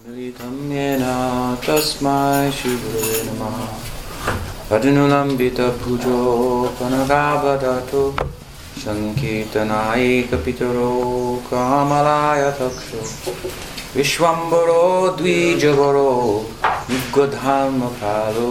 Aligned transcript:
येन 0.00 1.02
तस्मै 1.64 2.50
श्रीगुरवे 2.58 3.16
नमः। 3.24 3.56
अजनुलम्बितभुजो 4.76 6.20
कनकावदतु 6.78 8.04
सङ्कीर्तनायकपितरो 8.84 9.74
कामलाय 11.48 12.44
तक्षो 12.60 13.02
विश्वम्बरो 13.96 14.86
द्विजवरो 15.18 16.14
युगधर्मकालो 16.92 18.48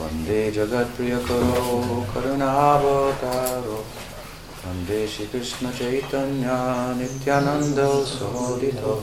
वन्दे 0.00 0.42
जगत्प्रियकरो 0.58 1.78
करुणावतारो। 2.12 3.78
वन्दे 4.66 5.00
श्रीकृष्णचैतन्या 5.14 6.60
नित्यानन्दो 7.00 7.90
सोदितो 8.12 8.94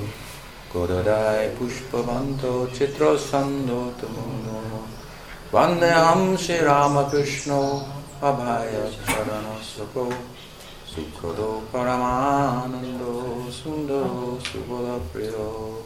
Kodadai 0.70 1.56
Pushpavanto 1.56 2.68
Chitra 2.68 3.18
Sando 3.18 3.90
Tamuno 3.96 4.84
Vandeham 5.50 6.38
Sri 6.38 6.58
Ramakrishno 6.58 7.88
Abhaya 8.20 8.92
Charanasako 9.06 10.14
Sukhodo 10.86 11.62
Paramanando 11.72 13.50
Sundo 13.50 14.38
Subala 14.42 15.00
Priyo 15.14 15.82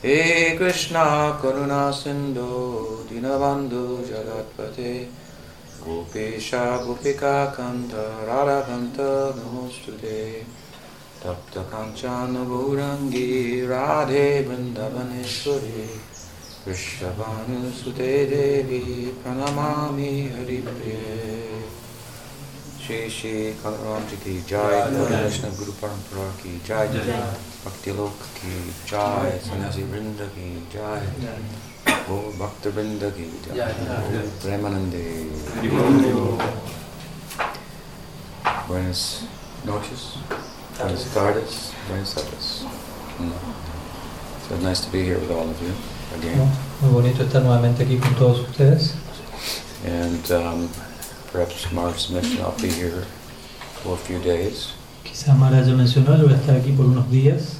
He 0.00 0.56
Krishna 0.56 1.38
Karuna 1.38 1.92
Sindhu 1.92 3.04
Dinabandhu 3.06 4.02
Jagatpate 4.02 5.08
Gopesha 5.84 6.82
Gopika 6.86 7.54
Kanta 7.54 8.26
Radha 8.26 8.64
Kanta 8.66 9.34
Namostute 9.34 10.46
तप्तकाञ्चन 11.22 12.34
गौरङ्गी 12.48 13.30
राधे 13.66 14.28
वृन्दवनेश्वरी 14.48 15.82
वृषभानुसुते 16.66 18.12
देवी 18.24 18.80
प्रणमामि 19.22 20.12
हरिप्रिये। 20.34 21.18
श्री 22.82 23.00
श्री 23.10 23.32
कलराम 23.62 24.02
जी 24.08 24.16
की 24.16 24.34
जय 24.48 24.78
वैष्णव 25.10 25.52
गुरु 25.58 25.72
परंपरा 25.72 26.26
की 26.40 26.52
जय 26.66 26.86
भक्ति 27.64 27.90
लोक 27.90 28.24
की 28.38 28.54
जय 28.90 29.40
सन्यासी 29.44 29.82
वृंद 29.92 30.20
की 30.36 30.48
जय 30.72 31.02
ओ 32.10 32.16
भक्त 32.40 32.66
वृंद 32.66 33.02
की 33.18 33.28
जय। 33.46 33.74
प्रेमानंदे। 34.42 35.04
Buenas 38.70 39.00
noches, 39.66 40.02
buenas 40.82 41.04
tardes, 41.14 41.72
buenas 41.88 42.14
tardes. 42.14 42.64
So 44.48 44.56
nice 44.58 44.80
to 44.80 44.90
be 44.90 45.02
here 45.02 45.18
with 45.18 45.30
all 45.30 45.48
of 45.48 45.62
you 45.62 45.72
again. 46.16 46.50
Muy 46.80 46.90
bonito 46.90 47.22
estar 47.22 47.42
nuevamente 47.42 47.84
aquí 47.84 47.98
con 47.98 48.14
todos 48.14 48.40
ustedes. 48.48 48.94
And 49.84 50.30
um, 50.32 50.68
perhaps 51.32 51.70
Mars 51.72 52.10
mentioned 52.10 52.40
I'll 52.40 52.60
be 52.60 52.68
here 52.68 53.04
for 53.82 53.94
a 53.94 53.96
few 53.96 54.18
days. 54.20 54.72
Quizá 55.04 55.36
Mara 55.36 55.62
ya 55.62 55.74
mencionó, 55.74 56.16
yo 56.16 56.24
voy 56.24 56.34
a 56.34 56.36
estar 56.36 56.56
aquí 56.56 56.72
por 56.72 56.86
unos 56.86 57.10
días. 57.10 57.58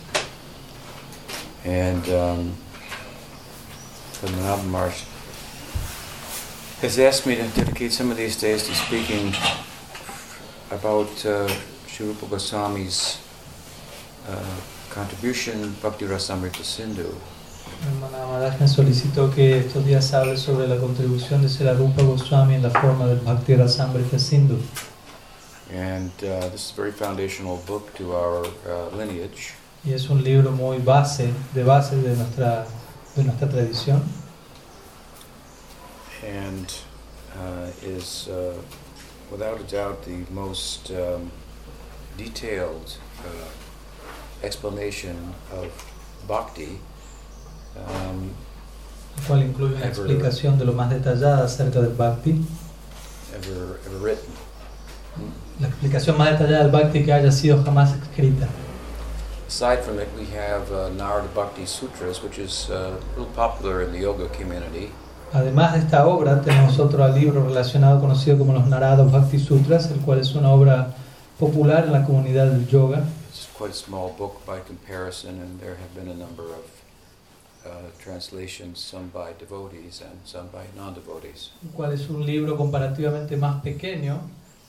And 1.64 2.08
um, 2.08 2.52
Padmanabh 4.20 4.64
Mars 4.66 5.04
has 6.80 6.98
asked 6.98 7.26
me 7.26 7.36
to 7.36 7.46
dedicate 7.48 7.92
some 7.92 8.10
of 8.10 8.16
these 8.16 8.36
days 8.40 8.66
to 8.66 8.74
speaking 8.74 9.34
about 10.70 11.26
uh, 11.26 11.48
Sri 11.90 12.06
Rupa 12.06 12.26
Goswami's 12.26 13.18
uh, 14.28 14.34
contribution 14.90 15.74
Bhakti 15.82 16.06
Rasamrita 16.06 16.62
Sindhu. 16.62 17.14
Hermana 17.82 18.26
Maharaj 18.26 18.60
me 18.60 18.68
solicitó 18.68 19.30
que 19.34 19.58
estos 19.58 19.84
días 19.84 20.12
hable 20.14 20.36
sobre 20.36 20.66
la 20.68 20.76
contribución 20.76 21.42
de 21.42 21.48
Sri 21.48 21.68
Rupa 21.72 22.02
Goswami 22.02 22.54
en 22.54 22.62
la 22.62 22.70
forma 22.70 23.06
del 23.06 23.20
Bhakti 23.20 23.56
Rasamrita 23.56 24.18
Sindhu. 24.18 24.58
And 25.72 26.10
uh, 26.22 26.48
this 26.50 26.66
is 26.66 26.72
a 26.72 26.74
very 26.74 26.92
foundational 26.92 27.58
book 27.66 27.94
to 27.94 28.12
our 28.14 28.44
uh, 28.66 28.96
lineage. 28.96 29.54
Y 29.84 29.92
es 29.92 30.10
un 30.10 30.22
libro 30.22 30.50
muy 30.52 30.78
base, 30.78 31.32
de 31.54 31.64
base 31.64 31.96
de 31.96 32.14
nuestra, 32.16 32.66
de 33.16 33.24
nuestra 33.24 33.48
tradición. 33.48 34.02
and 36.24 36.74
uh, 37.38 37.70
is 37.82 38.28
uh, 38.28 38.54
without 39.30 39.60
a 39.60 39.64
doubt 39.64 40.02
the 40.04 40.24
most 40.30 40.90
um, 40.90 41.30
detailed 42.24 42.98
uh, 43.24 44.46
explanation 44.46 45.16
of 45.52 45.66
bhakti 46.28 46.78
um, 47.76 48.30
el 49.16 49.24
cual 49.26 49.42
incluye 49.42 49.74
una 49.76 49.86
Ever- 49.86 49.88
explicación 49.90 50.58
de 50.58 50.64
lo 50.64 50.72
más 50.72 50.90
detallada 50.90 51.44
acerca 51.44 51.80
del 51.80 51.92
Bhakti. 51.94 52.42
ever 53.34 53.78
ever 53.86 54.00
written. 54.02 54.30
La 55.60 55.68
explicación 55.68 56.16
más 56.16 56.30
detallada 56.30 56.62
del 56.64 56.70
Bhakti 56.72 57.04
que 57.04 57.12
haya 57.12 57.30
sido 57.32 57.62
jamás 57.64 57.92
escrita. 58.02 58.46
Aside 59.48 59.82
from 59.82 59.98
it, 59.98 60.08
we 60.16 60.24
have 60.36 60.70
uh, 60.72 60.88
Narada 60.96 61.26
Bhakti 61.34 61.66
Sutras, 61.66 62.22
which 62.22 62.38
is 62.38 62.70
uh, 62.70 62.92
real 63.16 63.26
popular 63.34 63.82
in 63.82 63.92
the 63.92 63.98
yoga 63.98 64.28
community. 64.28 64.90
Además 65.32 65.72
de 65.74 65.80
esta 65.80 66.06
obra, 66.06 66.40
tenemos 66.40 66.78
otro 66.78 67.06
libro 67.08 67.44
relacionado 67.44 68.00
conocido 68.00 68.38
como 68.38 68.52
los 68.52 68.66
Narada 68.68 69.02
Bhakti 69.04 69.38
Sutras, 69.38 69.90
el 69.90 69.98
cual 70.00 70.20
es 70.20 70.34
una 70.34 70.50
obra 70.50 70.94
popular 71.40 71.84
en 71.86 71.92
la 71.92 72.04
comunidad 72.04 72.50
del 72.50 72.66
yoga. 72.66 73.02
It's 73.30 73.48
quite 73.56 73.70
a 73.70 73.74
small 73.74 74.14
book 74.18 74.44
by 74.46 74.60
comparison, 74.60 75.40
and 75.40 75.58
there 75.58 75.76
have 75.76 75.94
been 75.94 76.10
a 76.10 76.14
number 76.14 76.44
of 76.44 76.64
uh, 77.64 77.68
translations, 77.98 78.78
some 78.78 79.08
by 79.08 79.32
devotees 79.38 80.02
and 80.02 80.20
some 80.24 80.48
by 80.48 80.66
non-devotees. 80.76 81.52
el 81.64 81.70
cual 81.70 81.92
es 81.92 82.08
un 82.10 82.26
libro 82.26 82.56
comparativamente 82.56 83.38
más 83.38 83.62
pequeño 83.62 84.20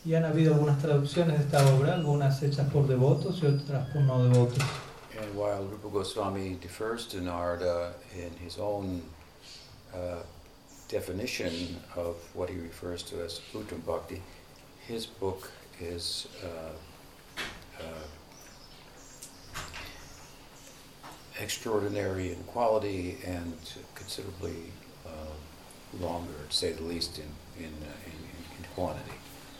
y 0.05 0.15
han 0.15 0.23
habido 0.23 0.53
algunas 0.53 0.81
traducciones 0.81 1.37
de 1.37 1.43
esta 1.43 1.75
obra, 1.75 1.93
algunas 1.93 2.41
hechas 2.41 2.71
por 2.71 2.87
devotos 2.87 3.41
y 3.43 3.47
otras 3.47 3.89
por 3.91 4.03
no 4.03 4.23
devotos. 4.23 4.63
And 5.19 5.35
while 5.35 5.63
Rupa 5.65 5.89
Goswami 5.89 6.57
defers 6.61 7.05
to 7.07 7.17
Narada 7.21 7.93
in 8.15 8.31
his 8.43 8.57
own 8.57 9.01
uh, 9.93 10.23
definition 10.87 11.77
of 11.97 12.15
what 12.33 12.49
he 12.49 12.55
refers 12.55 13.03
to 13.03 13.21
as 13.23 13.41
Uttam 13.53 13.85
Bhakti, 13.85 14.21
his 14.87 15.05
book 15.05 15.51
is 15.81 16.27
uh, 16.43 17.83
uh, 17.83 18.07
extraordinary 21.41 22.31
in 22.31 22.43
quality 22.45 23.17
and 23.25 23.53
considerably 23.95 24.71
uh, 25.05 25.09
longer, 25.99 26.33
to 26.49 26.55
say 26.55 26.71
the 26.71 26.83
least, 26.83 27.17
in, 27.17 27.65
in, 27.65 27.73
uh, 27.83 28.05
in, 28.05 28.13
in 28.57 28.65
quantity 28.75 29.17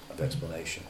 of 0.10 0.22
explanation. 0.22 0.84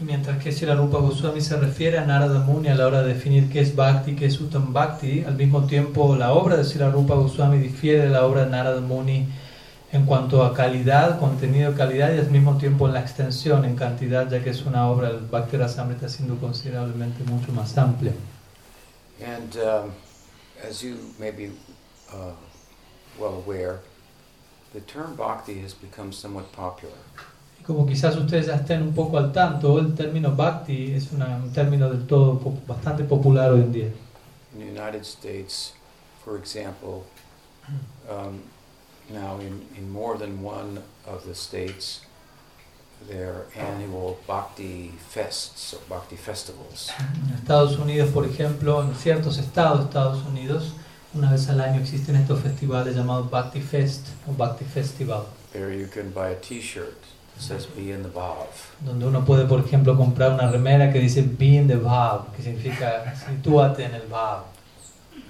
Y 0.00 0.04
mientras 0.04 0.42
que 0.42 0.50
Sri 0.52 0.72
Rupa 0.72 0.98
Goswami 0.98 1.42
se 1.42 1.54
refiere 1.58 1.98
a 1.98 2.06
Narada 2.06 2.40
Muni 2.40 2.68
a 2.68 2.74
la 2.74 2.86
hora 2.86 3.02
de 3.02 3.12
definir 3.12 3.50
qué 3.50 3.60
es 3.60 3.76
Bhakti, 3.76 4.16
qué 4.16 4.24
es 4.24 4.40
Uttam 4.40 4.72
Bhakti, 4.72 5.22
al 5.24 5.34
mismo 5.34 5.66
tiempo 5.66 6.16
la 6.16 6.32
obra 6.32 6.56
de 6.56 6.64
Sri 6.64 6.82
Rupa 6.88 7.14
Goswami 7.14 7.58
difiere 7.58 8.04
de 8.04 8.08
la 8.08 8.24
obra 8.24 8.46
de 8.46 8.50
Narada 8.50 8.80
Muni 8.80 9.28
en 9.92 10.06
cuanto 10.06 10.42
a 10.42 10.54
calidad, 10.54 11.20
contenido, 11.20 11.74
calidad 11.74 12.14
y 12.14 12.18
al 12.18 12.30
mismo 12.30 12.56
tiempo 12.56 12.86
en 12.88 12.94
la 12.94 13.00
extensión, 13.00 13.64
en 13.64 13.76
cantidad, 13.76 14.28
ya 14.30 14.42
que 14.42 14.50
es 14.50 14.64
una 14.64 14.88
obra 14.88 15.12
del 15.12 15.26
Bhakti 15.26 15.58
Rasamrita 15.58 16.08
siendo 16.08 16.36
considerablemente 16.38 17.22
mucho 17.24 17.52
más 17.52 17.76
amplia. 17.76 18.12
And 19.20 19.54
um, 19.56 19.92
as 20.68 20.82
you 20.82 20.96
may 21.18 21.30
be 21.30 21.50
uh, 22.10 22.32
well 23.18 23.34
aware, 23.44 23.80
the 24.72 24.80
term 24.80 25.14
bhakti 25.14 25.60
has 25.62 25.74
become 25.74 26.10
somewhat 26.12 26.50
popular. 26.52 26.96
Y 27.60 27.64
como 27.64 27.86
quizás 27.86 28.16
ustedes 28.16 28.46
ya 28.46 28.56
estén 28.56 28.82
un 28.82 28.94
poco 28.94 29.18
al 29.18 29.30
tanto, 29.30 29.78
el 29.78 29.94
término 29.94 30.34
Bhakti 30.34 30.94
es 30.94 31.12
una- 31.12 31.36
un 31.36 31.52
término 31.52 31.88
del 31.90 32.06
todo 32.06 32.40
bastante 32.66 33.04
popular 33.04 33.52
hoy 33.52 33.60
en 33.60 33.72
día. 33.72 33.88
In 34.54 34.60
the 34.60 34.80
United 34.80 35.02
States, 35.02 35.74
for 36.24 36.36
example, 36.38 37.04
um, 38.10 38.40
now 39.12 39.38
in, 39.40 39.66
in 39.76 39.90
more 39.90 40.16
than 40.16 40.42
one 40.42 40.82
of 41.06 41.24
the 41.24 41.34
states, 41.34 42.00
there 43.08 43.32
are 43.32 43.46
annual 43.56 44.18
bhakti 44.26 44.92
fests 45.12 45.74
or 45.74 45.80
bhakti 45.88 46.16
festivals. 46.16 46.90
En 46.98 47.34
Estados 47.34 47.78
Unidos, 47.78 48.10
por 48.12 48.24
ejemplo, 48.24 48.82
en 48.82 48.94
ciertos 48.94 49.38
estados 49.38 49.80
de 49.80 49.84
Estados 49.86 50.24
Unidos, 50.26 50.72
una 51.14 51.30
vez 51.30 51.48
al 51.48 51.60
año 51.60 51.80
existen 51.80 52.16
estos 52.16 52.40
festivales 52.40 52.96
llamados 52.96 53.30
Bhakti 53.30 53.60
Fest 53.60 54.06
o 54.28 54.32
Bhakti 54.32 54.64
Festival, 54.64 55.26
There 55.52 55.74
you 55.74 55.86
can 55.86 56.10
buy 56.12 56.30
a 56.30 56.40
T-shirt 56.40 56.96
that 57.34 57.42
says 57.42 57.66
"Be 57.66 57.92
in 57.92 58.02
the 58.02 58.08
Bhav," 58.08 58.46
donde 58.80 59.04
uno 59.06 59.22
puede, 59.24 59.46
por 59.46 59.60
ejemplo, 59.60 59.96
comprar 59.96 60.32
una 60.32 60.50
remera 60.50 60.90
que 60.90 60.98
dice 60.98 61.22
Be 61.22 61.56
in 61.56 61.68
the 61.68 61.76
Bhav, 61.76 62.32
que 62.34 62.42
significa 62.42 63.14
sitúate 63.14 63.84
en 63.84 63.94
el 63.94 64.06
Bhav. 64.08 64.44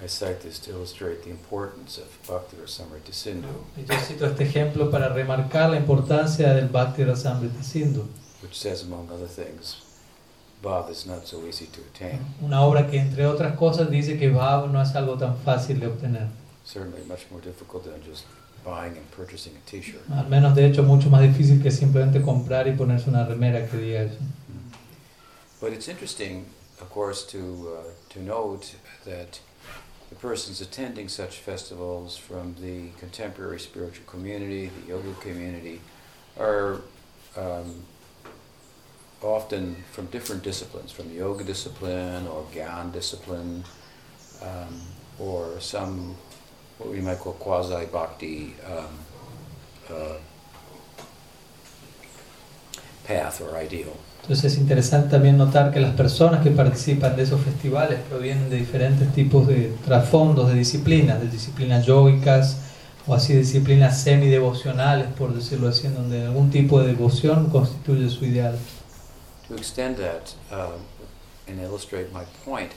I 0.02 0.06
cite 0.06 0.40
this 0.40 0.58
to 0.60 0.70
illustrate 0.70 1.22
the 1.22 1.30
importance 1.30 1.98
of 1.98 2.08
Bhakti 2.26 2.56
Rasamrita 2.56 3.12
Sindhu, 3.12 3.66
Y 3.76 3.84
yo 3.88 3.98
cito 4.00 4.26
este 4.26 4.44
ejemplo 4.44 4.90
para 4.90 5.08
remarcar 5.08 5.70
la 5.70 5.76
importancia 5.76 6.54
del 6.54 6.68
Bhakti 6.68 7.04
Rasamrita 7.04 7.62
Sindhu, 7.62 8.08
which 8.42 8.54
says, 8.54 8.82
among 8.82 9.10
other 9.10 9.26
things, 9.26 9.82
bhav 10.62 10.90
is 10.90 11.06
not 11.06 11.26
so 11.26 11.44
easy 11.46 11.66
to 11.66 11.80
attain. 11.80 12.20
Una 12.42 12.62
obra 12.62 12.88
que 12.88 12.98
entre 12.98 13.26
otras 13.26 13.56
cosas 13.56 13.90
dice 13.90 14.18
que 14.18 14.30
Bhav 14.30 14.70
no 14.70 14.80
es 14.80 14.94
algo 14.94 15.16
tan 15.18 15.36
fácil 15.36 15.80
de 15.80 15.86
obtener. 15.86 16.28
Certainly 16.64 17.04
much 17.08 17.26
more 17.30 17.40
difficult 17.40 17.84
than 17.84 18.00
just 18.02 18.24
buying 18.64 18.96
and 18.96 19.10
purchasing 19.10 19.52
a 19.56 19.70
t-shirt. 19.70 20.02
Al 20.10 20.28
menos 20.28 20.54
de 20.54 20.66
hecho 20.66 20.82
mucho 20.84 21.10
más 21.10 21.22
difícil 21.22 21.60
que 21.62 21.70
simplemente 21.70 22.22
comprar 22.22 22.68
y 22.68 22.72
ponerse 22.72 23.10
una 23.10 23.24
remera 23.24 23.66
que 23.68 23.78
diga 23.78 24.02
eso. 24.02 24.18
But 25.60 25.72
it's 25.72 25.88
interesting, 25.88 26.46
of 26.80 26.90
course, 26.90 27.24
to, 27.30 27.38
uh, 27.38 28.12
to 28.14 28.20
note 28.20 28.74
that 29.04 29.40
the 30.12 30.18
persons 30.18 30.60
attending 30.60 31.08
such 31.08 31.38
festivals 31.38 32.18
from 32.18 32.54
the 32.60 32.90
contemporary 32.98 33.58
spiritual 33.58 34.04
community, 34.04 34.70
the 34.82 34.88
yoga 34.88 35.14
community, 35.22 35.80
are 36.38 36.82
um, 37.34 37.82
often 39.22 39.74
from 39.90 40.04
different 40.06 40.42
disciplines, 40.42 40.92
from 40.92 41.10
yoga 41.10 41.42
discipline 41.44 42.26
or 42.26 42.44
Gyan 42.52 42.92
discipline, 42.92 43.64
um, 44.42 44.82
or 45.18 45.58
some 45.60 46.14
what 46.76 46.90
we 46.90 47.00
might 47.00 47.18
call 47.18 47.32
quasi 47.32 47.86
bhakti 47.86 48.54
um, 48.66 48.98
uh, 49.88 50.18
path 53.04 53.40
or 53.40 53.56
ideal. 53.56 53.96
Entonces 54.22 54.52
es 54.52 54.58
interesante 54.58 55.08
también 55.08 55.36
notar 55.36 55.72
que 55.72 55.80
las 55.80 55.96
personas 55.96 56.44
que 56.44 56.50
participan 56.50 57.16
de 57.16 57.24
esos 57.24 57.40
festivales 57.40 57.98
provienen 58.08 58.50
de 58.50 58.56
diferentes 58.56 59.12
tipos 59.12 59.48
de 59.48 59.74
trasfondos, 59.84 60.48
de 60.48 60.54
disciplinas, 60.54 61.20
de 61.20 61.28
disciplinas 61.28 61.84
yógicas 61.86 62.58
o 63.08 63.14
así 63.14 63.34
disciplinas 63.34 64.00
semidevocionales, 64.00 65.08
por 65.14 65.34
decirlo 65.34 65.68
así, 65.68 65.88
en 65.88 65.94
donde 65.94 66.24
algún 66.24 66.50
tipo 66.50 66.80
de 66.80 66.88
devoción 66.88 67.50
constituye 67.50 68.08
su 68.08 68.24
ideal. 68.24 68.56
To 69.48 69.56
extend 69.56 69.96
that 69.96 70.34
uh, 70.52 70.78
and 71.48 71.60
illustrate 71.60 72.12
my 72.12 72.24
point, 72.44 72.70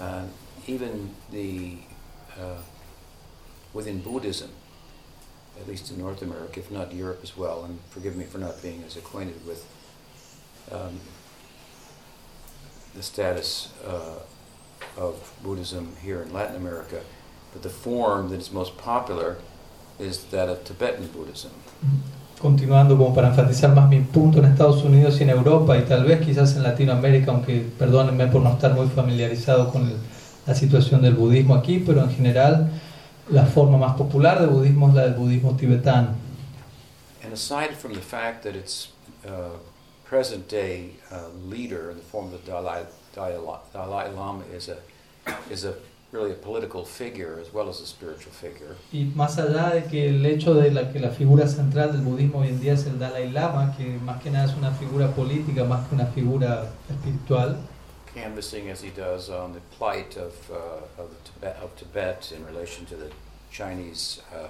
uh, 0.00 0.22
even 0.66 1.10
the 1.30 1.76
uh, 2.40 2.62
within 3.74 4.00
Buddhism, 4.00 4.48
at 5.60 5.68
least 5.68 5.90
in 5.90 5.98
North 5.98 6.22
America, 6.22 6.60
if 6.60 6.70
not 6.70 6.94
Europe 6.94 7.20
as 7.22 7.36
well, 7.36 7.66
and 7.66 7.78
forgive 7.90 8.16
me 8.16 8.24
for 8.24 8.38
not 8.38 8.62
being 8.62 8.82
as 8.86 8.96
acquainted 8.96 9.46
with 9.46 9.66
um, 10.72 10.98
the 12.94 13.02
status 13.02 13.68
uh, 13.86 14.20
of 15.00 15.14
Buddhism 15.42 15.92
here 16.02 16.22
in 16.22 16.32
Latin 16.32 16.56
America, 16.56 17.00
but 17.52 17.62
the 17.62 17.68
form 17.68 18.30
that 18.30 18.40
is 18.40 18.50
most 18.52 18.76
popular 18.78 19.36
is 19.98 20.24
that 20.30 20.48
of 20.48 20.64
Tibetan 20.64 21.06
Buddhism. 21.08 21.50
Continuando 22.40 22.98
como 22.98 23.14
para 23.14 23.28
enfatizar 23.28 23.74
más 23.74 23.88
mi 23.88 24.00
punto 24.00 24.38
en 24.40 24.44
Estados 24.44 24.82
Unidos 24.84 25.18
y 25.20 25.22
en 25.22 25.30
Europa 25.30 25.76
y 25.78 25.82
tal 25.82 26.04
vez 26.04 26.20
quizás 26.24 26.54
en 26.56 26.62
Latinoamérica, 26.64 27.30
aunque 27.30 27.64
perdónenme 27.78 28.26
por 28.26 28.42
no 28.42 28.52
estar 28.52 28.74
muy 28.74 28.88
familiarizado 28.88 29.70
con 29.72 29.86
el- 29.88 29.96
la 30.46 30.54
situación 30.54 31.00
del 31.02 31.14
budismo 31.14 31.54
aquí, 31.54 31.78
pero 31.84 32.02
en 32.02 32.10
general 32.10 32.70
la 33.30 33.46
forma 33.46 33.78
más 33.78 33.96
popular 33.96 34.38
de 34.40 34.46
budismo 34.46 34.88
es 34.90 34.94
la 34.94 35.02
del 35.04 35.14
budismo 35.14 35.56
tibetano. 35.56 36.08
And 37.24 37.32
aside 37.32 37.74
from 37.74 37.94
the 37.94 38.00
fact 38.02 38.44
that 38.44 38.54
its 38.54 38.90
uh, 39.26 39.56
present 40.08 40.48
day 40.48 40.90
uh, 41.10 41.28
leader 41.46 41.90
in 41.90 41.96
the 41.96 42.02
form 42.02 42.26
of 42.26 42.32
the 42.32 42.50
Dalai, 42.50 42.84
Dalai, 43.14 43.58
Dalai 43.72 44.08
Lama 44.10 44.44
is 44.54 44.68
a, 44.68 44.78
is 45.50 45.64
a 45.64 45.74
really 46.12 46.30
a 46.30 46.34
political 46.34 46.84
figure 46.84 47.38
as 47.40 47.52
well 47.52 47.68
as 47.68 47.80
a 47.80 47.86
spiritual 47.86 48.32
figure, 48.32 48.76
Y 48.92 49.10
más 49.14 49.38
allá 49.38 49.74
de 49.74 49.82
que 49.90 50.08
el 50.08 50.24
hecho 50.24 50.54
de 50.54 50.70
la, 50.70 50.92
que 50.92 51.00
la 51.00 51.10
figura 51.10 51.46
central 51.48 51.92
del 51.92 52.02
budismo 52.02 52.40
hoy 52.40 52.48
en 52.48 52.60
día 52.60 52.74
es 52.74 52.86
el 52.86 52.98
Dalai 52.98 53.30
Lama, 53.32 53.74
que 53.76 53.98
más 54.04 54.22
que 54.22 54.30
nada 54.30 54.44
es 54.46 54.56
una 54.56 54.70
figura 54.72 55.08
política 55.08 55.64
más 55.64 55.88
que 55.88 55.94
una 55.96 56.06
figura 56.06 56.70
espiritual, 56.88 57.56
canvassing 58.14 58.70
as 58.70 58.82
he 58.82 58.90
does 58.90 59.28
on 59.28 59.52
the 59.52 59.60
plight 59.76 60.16
of, 60.16 60.32
uh, 60.50 61.02
of, 61.02 61.10
Tibet, 61.24 61.56
of 61.62 61.76
Tibet 61.76 62.32
in 62.32 62.44
relation 62.46 62.86
to 62.86 62.96
the 62.96 63.10
Chinese, 63.50 64.22
uh, 64.32 64.48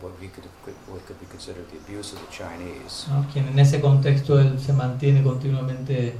what, 0.00 0.20
we 0.20 0.28
could, 0.28 0.44
what 0.86 1.04
could 1.06 1.18
be 1.20 1.26
considered 1.26 1.66
the 1.70 1.78
abuse 1.78 2.12
of 2.12 2.20
the 2.20 2.30
Chinese. 2.30 3.06
¿no? 3.08 3.26
quien 3.32 3.48
en 3.48 3.58
ese 3.58 3.80
contexto 3.80 4.38
él 4.38 4.58
se 4.60 4.72
mantiene 4.72 5.22
continuamente 5.22 6.14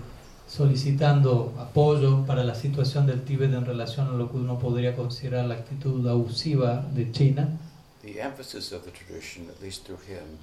solicitando 0.47 1.53
apoyo 1.59 2.25
para 2.27 2.45
la 2.45 2.55
situación 2.55 3.07
del 3.07 3.23
Tíbet 3.25 3.53
en 3.53 3.65
relación 3.65 4.09
a 4.09 4.13
lo 4.13 4.31
que 4.31 4.37
uno 4.37 4.59
podría 4.59 4.95
considerar 4.95 5.47
la 5.47 5.55
actitud 5.55 6.07
abusiva 6.07 6.85
de 6.93 7.11
China. 7.13 7.49
The 8.03 8.21
emphasis 8.21 8.73
of 8.73 8.85
the 8.85 8.91
tradition, 8.91 9.49
at 9.49 9.61
least 9.63 9.87
through 9.87 10.01
him, 10.07 10.39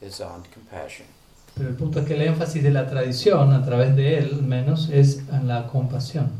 is 0.00 0.20
on 0.20 0.42
compassion. 0.52 1.06
Pero 1.54 1.70
el 1.70 1.74
punto 1.74 2.00
es 2.00 2.06
que 2.06 2.14
el 2.14 2.22
énfasis 2.22 2.62
de 2.62 2.70
la 2.70 2.86
tradición, 2.86 3.54
a 3.54 3.64
través 3.64 3.96
de 3.96 4.18
él 4.18 4.42
menos, 4.42 4.90
es 4.90 5.20
en 5.32 5.48
la 5.48 5.66
compasión. 5.68 6.30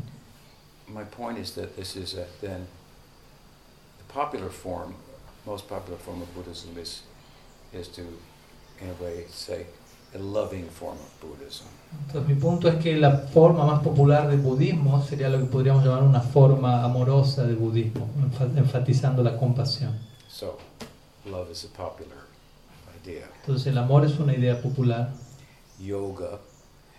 My 0.87 1.03
point 1.03 1.39
is 1.39 1.53
that 1.55 1.75
this 1.75 1.95
is 1.95 2.13
a, 2.13 2.27
then 2.39 2.67
the 3.97 4.13
popular 4.13 4.51
form, 4.51 4.93
most 5.47 5.67
popular 5.67 5.97
form 6.05 6.21
of 6.21 6.27
Buddhism 6.35 6.77
is, 6.77 7.01
is 7.73 7.87
to, 7.95 8.01
in 8.81 8.89
a 8.89 9.03
way, 9.03 9.25
say, 9.29 9.65
a 10.13 10.17
loving 10.19 10.67
form 10.69 10.97
of 10.97 11.11
Buddhism. 11.21 11.65
Entonces 12.07 12.27
mi 12.27 12.35
punto 12.35 12.67
es 12.69 12.75
que 12.83 12.95
la 12.97 13.11
forma 13.33 13.65
más 13.65 13.81
popular 13.81 14.27
del 14.29 14.39
budismo 14.41 15.01
sería 15.03 15.29
lo 15.29 15.37
que 15.39 15.45
podríamos 15.45 15.83
llamar 15.85 16.03
una 16.03 16.21
forma 16.21 16.83
amorosa 16.83 17.45
de 17.45 17.55
budismo, 17.55 18.07
enfa- 18.21 18.57
enfatizando 18.57 19.23
la 19.23 19.37
compasión. 19.37 19.97
So, 20.29 20.57
love 21.25 21.49
is 21.51 21.63
a 21.65 21.69
popular 21.69 22.17
idea. 23.03 23.25
Entonces 23.41 23.67
el 23.67 23.77
amor 23.77 24.05
es 24.05 24.17
una 24.19 24.33
idea 24.33 24.61
popular. 24.61 25.09
Yoga 25.79 26.39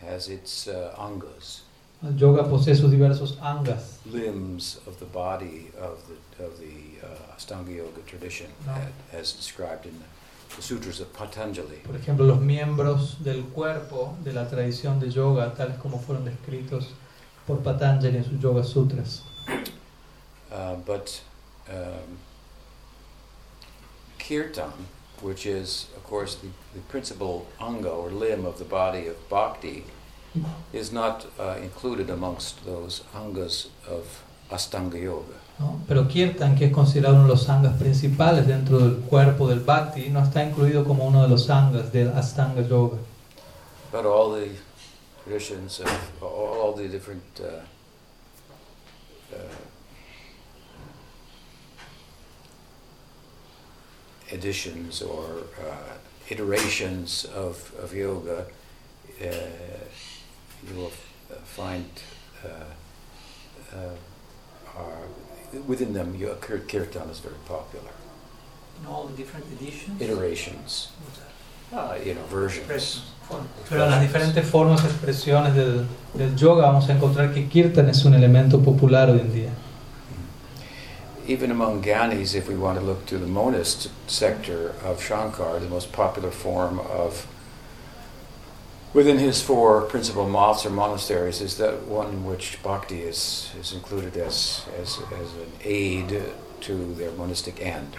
has 0.00 0.28
its 0.28 0.68
uh, 0.68 0.90
angas, 1.00 1.62
El 2.02 2.16
yoga 2.16 2.44
posee 2.48 2.74
sus 2.76 2.90
diversos 2.92 3.36
angas, 3.42 3.98
limbs 4.06 4.78
of 4.86 4.96
the 5.00 5.04
body 5.06 5.68
of 5.82 5.98
the, 6.06 6.44
of 6.44 6.56
the 6.60 6.87
Astanga 7.38 7.74
Yoga 7.74 8.00
tradition, 8.06 8.48
No. 8.66 8.74
as 9.12 9.32
described 9.32 9.86
in 9.86 9.94
the 10.56 10.62
sutras 10.62 11.00
of 11.00 11.12
Patanjali. 11.12 11.78
por 11.84 11.94
ejemplo, 11.94 12.26
los 12.26 12.38
miembros 12.40 13.16
del 13.22 13.44
cuerpo 13.54 14.16
de 14.24 14.32
la 14.32 14.46
tradición 14.48 14.98
de 14.98 15.08
yoga, 15.10 15.54
tales 15.54 15.78
como 15.80 15.98
fueron 15.98 16.24
descritos 16.24 16.86
por 17.46 17.58
Patanjali 17.62 18.16
en 18.18 18.24
sus 18.24 18.40
Yoga 18.42 18.62
Sutras. 18.64 19.22
Uh, 20.50 20.74
but 20.84 21.20
um, 21.70 22.18
kirtan, 24.18 24.72
which 25.22 25.46
is, 25.46 25.86
of 25.96 26.02
course, 26.04 26.34
the, 26.36 26.48
the 26.74 26.80
principal 26.88 27.46
anga 27.60 27.88
or 27.90 28.10
limb 28.10 28.44
of 28.44 28.58
the 28.58 28.64
body 28.64 29.06
of 29.06 29.16
bhakti, 29.28 29.84
is 30.72 30.92
not 30.92 31.26
uh, 31.38 31.56
included 31.62 32.10
amongst 32.10 32.64
those 32.64 33.02
angas 33.14 33.68
of 33.88 34.22
Astanga 34.50 35.00
Yoga. 35.00 35.37
¿No? 35.58 35.80
Pero 35.86 36.06
Kirtan, 36.08 36.54
que 36.54 36.66
es 36.66 36.72
considerado 36.72 37.16
uno 37.16 37.24
de 37.24 37.30
los 37.30 37.48
angas 37.48 37.76
principales 37.76 38.46
dentro 38.46 38.78
del 38.78 38.96
cuerpo 39.00 39.48
del 39.48 39.60
Bhakti, 39.60 40.10
no 40.10 40.22
está 40.22 40.44
incluido 40.44 40.84
como 40.84 41.06
uno 41.06 41.22
de 41.22 41.28
los 41.28 41.50
angas 41.50 41.92
del 41.92 42.10
Astanga 42.10 42.62
Yoga. 42.62 42.98
But 43.90 44.04
all 44.04 44.34
the 44.34 44.50
traditions 45.24 45.80
of 45.80 46.22
all 46.22 46.74
the 46.74 46.88
different 46.88 47.22
uh, 47.40 47.62
uh, 49.34 49.38
editions 54.30 55.02
or 55.02 55.44
uh, 55.58 55.96
iterations 56.28 57.24
of, 57.34 57.72
of 57.82 57.94
yoga, 57.94 58.46
uh, 59.20 59.24
you 60.68 60.76
will 60.76 60.92
find 61.44 61.88
uh, 62.44 63.76
uh, 63.76 63.96
are, 64.76 65.08
within 65.66 65.92
them, 65.92 66.14
your 66.14 66.34
kirtan 66.34 67.08
is 67.10 67.20
very 67.20 67.36
popular. 67.46 67.92
In 68.80 68.86
all 68.86 69.06
the 69.06 69.16
different 69.16 69.46
editions. 69.52 70.00
Iterations, 70.00 70.92
uh, 71.72 71.98
you 72.04 72.14
know, 72.14 72.24
versions. 72.26 73.02
Pero 73.68 73.84
en 73.84 73.90
las 73.90 74.00
diferentes 74.00 74.44
formas, 74.46 74.82
expresiones 74.84 75.54
del, 75.54 75.86
del 76.14 76.34
yoga 76.34 76.66
vamos 76.66 76.88
a 76.88 76.94
encontrar 76.94 77.32
que 77.32 77.46
Kirtan 77.46 77.88
es 77.88 78.04
un 78.04 78.14
elemento 78.14 78.60
popular 78.62 79.10
hoy 79.10 79.20
en 79.20 79.32
día. 79.32 79.50
Even 81.26 81.50
among 81.50 81.82
Gyanis, 81.82 82.34
if 82.34 82.48
we 82.48 82.54
want 82.54 82.78
to 82.78 82.84
look 82.84 83.04
to 83.04 83.18
the 83.18 83.26
monist 83.26 83.90
sector 84.06 84.74
of 84.82 85.02
Shankar, 85.02 85.60
the 85.60 85.68
most 85.68 85.92
popular 85.92 86.30
form 86.30 86.78
of, 86.78 87.26
within 88.94 89.18
his 89.18 89.40
four 89.42 89.82
principal 89.82 90.26
moths 90.28 90.64
or 90.66 90.70
monasteries, 90.70 91.40
is 91.40 91.56
that 91.58 91.74
one 91.88 92.08
in 92.08 92.24
which 92.24 92.58
bhakti 92.62 93.00
is, 93.02 93.50
is 93.60 93.72
included 93.72 94.16
as, 94.16 94.64
as, 94.80 94.98
as 95.20 95.32
an 95.34 95.52
aid 95.64 96.22
to 96.60 96.94
their 96.96 97.12
monastic 97.12 97.60
end. 97.60 97.94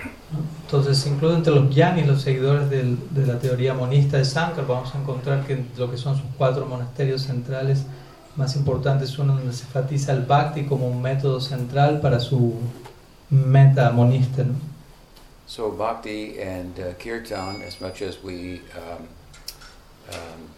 Entonces, 0.65 1.05
incluso 1.05 1.36
entre 1.36 1.53
los 1.53 1.74
Gyanis, 1.74 2.05
los 2.08 2.22
seguidores 2.24 2.69
del- 2.69 2.98
de 3.12 3.25
la 3.25 3.39
teoría 3.39 3.74
monista 3.74 4.17
de 4.17 4.25
Sankar, 4.25 4.65
vamos 4.67 4.93
a 4.93 4.98
encontrar 4.98 5.46
que 5.48 5.63
lo 5.77 5.89
que 5.89 5.98
son 5.98 6.15
sus 6.17 6.25
cuatro 6.38 6.65
monasterios 6.65 7.22
centrales 7.24 7.84
más 8.36 8.55
importantes 8.55 9.12
es 9.12 9.19
uno 9.19 9.36
donde 9.36 9.53
se 9.53 9.63
enfatiza 9.63 10.12
el 10.12 10.22
Bhakti 10.25 10.65
como 10.65 10.88
un 10.88 11.01
método 11.01 11.39
central 11.39 12.01
para 12.01 12.19
su 12.19 12.53
meta 13.29 13.91
monista. 13.91 14.43
¿no? 14.43 14.53
So 15.46 15.72
bhakti 15.72 16.39
and 16.41 16.77
uh, 16.79 16.93
kirtan, 17.00 17.62
as 17.65 17.79
much 17.81 18.01
as 18.01 18.22
we, 18.24 18.62
um, 18.75 19.08
um, 20.12 20.50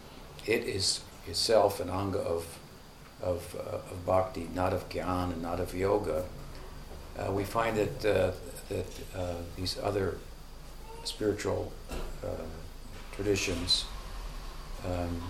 it 0.45 0.63
is 0.63 1.01
itself 1.27 1.79
an 1.79 1.89
anga 1.89 2.19
of, 2.19 2.59
of, 3.21 3.55
uh, 3.59 3.75
of 3.91 4.05
bhakti, 4.05 4.49
not 4.53 4.73
of 4.73 4.89
gyan 4.89 5.31
and 5.31 5.41
not 5.41 5.59
of 5.59 5.75
yoga, 5.75 6.25
uh, 7.17 7.31
we 7.31 7.43
find 7.43 7.77
that, 7.77 8.05
uh, 8.05 8.31
that 8.69 8.85
uh, 9.15 9.35
these 9.55 9.77
other 9.79 10.17
spiritual 11.03 11.71
uh, 12.23 12.27
traditions 13.11 13.85
um, 14.85 15.21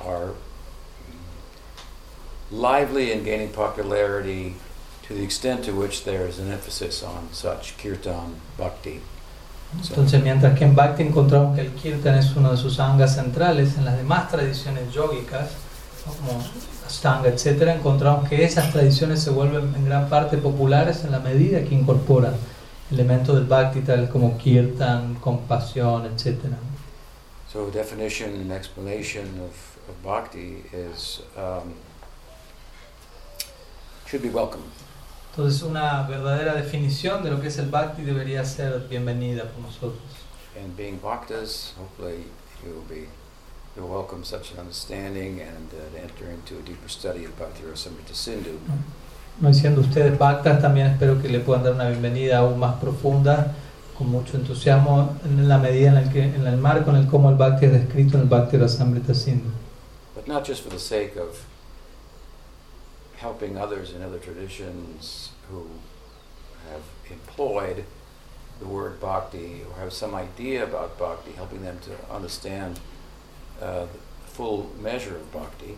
are 0.00 0.34
lively 2.50 3.12
and 3.12 3.24
gaining 3.24 3.50
popularity 3.50 4.54
to 5.02 5.14
the 5.14 5.22
extent 5.22 5.64
to 5.64 5.72
which 5.72 6.04
there 6.04 6.26
is 6.26 6.38
an 6.38 6.50
emphasis 6.50 7.02
on 7.02 7.32
such 7.32 7.76
kirtan 7.78 8.40
bhakti. 8.56 9.00
Entonces, 9.80 10.22
mientras 10.22 10.58
que 10.58 10.64
en 10.64 10.74
Bhakti 10.74 11.02
encontramos 11.02 11.54
que 11.54 11.62
el 11.62 11.72
Kirtan 11.72 12.16
es 12.16 12.34
uno 12.36 12.50
de 12.50 12.56
sus 12.56 12.78
angas 12.78 13.14
centrales, 13.14 13.76
en 13.76 13.84
las 13.84 13.96
demás 13.96 14.28
tradiciones 14.30 14.92
yógicas, 14.92 15.50
¿no? 16.06 16.12
como 16.12 16.44
Ashtanga, 16.86 17.28
etc., 17.28 17.62
encontramos 17.78 18.28
que 18.28 18.44
esas 18.44 18.70
tradiciones 18.70 19.22
se 19.22 19.30
vuelven 19.30 19.74
en 19.74 19.84
gran 19.84 20.08
parte 20.08 20.36
populares 20.36 21.04
en 21.04 21.12
la 21.12 21.20
medida 21.20 21.62
que 21.64 21.74
incorporan 21.74 22.34
elementos 22.90 23.34
del 23.34 23.46
Bhakti, 23.46 23.80
tales 23.80 24.10
como 24.10 24.36
Kirtan, 24.36 25.14
compasión, 25.14 26.06
etc. 26.06 26.36
so 27.52 27.68
definition 27.70 28.32
and 28.34 28.50
explanation 28.50 29.40
of, 29.40 29.78
of 29.86 30.02
bhakti 30.02 30.62
is 30.72 31.20
um, 31.36 31.74
should 34.06 34.22
be 34.22 34.30
welcome. 34.30 34.62
Entonces, 35.34 35.62
una 35.62 36.02
verdadera 36.02 36.54
definición 36.54 37.24
de 37.24 37.30
lo 37.30 37.40
que 37.40 37.48
es 37.48 37.56
el 37.56 37.70
Bhakti 37.70 38.02
debería 38.02 38.44
ser 38.44 38.86
bienvenida 38.90 39.44
por 39.44 39.62
nosotros. 39.62 40.02
And 40.62 40.76
being 40.76 41.00
bhaktas, 41.00 41.72
hopefully 41.78 42.26
you 42.62 42.74
will 42.74 42.86
be 42.86 43.08
you'll 43.74 43.88
welcome 43.88 44.22
such 44.24 44.52
an 44.52 44.60
understanding 44.60 45.40
and 45.40 45.72
uh, 45.72 46.02
enter 46.02 46.30
into 46.30 46.58
a 46.58 46.62
deeper 46.62 46.86
study 46.86 47.24
of 47.24 47.34
Bhakti 47.38 47.62
Rasamrita 47.62 48.14
Sindhu. 48.14 48.58
No 49.40 49.54
siendo 49.54 49.80
ustedes 49.80 50.18
Bhaktas, 50.18 50.60
también 50.60 50.88
espero 50.88 51.22
que 51.22 51.30
le 51.30 51.40
puedan 51.40 51.64
dar 51.64 51.72
una 51.72 51.88
bienvenida 51.88 52.40
aún 52.40 52.58
más 52.58 52.74
profunda, 52.74 53.54
con 53.96 54.10
mucho 54.10 54.36
entusiasmo, 54.36 55.16
en 55.24 55.48
la 55.48 55.56
medida 55.56 55.92
en, 55.92 55.96
el 55.96 56.12
que, 56.12 56.24
en 56.24 56.46
el 56.46 56.58
marco 56.58 56.90
en 56.90 56.96
el 56.96 57.06
cómo 57.06 57.30
el 57.30 57.36
Bhakti 57.36 57.64
es 57.64 57.72
descrito 57.72 58.18
en 58.18 58.24
el 58.24 58.28
Bhakti 58.28 58.58
Rasamrita 58.58 59.14
Sindhu. 59.14 59.50
But 60.14 60.28
not 60.28 60.46
just 60.46 60.62
for 60.62 60.68
the 60.68 60.78
sake 60.78 61.16
of 61.16 61.46
helping 63.22 63.56
others 63.56 63.92
in 63.94 64.02
other 64.02 64.18
traditions 64.18 65.30
who 65.48 65.62
have 66.70 66.82
employed 67.10 67.84
the 68.60 68.66
word 68.66 69.00
bhakti 69.00 69.62
or 69.68 69.80
have 69.80 69.92
some 69.92 70.14
idea 70.14 70.62
about 70.64 70.98
bhakti, 70.98 71.32
helping 71.36 71.62
them 71.62 71.78
to 71.80 71.92
understand 72.14 72.78
uh, 73.60 73.86
the 73.92 73.98
full 74.26 74.66
measure 74.82 75.16
of 75.16 75.32
bhakti, 75.32 75.76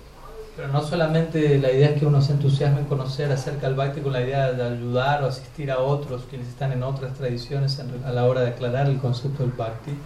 Pero 0.57 0.69
no 0.69 0.81
solamente 0.83 1.59
la 1.59 1.71
idea 1.73 1.91
es 1.91 1.99
que 1.99 2.07
uno 2.07 2.21
se 2.23 2.33
entusiasme 2.33 2.79
en 2.81 2.87
conocer 2.87 3.33
acerca 3.33 3.67
del 3.67 3.75
Bhakti 3.75 4.01
con 4.03 4.13
la 4.13 4.21
idea 4.21 4.53
de 4.53 4.63
ayudar 4.63 5.25
o 5.25 5.27
asistir 5.27 5.69
a 5.73 5.79
otros 5.81 6.23
quienes 6.31 6.47
están 6.49 6.71
en 6.71 6.85
otras 6.85 7.13
tradiciones 7.15 7.77
en- 7.81 8.05
a 8.05 8.13
la 8.13 8.25
hora 8.25 8.43
de 8.43 8.51
aclarar 8.51 8.87
el 8.87 8.99
concepto 9.01 9.43
del 9.43 9.51
Bhakti, 9.53 9.99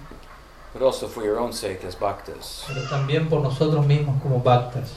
but 0.73 0.83
also 0.83 1.07
for 1.07 1.23
your 1.23 1.39
own 1.39 1.53
sake 1.53 1.85
as 1.87 1.95
bhaktas. 1.99 2.65
pero 2.67 2.81
también 2.89 3.29
por 3.29 3.43
nosotros 3.43 3.85
mismos 3.87 4.23
como 4.23 4.41
Bhaktas. 4.41 4.93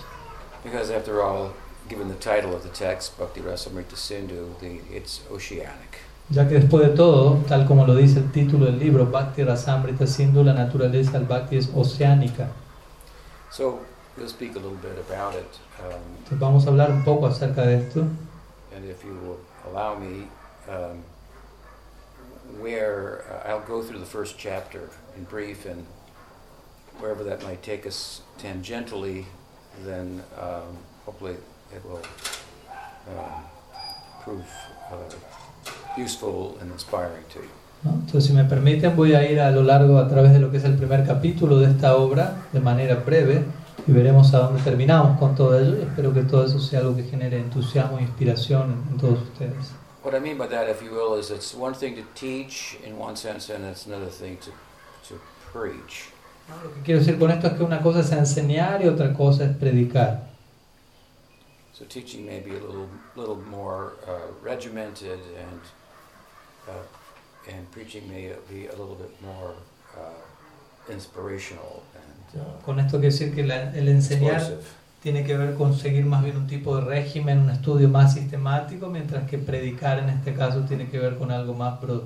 Because 0.63 0.89
after 0.95 1.19
all, 1.21 1.51
given 1.89 2.07
the 2.07 2.15
title 2.15 2.55
of 2.55 2.63
the 2.63 2.69
text, 2.69 3.17
Bhakti 3.17 3.41
Rasamrita 3.41 3.95
Sindhu, 3.95 4.55
the, 4.59 4.79
it's 4.95 5.21
oceanic. 5.31 5.99
Ya 6.29 6.47
que 6.47 6.59
después 6.59 6.87
de 6.87 6.95
todo, 6.95 7.43
tal 7.47 7.67
como 7.67 7.85
lo 7.85 7.95
dice 7.95 8.19
el 8.19 8.31
título 8.31 8.65
del 8.65 8.79
libro, 8.79 9.05
Bhakti 9.05 9.43
Rasamrita 9.43 10.07
Sindhu, 10.07 10.43
la 10.43 10.53
naturaleza 10.53 11.11
del 11.13 11.25
Bhakti 11.25 11.57
es 11.57 11.67
oceánica. 11.67 12.47
So 13.51 13.79
we'll 14.17 14.29
speak 14.29 14.55
a 14.55 14.59
little 14.59 14.77
bit 14.77 14.97
about 15.09 15.35
it. 15.35 15.59
Um, 15.79 15.99
Entonces 16.19 16.39
vamos 16.39 16.65
a 16.65 16.69
hablar 16.69 16.91
un 16.91 17.03
poco 17.03 17.27
acerca 17.27 17.65
de 17.65 17.77
esto. 17.77 18.07
and 18.73 18.85
if 18.89 19.03
you 19.03 19.13
will 19.13 19.39
allow 19.69 19.97
me, 19.97 20.27
um, 20.69 21.03
where 22.59 23.25
uh, 23.29 23.49
I'll 23.49 23.61
go 23.61 23.81
through 23.81 23.99
the 23.99 24.05
first 24.05 24.37
chapter 24.37 24.89
in 25.17 25.25
brief, 25.25 25.65
and 25.65 25.85
wherever 26.99 27.23
that 27.23 27.43
might 27.43 27.61
take 27.61 27.85
us 27.85 28.21
tangentially, 28.39 29.25
then 29.83 30.23
um, 30.39 30.77
hopefully 31.05 31.35
it 31.75 31.83
will 31.85 32.01
um, 33.07 33.43
prove 34.23 34.45
uh, 34.91 36.01
useful 36.01 36.57
and 36.61 36.71
inspiring 36.71 37.23
to 37.29 37.39
you. 37.39 37.49
¿no? 37.83 37.91
Entonces, 37.91 38.25
si 38.25 38.33
me 38.33 38.43
permiten, 38.43 38.95
voy 38.95 39.13
a 39.13 39.29
ir 39.29 39.39
a 39.39 39.51
lo 39.51 39.63
largo 39.63 39.97
a 39.97 40.07
través 40.07 40.33
de 40.33 40.39
lo 40.39 40.51
que 40.51 40.57
es 40.57 40.63
el 40.63 40.75
primer 40.75 41.05
capítulo 41.05 41.59
de 41.59 41.71
esta 41.71 41.95
obra, 41.95 42.43
de 42.51 42.59
manera 42.59 42.95
breve, 42.95 43.43
y 43.87 43.91
veremos 43.91 44.33
a 44.33 44.39
dónde 44.39 44.61
terminamos 44.61 45.17
con 45.19 45.35
todo 45.35 45.59
ello. 45.59 45.77
Y 45.77 45.81
espero 45.81 46.13
que 46.13 46.23
todo 46.23 46.45
eso 46.45 46.59
sea 46.59 46.81
algo 46.81 46.95
que 46.95 47.03
genere 47.03 47.39
entusiasmo 47.39 47.97
e 47.97 48.03
inspiración 48.03 48.71
en, 48.71 48.93
en 48.93 48.97
todos 48.97 49.21
ustedes. 49.23 49.71
What 50.03 50.15
I 50.15 50.19
mean 50.19 50.37
by 50.37 50.47
that, 50.47 50.67
if 50.67 50.81
you 50.81 50.91
will, 50.91 51.19
is 51.19 51.29
it's 51.29 51.53
one 51.53 51.75
thing 51.75 51.95
to 51.95 52.01
teach 52.15 52.77
in 52.83 52.97
one 52.99 53.15
sense, 53.15 53.53
and 53.53 53.63
it's 53.65 53.85
another 53.85 54.09
thing 54.09 54.37
to, 54.37 54.51
to 55.07 55.21
preach. 55.51 56.09
¿no? 56.49 56.55
Lo 56.63 56.73
que 56.73 56.81
quiero 56.81 56.99
decir 56.99 57.19
con 57.19 57.29
esto 57.29 57.47
es 57.47 57.53
que 57.53 57.63
una 57.63 57.81
cosa 57.81 57.99
es 57.99 58.11
enseñar 58.11 58.81
y 58.83 58.87
otra 58.87 59.13
cosa 59.13 59.45
es 59.45 59.55
predicar. 59.55 60.30
So 61.81 61.87
teaching 61.87 62.27
may 62.27 62.39
be 62.41 62.51
a 62.51 62.59
little, 62.59 62.87
little 63.15 63.41
more 63.49 63.93
uh, 64.07 64.31
regimented, 64.43 65.19
and 65.35 65.59
uh, 66.69 67.51
and 67.51 67.71
preaching 67.71 68.07
may 68.07 68.31
be 68.47 68.67
a 68.67 68.71
little 68.75 68.93
bit 68.95 69.09
more 69.19 69.55
uh, 69.97 70.91
inspirational 70.93 71.81
and 71.95 72.41
uh, 72.41 72.61
Con 72.63 72.79
esto 72.79 72.99
quiero 72.99 73.11
decir 73.11 73.33
que 73.33 73.43
la- 73.43 73.71
el 73.73 73.87
enseñar 73.89 74.35
explosive. 74.35 74.61
tiene 75.01 75.23
que 75.23 75.35
ver 75.35 75.55
con 75.55 75.75
seguir 75.75 76.05
más 76.05 76.23
bien 76.23 76.37
un 76.37 76.45
tipo 76.45 76.75
de 76.77 76.85
régimen, 76.85 77.39
un 77.39 77.49
estudio 77.49 77.89
más 77.89 78.13
sistemático, 78.13 78.87
mientras 78.87 79.27
que 79.27 79.39
predicar 79.39 79.97
en 79.97 80.09
este 80.09 80.35
caso 80.35 80.61
tiene 80.65 80.87
que 80.87 80.99
ver 80.99 81.17
con 81.17 81.31
algo 81.31 81.55
más 81.55 81.81
bro- 81.81 82.03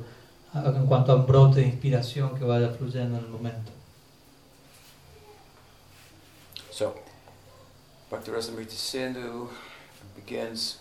en 0.53 0.85
cuanto 0.85 1.11
a 1.11 1.15
un 1.15 1.25
brote 1.25 1.59
de 1.59 1.65
inspiración 1.67 2.33
que 2.37 2.45
vaya 2.45 2.69
fluyendo 2.69 3.17
en 3.17 3.25
el 3.25 3.29
momento. 3.29 3.71
Bhakti 8.15 8.31
Rasamrita 8.31 8.71
Sindhu 8.71 9.49
begins 10.15 10.77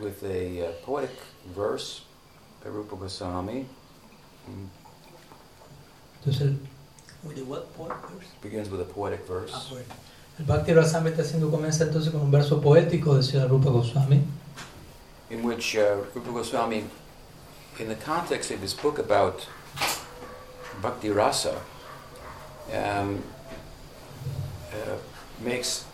with 0.00 0.20
a 0.24 0.66
uh, 0.66 0.72
poetic 0.82 1.16
verse 1.54 2.02
by 2.60 2.70
Rupa 2.70 2.96
Goswami. 2.96 3.66
Mm, 4.50 4.66
Entonces 6.18 6.40
el, 6.40 6.56
begins 8.42 8.68
with 8.68 8.80
a 8.80 8.84
poetic 8.84 9.24
verse. 9.28 9.54
el 10.40 10.44
Bhakti 10.44 10.72
Rasamrita 10.72 11.22
Sindhu 11.22 11.52
comienza 11.52 11.84
entonces 11.84 12.10
con 12.10 12.22
un 12.22 12.32
verso 12.32 12.60
poético 12.60 13.14
de 13.14 13.22
Sri 13.22 13.38
Rupa 13.46 13.70
Goswami, 13.70 14.24
in 15.30 15.44
which 15.44 15.76
uh, 15.76 16.02
Rupa 16.16 16.32
Goswami, 16.32 16.82
in 17.78 17.88
the 17.88 17.94
context 17.94 18.50
of 18.50 18.60
his 18.60 18.74
book 18.74 18.98
about 18.98 19.46
Bhakti 20.82 21.10
Rasa, 21.10 21.60
um, 22.74 23.22
uh, 24.72 24.96
makes 25.40 25.85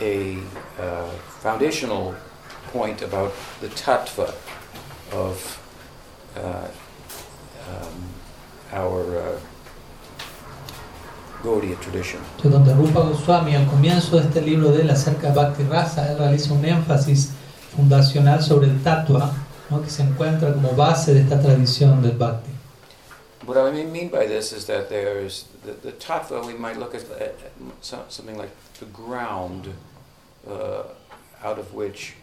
a 0.00 0.38
uh, 0.80 1.10
foundational 1.40 2.14
point 2.72 3.02
about 3.02 3.32
the 3.60 3.68
tattva 3.68 4.34
of 5.12 5.58
uh, 6.36 6.68
um, 7.68 8.08
our 8.72 9.18
uh, 9.18 9.40
Gaudiya 11.42 11.76
tradition. 11.80 12.20
Entonces, 12.36 12.52
donde 12.52 12.74
Rupa 12.74 13.00
Goswami 13.00 13.54
al 13.54 13.66
comienzo 13.66 14.16
de 14.16 14.26
este 14.26 14.40
libro 14.40 14.72
de 14.72 14.82
él 14.82 14.90
acerca 14.90 15.28
de 15.28 15.34
Bhakti 15.34 15.62
Rasa, 15.64 16.10
él 16.10 16.18
realiza 16.18 16.52
un 16.52 16.64
énfasis 16.64 17.30
fundacional 17.76 18.42
sobre 18.42 18.66
el 18.66 18.82
tattva, 18.82 19.32
¿no? 19.70 19.80
que 19.82 19.90
se 19.90 20.02
encuentra 20.02 20.52
como 20.52 20.72
base 20.72 21.14
de 21.14 21.20
esta 21.20 21.40
tradición 21.40 22.02
del 22.02 22.16
Bhakti. 22.16 22.50
What 23.46 23.56
I 23.56 23.84
mean 23.84 24.10
by 24.10 24.26
this 24.26 24.52
is 24.52 24.66
that 24.66 24.90
there's 24.90 25.46
the, 25.64 25.72
the 25.72 25.92
tattva, 25.92 26.44
we 26.44 26.52
might 26.54 26.76
look 26.76 26.94
at, 26.94 27.02
at 27.18 27.34
so- 27.80 28.04
something 28.08 28.36
like 28.36 28.50
the 28.78 28.86
ground 28.86 29.68
uh, 30.46 30.82
out 31.42 31.58
of 31.58 31.72
which 31.74 32.14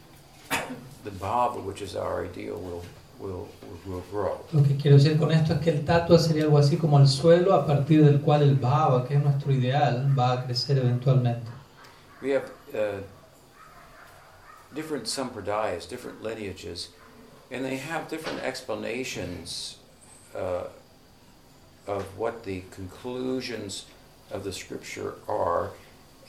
the 1.03 1.11
bhava, 1.11 1.61
which 1.63 1.81
is 1.81 1.95
our 1.95 2.25
ideal, 2.25 2.57
will, 2.57 2.83
will, 3.19 3.47
will 3.85 4.03
grow. 4.11 4.39
Lo 4.53 4.63
que 4.63 4.75
quiero 4.75 4.97
decir 4.97 5.17
con 5.17 5.31
esto 5.31 5.53
es 5.53 5.63
que 5.63 5.71
el 5.71 5.83
tattva 5.83 6.19
sería 6.19 6.43
algo 6.43 6.57
así 6.57 6.77
como 6.77 6.97
el 6.99 7.07
suelo 7.07 7.53
a 7.53 7.65
partir 7.65 8.03
del 8.03 8.19
cual 8.19 8.43
el 8.43 8.55
bhava, 8.55 9.07
que 9.07 9.15
es 9.15 9.23
nuestro 9.23 9.51
ideal, 9.51 10.13
va 10.17 10.33
a 10.33 10.45
crecer 10.45 10.77
eventualmente. 10.77 11.47
We 12.21 12.31
have 12.31 12.49
uh, 12.73 13.01
different 14.73 15.05
sampradayas, 15.05 15.87
different 15.87 16.23
lineages, 16.23 16.89
and 17.51 17.63
they 17.63 17.77
have 17.77 18.09
different 18.09 18.39
explanations 18.39 19.77
uh, 20.35 20.67
of 21.87 22.17
what 22.17 22.43
the 22.43 22.63
conclusions 22.71 23.85
of 24.31 24.43
the 24.43 24.51
scripture 24.51 25.15
are, 25.27 25.71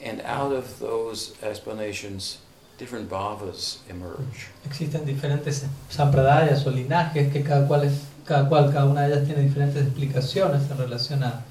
and 0.03 0.21
out 0.23 0.53
of 0.53 0.79
those 0.79 1.35
explanations, 1.43 2.39
different 2.79 3.09
bhavas 3.09 3.79
emerge. 3.89 4.49
Existen 4.65 5.05
diferentes 5.05 5.65
sampradayas 5.89 6.67
o 6.67 6.71
linajes 6.71 7.33
que 7.33 7.43
cada 7.43 7.67
cual, 7.67 7.85
es, 7.85 8.05
cada 8.25 8.49
cual, 8.49 8.73
cada 8.73 8.87
una 8.87 9.03
de 9.03 9.15
ellas 9.15 9.27
tiene 9.27 9.43
diferentes 9.43 9.83
explicaciones 9.83 10.71
en 10.71 10.79
relación 10.79 11.23
a, 11.23 11.45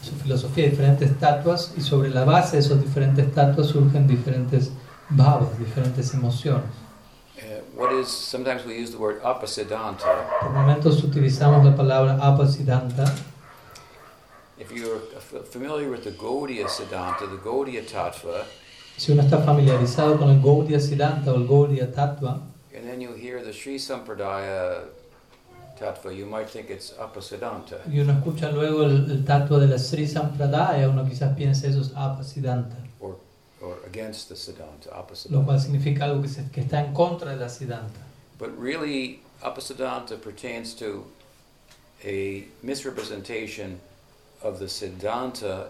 su 0.00 0.14
filosofía, 0.14 0.70
diferentes 0.70 1.10
estatuas, 1.10 1.72
y 1.76 1.80
sobre 1.80 2.10
la 2.10 2.24
base 2.24 2.56
de 2.56 2.62
esas 2.62 2.80
diferentes 2.80 3.26
estatuas 3.26 3.66
surgen 3.66 4.06
diferentes 4.06 4.70
bhavas, 5.10 5.58
diferentes 5.58 6.14
emociones. 6.14 6.70
Uh, 7.38 7.60
what 7.76 7.92
is 7.92 8.08
sometimes 8.08 8.64
we 8.64 8.74
use 8.74 8.90
the 8.90 8.98
word 8.98 9.20
apasiddhanta. 9.22 10.04
Por 10.40 10.50
momentos 10.50 11.02
utilizamos 11.02 11.64
la 11.64 11.74
palabra. 11.74 12.18
If 14.58 14.72
you're 14.72 14.98
familiar 15.50 15.88
with 15.90 16.04
the 16.04 16.10
Gaudiya 16.12 16.66
Siddhanta, 16.66 17.20
the 17.30 17.36
Gaudiya 17.38 17.82
Tattva, 17.88 18.44
Si 18.96 19.12
uno 19.12 19.22
está 19.22 19.38
familiarizado 19.44 20.18
con 20.18 20.30
el 20.30 20.40
Gaudiya 20.42 20.80
Siddhanta 20.80 21.32
o 21.32 21.36
el 21.36 21.46
Gaudiya 21.46 21.86
Tattva, 21.92 22.40
and 22.74 22.84
then 22.86 23.00
you 23.00 23.12
hear 23.14 23.40
the 23.44 23.52
Sri 23.52 23.76
Sampradaya 23.78 24.82
Tattva, 25.78 26.10
you 26.16 26.26
might 26.26 26.48
think 26.50 26.70
it's 26.70 26.92
apasiddhanta. 26.98 27.78
y 27.88 28.00
uno 28.00 28.12
escucha 28.14 28.50
luego 28.50 28.82
el, 28.84 29.08
el 29.10 29.24
Tattva 29.24 29.58
de 29.60 29.68
la 29.68 29.78
Sri 29.78 30.06
Sampradaya, 30.08 30.88
uno 30.88 31.04
quizás 31.04 31.36
piensa 31.36 31.68
eso 31.68 31.80
es 31.80 31.92
apasiddhanta, 31.94 32.76
or 33.00 33.16
against 33.86 34.28
the 34.28 34.34
Siddhanta, 34.34 34.90
lo 34.90 34.96
apasiddhanta. 35.02 35.44
cual 35.46 35.60
significa 35.60 36.04
algo 36.04 36.20
que, 36.22 36.28
se- 36.28 36.50
que 36.52 36.60
está 36.62 36.80
en 36.84 36.92
contra 36.92 37.30
de 37.30 37.36
la 37.36 37.48
Siddhanta. 37.48 38.00
But 38.38 38.50
really, 38.58 39.20
apasiddhanta 39.42 40.16
pertains 40.20 40.74
to 40.76 41.04
a 42.04 42.44
misrepresentation 42.62 43.80
of 44.42 44.58
the 44.58 44.66
Siddhanta 44.66 45.68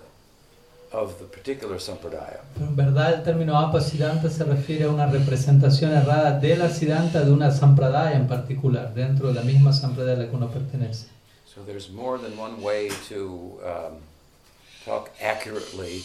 of 0.92 1.18
the 1.18 1.24
particular 1.24 1.78
Sampradaya. 1.78 2.40
En 2.58 2.74
verdad 2.74 3.14
el 3.14 3.22
término 3.22 3.58
apasiddhanta 3.58 4.30
se 4.30 4.44
refiere 4.44 4.84
a 4.84 4.88
una 4.88 5.06
representación 5.06 5.92
errada 5.92 6.38
de 6.38 6.56
la 6.56 6.70
Siddhanta 6.70 7.24
de 7.24 7.30
una 7.30 7.50
Sampradaya 7.50 8.16
en 8.16 8.26
particular, 8.26 8.94
dentro 8.94 9.28
de 9.28 9.34
la 9.34 9.42
misma 9.42 9.72
Sampradaya 9.72 10.16
a 10.16 10.24
la 10.24 10.30
que 10.30 10.36
uno 10.36 10.48
pertenece. 10.48 11.08
So 11.46 11.62
there's 11.64 11.90
more 11.90 12.18
than 12.18 12.38
one 12.38 12.62
way 12.62 12.88
to 13.08 13.58
um, 13.64 13.98
talk 14.84 15.10
accurately 15.20 16.02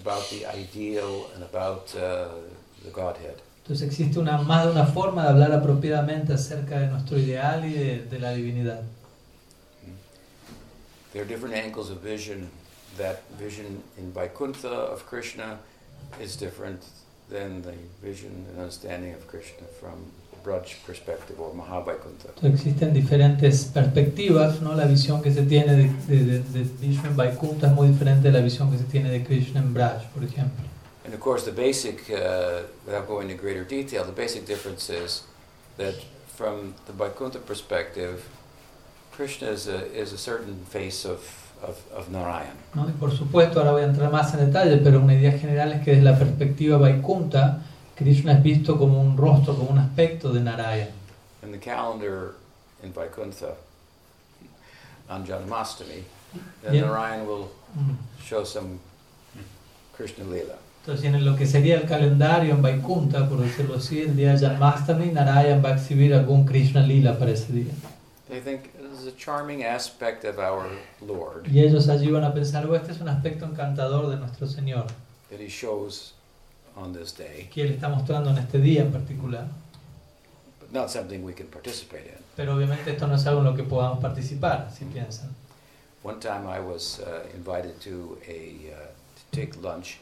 about 0.00 0.28
the 0.30 0.46
ideal 0.46 1.28
and 1.34 1.42
about 1.42 1.94
uh, 1.94 2.28
the 2.84 2.90
Godhead. 2.90 3.42
Entonces 3.62 3.88
existe 3.88 4.20
una, 4.20 4.38
más 4.38 4.64
de 4.64 4.70
una 4.70 4.86
forma 4.86 5.24
de 5.24 5.28
hablar 5.30 5.52
apropiadamente 5.52 6.32
acerca 6.32 6.78
de 6.78 6.86
nuestro 6.86 7.18
ideal 7.18 7.64
y 7.64 7.72
de, 7.72 8.02
de 8.04 8.18
la 8.20 8.30
divinidad. 8.30 8.82
There 11.16 11.24
are 11.24 11.28
different 11.28 11.54
angles 11.54 11.88
of 11.88 12.02
vision. 12.02 12.50
That 12.98 13.22
vision 13.38 13.82
in 13.96 14.12
Vaikuntha 14.12 14.68
of 14.68 15.06
Krishna 15.06 15.58
is 16.20 16.36
different 16.36 16.82
than 17.30 17.62
the 17.62 17.72
vision 18.02 18.44
and 18.50 18.58
understanding 18.58 19.14
of 19.14 19.26
Krishna 19.26 19.64
from 19.80 20.12
Braj 20.44 20.74
perspective 20.84 21.40
or 21.40 21.54
Mahavaikuntha. 21.54 22.28
Entonces 22.34 22.60
existen 22.60 22.92
diferentes 22.92 23.64
perspectivas, 23.72 24.60
¿no? 24.60 24.74
La 24.74 24.84
visión 24.84 25.22
que 25.22 25.32
se 25.32 25.44
tiene 25.44 25.74
de, 25.74 25.90
de, 26.06 26.24
de, 26.24 26.38
de 26.40 26.64
Vishnu 26.82 27.08
en 27.08 27.16
Vaikuntha 27.16 27.68
es 27.68 27.72
muy 27.72 27.88
diferente 27.88 28.30
de 28.30 28.32
la 28.32 28.44
visión 28.44 28.70
que 28.70 28.76
se 28.76 28.84
tiene 28.84 29.10
de 29.10 29.24
Krishna 29.24 29.60
en 29.60 29.72
Braj, 29.72 30.06
por 30.12 30.22
ejemplo. 30.22 30.66
And 31.06 31.14
of 31.14 31.20
course, 31.20 31.46
the 31.46 31.50
basic, 31.50 32.10
uh, 32.10 32.64
without 32.84 33.08
going 33.08 33.30
into 33.30 33.42
greater 33.42 33.64
detail, 33.64 34.04
the 34.04 34.12
basic 34.12 34.44
difference 34.44 34.90
is 34.90 35.22
that 35.78 35.94
from 36.36 36.74
the 36.84 36.92
Vaikuntha 36.92 37.38
perspective, 37.38 38.22
Krishna 39.16 39.48
is 39.50 39.66
a, 39.68 39.84
is 39.94 40.12
a 40.12 40.18
certain 40.18 40.56
face 40.70 41.04
of, 41.06 41.20
of, 41.62 41.76
of 41.96 42.08
Narayan. 42.10 42.54
¿no? 42.74 42.86
Y 42.88 42.92
por 42.92 43.10
supuesto, 43.16 43.60
ahora 43.60 43.72
voy 43.72 43.82
a 43.82 43.86
entrar 43.86 44.10
más 44.12 44.34
en 44.34 44.40
detalle, 44.46 44.76
pero 44.78 45.00
una 45.00 45.14
idea 45.14 45.32
general 45.38 45.72
es 45.72 45.82
que 45.84 45.92
desde 45.92 46.04
la 46.04 46.18
perspectiva 46.18 46.76
Vaikuntha, 46.78 47.62
Krishna 47.96 48.32
es 48.32 48.42
visto 48.42 48.76
como 48.78 49.00
un 49.00 49.16
rostro, 49.16 49.56
como 49.56 49.70
un 49.70 49.78
aspecto 49.78 50.32
de 50.32 50.40
Narayana. 50.40 50.90
In 51.42 51.52
the 51.52 51.58
calendar 51.58 52.34
in 52.82 52.92
Vaikuntha, 52.92 53.54
on 55.08 55.24
Janmastami, 55.26 56.02
then 56.62 56.74
Yeah. 56.74 56.82
Narayan 56.86 57.26
will 57.26 57.48
Mm. 57.76 57.96
show 58.22 58.44
some 58.44 58.78
Krishna 59.96 60.24
Leela. 60.24 60.56
Entonces, 60.82 61.04
en 61.06 61.24
lo 61.24 61.34
que 61.36 61.46
sería 61.46 61.76
el 61.80 61.86
calendario 61.88 62.54
en 62.54 62.62
Vaikuntha, 62.62 63.28
por 63.28 63.38
decirlo 63.40 63.76
así, 63.76 64.00
el 64.02 64.14
día 64.16 64.32
de 64.34 64.38
Janmastami, 64.46 65.06
Narayan 65.06 65.62
va 65.64 65.70
a 65.70 65.74
exhibir 65.74 66.14
algún 66.14 66.44
Krishna 66.44 66.80
Lila 66.82 67.18
para 67.18 67.32
ese 67.32 67.52
día. 67.52 67.72
They 68.28 68.40
think 68.40 68.60
is 69.00 69.06
a 69.06 69.12
charming 69.12 69.64
aspect 69.64 70.24
of 70.24 70.38
our 70.38 70.68
Lord 71.00 71.46
Y 71.48 71.60
ellos 71.60 71.88
allí 71.88 72.10
van 72.10 72.24
a 72.24 72.32
pensar, 72.32 72.66
oh, 72.68 72.74
este 72.74 72.92
es 72.92 73.00
un 73.00 73.08
aspecto 73.08 73.44
encantador 73.44 74.08
de 74.08 74.16
nuestro 74.16 74.46
Señor, 74.46 74.86
that 75.30 75.40
he 75.40 75.48
shows 75.48 76.12
on 76.76 76.92
this 76.92 77.12
day, 77.12 77.48
que 77.50 77.64
Él 77.64 77.72
está 77.72 77.88
mostrando 77.88 78.30
en 78.30 78.38
este 78.38 78.58
día 78.58 78.82
en 78.82 78.92
particular. 78.92 79.46
but 80.60 80.72
not 80.72 80.90
something 80.90 81.22
we 81.22 81.32
can 81.32 81.46
participate 81.46 82.06
in. 82.06 82.18
Pero 82.36 82.54
obviamente 82.56 82.90
esto 82.90 83.06
no 83.06 83.14
es 83.14 83.24
algo 83.26 83.40
en 83.40 83.44
lo 83.46 83.54
que 83.54 83.62
podamos 83.62 84.00
participar, 84.00 84.70
si 84.76 84.84
piensan. 84.84 85.30
One 86.02 86.20
time 86.20 86.46
I 86.46 86.60
was 86.60 87.00
uh, 87.00 87.26
invited 87.34 87.80
to 87.82 88.18
a 88.28 88.72
uh, 88.72 88.86
to 89.16 89.36
take 89.36 89.60
lunch 89.62 89.98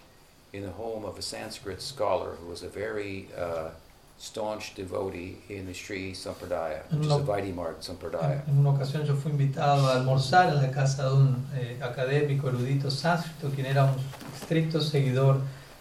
in 0.52 0.62
the 0.62 0.72
home 0.72 1.04
of 1.04 1.18
a 1.18 1.22
Sanskrit 1.22 1.80
scholar 1.80 2.36
who 2.40 2.46
was 2.48 2.62
a 2.62 2.68
very 2.68 3.28
uh, 3.36 3.70
staunch 4.18 4.74
devotee 4.74 5.36
in 5.48 5.66
the 5.66 5.74
Sri 5.74 6.12
Sampradaya, 6.12 6.82
which 6.90 7.06
is 7.06 7.86
Sampradaya. 7.86 8.42
En, 8.46 8.54
en 8.54 8.58
una 8.58 8.70
ocasión 8.70 9.04
yo 9.04 9.14
fui 9.14 9.32
invitado 9.32 9.86
a 9.86 9.96
almorzar 9.96 10.48
en 10.48 10.62
la 10.62 10.70
casa 10.70 11.08
de 11.08 11.14
un 11.14 11.46
eh, 11.54 11.78
académico 11.82 12.48
erudito 12.48 12.90
sánscrito, 12.90 13.50
quien 13.54 13.66
era 13.66 13.84
un 13.84 13.96
estricto 14.34 14.80
seguidor 14.80 15.40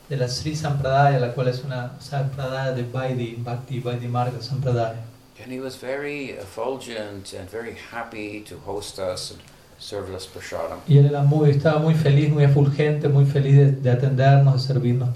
de 0.10 0.18
la 0.18 0.28
Sri 0.28 0.56
Sampradaya, 0.56 1.20
la 1.20 1.34
cual 1.34 1.48
es 1.48 1.64
una 1.64 1.94
Sampradaya 2.00 2.74
de 2.74 2.84
Bhakti, 2.84 3.82
Marga 4.08 4.42
Sampradaya. 4.42 5.02
And 5.42 5.52
he 5.52 5.60
was 5.60 5.76
very 5.76 6.32
effulgent 6.32 7.34
and 7.34 7.50
very 7.50 7.76
happy 7.92 8.42
to 8.42 8.58
host 8.66 9.00
us 9.00 9.32
and 9.32 9.42
serve 9.78 10.14
us 10.14 10.26
prasadam. 10.26 10.80
Y 10.88 10.98
él 10.98 11.08
era 11.08 11.22
muy, 11.22 11.50
estaba 11.50 11.80
muy 11.80 11.96
feliz, 11.96 12.30
muy 12.30 12.44
efulgente, 12.44 13.10
muy 13.10 13.26
feliz 13.26 13.58
de, 13.58 13.72
de 13.72 13.92
atendernos, 13.92 14.68
de 14.68 14.74
servirnos. 14.74 15.10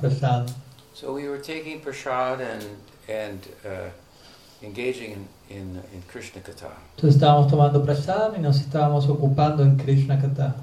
So 0.94 1.14
we 1.14 1.30
were 1.30 1.40
taking 1.40 1.80
prasad 1.80 2.42
and 2.42 2.64
and 3.08 3.48
uh, 3.66 3.90
engaging 4.62 5.12
in, 5.12 5.28
in, 5.50 5.82
in 5.94 6.02
Krishna 6.08 6.42
Katha. 6.42 6.72
Entonces 6.96 7.16
estábamos 7.16 7.50
tomando 7.50 7.84
prasadam 7.84 8.36
y 8.36 8.40
nos 8.40 8.60
estábamos 8.60 9.08
ocupando 9.08 9.64
en 9.64 9.78
Krishna 9.78 10.20
Katha. 10.20 10.56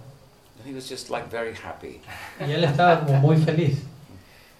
And 0.59 0.67
he 0.67 0.75
was 0.75 0.89
just 0.89 1.11
like 1.11 1.29
very 1.31 1.55
happy. 1.55 2.01
Y 2.41 2.53
él 2.53 2.65
estaba 2.65 3.05
como 3.05 3.21
muy 3.21 3.37
feliz. 3.37 3.79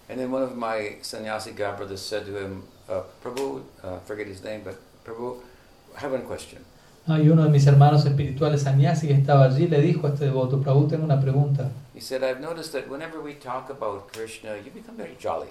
And 0.09 0.19
then 0.19 0.31
one 0.31 0.43
of 0.43 0.55
my 0.55 0.97
sannyasi 1.01 1.53
god 1.53 1.77
brothers 1.77 2.01
said 2.03 2.27
to 2.27 2.37
him, 2.37 2.63
uh, 2.89 3.03
Prabhu, 3.23 3.63
uh, 3.83 3.99
forget 4.01 4.27
his 4.27 4.43
name, 4.45 4.63
but 4.63 4.77
Prabhu, 5.05 5.41
I 5.97 6.01
have 6.01 6.13
one 6.13 6.27
question. 6.27 6.65
Ah, 7.07 7.19
y 7.19 7.29
uno 7.29 7.43
de 7.45 7.51
mis 7.51 7.67
hermanos 7.67 8.07
espirituales, 8.07 8.63
Sanyasi, 8.63 9.09
que 9.09 9.15
estaba 9.15 9.45
allí, 9.45 9.69
le 9.69 9.81
dijo 9.81 10.07
a 10.07 10.11
este 10.11 10.25
devoto, 10.25 10.61
Prabhu, 10.63 10.89
tengo 10.89 11.05
una 11.05 11.21
pregunta. 11.21 11.71
He 11.95 12.01
said, 12.01 12.23
I've 12.23 12.41
noticed 12.41 12.73
that 12.73 12.89
whenever 12.89 13.21
we 13.21 13.35
talk 13.35 13.71
about 13.71 14.13
Krishna, 14.13 14.57
you 14.57 14.71
become 14.71 14.97
very 14.97 15.17
jolly. 15.19 15.49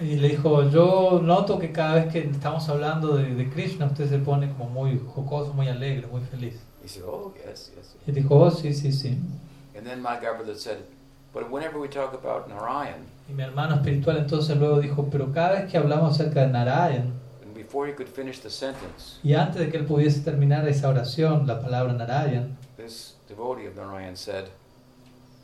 Y 0.00 0.16
le 0.16 0.30
dijo, 0.30 0.68
yo 0.68 1.20
noto 1.22 1.58
que 1.58 1.72
cada 1.72 1.94
vez 1.94 2.12
que 2.12 2.18
estamos 2.20 2.68
hablando 2.68 3.16
de, 3.16 3.34
de 3.34 3.50
Krishna, 3.50 3.86
usted 3.86 4.08
se 4.08 4.18
pone 4.18 4.52
como 4.52 4.68
muy 4.68 5.00
jocoso, 5.14 5.54
muy 5.54 5.68
alegre, 5.68 6.06
muy 6.06 6.20
feliz. 6.22 6.60
He 6.82 6.88
said, 6.88 7.04
Oh, 7.06 7.32
yes, 7.46 7.72
yes. 7.76 7.94
Y 8.06 8.12
dijo, 8.12 8.34
oh, 8.34 8.50
sí, 8.50 8.74
sí, 8.74 8.92
sí. 8.92 9.16
And 9.76 9.86
then 9.86 10.02
my 10.02 10.18
said, 10.56 10.78
But 11.32 11.50
whenever 11.50 11.78
we 11.78 11.88
talk 11.88 12.12
about 12.12 12.48
Narayan, 12.48 13.06
Y 13.28 13.32
mi 13.32 13.42
hermano 13.42 13.76
espiritual 13.76 14.18
entonces 14.18 14.56
luego 14.58 14.80
dijo, 14.80 15.08
pero 15.10 15.32
cada 15.32 15.60
vez 15.60 15.70
que 15.70 15.78
hablamos 15.78 16.14
acerca 16.14 16.40
de 16.40 16.48
Narayan, 16.48 17.12
and 17.42 17.54
before 17.54 17.88
he 17.88 17.94
could 17.94 18.08
finish 18.08 18.40
the 18.40 18.50
sentence, 18.50 19.18
y 19.22 19.34
antes 19.34 19.60
de 19.60 19.70
que 19.70 19.78
él 19.78 19.86
pudiese 19.86 20.20
terminar 20.20 20.68
esa 20.68 20.88
oración, 20.88 21.46
la 21.46 21.60
palabra 21.60 21.92
Narayan, 21.94 22.56
this 22.76 23.14
devotee 23.28 23.66
of 23.66 23.76
Narayan 23.76 24.16
said, 24.16 24.46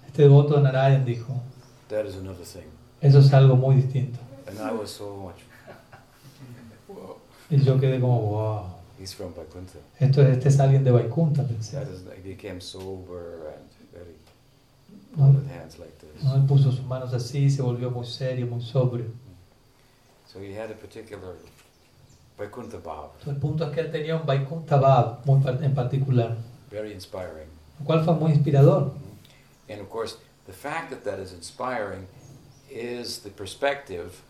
este 0.06 0.22
devoto 0.22 0.56
de 0.56 0.62
Narayan 0.62 1.04
dijo, 1.04 1.40
That 1.88 2.04
is 2.04 2.16
another 2.16 2.44
thing. 2.44 2.77
Eso 3.00 3.18
es 3.18 3.32
algo 3.32 3.56
muy 3.56 3.76
distinto. 3.76 4.18
And 4.46 4.58
I 4.58 4.72
was 4.72 4.90
so 4.90 5.14
much, 5.16 5.36
Y 7.50 7.58
yo 7.62 7.78
quedé 7.78 7.98
como, 8.00 8.20
wow, 8.20 8.64
he's 8.98 9.14
from 9.14 9.32
Vaikuntha. 9.34 9.78
esto 9.98 10.22
es, 10.22 10.36
este 10.36 10.48
es 10.48 10.60
alguien 10.60 10.84
de 10.84 10.90
Vaikunta, 10.90 11.44
pensé. 11.46 11.78
That 11.78 11.88
is, 11.90 12.02
he 12.22 12.28
became 12.34 12.60
sober 12.60 13.54
and 13.56 13.68
very, 13.92 14.16
¿no? 15.16 15.28
with 15.28 15.48
hands 15.50 15.78
like 15.78 15.92
this. 15.98 16.22
¿no? 16.24 16.34
Él 16.36 16.42
puso 16.46 16.70
sus 16.70 16.84
manos 16.84 17.14
así, 17.14 17.48
se 17.48 17.62
volvió 17.62 17.90
muy 17.90 18.04
serio, 18.06 18.46
muy 18.46 18.60
sobrio. 18.60 19.06
So 20.26 20.40
he 20.40 20.52
had 20.54 20.70
a 20.70 20.74
particular 20.74 21.36
Vaikuntha 22.38 22.78
Bhav, 22.78 23.10
el 23.26 23.36
punto 23.36 23.64
es 23.64 23.70
que 23.72 23.80
él 23.80 23.90
tenía 23.90 24.14
un 24.16 24.26
Vaikunta 24.26 24.76
Bhav 24.76 25.24
muy 25.24 25.42
en 25.62 25.74
particular, 25.74 26.36
very 26.70 26.92
inspiring. 26.92 27.48
lo 27.80 27.86
cual 27.86 28.04
fue 28.04 28.14
muy 28.14 28.32
inspirador. 28.32 28.92
And 29.70 29.80
of 29.80 29.88
course, 29.88 30.16
the 30.46 30.52
fact 30.52 30.90
that 30.90 31.02
that 31.04 31.18
is 31.18 31.32
inspiring 31.32 32.06
is 32.70 33.20
the 33.20 33.30
perspective 33.30 34.20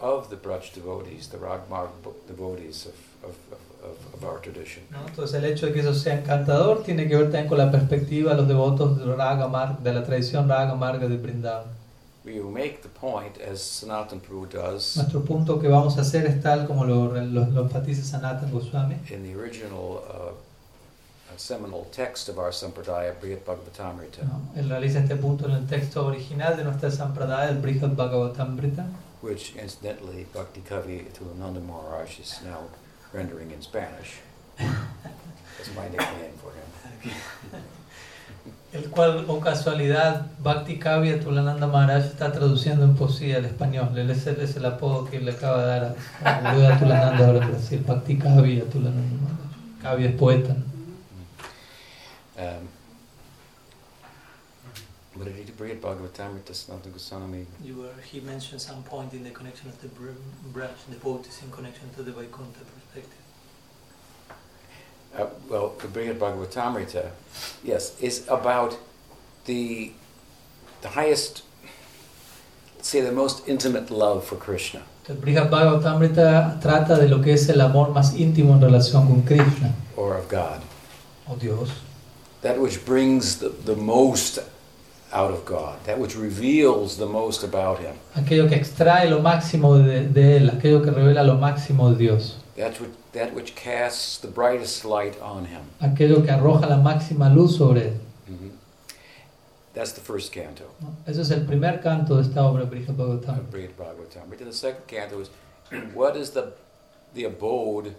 of 0.00 0.28
the 0.30 0.36
Braj 0.36 0.72
devotees, 0.74 1.28
the 1.28 1.38
Ragmarg 1.38 1.90
bo- 2.02 2.14
devotees 2.26 2.86
of, 2.86 2.94
of, 3.30 3.36
of, 3.82 4.14
of 4.14 4.24
our 4.24 4.40
tradition. 4.40 4.82
¿no? 4.90 4.98
Entonces 5.06 5.34
el 5.34 5.44
hecho 5.44 5.66
de 5.66 5.72
que 5.72 5.80
eso 5.80 5.94
sea 5.94 6.14
encantador 6.14 6.82
tiene 6.82 7.06
que 7.08 7.16
ver 7.16 7.26
también 7.30 7.48
con 7.48 7.58
la 7.58 7.70
perspectiva 7.70 8.30
de 8.30 8.36
los 8.38 8.48
devotos 8.48 8.98
de, 8.98 9.14
Raga 9.14 9.46
Mar- 9.48 9.78
de 9.78 9.92
la 9.92 10.02
tradición 10.04 10.48
Raga 10.48 10.74
Marga 10.74 11.06
de 11.08 11.16
Brindavan. 11.16 11.78
We 12.24 12.38
will 12.38 12.50
make 12.50 12.82
the 12.82 12.88
point, 12.90 13.38
as 13.40 13.62
Sanatan 13.62 14.20
Prabhu 14.20 14.46
does 14.46 14.94
Nuestro 14.96 15.20
punto 15.24 15.58
que 15.58 15.68
vamos 15.68 15.96
a 15.96 16.02
hacer 16.02 16.26
es 16.26 16.42
tal 16.42 16.66
como 16.66 16.84
lo, 16.84 17.06
lo, 17.14 17.46
lo 17.46 17.62
enfatiza 17.62 18.02
Sanatan 18.04 18.50
Goswami. 18.52 18.96
in 19.10 19.22
the 19.22 19.34
original 19.34 20.02
uh, 20.06 20.32
seminal 21.38 21.86
text 21.92 22.28
of 22.28 22.38
our 22.38 22.52
Sampradaya, 22.52 23.14
Brihad 23.20 23.44
Bhagavatamrita, 23.46 24.22
¿no? 24.24 24.40
Él 24.60 24.68
realiza 24.68 24.98
este 25.00 25.16
punto 25.16 25.46
en 25.46 25.52
el 25.52 25.66
texto 25.66 26.06
original 26.06 26.56
de 26.56 26.64
nuestra 26.64 26.90
Sampradaya, 26.90 27.50
el 27.50 27.58
Brihad 27.58 27.90
Bhagavatamrita, 27.96 28.86
which 29.22 29.54
incidentally 29.56 30.26
Bhakti 30.34 30.60
Kavi 30.62 31.06
Tulananda 31.12 31.60
Maharaj 31.60 32.18
is 32.20 32.40
now 32.44 32.60
rendering 33.12 33.50
in 33.50 33.60
Spanish. 33.62 34.18
That's 34.58 35.74
my 35.76 35.84
nickname 35.88 36.32
for 36.40 36.52
him. 36.52 37.12
el 38.72 38.88
cual, 38.90 39.24
o 39.28 39.40
casualidad, 39.40 40.26
Bhakti 40.42 40.78
Kavya 40.78 41.20
Tulananda 41.20 41.66
Maharaj 41.66 42.04
está 42.06 42.30
traduciendo 42.32 42.84
en 42.84 42.94
poesía 42.94 43.36
al 43.38 43.44
español. 43.44 43.96
Él 43.98 44.10
es, 44.10 44.26
el- 44.26 44.40
es 44.40 44.56
el 44.56 44.64
apodo 44.64 45.04
que 45.10 45.18
le 45.20 45.32
acaba 45.32 45.60
de 45.62 45.66
dar 45.66 45.96
a, 46.24 46.78
Tulananda 46.78 47.26
ahora 47.26 47.44
en 47.44 47.50
Brasil, 47.50 47.84
Bhakti 47.86 48.16
Kavya 48.16 48.64
Tulananda 48.70 49.16
Maharaj. 49.22 49.82
Kavya 49.82 50.08
es 50.10 50.14
poeta. 50.16 50.54
¿no? 50.54 50.69
Um, 52.40 52.68
what 55.14 55.26
did 55.26 55.36
he 55.36 55.44
do? 55.44 55.52
Brihad 55.52 55.80
Bhagavatamrita 55.80 56.52
Sanatana 56.52 56.92
Goswami. 56.92 57.46
You 57.62 57.74
were, 57.76 58.02
he 58.10 58.20
mentioned 58.20 58.60
some 58.62 58.82
point 58.84 59.12
in 59.12 59.24
the 59.24 59.30
connection 59.30 59.68
of 59.68 59.80
the 59.82 59.88
branch 59.88 60.78
devotees 60.90 61.42
in 61.42 61.50
connection 61.50 61.90
to 61.96 62.02
the 62.02 62.12
Vaikuntha 62.12 62.60
perspective. 62.64 63.18
Uh, 65.16 65.26
well, 65.48 65.74
the 65.80 65.88
Brihad 65.88 66.18
Bhagavatamrita, 66.18 67.10
yes, 67.62 68.00
is 68.00 68.26
about 68.28 68.78
the 69.44 69.92
the 70.82 70.88
highest, 70.88 71.42
say, 72.80 73.02
the 73.02 73.12
most 73.12 73.46
intimate 73.46 73.90
love 73.90 74.24
for 74.24 74.36
Krishna. 74.36 74.82
El 75.08 75.16
Brihad 75.16 75.50
Bhagavatamrita 75.50 76.60
trata 76.62 76.96
de 76.98 77.08
lo 77.08 77.20
que 77.20 77.34
es 77.34 77.48
el 77.50 77.60
amor 77.60 77.88
más 77.92 78.14
íntimo 78.14 78.54
en 78.54 78.60
relación 78.62 79.06
con 79.08 79.22
Krishna, 79.22 79.74
or 79.96 80.16
of 80.16 80.28
God. 80.30 80.62
o 81.28 81.36
Dios. 81.36 81.68
That 82.42 82.58
which 82.58 82.84
brings 82.86 83.38
the, 83.38 83.50
the 83.50 83.76
most 83.76 84.38
out 85.12 85.30
of 85.30 85.44
God, 85.44 85.82
that 85.84 85.98
which 85.98 86.16
reveals 86.16 86.96
the 86.96 87.06
most 87.06 87.42
about 87.42 87.80
Him, 87.80 87.96
Aquello 88.14 88.48
que 88.48 88.56
extrae 88.56 89.10
lo 89.10 89.20
máximo 89.20 89.76
de, 89.84 90.06
de 90.08 90.38
Él, 90.38 90.50
aquello 90.50 90.82
que 90.82 90.90
revela 90.92 91.22
lo 91.26 91.36
máximo 91.36 91.90
de 91.90 91.96
Dios, 91.98 92.36
that 92.56 92.80
which, 92.80 92.90
that 93.12 93.34
which 93.34 93.54
casts 93.56 94.18
the 94.18 94.28
brightest 94.28 94.84
light 94.84 95.20
on 95.20 95.46
Him. 95.46 95.62
aquello 95.82 96.22
que 96.24 96.30
arroja 96.32 96.68
la 96.68 96.76
máxima 96.76 97.28
luz 97.34 97.56
sobre 97.56 97.80
Él. 97.88 97.96
Mhm. 98.28 98.50
That's 99.74 99.92
the 99.92 100.00
first 100.00 100.32
canto. 100.32 100.64
Ese 101.06 101.18
es 101.20 101.30
el 101.30 101.44
primer 101.44 101.80
canto 101.82 102.14
de 102.16 102.22
esta 102.22 102.40
obra, 102.42 102.64
Brihad 102.64 102.90
of 102.90 102.96
Bhagavatamrita. 102.96 103.50
Brihad 103.50 103.76
Bhagavatamrita. 103.76 104.44
The 104.44 104.52
second 104.52 104.86
canto 104.86 105.20
is 105.20 105.28
what 105.94 106.16
is 106.16 106.30
the, 106.30 106.52
the 107.14 107.24
abode, 107.24 107.94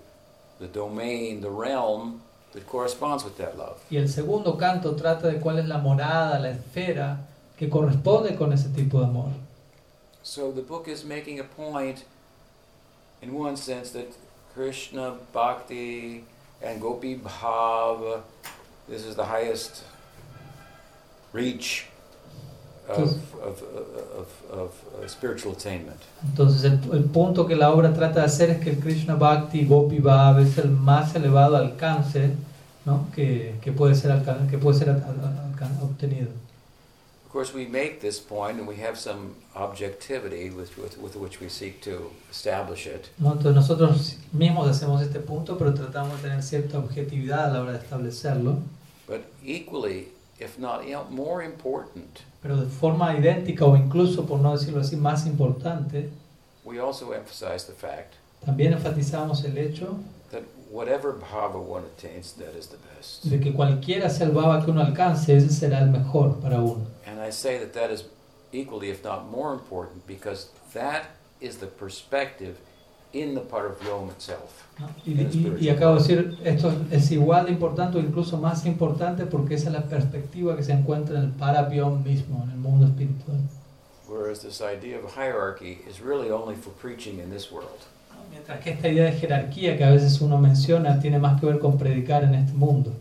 the 0.60 0.68
domain, 0.68 1.42
the 1.42 1.50
realm 1.50 2.22
that 2.54 2.68
corresponds 2.68 3.24
with 3.24 3.38
that 3.38 3.58
love. 3.58 3.78
Y 3.90 3.98
el 3.98 4.08
segundo 4.08 4.58
canto 4.58 4.96
trata 4.96 5.28
de 5.28 5.40
cuál 5.40 5.60
es 5.60 5.68
la 5.68 5.78
morada, 5.78 6.40
la 6.40 6.50
esfera 6.50 7.18
que 7.58 7.70
corresponde 7.70 8.36
con 8.36 8.52
ese 8.54 8.70
tipo 8.70 9.00
de 9.00 9.06
amor. 9.06 9.32
So 10.24 10.52
the 10.52 10.62
book 10.62 10.88
is 10.88 11.04
making 11.04 11.40
a 11.40 11.44
point, 11.44 12.06
in 13.22 13.34
one 13.34 13.58
sense, 13.58 13.92
that 13.92 14.14
Krishna 14.54 15.16
Bhakti 15.34 16.26
and 16.62 16.80
Gopi 16.80 17.18
bhava 17.18 18.22
this 18.92 19.06
is 19.06 19.16
the 19.16 19.26
highest 19.26 19.84
reach 21.32 21.86
of, 22.98 23.10
of, 23.42 23.64
of, 24.20 24.60
of, 24.60 24.72
uh, 25.04 25.08
spiritual 25.08 25.54
attainment. 25.54 26.00
Entonces 26.30 26.64
el, 26.64 26.80
el 26.94 27.04
punto 27.06 27.46
que 27.48 27.56
la 27.56 27.72
obra 27.72 27.94
trata 27.94 28.20
de 28.22 28.26
hacer 28.26 28.50
es 28.50 28.60
que 28.64 28.72
el 28.72 28.80
Krishna 28.80 29.16
Bhakti 29.16 29.66
Gopi 29.66 30.00
Bhav 30.00 30.40
es 30.40 30.58
el 30.58 30.70
más 30.72 31.16
elevado 31.16 31.58
alcance 31.58 32.32
¿no? 32.86 33.08
que, 33.16 33.56
que 33.62 33.72
puede 33.72 33.96
ser, 33.96 34.12
alcan- 34.12 34.50
que 34.50 34.58
puede 34.58 34.78
ser 34.80 34.90
alcan- 34.90 35.80
obtenido. 35.84 36.28
Of 37.26 37.32
course, 37.34 37.54
we 37.54 37.66
make 37.66 38.02
this 38.02 38.20
point 38.20 38.60
and 38.60 38.68
we 38.68 38.76
have 38.84 38.98
some 38.98 39.36
objectivity 39.56 40.50
with, 40.50 40.76
with, 40.78 40.98
with 40.98 41.16
which 41.16 41.40
we 41.40 41.48
seek 41.50 41.80
to 41.82 42.12
establish 42.30 42.86
it. 42.88 43.08
¿no? 43.20 43.32
Entonces 43.34 43.56
nosotros 43.56 44.18
mismos 44.34 44.68
hacemos 44.68 45.02
este 45.02 45.20
punto, 45.22 45.58
pero 45.58 45.74
tratamos 45.74 46.18
de 46.22 46.28
tener 46.30 46.44
cierta 46.44 46.78
objetividad 46.80 47.46
a 47.46 47.54
la 47.54 47.62
hora 47.62 47.72
de 47.74 47.78
establecerlo. 47.78 48.58
But 49.08 49.22
equally, 49.46 50.10
if 50.42 50.58
not 50.58 50.84
you 50.86 50.94
know, 50.94 51.06
more 51.10 51.44
important, 51.44 52.22
Pero 52.42 52.58
de 52.58 52.66
forma 52.66 53.16
idéntica 53.16 53.66
o 53.66 53.76
incluso, 53.78 54.26
por 54.26 54.40
no 54.40 54.58
decirlo 54.58 54.82
así, 54.82 54.96
más 54.96 55.26
importante, 55.28 56.10
we 56.66 56.80
also 56.80 57.14
emphasize 57.14 57.66
the 57.66 57.74
fact 57.74 58.16
también 58.46 58.74
enfatizamos 58.74 59.46
el 59.46 59.58
hecho 59.58 60.00
that 60.32 60.44
whatever 60.72 61.14
bhava 61.14 61.60
one 61.60 61.84
attains, 61.86 62.34
that 62.34 62.56
is 62.58 62.68
the 62.68 62.78
best. 62.96 63.24
de 63.26 63.40
que 63.40 63.54
cualquiera 63.54 64.10
sea 64.10 64.26
el 64.26 64.32
bhava 64.32 64.64
que 64.64 64.72
uno 64.72 64.82
alcance, 64.82 65.36
ese 65.36 65.50
será 65.50 65.80
el 65.80 65.90
mejor 65.92 66.40
para 66.40 66.60
uno. 66.60 66.88
And 67.06 67.20
I 67.20 67.32
say 67.32 67.60
that 67.60 67.74
that 67.74 67.92
is 67.92 68.06
equally, 68.52 68.90
if 68.90 69.04
not 69.04 69.30
more 69.30 69.54
important, 69.54 70.08
because 70.08 70.50
that 70.74 71.12
is 71.40 71.58
the 71.58 71.68
perspective 71.68 72.58
in 73.14 73.34
the 73.36 73.42
Paravyom 73.42 74.10
itself. 74.12 74.66
Y, 75.06 75.12
y- 75.12 75.58
y 75.60 75.70
acabo 75.70 75.96
de 75.96 76.00
decir, 76.02 76.38
esto 76.44 76.74
es 76.92 77.12
igual 77.12 77.46
de 77.46 77.52
importante 77.52 77.98
o 77.98 78.02
incluso 78.02 78.38
más 78.38 78.66
importante 78.66 79.26
porque 79.26 79.56
esa 79.56 79.68
es 79.68 79.74
la 79.74 79.84
perspectiva 79.84 80.56
que 80.56 80.64
se 80.64 80.72
encuentra 80.72 81.18
en 81.20 81.26
el 81.26 81.32
Parabion 81.32 82.04
mismo, 82.04 82.44
en 82.46 82.52
el 82.52 82.58
mundo 82.58 82.88
espiritual. 82.88 83.38
Whereas 84.08 84.40
this 84.42 84.62
idea 84.62 84.98
of 84.98 85.14
hierarchy 85.16 85.80
is 85.90 86.00
really 86.02 86.30
only 86.32 86.56
for 86.56 86.74
preaching 86.74 87.20
in 87.20 87.30
this 87.30 87.52
world. 87.52 87.70
Mientras 88.32 88.60
que 88.62 88.72
esta 88.72 88.88
idea 88.88 89.06
de 89.06 89.12
jerarquía 89.14 89.78
que 89.78 89.84
a 89.84 89.90
veces 89.92 90.20
uno 90.22 90.38
menciona 90.38 91.00
tiene 91.00 91.20
más 91.20 91.40
que 91.40 91.46
ver 91.48 91.60
con 91.60 91.78
predicar 91.78 92.24
en 92.24 92.36
este 92.36 92.54
mundo. 92.54 92.94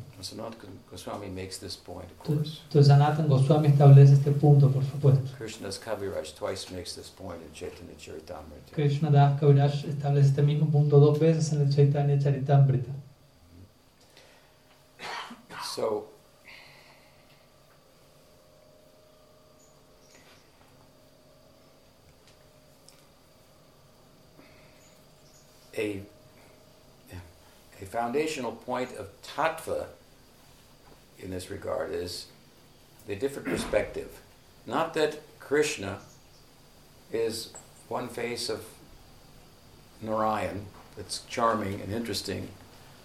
Goswami 0.91 1.29
makes 1.29 1.59
this 1.59 1.77
point, 1.77 2.11
of 2.11 2.19
course. 2.19 2.63
Entonces 2.69 2.89
Sanatan 2.89 3.29
Goswami 3.29 3.69
establece 3.69 4.15
este 4.15 4.33
punto, 4.33 4.71
por 4.71 4.83
supuesto. 4.83 5.23
Krishna's 5.37 5.79
Kaviraj 5.79 6.35
twice 6.35 6.69
makes 6.73 6.95
this 6.97 7.09
point 7.09 7.41
in 7.43 7.53
Chaitanya 7.53 7.95
Charitamrita. 7.97 8.73
Krishna 8.73 9.11
Das 9.11 9.39
Kaviraj 9.41 9.85
establece 9.85 10.31
este 10.31 10.43
mismo 10.43 10.69
punto 10.69 10.99
dos 10.99 11.19
veces 11.21 11.53
en 11.53 11.63
el 11.63 11.73
Chaitanya 11.73 12.19
Charitamrita. 12.19 12.91
So, 15.63 16.09
a, 25.79 26.03
a 27.81 27.87
foundational 27.87 28.53
point 28.53 28.91
of 28.99 29.07
tattva 29.23 29.87
in 31.23 31.31
this 31.31 31.51
regard 31.51 31.93
is 31.93 32.27
the 33.07 33.17
different 33.17 33.49
perspective. 33.49 34.21
Not 34.67 34.95
that 34.95 35.21
Krishna 35.39 35.99
is 37.13 37.53
one 37.89 38.09
face 38.09 38.49
of 38.49 38.65
Narayan 40.03 40.67
that's 40.97 41.23
charming 41.29 41.81
and 41.81 41.93
interesting, 41.93 42.49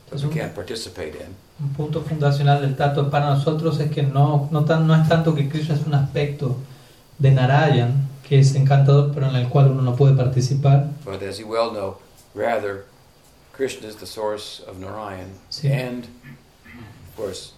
but 0.10 0.22
we 0.22 0.34
can't 0.34 0.54
participate 0.54 1.16
in. 1.16 1.36
Un 1.60 1.74
punto 1.74 2.02
fundacional 2.02 2.62
del 2.62 2.76
tato 2.76 3.10
para 3.10 3.34
nosotros 3.34 3.80
es 3.80 3.92
que 3.92 4.04
no, 4.04 4.50
no, 4.52 4.66
tan, 4.66 4.86
no 4.86 4.94
es 4.94 5.08
tanto 5.08 5.34
que 5.34 5.50
Krishna 5.50 5.76
es 5.76 5.86
un 5.86 5.94
aspecto 5.94 6.58
de 7.18 7.32
Narayan, 7.32 8.08
que 8.24 8.40
es 8.40 8.54
encantador, 8.56 9.14
pero 9.14 9.28
en 9.30 9.36
el 9.36 9.50
cual 9.50 9.72
uno 9.72 9.82
no 9.82 9.96
puede 9.96 10.16
participar, 10.16 10.90
But 11.06 11.24
as 11.24 11.40
you 11.40 11.48
well 11.48 11.72
know, 11.72 11.98
rather, 12.34 12.86
Krishna 13.54 13.88
is 13.88 13.96
the 13.96 14.06
source 14.06 14.60
of 14.60 14.80
Narayan. 14.80 15.40
Sí. 15.50 15.70
And, 15.72 16.04
of 16.04 17.16
course, 17.16 17.54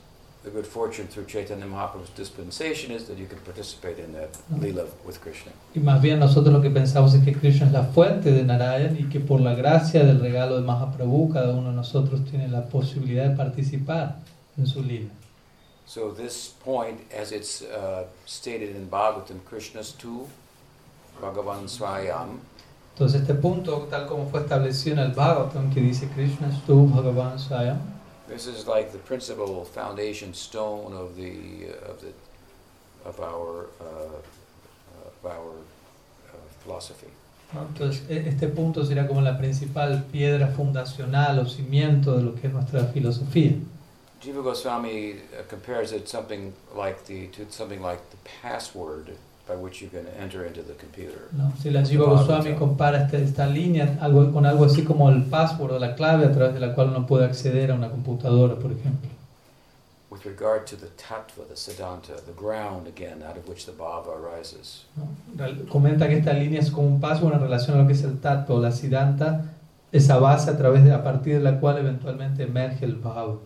the 0.47 0.53
good 0.53 0.65
fortune 0.65 1.07
through 1.07 1.25
Chaitanya 1.25 1.65
Mahaprabhu's 1.65 2.09
dispensation 2.15 2.91
is 2.91 3.05
that 3.07 3.17
you 3.17 3.27
can 3.27 3.39
participate 3.39 3.99
in 3.99 4.13
that 4.13 4.29
lila 4.49 4.85
with 5.05 5.19
Krishna. 5.19 5.51
y 5.75 5.79
más 5.79 6.01
bien 6.01 6.19
nosotros 6.19 6.53
lo 6.53 6.61
que 6.61 6.69
pensamos 6.69 7.13
es 7.13 7.23
que 7.23 7.33
Krishna 7.33 7.67
es 7.67 7.73
la 7.73 7.83
fuente 7.83 8.31
de 8.31 8.43
Narayan 8.43 8.95
y 8.97 9.09
que 9.09 9.19
por 9.19 9.41
la 9.41 9.53
gracia 9.55 10.03
del 10.05 10.19
regalo 10.19 10.55
de 10.55 10.61
Mahaprabhu 10.61 11.33
cada 11.33 11.53
uno 11.53 11.69
de 11.69 11.75
nosotros 11.75 12.21
tiene 12.29 12.47
la 12.47 12.65
posibilidad 12.65 13.29
de 13.29 13.35
participar 13.35 14.19
en 14.57 14.65
su 14.65 14.81
lila. 14.81 15.09
So 15.85 16.11
this 16.11 16.53
point, 16.65 16.99
as 17.13 17.31
it's 17.31 17.61
uh, 17.61 18.05
stated 18.25 18.75
in 18.75 18.89
Bhagavatam, 18.89 19.39
Krishna's 19.45 19.93
tu, 19.93 20.27
Bhagavan 21.21 21.67
Swayam, 21.69 22.39
Entonces 22.93 23.21
este 23.21 23.35
punto, 23.35 23.87
tal 23.91 24.07
como 24.07 24.25
fue 24.25 24.39
establecido 24.39 24.95
en 24.95 25.03
el 25.03 25.11
Bhagavatam, 25.11 25.69
que 25.71 25.81
dice 25.81 26.09
Krishna 26.15 26.49
es 26.49 26.59
tu 26.65 26.87
Bhagavan 26.87 27.37
Swayam, 27.37 27.77
this 28.27 28.47
is 28.47 28.67
like 28.67 28.91
the 28.91 28.97
principal 28.97 29.63
foundation 29.65 30.33
stone 30.33 30.93
of 30.93 31.15
the 31.15 31.69
uh, 31.69 31.91
of 31.91 32.01
the 32.01 32.13
of 33.05 33.19
our 33.19 33.67
uh, 33.81 34.19
of 35.07 35.25
our 35.25 35.51
uh, 36.29 36.37
philosophy. 36.61 37.07
Entonces 37.53 38.03
este 38.09 38.47
punto 38.49 38.83
será 38.83 39.07
como 39.07 39.21
la 39.21 39.37
principal 39.37 40.03
piedra 40.11 40.47
fundacional 40.47 41.39
o 41.39 41.45
cimiento 41.45 42.17
de 42.17 42.23
lo 42.23 42.35
que 42.35 42.47
es 42.47 42.53
nuestra 42.53 42.85
filosofía. 42.87 43.53
Jiva 44.19 44.41
Goswami 44.41 45.13
uh, 45.13 45.43
compares 45.47 45.93
it 45.93 46.09
something 46.09 46.53
like 46.75 47.05
the 47.05 47.27
to 47.27 47.45
something 47.49 47.81
like 47.81 48.01
the 48.09 48.17
password 48.41 49.15
by 49.47 49.55
which 49.55 49.81
you 49.81 49.89
can 49.89 50.05
enter 50.21 50.45
into 50.45 50.61
the 50.61 50.73
computer. 50.75 51.29
¿no? 51.31 51.53
Si 51.61 51.69
la 51.69 51.83
Jiva 51.83 52.05
Goswami 52.05 52.53
compara 52.55 53.03
este- 53.03 53.23
esta 53.23 53.47
línea 53.47 53.97
algo, 54.01 54.31
con 54.31 54.45
algo 54.45 54.65
así 54.65 54.83
como 54.83 55.09
el 55.09 55.23
password 55.23 55.71
o 55.73 55.79
la 55.79 55.95
clave 55.95 56.25
a 56.25 56.31
través 56.31 56.53
de 56.53 56.59
la 56.59 56.73
cual 56.75 56.89
uno 56.89 57.05
puede 57.05 57.25
acceder 57.25 57.71
a 57.71 57.75
una 57.75 57.89
computadora, 57.89 58.55
por 58.55 58.71
ejemplo. 58.71 59.09
with 60.09 60.25
regard 60.25 60.65
to 60.65 60.75
the 60.75 60.87
tattva, 60.97 61.47
the 61.47 61.55
siddhanta, 61.55 62.25
the 62.25 62.31
ground 62.31 62.87
again 62.87 63.21
out 63.21 63.37
of 63.37 63.47
which 63.47 63.65
the 63.65 63.71
bhava 63.73 64.15
arises. 64.15 64.85
Comenta 65.69 66.07
que 66.07 66.17
esta 66.17 66.33
línea 66.33 66.59
es 66.61 66.71
como 66.71 66.87
un 66.87 66.99
paso 66.99 67.31
en 67.31 67.39
relación 67.39 67.77
a 67.77 67.81
lo 67.81 67.87
que 67.87 67.93
es 67.93 68.03
el 68.03 68.19
tattva 68.19 68.55
o 68.55 68.59
la 68.59 68.71
siddhanta, 68.71 69.45
esa 69.91 70.17
base 70.17 70.49
a 70.49 70.57
través 70.57 70.83
de 70.83 70.91
a 70.93 71.03
partir 71.03 71.35
de 71.35 71.41
la 71.43 71.59
cual 71.59 71.77
eventualmente 71.77 72.43
emerge 72.43 72.85
el 72.85 72.95
bhava. 72.95 73.37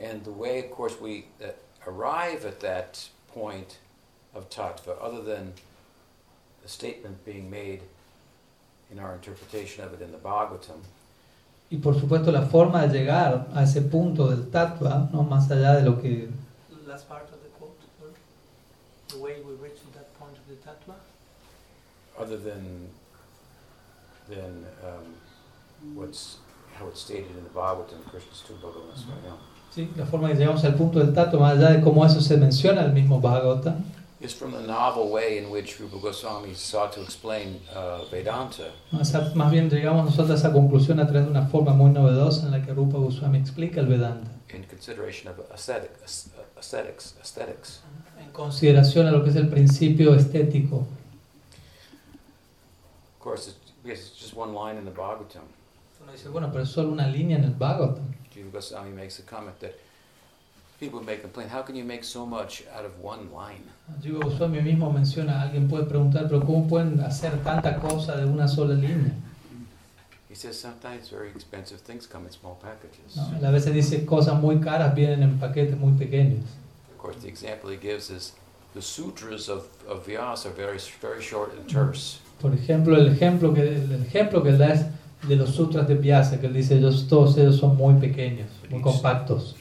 And 0.00 0.22
the 0.22 0.30
way, 0.30 0.60
of 0.60 0.70
course, 0.70 0.96
we 1.00 1.24
uh, 1.40 1.50
arrive 1.86 2.46
at 2.46 2.60
that 2.60 3.10
point 3.34 3.78
of 4.38 4.48
tattva, 4.48 4.96
other 5.02 5.22
than 5.22 5.52
the 6.62 6.68
statement 6.68 7.24
being 7.24 7.50
made 7.50 7.80
in 8.90 8.98
our 8.98 9.14
interpretation 9.14 9.84
of 9.84 9.92
it 9.92 10.00
in 10.00 10.12
the 10.12 10.18
Bhagavatam, 10.18 10.80
Y 11.70 11.76
por 11.78 11.94
supuesto 11.94 12.32
la 12.32 12.46
forma 12.46 12.86
de 12.86 12.98
llegar 12.98 13.46
a 13.54 13.62
ese 13.62 13.82
punto 13.82 14.28
del 14.28 14.50
tattva, 14.50 15.10
no 15.12 15.22
más 15.22 15.50
allá 15.50 15.74
de 15.76 15.82
lo 15.82 16.00
que 16.00 16.30
Last 16.86 17.06
part 17.06 17.24
of 17.24 17.42
the 17.42 17.48
quote, 17.58 17.76
sorry. 18.00 18.12
The 19.08 19.18
way 19.18 19.42
we 19.42 19.52
reach 19.62 19.76
that 19.94 20.18
point 20.18 20.38
of 20.38 20.48
the 20.48 20.56
tattva. 20.66 20.94
other 22.18 22.38
than 22.38 22.88
than 24.28 24.64
um, 24.82 25.14
what's 25.94 26.38
how 26.78 26.86
it's 26.88 27.00
stated 27.02 27.30
in 27.36 27.44
the 27.44 27.50
Bhagavatam, 27.50 28.02
Krishna's 28.10 28.42
two 28.46 28.54
Bhagavan 28.54 28.96
Swayam, 28.96 29.36
Sí, 29.74 29.90
la 29.96 30.06
forma 30.06 30.28
que 30.28 30.34
llegamos 30.36 30.64
al 30.64 30.74
punto 30.74 30.98
del 30.98 31.12
tato, 31.12 31.38
más 31.38 31.58
allá 31.58 31.72
de 31.72 31.82
cómo 31.82 32.04
eso 32.06 32.20
se 32.22 32.38
menciona 32.38 32.80
en 32.80 32.86
el 32.86 32.92
mismo 32.94 33.20
Bhagavatam, 33.20 33.84
is 34.20 34.32
from 34.34 34.50
the 34.52 34.60
novel 34.66 35.10
way 35.10 35.38
in 35.38 35.48
which 35.50 35.78
Rupa 35.78 35.98
Goswami 35.98 36.52
sought 36.54 36.92
to 36.94 37.02
explain 37.02 37.60
uh, 37.74 38.04
Vedanta. 38.10 38.72
¿no? 38.90 39.00
O 39.00 39.04
sea, 39.04 39.30
más 39.34 39.50
bien 39.52 39.70
llegamos 39.70 40.04
nosotros 40.06 40.30
a 40.30 40.34
esa 40.34 40.52
conclusión 40.52 40.98
a 40.98 41.06
través 41.06 41.24
de 41.26 41.30
una 41.30 41.46
forma 41.46 41.72
muy 41.72 41.90
novedosa 41.90 42.46
en 42.46 42.50
la 42.52 42.62
que 42.64 42.72
Rupa 42.74 42.98
Goswami 42.98 43.38
explica 43.38 43.80
el 43.80 43.86
Vedanta, 43.86 44.28
in 44.52 44.64
consideration 44.64 45.28
of 45.30 45.38
aesthetic, 45.52 45.90
aes- 46.04 46.30
aesthetics, 46.56 47.14
aesthetics. 47.20 47.80
en 48.20 48.30
consideración 48.32 49.06
a 49.06 49.12
lo 49.12 49.22
que 49.22 49.30
es 49.30 49.36
el 49.36 49.48
principio 49.48 50.14
estético. 50.14 50.78
Of 53.16 53.20
course, 53.20 53.48
it's, 53.48 53.72
because 53.84 54.00
it's 54.08 54.18
just 54.20 54.34
one 54.34 54.52
line 54.52 54.76
in 54.78 54.84
the 54.84 54.90
Bhagavatam. 54.90 55.42
Uno 56.02 56.12
dice, 56.12 56.28
bueno, 56.28 56.48
pero 56.50 56.64
es 56.64 56.70
solo 56.70 56.90
una 56.90 57.06
línea 57.06 57.36
en 57.38 57.44
el 57.44 57.50
Bhagavatam. 57.54 58.04
Jiva 58.34 58.50
Goswami 58.52 58.90
makes 58.90 59.18
a 59.20 59.22
comment 59.22 59.58
that 59.60 59.72
people 60.78 61.02
may 61.02 61.16
complain, 61.16 61.48
how 61.48 61.62
can 61.62 61.74
you 61.74 61.84
make 61.84 62.04
so 62.04 62.24
much 62.24 62.62
out 62.74 62.84
of 62.84 62.98
one 63.00 63.32
line? 63.32 63.62
Jiva 64.00 64.20
Goswami 64.20 64.60
mismo 64.60 64.92
menciona, 64.92 65.42
alguien 65.42 65.68
puede 65.68 65.88
preguntar, 65.88 66.28
pero 66.28 66.40
¿cómo 66.40 66.68
pueden 66.68 67.00
hacer 67.00 67.42
tanta 67.42 67.78
cosa 67.80 68.16
de 68.16 68.24
una 68.24 68.46
sola 68.46 68.74
línea? 68.74 69.12
He 70.28 70.34
says 70.34 70.60
sometimes 70.60 71.08
very 71.08 71.30
expensive 71.30 71.80
things 71.80 72.06
come 72.06 72.26
in 72.26 72.30
small 72.30 72.56
packages. 72.62 73.16
a 73.42 73.50
veces 73.50 73.72
dice 73.72 74.04
cosas 74.04 74.40
muy 74.40 74.56
caras 74.60 74.94
vienen 74.94 75.22
en 75.22 75.38
paquetes 75.38 75.76
muy 75.76 75.92
pequeños. 75.92 76.44
Of 76.92 76.98
course, 76.98 77.16
the 77.22 77.28
example 77.28 77.70
he 77.70 77.76
gives 77.76 78.10
is 78.10 78.34
the 78.74 78.82
sutras 78.82 79.48
of, 79.48 79.66
of 79.88 80.06
Vyasa 80.06 80.48
are 80.48 80.52
very, 80.52 80.78
very 81.00 81.22
short 81.22 81.52
and 81.56 81.68
terse. 81.68 82.20
Por 82.40 82.52
ejemplo, 82.52 82.96
el 82.96 83.08
ejemplo 83.08 83.52
que, 83.54 83.62
el 83.62 84.04
ejemplo 84.04 84.42
que 84.44 84.52
da 84.52 84.74
es 84.74 84.84
de 85.22 85.36
los 85.36 85.50
sutras 85.50 85.88
de 85.88 85.96
Vyasa, 85.96 86.40
que 86.40 86.46
él 86.46 86.54
dice, 86.54 86.76
ellos, 86.76 87.06
todos 87.08 87.36
ellos 87.38 87.56
son 87.56 87.76
muy 87.76 87.94
pequeños, 87.94 88.48
muy 88.70 88.80
compactos. 88.80 89.56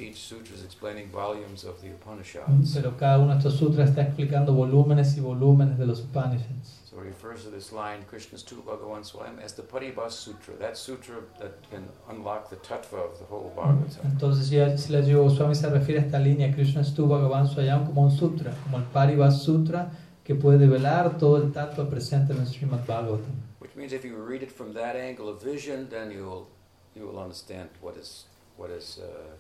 Mm. 2.48 2.64
Pero 2.74 2.98
cada 2.98 3.18
uno 3.18 3.32
de 3.32 3.38
estos 3.38 3.56
sutras 3.56 3.90
está 3.90 4.04
explicando 4.04 4.54
volúmenes 4.54 5.18
y 5.18 5.22
volúmenes 5.22 5.78
de 5.78 5.88
los 5.88 6.02
Upanishads. 6.02 6.78
So 6.90 7.04
he 7.04 7.10
refers 7.10 7.44
to 7.44 7.52
this 7.52 7.72
line, 7.72 8.06
Krishna's 8.10 8.44
Tu 8.44 8.56
Bhagavan 8.56 9.04
Swayam, 9.04 9.40
as 9.44 9.54
the 9.54 9.62
Paribhas 9.62 10.14
Sutra, 10.14 10.56
that 10.56 10.78
sutra 10.78 11.18
that 11.40 11.54
can 11.70 11.84
unlock 12.10 12.50
the 12.50 12.56
tattva 12.56 12.98
of 12.98 13.20
the 13.20 13.26
whole 13.26 13.52
Bhagavatam. 13.56 14.12
Entonces, 14.12 14.50
ya 14.50 14.70
Jiva 14.76 15.22
Goswami 15.22 15.54
se 15.54 15.70
refiere 15.70 16.00
a 16.00 16.06
esta 16.06 16.18
línea, 16.18 16.52
Krishna 16.54 16.84
Stu 16.84 17.08
Bhagavan 17.08 17.48
Swayam, 17.48 17.86
como 17.86 18.04
un 18.04 18.12
sutra, 18.12 18.52
como 18.64 18.78
el 18.78 18.84
Paribas 18.86 19.44
Sutra, 19.44 19.92
que 20.24 20.34
puede 20.34 20.58
develar 20.58 21.18
todo 21.18 21.38
el 21.38 21.52
tattva 21.52 21.90
presente 21.90 22.34
en 22.34 22.40
el 22.40 22.48
Srimad 22.48 22.86
Bhagavatam. 22.88 23.47
Means 23.78 23.94
if 23.94 24.04
you 24.04 24.16
read 24.16 24.42
it 24.42 24.52
from 24.52 24.74
that 24.74 24.96
angle 24.96 25.30
of 25.30 25.40
vision, 25.40 25.88
then 25.90 26.10
you'll 26.10 26.48
you 26.96 27.06
will 27.06 27.20
understand 27.20 27.70
what 27.80 27.96
is 27.96 28.26
what 28.58 28.72
is 28.72 29.00
uh, 29.00 29.36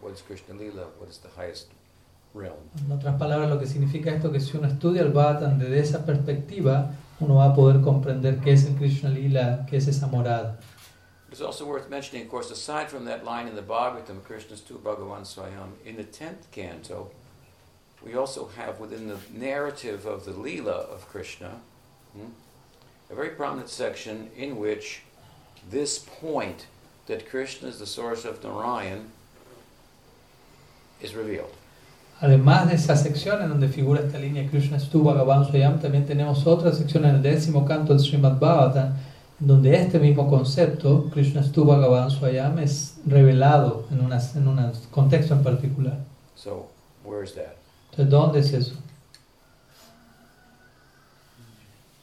what 0.00 0.12
is 0.12 0.22
Krishna 0.22 0.54
Lila, 0.54 0.84
what 0.98 1.10
is 1.10 1.18
the 1.18 1.28
highest 1.30 1.66
realm. 2.32 2.70
En 2.78 2.92
otras 2.92 3.18
palabras, 3.18 3.50
lo 3.50 3.58
que 3.58 3.66
significa 3.66 4.12
esto 4.12 4.30
que 4.30 4.38
si 4.38 4.56
uno 4.56 4.68
estudia 4.68 5.02
el 5.02 5.10
Bhagavatam 5.10 5.58
desde 5.58 5.80
esa 5.80 6.06
perspectiva, 6.06 6.94
uno 7.18 7.34
va 7.34 7.46
a 7.46 7.54
poder 7.56 7.80
comprender 7.80 8.38
qué 8.38 8.52
es 8.52 8.66
el 8.66 8.76
Krishna 8.76 9.10
Lila, 9.10 9.66
qué 9.68 9.78
es 9.78 9.88
esa 9.88 10.06
morada. 10.06 10.60
It's 11.32 11.40
also 11.40 11.66
worth 11.66 11.90
mentioning, 11.90 12.26
of 12.26 12.30
course, 12.30 12.52
aside 12.52 12.88
from 12.88 13.04
that 13.06 13.24
line 13.24 13.48
in 13.48 13.56
the 13.56 13.62
Bhagavatam, 13.62 14.22
Krishna's 14.22 14.60
Tu 14.60 14.78
Bhagavan 14.78 15.22
Swayam, 15.22 15.72
in 15.84 15.96
the 15.96 16.04
tenth 16.04 16.48
canto, 16.52 17.10
we 18.00 18.14
also 18.14 18.48
have 18.56 18.78
within 18.78 19.08
the 19.08 19.18
narrative 19.32 20.06
of 20.06 20.24
the 20.24 20.30
Leela 20.30 20.88
of 20.94 21.08
Krishna 21.08 21.60
hmm, 22.12 22.28
a 23.10 23.14
very 23.14 23.30
prominent 23.30 23.68
section 23.68 24.30
in 24.36 24.56
which 24.56 25.02
this 25.70 25.98
point 25.98 26.66
that 27.06 27.28
Krishna 27.28 27.68
is 27.68 27.78
the 27.78 27.86
source 27.86 28.24
of 28.24 28.42
Narayan 28.42 29.10
is 31.00 31.14
revealed. 31.14 31.54
Además 32.20 32.68
de 32.68 32.74
esa 32.74 32.96
sección 32.96 33.42
en 33.42 33.48
donde 33.48 33.68
figura 33.68 34.00
esta 34.00 34.18
línea 34.18 34.48
Krishna 34.48 34.78
Stu 34.78 35.02
Bhagavan 35.02 35.44
Swayam, 35.50 35.80
también 35.80 36.06
tenemos 36.06 36.46
otra 36.46 36.72
sección 36.72 37.04
en 37.04 37.16
el 37.16 37.22
décimo 37.22 37.66
canto 37.66 37.92
del 37.92 38.02
Srimad 38.02 38.38
Bhagavatam, 38.38 38.94
en 39.40 39.46
donde 39.46 39.74
este 39.74 39.98
mismo 39.98 40.30
concepto, 40.30 41.10
Krishna 41.12 41.42
Stu 41.42 41.64
Bhagavan 41.64 42.10
Swayam, 42.10 42.58
es 42.60 42.94
revelado 43.04 43.86
en, 43.90 44.00
una, 44.00 44.20
en 44.34 44.48
un 44.48 44.72
contexto 44.90 45.34
en 45.34 45.42
particular. 45.42 45.98
So, 46.36 46.68
where 47.04 47.24
is 47.24 47.34
that? 47.34 47.56
Entonces, 47.90 48.10
¿dónde 48.10 48.40
es 48.40 48.52
eso? 48.52 48.74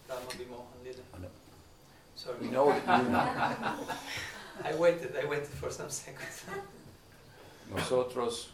That 0.08 0.20
might 0.28 0.38
be 0.38 0.46
more 0.46 0.64
a 0.80 0.86
little. 0.86 1.04
Oh, 1.14 1.20
no. 1.20 1.28
Sorry. 2.16 2.31
We 2.42 2.48
know 2.50 2.70
that 2.86 3.04
you 3.04 3.10
know. 3.10 3.20
I 4.64 4.74
waited, 4.76 5.16
I 5.22 5.26
waited 5.28 5.48
for 5.48 5.70
some 5.72 5.90
seconds. 5.90 6.44
Nosotros 7.74 8.50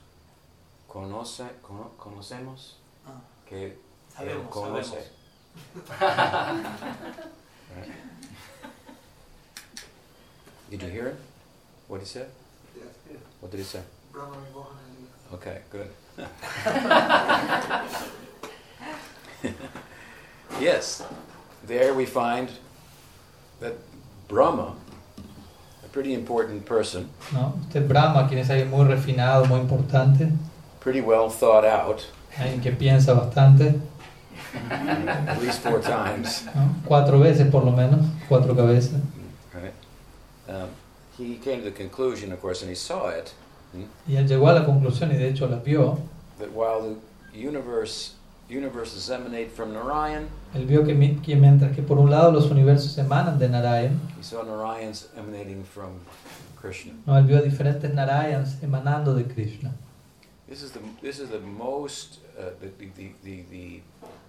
conoce, 0.90 1.48
cono- 1.64 1.92
conocemos 1.98 2.74
Ah. 3.08 3.12
que 3.48 3.58
él 3.58 3.72
Sabemos, 4.16 4.50
conoce. 4.52 5.04
sabemos. 5.88 5.98
Right? 7.78 7.92
Did 10.70 10.82
you 10.84 10.90
hear 10.90 11.08
him? 11.10 11.18
What 11.88 12.00
he 12.02 12.06
said? 12.06 12.30
What 13.42 13.52
did 13.52 13.58
he 13.60 13.64
say? 13.64 13.82
Okay, 15.34 15.60
good. 15.70 15.90
yes, 20.60 21.04
there 21.66 21.94
we 21.94 22.06
find 22.06 22.50
that 23.60 23.74
Brahma, 24.28 24.76
a 25.84 25.88
pretty 25.92 26.14
important 26.14 26.66
person, 26.66 27.10
¿no? 27.34 27.54
Este 27.68 27.80
Brahma, 27.88 28.28
quien 28.28 28.40
es 28.40 28.50
alguien 28.50 28.70
muy 28.70 28.86
refinado, 28.86 29.46
muy 29.48 29.60
importante, 29.60 30.32
pretty 30.80 31.02
well 31.02 31.30
thought 31.30 31.66
out, 31.66 32.02
alguien 32.38 32.62
que 32.62 32.72
piensa 32.72 33.14
bastante, 33.14 33.80
at 34.72 35.42
least 35.42 35.62
four 35.62 35.80
times, 35.82 36.44
¿no? 36.56 36.76
cuatro 36.86 37.20
veces 37.20 37.50
por 37.52 37.64
lo 37.64 37.72
menos, 37.72 38.06
cuatro 38.30 38.54
cabezas. 38.56 39.02
right? 39.54 39.74
Um, 40.48 40.70
he 41.18 41.36
came 41.36 41.60
to 41.60 41.66
the 41.66 41.72
conclusion, 41.72 42.32
of 42.32 42.42
course, 42.42 42.62
and 42.62 42.70
he 42.70 42.76
saw 42.76 43.10
it, 43.10 43.34
Y 44.08 44.16
él 44.16 44.28
llegó 44.28 44.50
a 44.50 44.54
la 44.54 44.66
conclusión, 44.66 45.12
y 45.12 45.18
de 45.18 45.30
hecho 45.30 45.48
la 45.48 45.58
vio, 45.58 46.00
that 46.40 46.52
while 46.54 46.82
the 47.34 47.38
universe 47.38 48.14
universes 48.50 49.10
emanate 49.10 49.52
from 49.52 49.74
Narayan, 49.74 50.28
él 50.56 50.66
vio 50.66 50.84
que, 50.84 50.94
que 51.22 51.36
mientras 51.36 51.76
que 51.76 51.82
por 51.82 51.98
un 51.98 52.10
lado 52.10 52.32
los 52.32 52.50
universos 52.50 52.98
emanan 52.98 53.38
de 53.38 53.50
Narayan, 53.50 54.00
he 54.18 54.24
saw 54.24 54.44
Narayans 54.44 55.08
emanating 55.18 55.64
from 55.64 56.00
Krishna. 56.56 56.94
¿no? 57.06 57.18
él 57.18 57.26
vio 57.26 57.42
diferentes 57.42 57.94
Narayans 57.94 58.62
emanando 58.64 59.14
de 59.16 59.24
Krishna. 59.26 59.72
This 60.48 60.64
is 60.64 60.72
the 60.72 60.80
this 61.02 61.20
is 61.20 61.30
the 61.30 61.40
most 61.40 62.20
uh, 62.40 62.52
the 62.62 62.70
the 62.80 63.12
the 63.24 63.44
the 63.52 63.82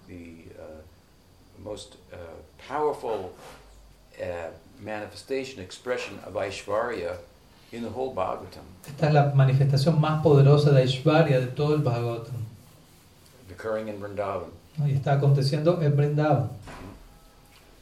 the, 0.07 0.33
uh, 0.59 0.81
most 1.63 1.95
uh, 2.11 2.17
powerful 2.67 3.31
uh, 4.21 4.49
manifestation 4.81 5.61
expression 5.61 6.19
of 6.25 6.33
Aishvarya 6.33 7.17
in 7.71 7.83
the 7.83 7.89
whole 7.89 8.13
Bhagavatam, 8.13 8.63
Esta 8.85 9.07
es 9.07 9.13
la 9.13 9.31
manifestación 9.33 9.99
más 9.99 10.21
poderosa 10.23 10.71
de 10.71 10.81
Aishwarya 10.81 11.39
de 11.39 11.47
todo 11.47 11.75
el 11.75 11.81
Bhagavatam. 11.81 12.48
Occurring 13.59 13.87
in 13.89 13.99
Vrindavan 13.99 14.49
¿no? 14.77 14.87
Y 14.87 14.93
está 14.93 15.13
aconteciendo 15.13 15.81
en 15.81 15.95
Vrindavan, 15.95 16.49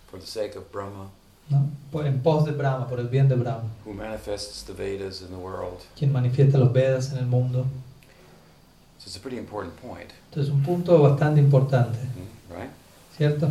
for 0.10 0.20
the 0.20 0.26
sake 0.26 0.58
of 0.58 0.72
Brahma, 0.72 1.08
¿no? 1.50 1.70
Por- 1.92 2.06
en 2.08 2.22
pos 2.22 2.46
de 2.46 2.52
Brahma, 2.52 2.88
por 2.88 3.00
el 3.00 3.08
bien 3.08 3.28
de 3.30 3.36
Brahma, 3.36 3.70
who 3.86 3.94
manifests 3.94 4.63
the 4.63 4.74
Vedas 4.74 5.22
in 5.22 5.28
the 5.28 5.36
world. 5.36 5.80
quien 5.96 6.12
manifiesta 6.12 6.58
los 6.58 6.72
Vedas 6.74 7.12
en 7.12 7.20
el 7.20 7.26
mundo. 7.28 7.66
So 9.00 9.06
it's 9.08 9.16
a 9.16 9.20
pretty 9.20 9.38
important 9.38 9.76
point, 9.80 10.12
Entonces, 10.32 10.52
un 10.52 10.63
punto 10.63 11.00
bastante 11.02 11.40
importante, 11.40 11.98
hmm, 12.00 12.54
right? 12.54 12.72
¿cierto? 13.16 13.50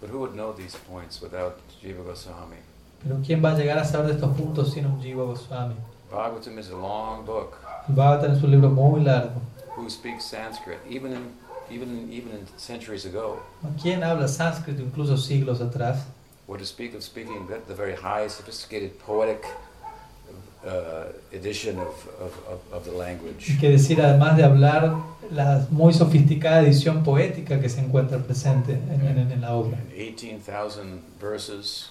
But 0.00 0.10
who 0.10 0.20
would 0.20 0.34
know 0.34 0.52
these 0.52 0.76
points 0.88 1.20
without 1.20 1.56
Jiva 1.82 2.04
Goswami? 2.04 2.56
Pero 3.02 3.16
¿quién 3.24 3.42
va 3.44 3.50
a 3.52 3.56
llegar 3.56 3.78
a 3.78 3.84
saber 3.84 4.06
de 4.08 4.12
estos 4.14 4.36
puntos 4.36 4.72
sin 4.72 4.86
un 4.86 5.00
Jiva 5.02 5.24
Goswami? 5.24 5.74
Bhagavatam 6.10 6.56
is 6.58 6.70
a 6.70 6.76
long 6.76 7.24
book. 7.26 7.56
El 7.88 7.94
Bhagavatam 7.96 8.32
es 8.36 8.42
un 8.42 8.50
libro 8.52 8.70
muy 8.70 9.00
largo. 9.02 9.40
Who 9.78 9.88
speaks 9.88 10.24
Sanskrit? 10.24 10.78
Even 10.88 11.12
in 11.12 11.32
even 11.70 12.10
even 12.12 12.32
in 12.32 12.46
centuries 12.56 13.04
ago, 13.04 13.40
¿Quién 13.82 14.02
habla 14.02 14.26
sánscrito 14.26 14.82
incluso 14.82 15.16
siglos 15.16 15.60
atrás? 15.60 16.04
or 16.48 16.56
to 16.58 16.64
speak 16.64 16.94
of 16.94 17.02
speaking 17.02 17.46
the, 17.46 17.58
the 17.68 17.74
very 17.74 17.94
high, 17.94 18.26
sophisticated, 18.26 18.98
poetic 18.98 19.44
uh, 20.66 21.04
edition 21.32 21.78
of, 21.78 22.08
of, 22.18 22.60
of, 22.72 22.84
the 22.86 22.90
language. 22.92 23.58
Que 23.60 23.68
decir, 23.70 24.00
además 24.00 24.36
de 24.36 24.44
hablar, 24.44 24.96
la 25.30 25.66
muy 25.70 25.92
sofisticada 25.92 26.62
edición 26.62 27.04
poética 27.04 27.60
que 27.60 27.68
se 27.68 27.80
encuentra 27.80 28.18
presente 28.18 28.72
en, 28.72 29.06
en- 29.06 29.30
en 29.32 29.40
la 29.42 29.52
obra. 29.54 29.76
And 29.78 29.92
18,000 29.92 31.02
verses. 31.20 31.90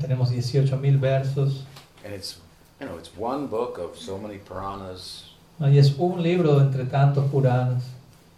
Tenemos 0.00 0.30
18.000 0.30 1.00
versos. 1.00 1.64
and 2.04 2.14
it's 2.14 2.38
you 2.80 2.86
know 2.86 2.96
it's 2.96 3.10
one 3.16 3.46
book 3.48 3.76
of 3.78 3.98
so 3.98 4.16
many 4.16 4.38
Puranas. 4.38 5.29
Y 5.60 5.78
es 5.78 5.94
un 5.98 6.22
libro 6.22 6.60
entre 6.60 6.84
tantos 6.84 7.26
Puranas. 7.30 7.84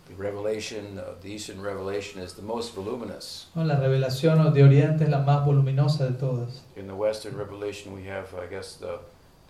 The 0.09 0.15
revelation, 0.23 0.99
of 0.99 1.23
the 1.23 1.29
Eastern 1.29 1.63
revelation, 1.63 2.23
is 2.23 2.35
the 2.35 2.43
most 2.43 2.75
voluminous. 2.75 3.49
¿no? 3.55 3.65
La 3.65 3.77
revelación 3.77 4.53
de 4.53 4.63
Oriente 4.63 5.05
es 5.05 5.11
la 5.11 5.21
más 5.21 5.45
voluminosa 5.45 6.05
de 6.05 6.13
todas. 6.13 6.63
In 6.77 6.87
the 6.87 6.95
Western 6.95 7.37
revelation, 7.37 7.95
we 7.95 8.09
have, 8.11 8.27
I 8.35 8.47
guess, 8.49 8.77
the 8.77 8.99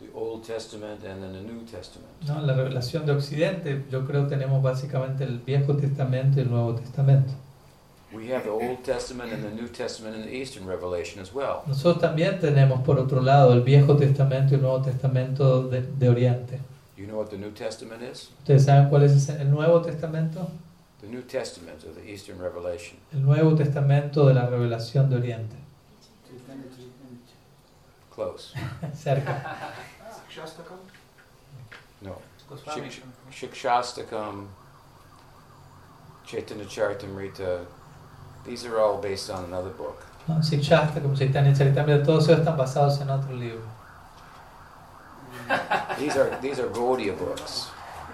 the 0.02 0.18
Old 0.18 0.44
Testament 0.44 1.04
and 1.04 1.22
then 1.22 1.32
the 1.32 1.40
New 1.40 1.64
Testament. 1.64 2.10
¿no? 2.26 2.40
La 2.40 2.54
revelación 2.54 3.06
de 3.06 3.12
Occidente, 3.12 3.84
yo 3.90 4.04
creo 4.06 4.26
tenemos 4.26 4.62
básicamente 4.62 5.24
el 5.24 5.38
Viejo 5.38 5.74
Testamento 5.76 6.38
y 6.38 6.42
el 6.42 6.50
Nuevo 6.50 6.74
Testamento. 6.74 7.32
We 8.12 8.30
have 8.34 8.44
the 8.44 8.50
Old 8.50 8.82
Testament 8.84 9.32
and 9.32 9.42
the 9.42 9.50
New 9.50 9.68
Testament 9.68 10.14
in 10.16 10.22
the 10.22 10.34
Eastern 10.34 10.66
revelation 10.66 11.22
as 11.22 11.32
well. 11.32 11.62
Nosotros 11.66 12.02
también 12.02 12.38
tenemos, 12.40 12.82
por 12.82 12.98
otro 12.98 13.22
lado, 13.22 13.54
el 13.54 13.62
Viejo 13.62 13.96
Testamento 13.96 14.52
y 14.52 14.56
el 14.56 14.62
Nuevo 14.62 14.82
Testamento 14.82 15.62
de, 15.62 15.80
de 15.82 16.08
Oriente. 16.10 16.60
You 16.96 17.06
know 17.06 17.16
what 17.16 17.30
the 17.30 17.38
New 17.38 17.50
Testament 17.52 18.02
is? 18.02 18.30
¿Ustedes 18.40 18.64
saben 18.66 18.88
cuál 18.90 19.02
es 19.04 19.12
ese- 19.12 19.40
el 19.40 19.50
Nuevo 19.50 19.80
Testamento? 19.80 20.50
The 21.00 21.08
New 21.08 21.22
Testament 21.22 21.82
of 21.84 21.94
the 21.96 22.02
Eastern 22.08 22.38
revelation. 22.38 22.98
El 23.12 23.20
Nuevo 23.22 23.56
Testamento 23.56 24.26
de 24.26 24.34
la 24.34 24.46
revelación 24.46 25.08
de 25.10 25.16
Oriente. 25.16 25.56
Close. 28.10 28.52
Cerca. 28.94 29.42
Shastakam? 30.30 30.78
No. 32.02 32.16
Shik- 32.66 33.00
Shikshastakam, 33.30 34.46
Chaitanya 36.26 36.64
Charitamrita, 36.66 37.64
these 38.44 38.66
are 38.66 38.78
all 38.78 38.98
based 39.00 39.30
on 39.30 39.44
another 39.44 39.70
book. 39.70 40.04
¿no? 40.28 40.34
Sikshastra, 40.42 41.00
Chaitanya 41.16 41.52
Charitamrita, 41.54 42.04
todos 42.04 42.28
ellos 42.28 42.40
están 42.40 42.56
basados 42.58 43.00
en 43.00 43.08
otro 43.10 43.34
libro. 43.34 43.62
These 45.98 46.16
are 46.16 46.38
these 46.40 46.60
are 46.60 46.68
Gaudiya 46.68 47.16
books. 47.18 47.70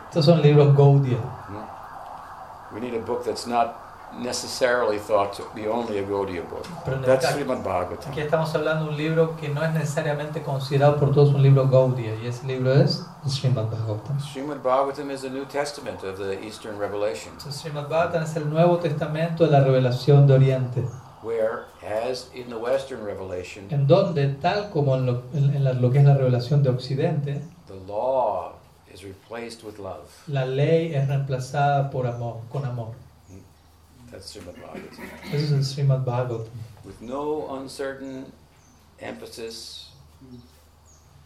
Estos 0.09 0.24
son 0.27 0.40
libros 0.42 0.74
Gaudiya. 0.77 1.18
Hmm? 1.18 2.74
We 2.74 2.81
need 2.81 2.94
a 2.94 3.01
book 3.01 3.24
that's 3.24 3.46
not 3.46 3.77
necessarily 4.20 4.98
thought 4.98 5.35
to 5.35 5.42
be 5.55 5.66
only 5.66 5.98
a 5.98 6.03
Gaudiya 6.03 6.48
book. 6.48 6.66
Pero 6.85 6.98
That's 7.03 7.27
Srimad 7.27 7.62
Bhagavatam. 7.62 8.11
aquí 8.11 8.20
estamos 8.20 8.55
hablando 8.55 8.85
de 8.87 8.90
un 8.90 8.96
libro 8.96 9.37
que 9.37 9.48
no 9.51 9.62
es 9.62 9.72
necesariamente 9.74 10.42
considerado 10.42 10.96
por 10.98 11.12
todos 11.12 11.35
un 11.35 11.42
libro 11.42 11.68
Gaudiya, 11.68 12.14
y 12.22 12.27
ese 12.27 12.46
libro 12.46 12.72
es 12.72 13.05
Srimad 13.27 13.66
Bhagavatam. 13.66 14.18
Srimad 14.18 14.62
Bhagavatam 14.62 15.11
is 15.11 15.20
the 15.22 15.31
New 15.31 15.44
Testament 15.44 16.03
of 16.05 16.18
the 16.18 16.42
Eastern 16.42 16.79
revelation, 16.79 17.33
Entonces, 17.35 17.61
Srimad 17.61 17.88
Bhagavatam 17.88 18.22
es 18.22 18.37
el 18.37 18.48
Nuevo 18.48 18.79
Testamento 18.79 19.44
de 19.44 19.51
la 19.53 19.61
revelación 19.61 20.27
de 20.27 20.35
Oriente, 20.35 20.85
where, 21.22 21.64
as 21.83 22.31
in 22.35 22.48
the 22.48 22.57
Western 22.59 23.02
revelation, 23.04 23.66
en 23.70 23.87
donde, 23.87 24.35
tal 24.40 24.70
como 24.70 24.94
en 24.96 25.07
lo, 25.07 25.22
en- 25.35 25.54
en 25.54 25.81
lo 25.83 25.90
que 25.90 25.98
es 25.98 26.04
la 26.04 26.14
revelación 26.16 26.62
de 26.62 26.70
Occidente, 26.70 27.40
the 27.66 27.74
law 27.87 28.52
is 28.92 29.02
replaced 29.02 29.62
with 29.64 29.78
love. 29.78 30.09
la 30.28 30.44
ley 30.46 30.94
es 30.94 31.07
reemplazada 31.09 31.90
por 31.90 32.07
amor, 32.07 32.40
con 32.50 32.64
amor. 32.64 32.94
That's 34.11 34.31
Srimad 34.33 34.54
Bhagavatam. 34.54 35.35
Eso 35.35 35.44
es 35.44 35.52
el 35.52 35.64
Srimad 35.64 36.04
Bhagavatam. 36.04 36.46
With 36.85 37.00
no 37.02 37.46
uncertain 37.54 38.24
emphasis 39.00 39.90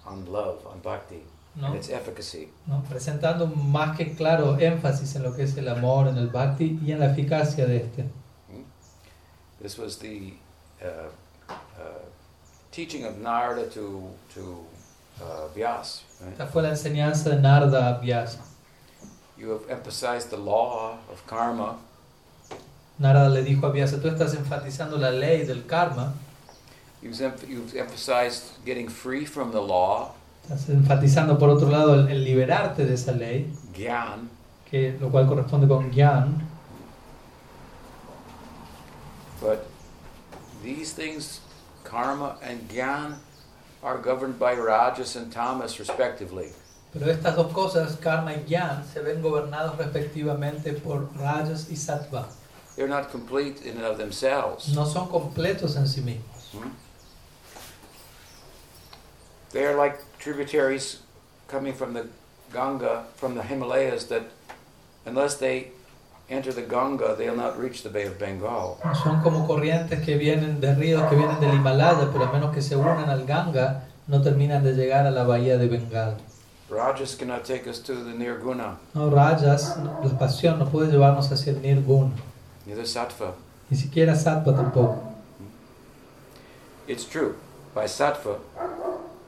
on 0.05 0.25
love, 0.31 0.67
on 0.67 0.81
bhakti, 0.83 1.23
¿no? 1.55 1.69
and 1.69 1.77
its 1.77 1.89
efficacy. 1.91 2.49
¿no? 2.67 2.83
presentando 2.89 3.47
más 3.47 3.97
que 3.97 4.15
claro 4.17 4.59
énfasis 4.59 5.15
en 5.17 5.23
lo 5.23 5.33
que 5.35 5.45
es 5.45 5.57
el 5.57 5.69
amor, 5.69 6.09
en 6.09 6.17
el 6.17 6.29
bhakti 6.29 6.81
y 6.85 6.91
en 6.93 6.99
la 7.01 7.13
eficacia 7.13 7.67
de 7.67 7.77
este. 7.77 8.05
This 9.63 9.79
was 9.79 9.99
the 9.99 10.33
uh, 10.83 11.09
uh, 11.49 11.55
teaching 12.73 13.05
of 13.05 13.19
Narada 13.19 13.69
to, 13.71 14.11
to 14.35 14.57
uh, 15.21 15.47
Vyas. 15.55 16.03
Right? 16.21 16.33
Esta 16.33 16.47
fue 16.47 16.63
la 16.63 16.71
enseñanza 16.71 17.31
de 17.31 17.37
Narda 17.41 17.97
a 17.97 18.01
Vyasa. 18.01 18.41
You 19.39 19.51
have 19.51 19.71
emphasized 19.71 20.31
the 20.31 20.37
law 20.37 20.99
of 21.11 21.25
karma, 21.29 21.77
Narada 22.99 23.29
le 23.31 23.43
dijo 23.45 23.65
a 23.67 23.73
Vyasa, 23.73 24.01
tú 24.01 24.09
estás 24.09 24.35
enfatizando 24.35 24.99
la 24.99 25.11
ley 25.11 25.45
del 25.45 25.63
karma, 25.67 26.13
you've, 27.01 27.17
emph- 27.21 27.49
you've 27.49 27.75
emphasized 27.77 28.65
getting 28.65 28.89
free 28.89 29.25
from 29.25 29.53
the 29.53 29.61
law, 29.61 30.15
estás 30.45 30.69
enfatizando 30.69 31.39
por 31.39 31.49
otro 31.49 31.69
lado 31.69 31.95
el, 31.95 32.09
el 32.09 32.25
liberarte 32.25 32.85
de 32.85 32.95
esa 32.95 33.13
ley, 33.13 33.53
gyan, 33.75 34.29
que, 34.71 34.97
lo 35.01 35.09
cual 35.11 35.27
corresponde 35.27 35.67
con 35.69 35.91
Gyan, 35.91 36.49
but 39.43 39.67
these 40.63 40.93
things, 40.93 41.41
karma 41.85 42.39
and 42.43 42.69
gyan, 42.69 43.17
are 43.83 43.99
governed 43.99 44.39
by 44.39 44.55
rajas 44.55 45.17
and 45.17 45.33
tamas 45.33 45.79
respectively. 45.79 46.53
pero 46.93 47.11
estas 47.11 47.35
dos 47.37 47.53
cosas, 47.53 47.97
karma 47.97 48.33
y 48.33 48.45
Gyan, 48.47 48.85
se 48.85 49.01
ven 49.01 49.23
gobernados 49.23 49.79
respectivamente 49.79 50.73
por 50.75 51.09
Rajas 51.17 51.69
y 51.71 51.77
Sattva. 51.77 52.27
They're 52.77 52.89
not 52.89 53.11
complete 53.11 53.63
in 53.63 53.77
and 53.77 53.87
of 53.87 53.97
themselves. 53.99 54.75
No 54.75 54.85
son 54.85 55.09
completos 55.09 55.77
en 55.77 55.87
sí 55.87 56.03
mismos. 56.03 56.53
Hmm? 56.53 56.69
They 59.53 59.65
are 59.65 59.75
like 59.75 59.99
tributaries 60.19 61.01
coming 61.49 61.73
from 61.73 61.95
the 61.95 62.09
Ganga, 62.53 63.07
from 63.17 63.35
the 63.35 63.43
Himalayas, 63.43 64.07
that 64.09 64.25
unless 65.07 65.37
they 65.37 65.73
enter 66.33 66.53
the 66.53 66.63
Ganga, 66.63 67.15
they'll 67.17 67.37
not 67.37 67.59
reach 67.59 67.83
the 67.83 67.89
Bay 67.91 68.07
of 68.07 68.19
Bengal. 68.19 68.79
Son 69.03 69.21
como 69.23 69.47
corrientes 69.47 70.01
que 70.05 70.17
vienen 70.17 70.61
de 70.61 70.75
ríos 70.75 71.09
que 71.09 71.17
vienen 71.17 71.39
del 71.41 71.55
Himalaya, 71.55 72.09
pero 72.13 72.25
a 72.25 72.33
menos 72.33 72.53
que 72.55 72.63
se 72.63 72.75
unan 72.77 73.09
al 73.11 73.25
Ganga, 73.27 73.85
no 74.09 74.21
terminan 74.23 74.63
de 74.65 74.73
llegar 74.75 75.07
a 75.07 75.11
la 75.11 75.25
bahía 75.25 75.59
de 75.59 75.69
Bengal. 75.69 76.17
Rajas 76.71 77.15
cannot 77.17 77.45
take 77.45 77.69
us 77.69 77.81
to 77.83 77.93
the 77.95 78.13
Nirguna, 78.15 78.77
No, 78.95 79.11
Rajas, 79.11 79.77
la 80.03 80.19
pasión 80.19 80.59
no 80.59 80.65
puede 80.71 80.91
llevarnos 80.91 81.31
hacia 81.31 81.53
el 81.53 81.61
Nirguna, 81.61 82.13
neither 82.67 82.87
Sattva. 82.87 83.35
ni 83.69 83.77
siquiera 83.77 84.15
Sattva 84.17 84.55
tampoco. 84.57 84.97
It's 86.89 87.05
true, 87.05 87.37
by 87.75 87.85
Sattva, 87.85 88.39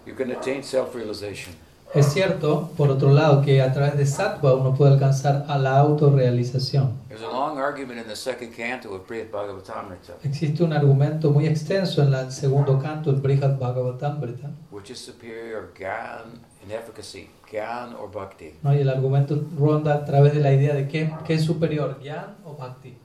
you 0.07 0.15
can 0.15 0.31
attain 0.31 0.63
self 0.63 0.95
realization. 0.95 1.55
Es 1.95 2.13
cierto, 2.13 2.71
por 2.77 2.91
otro 2.91 3.13
lado, 3.13 3.41
que 3.43 3.63
a 3.63 3.73
través 3.73 3.97
de 3.97 4.05
Sattva 4.05 4.55
uno 4.55 4.75
puede 4.75 4.93
alcanzar 4.95 5.45
a 5.49 5.57
la 5.59 5.79
autorrealización. 5.79 6.93
There's 7.09 7.23
a 7.23 7.29
long 7.31 7.57
argument 7.59 8.01
in 8.01 8.07
the 8.09 8.17
second 8.17 8.53
canto 8.53 8.93
of 8.95 9.07
Brihad 9.07 9.31
Bhagavatamrita, 9.31 10.15
Existe 10.25 10.65
un 10.65 10.73
argumento 10.73 11.31
muy 11.31 11.47
extenso 11.47 12.03
en 12.03 12.13
el 12.13 12.33
segundo 12.33 12.81
canto, 12.81 13.11
el 13.11 13.17
Brihad 13.17 13.59
Bhagavatamrita, 13.59 14.51
which 14.73 14.91
is 14.91 14.99
superior 14.99 15.71
Gyan 15.79 16.41
in 16.65 16.73
efficacy, 16.73 17.31
Gyan 17.51 17.95
or 17.95 18.11
Bhakti. 18.11 18.55
¿no? 18.63 18.75
y 18.75 18.79
el 18.81 18.89
argumento 18.89 19.41
ronda 19.57 19.95
a 19.95 20.05
través 20.05 20.35
de 20.35 20.41
la 20.41 20.53
idea 20.53 20.75
de 20.75 20.89
qué, 20.89 21.15
qué 21.25 21.35
es 21.35 21.45
superior, 21.45 22.01
Gyan 22.03 22.35
o 22.45 22.55
Bhakti. 22.57 22.97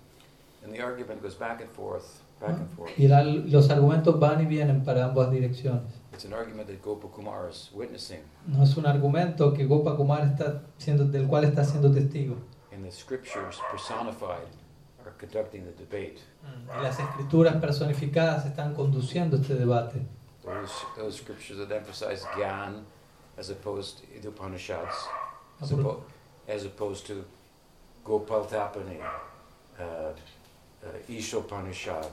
And 0.65 0.73
the 0.73 0.81
argument 0.81 1.21
goes 1.21 1.37
back 1.37 1.61
and 1.61 1.69
forth, 1.69 2.05
back 2.41 2.57
and 2.57 2.69
forth. 2.75 2.89
Y 2.97 3.07
la- 3.07 3.23
los 3.23 3.69
argumentos 3.69 4.19
van 4.19 4.41
y 4.41 4.45
vienen 4.45 4.83
para 4.83 5.05
ambas 5.05 5.29
direcciones. 5.29 5.83
It's 6.19 6.25
an 6.25 6.33
argument 6.33 6.67
that 6.67 6.83
Gopakumar 6.83 7.49
is 7.49 7.69
witnessing, 7.73 8.19
No 8.45 8.61
es 8.61 8.75
un 8.75 8.83
argumento 8.85 9.55
que 9.55 9.65
Gopa 9.65 9.95
Kumar 9.95 10.23
está 10.23 10.59
siendo, 10.77 11.05
del 11.09 11.25
cual 11.29 11.45
está 11.45 11.63
siendo 11.63 11.89
testigo. 11.93 12.35
and 12.73 12.83
the 12.83 12.91
scriptures 12.91 13.57
personified 13.71 14.49
are 15.05 15.11
conducting 15.17 15.63
the 15.63 15.71
debate. 15.71 16.19
Y 16.67 16.81
las 16.83 16.99
escrituras 16.99 17.55
personificadas 17.61 18.45
están 18.45 18.75
conduciendo 18.75 19.37
este 19.37 19.55
debate. 19.55 20.01
Those, 20.43 20.69
those 20.97 21.15
scriptures 21.15 21.57
that 21.59 21.71
emphasize 21.73 22.25
Gyan 22.35 22.83
as 23.37 23.49
opposed 23.49 23.99
to 23.99 24.21
the 24.21 24.27
Upanishads, 24.27 25.07
as, 25.61 25.71
por- 25.71 25.79
oppo- 25.79 26.01
as 26.49 26.65
opposed 26.65 27.07
to 27.07 27.23
Gopal 28.03 28.43
Tapani, 28.45 28.99
uh, 29.79 29.83
uh, 29.83 30.11
Ishopanishad, 31.07 32.11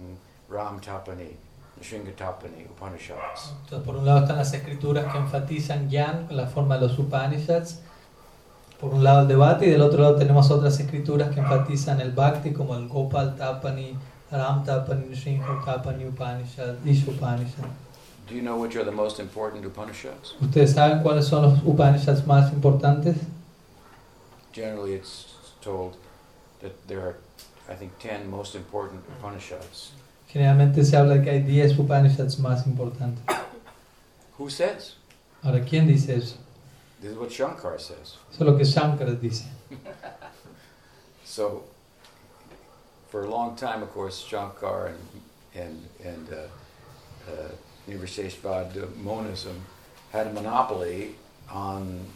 mm, 0.00 0.14
Ram 0.48 0.78
Tapani, 0.80 1.34
Shringatapani 1.82 2.66
Upanishads. 2.70 3.52
Entonces, 3.62 3.86
por 3.86 3.96
un 3.96 4.06
lado 4.06 4.20
están 4.20 4.36
las 4.36 4.52
escrituras 4.52 5.12
que 5.12 5.18
enfatizan 5.18 5.88
Gyan, 5.88 6.26
la 6.30 6.46
forma 6.46 6.76
de 6.76 6.86
los 6.86 6.98
Upanishads. 6.98 7.80
Por 8.80 8.94
un 8.94 9.02
lado 9.02 9.22
el 9.22 9.28
debate 9.28 9.66
y 9.66 9.70
del 9.70 9.82
otro 9.82 10.02
lado 10.02 10.16
tenemos 10.16 10.50
otras 10.50 10.78
escrituras 10.78 11.34
que 11.34 11.40
enfatizan 11.40 12.00
el 12.00 12.12
Bhakti 12.12 12.52
como 12.52 12.76
el 12.76 12.88
Gopal 12.88 13.34
Tapani, 13.36 13.96
Ram 14.30 14.64
Tapani, 14.64 15.16
Sringa 15.16 15.62
Tapani 15.64 16.06
Upanishad, 16.06 16.76
Isha 16.84 17.10
Upanishad. 17.10 17.64
Do 18.28 18.34
you 18.34 18.42
know 18.42 18.60
which 18.60 18.76
are 18.76 18.84
the 18.84 18.92
most 18.92 19.18
important 19.20 19.64
Upanishads? 19.64 20.36
¿Ustedes 20.40 20.74
saben 20.74 21.02
cuáles 21.02 21.24
son 21.26 21.42
los 21.42 21.62
Upanishads 21.64 22.26
más 22.26 22.52
importantes? 22.52 23.16
Generally, 24.52 24.94
it's 24.94 25.26
told 25.60 25.96
that 26.60 26.72
there 26.86 27.00
are, 27.00 27.16
I 27.68 27.74
think, 27.74 27.98
10 27.98 28.28
most 28.30 28.54
important 28.54 29.02
Upanishads. 29.18 29.92
Generalmente 30.28 30.84
se 30.84 30.96
habla 30.96 31.14
de 31.14 31.24
que 31.24 31.30
hay 31.30 31.42
10 31.42 31.78
Upanishads 31.78 32.38
más 32.38 32.66
importantes. 32.66 33.24
Who 34.38 34.50
says? 34.50 34.96
Ahora, 35.42 35.64
¿quién 35.64 35.86
dice 35.86 36.16
eso? 36.16 36.36
This 37.00 37.12
is 37.12 37.16
what 37.16 37.30
Shankar 37.30 37.78
says. 37.80 38.18
Eso 38.30 38.40
es 38.40 38.40
lo 38.40 38.56
que 38.56 38.64
Shankara 38.64 39.12
dice. 39.14 39.46
So, 41.24 41.64
for 43.10 43.24
a 43.24 43.30
long 43.30 43.54
time, 43.54 43.82
of 43.82 43.92
course, 43.92 44.18
Shankar 44.18 44.86
and 44.86 44.98
and 45.54 45.86
and 46.02 46.32
uh, 46.32 47.30
uh, 47.30 47.52
monism 48.96 49.60
had 50.10 50.26
a 50.26 50.32
monopoly 50.32 51.16
on 51.50 52.06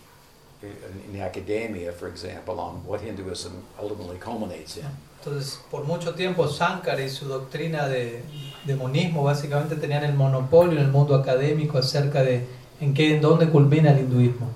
in 0.63 1.21
academia, 1.21 1.93
for 1.93 2.09
example, 2.09 2.61
on 2.61 2.85
what 2.87 3.01
Hinduism 3.01 3.65
ultimately 3.79 4.17
culminates 4.19 4.77
in. 4.77 4.87
Entonces, 5.19 5.61
por 5.71 5.85
mucho 5.85 6.15
tiempo, 6.15 6.47
Shankara 6.49 7.03
y 7.03 7.09
su 7.09 7.29
doctrina 7.29 7.89
de, 7.89 8.23
de 8.65 8.77
monismo 8.77 9.23
básicamente 9.23 9.77
tenían 9.77 10.05
el 10.05 10.15
monopolio 10.15 10.79
en 10.79 10.85
el 10.85 10.91
mundo 10.91 11.15
académico 11.15 11.79
acerca 11.79 12.23
de 12.23 12.45
en 12.81 12.95
qué, 12.95 13.15
en 13.15 13.23
dónde 13.23 13.49
culmina 13.49 13.91
el 13.91 14.01
hinduismo. 14.01 14.49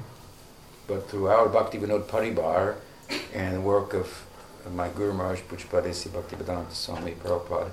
But 0.88 1.08
throughout 1.08 1.52
Bhaktivinoda 1.52 2.04
Paribar 2.06 2.76
and 3.34 3.54
the 3.54 3.60
work 3.60 3.94
of 3.94 4.24
my 4.74 4.88
Guru 4.88 5.12
Maharaj 5.12 5.40
Puchpadesi 5.42 6.08
Bhaktivedanta 6.08 6.72
Swami 6.72 7.12
Prabhupada, 7.12 7.70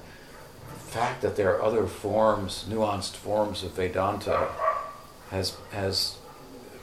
the 0.68 0.92
fact 0.92 1.22
that 1.22 1.36
there 1.36 1.56
are 1.56 1.62
other 1.62 1.88
forms, 1.88 2.66
nuanced 2.70 3.16
forms 3.16 3.64
of 3.64 3.72
Vedanta, 3.72 4.50
has 5.32 5.58
has 5.72 6.18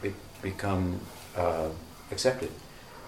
be, 0.02 0.12
become 0.42 1.00
uh, 1.36 1.70
accepted. 2.12 2.48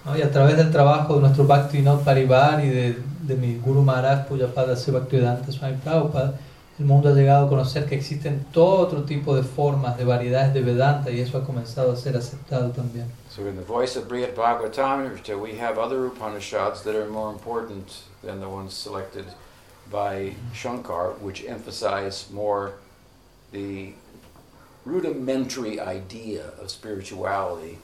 ¿no? 0.05 0.17
Y 0.17 0.21
a 0.21 0.31
través 0.31 0.57
del 0.57 0.71
trabajo 0.71 1.15
de 1.15 1.21
nuestro 1.21 1.45
Bhaktivinoda 1.45 2.03
Parivar 2.03 2.63
y 2.63 2.69
de, 2.69 2.97
de 3.21 3.35
mi 3.35 3.57
Guru 3.57 3.81
Maharaj 3.81 4.27
Pujapada 4.27 4.75
Bhaktivedanta 4.75 5.51
Swami 5.51 5.77
Prabhupada, 5.77 6.39
el 6.79 6.85
mundo 6.85 7.09
ha 7.09 7.13
llegado 7.13 7.45
a 7.45 7.49
conocer 7.49 7.85
que 7.85 7.95
existen 7.95 8.47
todo 8.51 8.79
otro 8.79 9.03
tipo 9.03 9.35
de 9.35 9.43
formas, 9.43 9.95
de 9.95 10.05
variedades 10.05 10.53
de 10.55 10.61
Vedanta 10.61 11.11
y 11.11 11.19
eso 11.19 11.37
ha 11.37 11.43
comenzado 11.43 11.91
a 11.91 11.95
ser 11.95 12.17
aceptado 12.17 12.71
también. 12.71 13.05
So 13.29 13.47
in 13.47 13.55
the 13.55 13.61
voice 13.61 13.95
of 13.95 14.07
Brihad 14.07 14.33
Bhagavatam, 14.35 15.39
we 15.39 15.59
have 15.59 15.77
other 15.77 16.07
Upanishads 16.07 16.81
that 16.83 16.95
are 16.95 17.07
more 17.07 17.31
important 17.31 18.03
than 18.23 18.39
the 18.39 18.49
ones 18.49 18.73
selected 18.73 19.25
by 19.91 20.35
Shankar, 20.53 21.13
which 21.21 21.45
emphasize 21.45 22.31
more 22.31 22.73
the 23.51 23.93
rudimentary 24.83 25.79
idea 25.79 26.45
of 26.59 26.71
spirituality, 26.71 27.77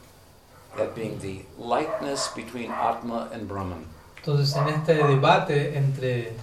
that 0.77 0.95
being 0.95 1.19
the 1.19 1.41
likeness 1.57 2.31
between 2.35 2.71
Atma 2.71 3.29
and 3.33 3.47
Brahman. 3.47 3.85
Entonces, 4.17 4.55
en 4.55 4.67
este 4.69 4.95
debate 4.95 5.77
entre 5.77 6.33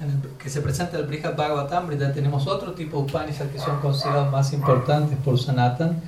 en 0.00 0.10
el, 0.10 0.38
que 0.38 0.48
se 0.48 0.62
presenta 0.62 0.96
el 0.98 1.06
Brihad 1.06 1.36
Bhagavatamrita, 1.36 2.12
tenemos 2.12 2.46
otro 2.46 2.72
tipo 2.72 2.98
de 2.98 3.02
Upanishads 3.04 3.52
que 3.52 3.58
son 3.58 3.80
considerados 3.80 4.30
más 4.32 4.52
importantes 4.52 5.18
por 5.22 5.38
Sanatan 5.38 6.02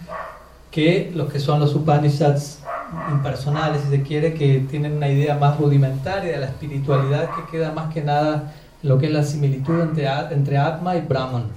que 0.70 1.12
los 1.14 1.30
que 1.30 1.38
son 1.38 1.60
los 1.60 1.74
Upanishads 1.74 2.60
impersonales, 3.10 3.82
si 3.82 3.90
se 3.90 4.02
quiere, 4.02 4.34
que 4.34 4.60
tienen 4.70 4.94
una 4.94 5.08
idea 5.08 5.36
más 5.36 5.58
rudimentaria 5.58 6.32
de 6.32 6.38
la 6.38 6.46
espiritualidad 6.46 7.30
que 7.36 7.50
queda 7.50 7.72
más 7.72 7.92
que 7.92 8.02
nada 8.02 8.54
en 8.82 8.88
lo 8.88 8.98
que 8.98 9.06
es 9.06 9.12
la 9.12 9.22
similitud 9.22 9.80
entre, 9.80 10.08
entre 10.30 10.56
Atma 10.56 10.96
y 10.96 11.02
Brahman. 11.02 11.50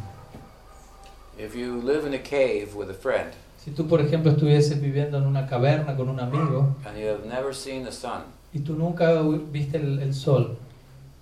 If 1.37 1.55
you 1.55 1.81
live 1.81 2.05
in 2.05 2.13
a 2.13 2.21
cave 2.21 2.75
with 2.75 2.89
a 2.89 2.93
friend, 2.93 3.31
si 3.65 3.71
tú, 3.71 3.87
por 3.87 3.99
ejemplo, 3.99 4.31
estuvieses 4.31 4.79
viviendo 4.79 5.17
en 5.17 5.25
una 5.25 5.47
caverna 5.47 5.95
con 5.97 6.07
un 6.07 6.19
amigo 6.19 6.75
and 6.85 6.97
you 6.97 7.07
have 7.07 7.25
never 7.27 7.53
seen 7.53 7.83
the 7.83 7.91
sun, 7.91 8.21
y 8.53 8.59
tú 8.59 8.75
nunca 8.75 9.21
viste 9.51 9.77
el, 9.77 9.99
el 9.99 10.13
sol, 10.13 10.55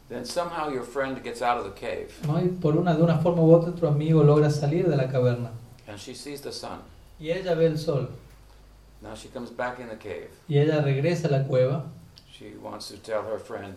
then 0.10 0.26
somehow 0.26 0.70
your 0.70 0.84
friend 0.84 1.24
gets 1.24 1.42
out 1.42 1.58
of 1.58 1.64
the 1.64 1.80
cave, 1.80 2.10
¿no? 2.28 2.40
y 2.42 2.50
por 2.50 2.76
una, 2.76 2.94
de 2.96 3.02
una 3.02 3.18
forma 3.20 3.42
u 3.42 3.54
otra 3.54 3.72
tu 3.74 3.88
amigo 3.88 4.22
logra 4.24 4.50
salir 4.50 4.88
de 4.90 4.96
la 4.98 5.08
caverna 5.08 5.52
and 5.88 5.98
she 5.98 6.14
sees 6.14 6.42
the 6.42 6.52
sun. 6.52 6.80
y 7.20 7.30
ella 7.32 7.56
ve 7.56 7.66
el 7.68 7.78
sol 7.78 8.10
Now 9.02 9.16
she 9.16 9.28
comes 9.30 9.50
back 9.50 9.80
in 9.80 9.88
the 9.90 9.98
cave. 9.98 10.30
y 10.48 10.58
ella 10.58 10.82
regresa 10.82 11.28
a 11.28 11.32
la 11.32 11.44
cueva 11.44 11.86
She 12.30 12.56
wants 12.62 12.88
to 12.90 12.98
tell 12.98 13.22
her 13.24 13.38
friend 13.40 13.76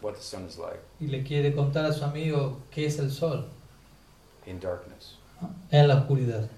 what 0.00 0.14
the 0.14 0.22
sun 0.22 0.46
is 0.46 0.58
like 0.58 0.80
y 1.00 1.06
le 1.06 1.22
quiere 1.22 1.54
contar 1.54 1.84
a 1.86 1.92
su 1.92 2.04
amigo 2.04 2.58
qué 2.70 2.86
es 2.86 2.98
el 2.98 3.10
sol 3.10 3.46
in 4.46 4.58
darkness. 4.60 5.16
¿no? 5.40 5.50
en 5.70 5.86
la 5.88 5.94
oscuridad. 5.96 6.48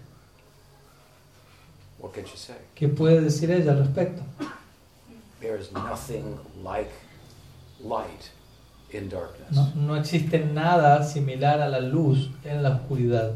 What 2.03 2.15
can 2.15 2.25
she 2.27 2.37
say? 2.37 2.57
¿Qué 2.75 2.89
puede 2.89 3.21
decir 3.21 3.51
ella 3.53 3.73
al 3.73 3.79
respecto? 3.79 4.23
There 5.41 5.57
is 5.57 5.71
nothing 5.73 6.37
like 6.63 6.91
light 7.81 8.31
in 8.91 9.09
darkness. 9.09 9.53
No, 9.53 9.73
no 9.77 9.97
existe 9.97 10.41
nada 10.41 11.05
similar 11.05 11.61
a 11.61 11.69
la 11.69 11.81
luz 11.81 12.29
en 12.45 12.63
la 12.63 12.71
oscuridad. 12.71 13.35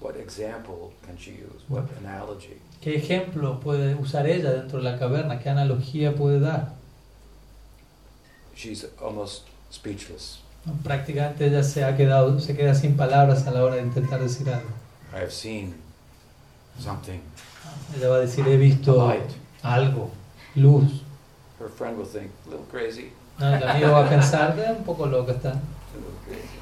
What 0.00 0.16
example 0.16 0.92
can 1.04 1.16
she 1.18 1.32
use? 1.32 1.64
What 1.68 1.86
analogy? 1.98 2.60
¿Qué 2.80 2.94
ejemplo 2.94 3.58
puede 3.58 3.96
usar 3.96 4.28
ella 4.28 4.52
dentro 4.52 4.78
de 4.78 4.84
la 4.84 4.96
caverna? 4.96 5.40
¿Qué 5.40 5.48
analogía 5.48 6.14
puede 6.14 6.38
dar? 6.38 6.74
She's 8.54 8.86
almost 9.02 9.48
speechless. 9.72 10.38
¿No? 10.64 10.74
Prácticamente 10.84 11.46
ella 11.46 11.64
se 11.64 11.82
ha 11.82 11.96
quedado, 11.96 12.38
se 12.38 12.56
queda 12.56 12.76
sin 12.76 12.96
palabras 12.96 13.46
a 13.48 13.50
la 13.50 13.64
hora 13.64 13.74
de 13.76 13.82
intentar 13.82 14.20
decir 14.20 14.48
algo. 14.48 14.68
I 15.12 15.16
have 15.16 15.32
seen 15.32 15.74
something. 16.78 17.20
Ella 17.96 18.08
va 18.08 18.16
a 18.16 18.20
decir 18.20 18.46
he 18.46 18.56
visto 18.56 19.00
algo, 19.62 20.10
luz. 20.54 21.02
Her 21.58 21.68
friend 21.68 21.96
will 21.98 22.06
think, 22.06 22.30
a 22.46 22.50
little 22.50 22.66
crazy. 22.70 23.12
El 23.40 23.62
amigo 23.68 23.92
va 23.92 24.06
a 24.06 24.08
pensar, 24.08 24.58
"Eh, 24.58 24.72
un 24.76 24.84
poco 24.84 25.06
loco 25.06 25.32
está. 25.32 25.50
A 25.50 25.96
little 25.96 26.12
crazy. 26.26 26.58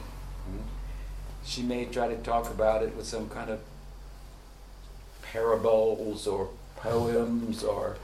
Hmm? 0.46 1.44
She 1.44 1.62
may 1.62 1.86
try 1.86 2.08
to 2.08 2.16
talk 2.22 2.50
about 2.50 2.82
it 2.82 2.94
with 2.96 3.06
some 3.06 3.28
kind 3.28 3.50
of 3.50 3.58
parables 5.32 6.26
or 6.26 6.48
poems 6.76 7.62
or 7.62 7.96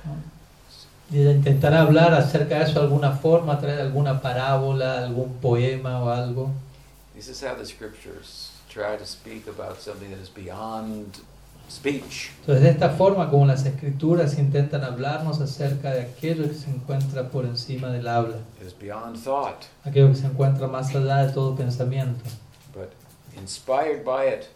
Y 1.11 1.19
ella 1.21 1.33
intentará 1.33 1.83
hablar 1.83 2.15
acerca 2.15 2.59
de 2.59 2.65
eso 2.65 2.75
de 2.75 2.81
alguna 2.87 3.13
forma, 3.13 3.59
traer 3.61 3.81
alguna 3.81 4.23
parábola, 4.23 5.05
algún 5.05 5.35
poema 5.43 6.03
o 6.03 6.09
algo. 6.09 6.51
this 7.15 7.29
is 7.29 7.43
how 7.43 7.55
the 7.55 7.67
scriptures 7.67 8.51
try 8.71 8.97
to 8.97 9.05
speak 9.05 9.47
about 9.47 9.79
something 9.81 10.11
that 10.11 10.19
is 10.21 10.31
beyond 10.31 11.21
speech. 11.73 12.31
Entonces, 12.41 12.63
de 12.63 12.71
esta 12.71 12.91
forma, 12.91 13.31
como 13.31 13.47
las 13.47 13.65
escrituras 13.65 14.39
intentan 14.39 14.85
hablarnos 14.85 15.41
acerca 15.41 15.93
de 15.93 16.03
aquello 16.03 16.49
que 16.49 16.55
se 16.55 16.71
encuentra 16.71 17.29
por 17.29 17.45
encima 17.45 17.89
del 17.89 18.07
habla, 18.07 18.37
is 18.65 18.77
beyond 18.79 19.23
thought. 19.23 19.65
aquello 19.85 20.09
que 20.09 20.17
se 20.17 20.27
encuentra 20.27 20.67
más 20.69 20.95
allá 20.95 21.27
de 21.27 21.33
todo 21.33 21.57
pensamiento. 21.57 22.23
But 22.75 22.91
inspired 23.39 24.05
by 24.05 24.29
it, 24.29 24.49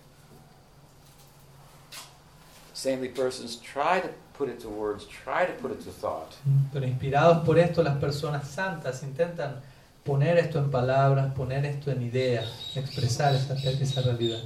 saintly 2.74 3.08
persons 3.08 3.56
try 3.56 4.00
to 4.00 4.08
put 4.36 4.48
it 4.48 4.60
to 4.60 4.68
words, 4.68 5.06
try 5.06 5.46
to 5.46 5.52
put 5.60 5.72
it 5.72 5.84
to 5.84 5.90
thought. 5.90 6.34
Pero 6.72 6.86
inspirados 6.86 7.44
por 7.44 7.58
esto, 7.58 7.82
las 7.82 7.96
personas 7.96 8.46
santas 8.46 9.02
intentan 9.02 9.60
poner 10.04 10.38
esto 10.38 10.58
en 10.58 10.70
palabras, 10.70 11.32
poner 11.34 11.64
esto 11.64 11.90
en 11.90 12.02
ideas, 12.02 12.72
expresar 12.76 13.34
esa, 13.34 13.54
esa 13.54 14.02
realidad. 14.02 14.42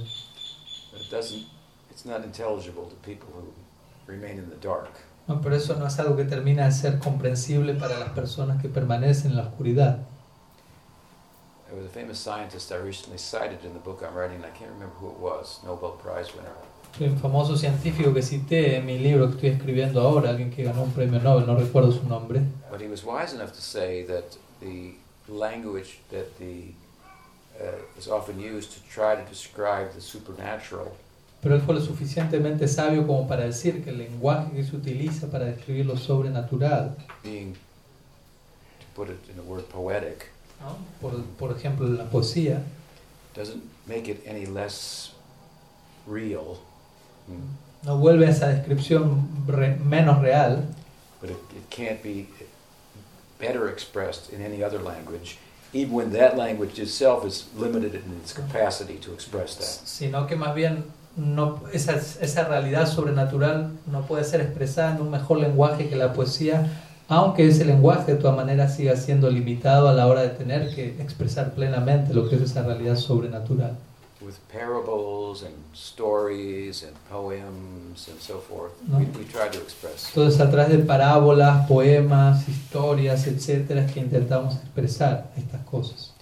But 0.91 1.01
it 1.01 1.11
doesn't, 1.11 1.45
it's 1.91 2.05
not 2.05 2.23
intelligible 2.23 2.85
to 2.89 2.95
people 3.07 3.29
who 3.35 3.53
remain 4.11 4.39
in 4.39 4.49
the 4.49 4.55
dark. 4.55 4.89
No, 5.27 5.39
pero 5.41 5.55
eso 5.55 5.75
no 5.77 5.85
es 5.85 5.99
algo 5.99 6.15
que 6.15 6.25
termina 6.25 6.65
de 6.65 6.71
ser 6.71 6.99
comprensible 6.99 7.73
para 7.75 7.99
las 7.99 8.09
personas 8.09 8.61
que 8.61 8.69
permanecen 8.69 9.31
en 9.31 9.37
la 9.37 9.43
oscuridad. 9.43 9.99
There 11.67 11.77
was 11.77 11.85
a 11.85 11.93
famous 11.93 12.19
scientist 12.19 12.71
I 12.71 12.77
recently 12.77 13.17
cited 13.17 13.63
in 13.63 13.73
the 13.73 13.79
book 13.79 14.03
I'm 14.03 14.15
writing, 14.15 14.43
I 14.43 14.49
can't 14.49 14.71
remember 14.71 14.95
who 14.99 15.09
it 15.09 15.19
was, 15.19 15.59
Nobel 15.63 15.91
Prize 15.91 16.33
winner. 16.35 16.51
Un 16.99 17.17
famoso 17.17 17.55
científico 17.55 18.13
que 18.13 18.21
cité 18.21 18.75
en 18.75 18.85
mi 18.85 18.97
libro 18.97 19.27
que 19.27 19.35
estoy 19.35 19.49
escribiendo 19.51 20.01
ahora, 20.01 20.31
alguien 20.31 20.51
que 20.51 20.63
ganó 20.63 20.83
un 20.83 20.91
premio 20.91 21.21
Nobel, 21.21 21.47
no 21.47 21.55
recuerdo 21.55 21.91
su 21.91 22.03
nombre, 22.05 22.41
But 22.69 22.81
he 22.81 22.89
was 22.89 23.05
wise 23.05 23.33
enough 23.33 23.53
to 23.53 23.61
say 23.61 24.03
that 24.07 24.35
the 24.59 24.95
language 25.29 25.99
that 26.09 26.37
the, 26.37 26.73
uh, 27.57 27.77
is 27.97 28.09
often 28.09 28.37
used 28.39 28.73
to 28.73 28.81
try 28.89 29.15
to 29.15 29.23
describe 29.29 29.93
the 29.93 30.01
supernatural 30.01 30.97
pero 31.41 31.55
él 31.55 31.61
fue 31.61 31.73
lo 31.75 31.81
suficientemente 31.81 32.67
sabio 32.67 33.05
como 33.07 33.27
para 33.27 33.45
decir 33.45 33.83
que 33.83 33.89
el 33.89 33.97
lenguaje 33.97 34.51
que 34.53 34.63
se 34.63 34.75
utiliza 34.75 35.27
para 35.27 35.45
describir 35.45 35.85
lo 35.85 35.97
sobrenatural, 35.97 36.95
being, 37.23 37.53
to 37.53 38.85
put 38.95 39.09
it 39.09 39.17
in 39.33 39.39
a 39.39 39.43
word, 39.43 39.63
poetic, 39.65 40.29
¿no? 40.61 40.77
por, 41.01 41.23
por 41.39 41.57
ejemplo 41.57 41.87
la 41.87 42.05
poesía, 42.09 42.61
doesn't 43.35 43.63
make 43.87 44.07
it 44.09 44.25
any 44.27 44.45
less 44.45 45.11
real, 46.07 46.59
mm, 47.27 47.85
no 47.87 47.97
vuelve 47.97 48.27
a 48.27 48.29
esa 48.29 48.47
descripción 48.49 49.27
re- 49.47 49.77
menos 49.77 50.21
real, 50.21 50.63
but 51.19 51.31
it, 51.31 51.37
it 51.55 51.69
can't 51.69 52.03
be 52.03 52.27
better 53.39 53.67
expressed 53.69 54.31
in 54.31 54.41
any 54.43 54.63
other 54.63 54.79
language, 54.79 55.37
even 55.73 55.91
when 55.93 56.11
that 56.11 56.37
language 56.37 56.77
itself 56.79 57.25
is 57.25 57.47
limited 57.57 57.95
in 57.95 58.19
its 58.21 58.31
capacity 58.33 58.99
to 58.99 59.11
express 59.13 59.55
that. 59.55 59.87
sino 59.87 60.27
que 60.27 60.35
más 60.35 60.53
bien 60.53 60.83
no, 61.15 61.61
esa, 61.73 61.93
esa 61.95 62.43
realidad 62.47 62.87
sobrenatural 62.87 63.71
no 63.91 64.01
puede 64.03 64.23
ser 64.23 64.41
expresada 64.41 64.95
en 64.95 65.01
un 65.01 65.11
mejor 65.11 65.39
lenguaje 65.39 65.89
que 65.89 65.95
la 65.95 66.13
poesía, 66.13 66.71
aunque 67.07 67.47
ese 67.47 67.65
lenguaje 67.65 68.13
de 68.13 68.17
todas 68.17 68.35
maneras 68.35 68.75
siga 68.75 68.95
siendo 68.95 69.29
limitado 69.29 69.89
a 69.89 69.93
la 69.93 70.07
hora 70.07 70.21
de 70.21 70.29
tener 70.29 70.73
que 70.73 71.01
expresar 71.01 71.51
plenamente 71.53 72.13
lo 72.13 72.29
que 72.29 72.35
es 72.35 72.41
esa 72.41 72.63
realidad 72.63 72.95
sobrenatural. 72.95 73.77
with 74.21 74.37
parables 74.49 75.41
and 75.41 75.55
stories 75.73 76.83
and 76.83 76.93
poems 77.09 78.07
and 78.07 78.19
so 78.19 78.39
forth. 78.39 78.71
No. 78.87 78.99
We, 78.99 79.05
we 79.17 79.23
try 79.25 79.49
to 79.49 79.59
express. 79.59 80.09
Entonces 80.09 80.39
a 80.39 80.49
través 80.49 80.69
de 80.69 80.79
parábolas, 80.79 81.67
poemas, 81.67 82.47
historias, 82.47 83.27
etcétera, 83.27 83.87
que 83.87 83.99
intentamos 83.99 84.55
expresar 84.55 85.31
estas 85.37 85.61
cosas. 85.65 86.13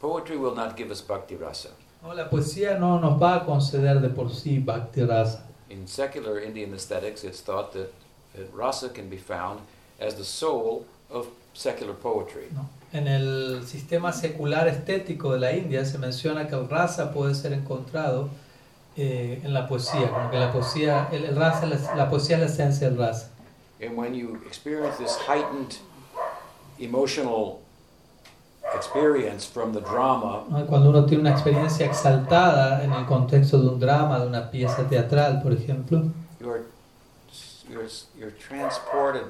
Poetry 0.00 0.36
will 0.36 0.54
not 0.54 0.76
give 0.76 0.90
us 0.90 1.00
bhakti 1.00 1.36
rasa. 1.36 1.70
No, 2.02 2.14
la 2.14 2.28
poesía 2.28 2.78
no 2.78 2.98
nos 2.98 3.22
va 3.22 3.36
a 3.36 3.44
conceder 3.44 4.00
de 4.00 4.08
por 4.08 4.30
sí 4.34 4.58
bhakti 4.58 5.04
rasa. 5.04 5.46
In 5.70 5.86
secular 5.86 6.42
Indian 6.42 6.74
aesthetics, 6.74 7.22
it's 7.24 7.40
thought 7.40 7.72
that, 7.72 7.92
that 8.34 8.52
rasa 8.52 8.88
can 8.88 9.08
be 9.08 9.16
found 9.16 9.60
as 10.00 10.16
the 10.16 10.24
soul 10.24 10.84
of 11.10 11.28
secular 11.54 11.94
poetry. 11.94 12.48
¿no? 12.52 12.68
En 12.92 13.06
el 13.06 13.62
sistema 13.66 14.12
secular 14.12 14.66
estético 14.68 15.32
de 15.32 15.38
la 15.38 15.52
India 15.52 15.84
se 15.84 15.96
menciona 15.98 16.48
que 16.48 16.56
el 16.56 16.68
rasa 16.68 17.12
puede 17.12 17.34
ser 17.34 17.52
encontrado 17.52 18.28
eh, 18.96 19.40
en 19.44 19.54
la 19.54 19.66
poesía, 19.68 20.10
como 20.10 20.30
que 20.30 20.38
la 20.38 20.52
poesía, 20.52 21.08
el, 21.12 21.24
el 21.24 21.36
rasa, 21.36 21.66
la, 21.66 21.94
la 21.94 22.10
poesía 22.10 22.36
es 22.36 22.40
la 22.42 22.48
esencia 22.48 22.88
del 22.90 22.98
rasa. 22.98 23.30
And 23.80 23.96
when 23.96 24.14
you 24.14 24.40
experience 24.46 24.98
this 24.98 25.16
heightened 25.26 25.78
emotional 26.78 27.61
experience 28.74 29.44
from 29.46 29.72
the 29.72 29.80
drama. 29.80 30.44
Cuando 30.68 30.90
uno 30.90 31.04
tiene 31.06 31.22
una 31.22 31.30
experiencia 31.32 31.86
exaltada 31.86 32.82
en 32.82 32.92
el 32.92 33.06
contexto 33.06 33.58
de 33.60 33.68
un 33.68 33.80
drama, 33.80 34.18
de 34.20 34.26
una 34.26 34.50
pieza 34.50 34.88
teatral, 34.88 35.42
por 35.42 35.52
ejemplo, 35.52 36.02
you're, 36.40 36.64
you're, 37.68 37.88
you're 38.18 38.32
transported 38.32 39.24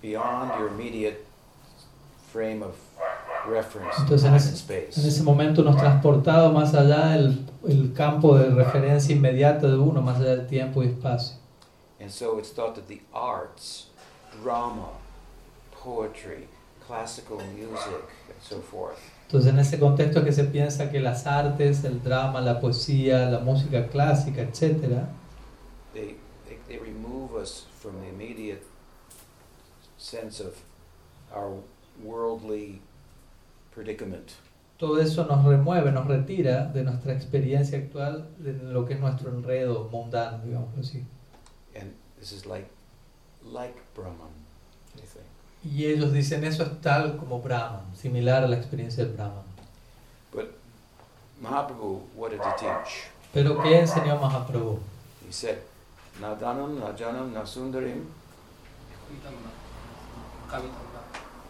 beyond 0.00 0.50
your 0.58 0.68
immediate 0.68 1.24
frame 2.32 2.62
of 2.62 2.74
reference, 3.46 3.98
Entonces, 3.98 4.24
en 4.24 4.32
time 4.32 4.48
and 4.48 4.56
space. 4.56 5.00
en 5.00 5.06
ese 5.06 5.22
momento 5.22 5.62
nos 5.62 5.76
transportado 5.76 6.52
más 6.52 6.74
allá 6.74 7.08
del 7.08 7.44
el 7.68 7.92
campo 7.92 8.36
de 8.36 8.50
referencia 8.50 9.14
inmediato 9.14 9.68
de 9.68 9.76
uno, 9.78 10.00
más 10.02 10.18
allá 10.18 10.36
del 10.36 10.46
tiempo 10.46 10.82
y 10.82 10.88
espacio. 10.88 11.36
And 12.00 12.10
so 12.10 12.38
it's 12.38 12.50
thought 12.50 12.74
that 12.74 12.88
the 12.88 13.00
arts, 13.14 13.86
drama, 14.42 14.88
poetry, 15.70 16.48
classical 16.86 17.38
music, 17.54 18.04
and 18.28 18.40
so 18.40 18.60
forth, 18.60 18.98
Entonces 19.26 19.52
en 19.52 19.58
ese 19.58 19.78
contexto 19.78 20.20
es 20.20 20.24
que 20.26 20.32
se 20.32 20.44
piensa 20.44 20.90
que 20.90 21.00
las 21.00 21.26
artes, 21.26 21.84
el 21.84 22.02
drama, 22.02 22.40
la 22.40 22.60
poesía, 22.60 23.30
la 23.30 23.40
música 23.40 23.88
clásica, 23.88 24.42
etcétera, 24.42 25.08
they, 25.94 26.16
they, 26.46 26.58
they 26.68 26.78
remove 26.78 27.34
us 27.34 27.66
from 27.80 28.00
the 28.00 28.08
immediate 28.08 28.62
sense 29.96 30.40
of 30.40 30.54
our 31.34 31.62
worldly 32.02 32.80
predicament. 33.74 34.32
todo 34.82 34.98
eso 34.98 35.24
nos 35.26 35.44
remueve, 35.44 35.92
nos 35.92 36.08
retira 36.08 36.64
de 36.64 36.82
nuestra 36.82 37.12
experiencia 37.12 37.78
actual, 37.78 38.28
de 38.38 38.52
lo 38.52 38.84
que 38.84 38.94
es 38.94 39.00
nuestro 39.00 39.30
enredo 39.30 39.88
mundano, 39.92 40.44
digamos 40.44 40.76
así. 40.76 41.04
And 41.72 41.94
this 42.18 42.32
is 42.32 42.46
like, 42.46 42.66
like 43.44 43.80
Brahman. 43.94 44.41
Y 45.64 45.86
ellos 45.86 46.12
dicen 46.12 46.44
eso 46.44 46.64
es 46.64 46.80
tal 46.80 47.16
como 47.16 47.40
Brahman, 47.40 47.84
similar 47.96 48.42
a 48.42 48.48
la 48.48 48.56
experiencia 48.56 49.04
del 49.04 49.14
Brahman. 49.14 49.44
But 50.32 50.48
Mahaprabhu, 51.40 52.00
what 52.16 52.30
did 52.30 52.40
he 52.40 52.52
teach? 52.58 53.10
Pero 53.32 53.62
¿qué 53.62 53.80
enseñó 53.80 54.18
Mahaprabhu? 54.20 54.78
He 55.26 55.32
said, 55.32 55.58
Nadanam, 56.20 56.78
Najanam, 56.80 57.32
Nasundarim, 57.32 58.06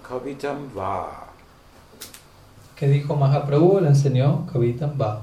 Kavitam 0.02 0.70
Va. 0.76 1.28
¿Qué 2.76 2.88
dijo 2.88 3.16
Mahaprabhu? 3.16 3.80
Le 3.80 3.88
enseñó 3.88 4.46
Kavitam 4.52 4.98
Bhav. 4.98 5.22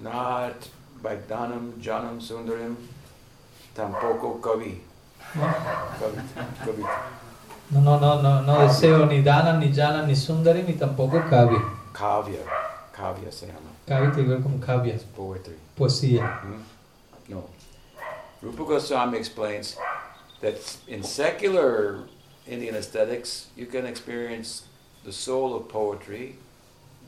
Not 0.00 0.68
Bhagdanam, 1.02 1.72
Janam, 1.80 2.20
Sundarim, 2.20 2.76
tampoco 3.74 4.40
Kavi. 4.40 4.80
¿no? 5.34 7.27
No, 7.70 7.80
no, 7.80 7.98
no, 8.00 8.22
no, 8.22 8.40
no 8.42 8.62
deseo 8.66 9.06
ni 9.06 9.22
Dana, 9.22 9.58
ni 9.58 9.72
Jana, 9.72 10.06
ni 10.06 10.14
Sundari, 10.16 10.62
ni 10.62 10.72
tampoco 10.74 11.20
Kavi. 11.28 11.56
Kavya. 11.92 12.40
Kavya 12.92 13.30
se 13.30 13.46
llama. 13.46 13.70
Kavi 13.86 14.10
tiene 14.12 14.28
que 14.28 14.34
ver 14.34 14.42
con 14.42 14.58
Kavya, 14.58 14.94
It's 14.94 15.04
poetry. 15.04 15.54
poesía. 15.76 16.24
Hmm? 16.42 16.62
No. 17.28 17.44
Rupa 18.42 18.64
Goswami 18.64 19.18
explains 19.18 19.76
that 20.40 20.54
in 20.86 21.02
secular 21.02 22.04
Indian 22.46 22.74
aesthetics, 22.76 23.48
you 23.56 23.66
can 23.66 23.84
experience 23.86 24.62
the 25.04 25.12
soul 25.12 25.54
of 25.54 25.68
poetry 25.68 26.36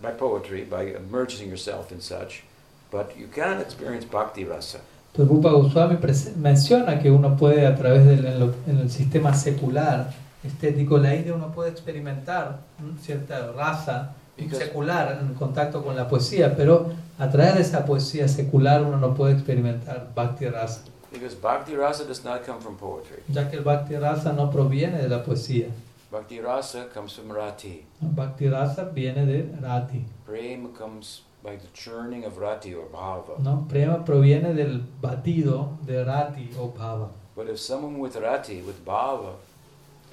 by 0.02 0.10
poetry, 0.10 0.64
by 0.64 0.82
immersing 0.94 1.48
yourself 1.48 1.90
in 1.92 2.00
such, 2.00 2.42
but 2.90 3.16
you 3.16 3.28
cannot 3.28 3.60
experience 3.62 4.04
bhakti 4.04 4.44
rasa. 4.44 4.78
Entonces 5.12 5.28
Rupa 5.34 5.50
Goswami 5.50 5.96
menciona 6.36 7.00
que 7.00 7.10
uno 7.10 7.36
puede 7.36 7.66
a 7.66 7.74
través 7.76 8.04
del 8.06 8.26
en 8.26 8.40
lo- 8.40 8.54
en 8.66 8.78
el 8.78 8.90
sistema 8.90 9.32
secular 9.34 10.12
estético 10.44 10.98
la 10.98 11.14
India 11.14 11.34
uno 11.34 11.52
puede 11.52 11.70
experimentar 11.70 12.58
cierta 13.00 13.52
raza 13.52 14.14
secular 14.52 15.18
en 15.20 15.34
contacto 15.34 15.82
con 15.84 15.94
la 15.96 16.08
poesía, 16.08 16.56
pero 16.56 16.86
a 17.18 17.28
través 17.28 17.54
de 17.56 17.60
esa 17.60 17.84
poesía 17.84 18.26
secular 18.26 18.82
uno 18.82 18.96
no 18.96 19.14
puede 19.14 19.34
experimentar 19.34 20.08
Bhakti 20.14 20.46
Rasa, 20.48 20.82
Because 21.12 21.34
bhakti 21.34 21.74
rasa 21.74 22.04
does 22.04 22.24
not 22.24 22.46
come 22.46 22.60
from 22.60 22.76
poetry. 22.76 23.22
ya 23.28 23.50
que 23.50 23.56
el 23.56 23.64
Bhakti 23.64 23.96
Rasa 23.96 24.32
no 24.32 24.48
proviene 24.48 24.98
de 24.98 25.08
la 25.08 25.24
poesía. 25.24 25.66
Bhakti 26.12 26.40
rasa 26.40 26.86
comes 26.94 27.14
from 27.14 27.32
rati. 27.32 27.84
Bhakti 28.00 28.48
Rasa 28.48 28.84
viene 28.84 29.26
de 29.26 29.44
Rati, 29.60 30.04
Prema 30.24 30.68
comes 30.70 31.22
by 31.42 31.56
the 31.56 31.66
churning 31.74 32.24
of 32.24 32.38
rati 32.38 32.74
or 32.74 32.86
bhava. 32.92 33.38
¿no? 33.40 33.66
Prema 33.68 34.04
proviene 34.04 34.54
del 34.54 34.80
batido 35.02 35.78
de 35.84 36.02
Rati 36.04 36.50
o 36.58 36.68
Bhava. 36.72 37.08
But 37.36 37.48
if 37.48 37.58
someone 37.58 37.98
with 37.98 38.16
rati, 38.16 38.62
with 38.62 38.84
bhava, 38.84 39.34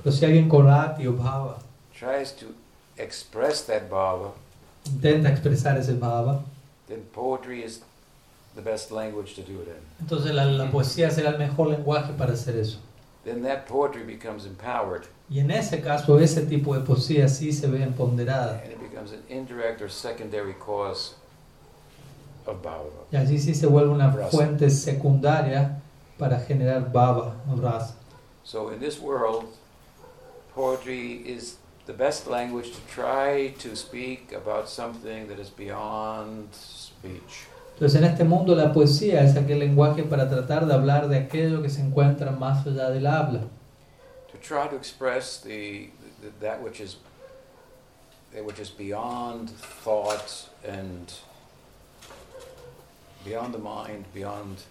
Pero 0.03 0.11
si 0.15 0.25
alguien 0.25 0.47
con 0.49 0.65
Rati 0.65 1.07
o 1.07 1.13
Bhava 1.13 1.57
tries 1.97 2.31
to 2.33 2.45
express 2.97 3.61
that 3.65 3.89
bhava, 3.89 4.31
intenta 4.85 5.29
expresar 5.29 5.77
ese 5.77 5.93
Bhava, 5.99 6.41
then 6.87 7.01
poetry 7.13 7.63
is 7.63 7.81
the 8.55 8.61
best 8.61 8.91
language 8.91 9.35
to 9.35 9.41
do 9.41 9.59
it 9.61 9.67
in. 9.67 10.05
Entonces 10.05 10.33
la, 10.33 10.45
la 10.45 10.69
poesía 10.71 11.09
será 11.11 11.29
el 11.31 11.37
mejor 11.37 11.67
lenguaje 11.67 12.13
para 12.17 12.33
hacer 12.33 12.55
eso. 12.55 12.79
Then 13.25 13.43
that 13.43 13.67
poetry 13.67 14.03
becomes 14.03 14.45
empowered 14.45 15.05
Y 15.29 15.39
en 15.39 15.51
ese 15.51 15.81
caso, 15.81 16.17
ese 16.19 16.45
tipo 16.45 16.73
de 16.73 16.79
poesía 16.81 17.27
sí 17.27 17.51
se 17.51 17.67
ve 17.67 17.83
empoderada. 17.83 18.61
and 18.63 18.71
it 18.71 18.79
becomes 18.79 19.11
an 19.11 19.21
indirect 19.29 19.81
or 19.81 19.89
secondary 19.89 20.53
cause 20.53 21.15
of 22.45 22.61
bhava. 22.61 22.89
Y 23.11 23.17
allí 23.17 23.37
sí 23.39 23.53
se 23.53 23.67
vuelve 23.67 23.89
una 23.91 24.09
Rasa. 24.11 24.29
fuente 24.31 24.69
secundaria 24.69 25.81
para 26.17 26.39
generar 26.39 26.89
o 26.95 27.55
rasa. 27.61 27.95
So 28.43 28.69
in 28.69 28.79
this 28.79 28.99
world, 28.99 29.45
poetry 30.57 31.21
is 31.23 31.57
the 31.85 31.93
best 31.93 32.27
language 32.27 32.71
to 32.71 32.81
try 32.87 33.53
to 33.59 33.75
speak 33.75 34.33
about 34.33 34.67
something 34.67 35.27
that 35.27 35.39
is 35.39 35.49
beyond 35.49 36.49
speech. 36.51 37.45
Entonces 37.75 37.95
en 37.95 38.05
este 38.05 38.23
mundo 38.23 38.55
la 38.55 38.73
poesía 38.73 39.21
es 39.21 39.35
aquel 39.35 39.59
lenguaje 39.59 40.03
para 40.03 40.27
tratar 40.27 40.65
de 40.65 40.73
hablar 40.73 41.07
de 41.09 41.17
aquello 41.17 41.61
que 41.61 41.69
se 41.69 41.81
encuentra 41.81 42.31
más 42.31 42.65
allá 42.65 42.89
del 42.89 43.05
habla. 43.05 43.41
To 44.31 44.37
try 44.41 44.67
to 44.67 44.75
express 44.75 45.39
the, 45.39 45.91
the 46.21 46.31
that 46.41 46.61
which 46.61 46.81
is 46.81 46.97
that 48.33 48.43
which 48.43 48.59
is 48.59 48.71
beyond 48.71 49.51
thought 49.51 50.49
and 50.67 51.13
beyond 53.23 53.53
the 53.53 53.59
mind, 53.59 54.05
beyond 54.11 54.63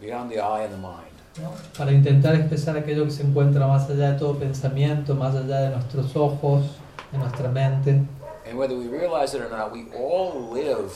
beyond 0.00 0.30
the 0.30 0.38
eye 0.38 0.62
and 0.62 0.72
the 0.72 0.78
mind. 0.78 1.18
¿No? 1.42 1.52
Para 1.76 1.92
intentar 1.92 2.34
expresar 2.34 2.76
aquello 2.76 3.04
que 3.04 3.10
se 3.10 3.22
encuentra 3.22 3.66
más 3.66 3.88
allá 3.88 4.12
de 4.12 4.18
todo 4.18 4.38
pensamiento, 4.38 5.14
más 5.14 5.34
allá 5.34 5.60
de 5.60 5.70
nuestros 5.70 6.14
ojos, 6.16 6.64
de 7.12 7.18
nuestra 7.18 7.48
mente. 7.48 8.02
And 8.48 8.58
whether 8.58 8.76
we 8.76 8.88
realize 8.88 9.34
it 9.36 9.42
or 9.42 9.50
not, 9.50 9.72
we 9.72 9.86
all 9.94 10.50
live 10.52 10.90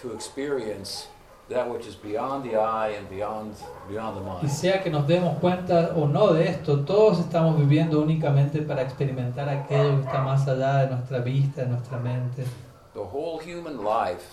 to 0.00 0.12
experience 0.12 1.08
that 1.48 1.68
which 1.68 1.86
is 1.86 1.96
beyond 1.96 2.44
the 2.44 2.56
eye 2.56 2.94
and 2.96 3.08
beyond 3.08 3.54
beyond 3.88 4.16
the 4.16 4.22
Y 4.22 4.42
mind. 4.42 4.50
sea 4.50 4.82
que 4.82 4.90
nos 4.90 5.06
demos 5.08 5.38
cuenta 5.40 5.92
o 5.96 6.06
no 6.06 6.32
de 6.34 6.48
esto, 6.48 6.84
todos 6.84 7.18
estamos 7.18 7.58
viviendo 7.58 8.00
únicamente 8.00 8.60
para 8.62 8.82
experimentar 8.82 9.48
aquello 9.48 9.96
que 9.96 10.06
está 10.06 10.22
más 10.22 10.46
allá 10.46 10.84
de 10.84 10.90
nuestra 10.94 11.18
vista, 11.20 11.62
de 11.62 11.68
nuestra 11.68 11.98
mente. 11.98 12.44
The 12.94 13.00
whole 13.00 13.40
human 13.40 13.78
life, 13.82 14.24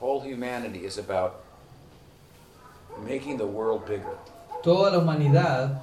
whole 0.00 0.20
humanity 0.20 0.84
is 0.84 0.98
about 0.98 1.34
making 3.04 3.38
the 3.38 3.46
world 3.46 3.84
bigger. 3.86 4.16
Toda 4.64 4.90
la 4.90 4.98
humanidad, 4.98 5.82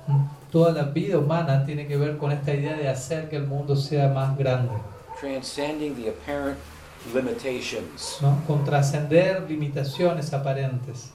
toda 0.52 0.72
la 0.72 0.84
vida 0.86 1.20
humana 1.20 1.64
tiene 1.64 1.86
que 1.88 1.98
ver 1.98 2.18
con 2.18 2.32
esta 2.32 2.52
idea 2.52 2.76
de 2.76 2.90
hacer 2.90 3.30
que 3.30 3.36
el 3.36 3.46
mundo 3.46 3.76
sea 3.76 4.10
más 4.10 4.36
grande, 4.36 4.74
transcending 5.20 5.94
the 5.94 6.10
apparent 6.10 6.58
limitations, 7.14 8.18
¿no? 8.24 8.42
Con 8.48 8.66
trascender 8.66 9.46
limitaciones 9.48 10.34
aparentes. 10.34 11.12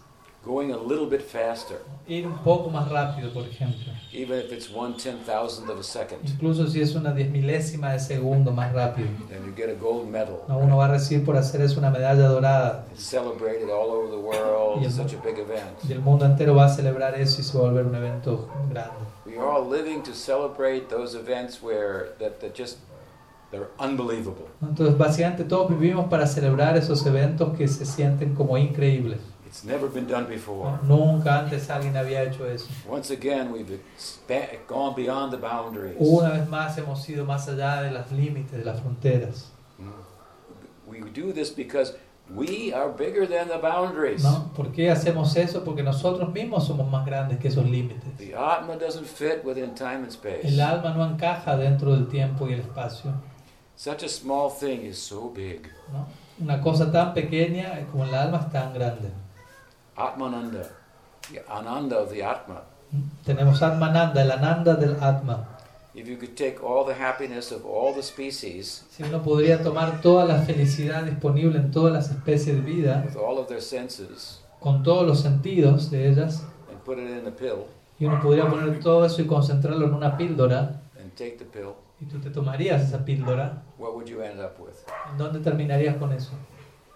Going 0.46 0.70
a 0.72 0.76
little 0.76 1.06
bit 1.06 1.20
faster, 1.22 1.78
Ir 2.08 2.24
un 2.26 2.38
poco 2.44 2.70
más 2.70 2.88
rápido, 2.88 3.32
por 3.34 3.42
ejemplo. 3.42 3.92
even 4.12 4.38
if 4.38 4.52
it's 4.52 4.70
one 4.70 4.94
ten 4.96 5.18
thousandth 5.26 5.68
of 5.68 5.78
a 5.78 5.82
second, 5.82 6.20
Incluso 6.24 6.68
si 6.68 6.80
es 6.80 6.94
una 6.94 7.12
diez 7.12 7.28
milésima 7.30 7.92
de 7.92 7.98
segundo 7.98 8.52
más 8.52 8.72
rápido. 8.72 9.08
and 9.34 9.44
you 9.44 9.52
get 9.56 9.68
a 9.68 9.74
gold 9.74 10.08
medal. 10.08 10.42
¿no? 10.48 10.58
Uno 10.58 10.76
va 10.76 10.84
a 10.86 10.88
recibir 10.92 11.24
por 11.24 11.36
hacer 11.36 11.60
eso 11.62 11.78
una 11.80 11.90
medalla 11.90 12.28
dorada. 12.28 12.86
It's 12.92 13.02
celebrated 13.02 13.68
all 13.70 13.90
over 13.90 14.08
the 14.10 14.18
world. 14.20 14.84
It's 14.84 14.94
such 14.94 15.12
a 15.14 15.20
big 15.24 15.38
event. 15.38 15.66
Y 15.88 15.92
el 15.92 16.00
mundo 16.00 16.24
entero 16.24 16.54
va 16.54 16.66
a 16.66 16.68
celebrar 16.68 17.14
eso 17.16 17.40
y 17.40 17.44
se 17.44 17.58
va 17.58 17.64
a 17.64 17.70
volver 17.72 17.84
un 17.86 17.94
evento 17.96 18.48
grande. 18.70 18.94
We 19.26 19.36
are 19.36 19.48
all 19.50 19.68
living 19.68 20.02
to 20.04 20.14
celebrate 20.14 20.88
those 20.88 21.14
events 21.18 21.60
where 21.60 22.14
that, 22.20 22.38
that 22.40 22.54
just 22.56 22.78
they're 23.50 23.68
unbelievable. 23.80 24.46
Entonces, 24.62 24.96
básicamente 24.96 25.42
todos 25.44 25.68
vivimos 25.70 26.06
para 26.08 26.26
celebrar 26.26 26.76
esos 26.76 27.04
eventos 27.04 27.56
que 27.58 27.66
se 27.66 27.84
sienten 27.84 28.34
como 28.34 28.56
increíbles. 28.56 29.18
It's 29.46 29.64
never 29.64 29.88
been 29.88 30.06
done 30.06 30.26
before. 30.26 30.78
Nunca 30.82 31.38
antes 31.38 31.70
alguien 31.70 31.96
había 31.96 32.24
hecho 32.24 32.46
eso. 32.46 32.66
Once 32.88 33.10
again, 33.12 33.52
we've 33.52 33.80
gone 34.66 34.94
beyond 34.96 35.32
the 35.32 35.38
boundaries. 35.38 35.96
Una 36.00 36.30
vez 36.30 36.48
más 36.48 36.76
hemos 36.78 37.08
ido 37.08 37.24
más 37.24 37.48
allá 37.48 37.82
de 37.82 37.92
los 37.92 38.10
límites, 38.10 38.52
de 38.52 38.64
las 38.64 38.80
fronteras. 38.80 39.52
We 40.86 41.00
do 41.00 41.32
this 41.32 41.50
because 41.50 41.94
we 42.34 42.72
are 42.72 42.88
bigger 42.88 43.26
than 43.26 43.48
the 43.48 43.58
boundaries. 43.58 44.22
¿no? 44.22 44.50
¿Por 44.54 44.72
qué 44.72 44.90
hacemos 44.90 45.36
eso? 45.36 45.62
Porque 45.64 45.82
nosotros 45.82 46.32
mismos 46.32 46.66
somos 46.66 46.90
más 46.90 47.06
grandes 47.06 47.38
que 47.38 47.48
esos 47.48 47.64
límites. 47.64 48.16
The 48.18 48.34
Atma 48.34 48.76
doesn't 48.76 49.06
fit 49.06 49.44
within 49.44 49.74
time 49.74 50.02
and 50.04 50.10
space. 50.10 50.46
El 50.46 50.60
alma 50.60 50.94
no 50.94 51.04
encaja 51.04 51.56
dentro 51.56 51.92
del 51.92 52.08
tiempo 52.08 52.48
y 52.48 52.54
el 52.54 52.60
espacio. 52.60 53.12
Such 53.76 54.02
a 54.02 54.08
small 54.08 54.50
thing 54.50 54.84
is 54.84 54.98
so 54.98 55.30
big. 55.30 55.70
¿no? 55.92 56.06
Una 56.40 56.60
cosa 56.60 56.90
tan 56.90 57.14
pequeña 57.14 57.86
como 57.92 58.04
el 58.04 58.14
alma 58.14 58.38
es 58.38 58.50
tan 58.50 58.72
grande. 58.72 59.10
Atmananda, 59.96 60.68
the 61.32 61.42
Ananda 61.50 61.96
of 61.96 62.10
the 62.10 62.22
Atma. 62.22 62.62
Tenemos 63.24 63.62
Atmananda, 63.62 64.22
el 64.22 64.30
Ananda 64.30 64.74
del 64.76 64.96
Atma. 65.02 65.56
If 65.94 66.06
you 66.06 66.18
could 66.18 66.36
take 66.36 66.62
all 66.62 66.84
the 66.84 66.94
happiness 66.94 67.50
of 67.50 67.64
all 67.64 67.94
the 67.94 68.02
species 68.02 68.84
Si 68.90 69.02
uno 69.02 69.22
podría 69.22 69.62
tomar 69.62 70.02
toda 70.02 70.26
la 70.26 70.42
felicidad 70.42 71.04
disponible 71.04 71.56
en 71.58 71.70
todas 71.70 71.90
las 71.90 72.10
especies 72.10 72.56
de 72.56 72.60
vida, 72.60 73.02
with 73.06 73.16
all 73.16 73.38
of 73.38 73.48
their 73.48 73.62
senses 73.62 74.42
con 74.60 74.82
todos 74.82 75.06
los 75.06 75.20
sentidos 75.20 75.90
de 75.90 76.10
ellas, 76.10 76.44
and 76.70 76.78
put 76.84 76.98
it 76.98 77.08
in 77.08 77.26
a 77.26 77.30
pill 77.30 77.64
y 77.98 78.04
uno 78.04 78.20
podría 78.20 78.46
poner 78.46 78.78
todo 78.80 79.06
eso 79.06 79.22
y 79.22 79.26
concentrarlo 79.26 79.86
en 79.86 79.94
una 79.94 80.18
píldora, 80.18 80.82
and 81.00 81.14
take 81.14 81.38
the 81.38 81.46
pill, 81.46 81.72
y 81.98 82.04
tú 82.04 82.18
te 82.18 82.28
tomarías 82.28 82.82
esa 82.82 83.02
píldora, 83.02 83.62
what 83.78 83.94
would 83.94 84.06
you 84.06 84.20
end 84.20 84.38
up 84.38 84.52
with? 84.58 84.74
¿en 85.10 85.16
dónde 85.16 85.40
terminarías 85.40 85.96
con 85.96 86.12
eso? 86.12 86.32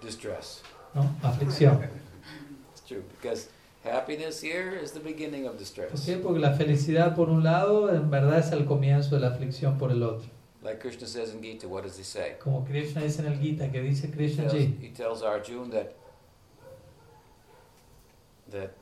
Distress. 0.03 0.61
¿No? 0.92 1.09
Aflicción. 1.22 1.80
True 2.91 3.05
because 3.20 3.47
happiness 3.84 4.41
here 4.41 4.72
is 4.74 4.91
the 4.91 4.99
beginning 5.01 5.47
of 5.47 5.53
¿Por 5.53 5.61
distress. 5.61 6.05
qué? 6.05 6.16
Porque 6.20 6.41
la 6.41 6.55
felicidad 6.57 7.14
por 7.14 7.28
un 7.30 7.45
lado 7.45 7.88
en 7.95 8.11
verdad 8.11 8.41
es 8.41 8.51
el 8.51 8.64
comienzo 8.66 9.14
de 9.14 9.20
la 9.20 9.28
aflicción 9.28 9.78
por 9.78 9.93
el 9.93 10.03
otro. 10.03 10.28
Like 10.64 10.80
Krishna 10.80 11.07
says 11.07 11.32
in 11.32 11.41
Gita, 11.41 11.68
what 11.68 11.84
does 11.84 11.97
he 11.97 12.03
say? 12.03 12.34
Como 12.41 12.64
Krishna 12.64 13.03
dice 13.03 13.20
en 13.20 13.26
el 13.26 13.38
Gita, 13.38 13.70
que 13.70 13.80
dice 13.80 14.09
He 14.09 14.11
Krishna 14.12 14.43
tells, 14.49 14.53
Ji, 14.55 14.76
he 14.82 14.88
tells 14.88 15.22
Arjuna 15.22 15.70
that 15.70 15.95
that 18.51 18.72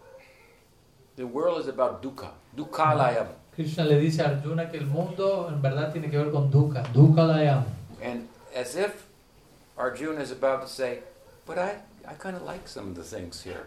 the 1.16 1.26
world 1.26 1.60
is 1.60 1.68
about 1.68 2.02
dukkha, 2.02 2.30
dukkhalayam, 2.56 3.26
Krishna 3.54 3.84
le 3.84 4.00
dice 4.00 4.20
a 4.20 4.30
Arjuna 4.30 4.70
que 4.70 4.78
el 4.78 4.86
mundo 4.86 5.48
en 5.48 5.60
verdad 5.60 5.92
tiene 5.92 6.10
que 6.10 6.16
ver 6.16 6.30
con 6.32 6.50
dukkha, 6.50 6.82
dukkha 6.94 7.26
layam. 7.28 7.64
and 8.02 8.26
as 8.56 8.74
if 8.74 9.06
Arjuna 9.76 10.20
is 10.20 10.32
about 10.32 10.62
to 10.62 10.68
say, 10.68 11.00
but 11.46 11.58
I, 11.58 11.76
I 12.08 12.14
kind 12.14 12.34
of 12.34 12.42
like 12.42 12.66
some 12.66 12.88
of 12.88 12.94
the 12.96 13.04
things 13.04 13.42
here. 13.42 13.66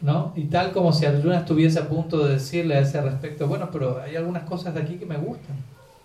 ¿No? 0.00 0.32
Y 0.36 0.44
tal 0.44 0.72
como 0.72 0.92
si 0.92 1.06
Arjuna 1.06 1.40
estuviese 1.40 1.78
a 1.78 1.88
punto 1.88 2.24
de 2.24 2.34
decirle 2.34 2.76
a 2.76 2.80
ese 2.80 3.00
respecto, 3.00 3.46
bueno, 3.46 3.68
pero 3.72 4.00
hay 4.00 4.16
algunas 4.16 4.44
cosas 4.44 4.74
de 4.74 4.80
aquí 4.80 4.96
que 4.96 5.06
me 5.06 5.16
gustan. 5.16 5.56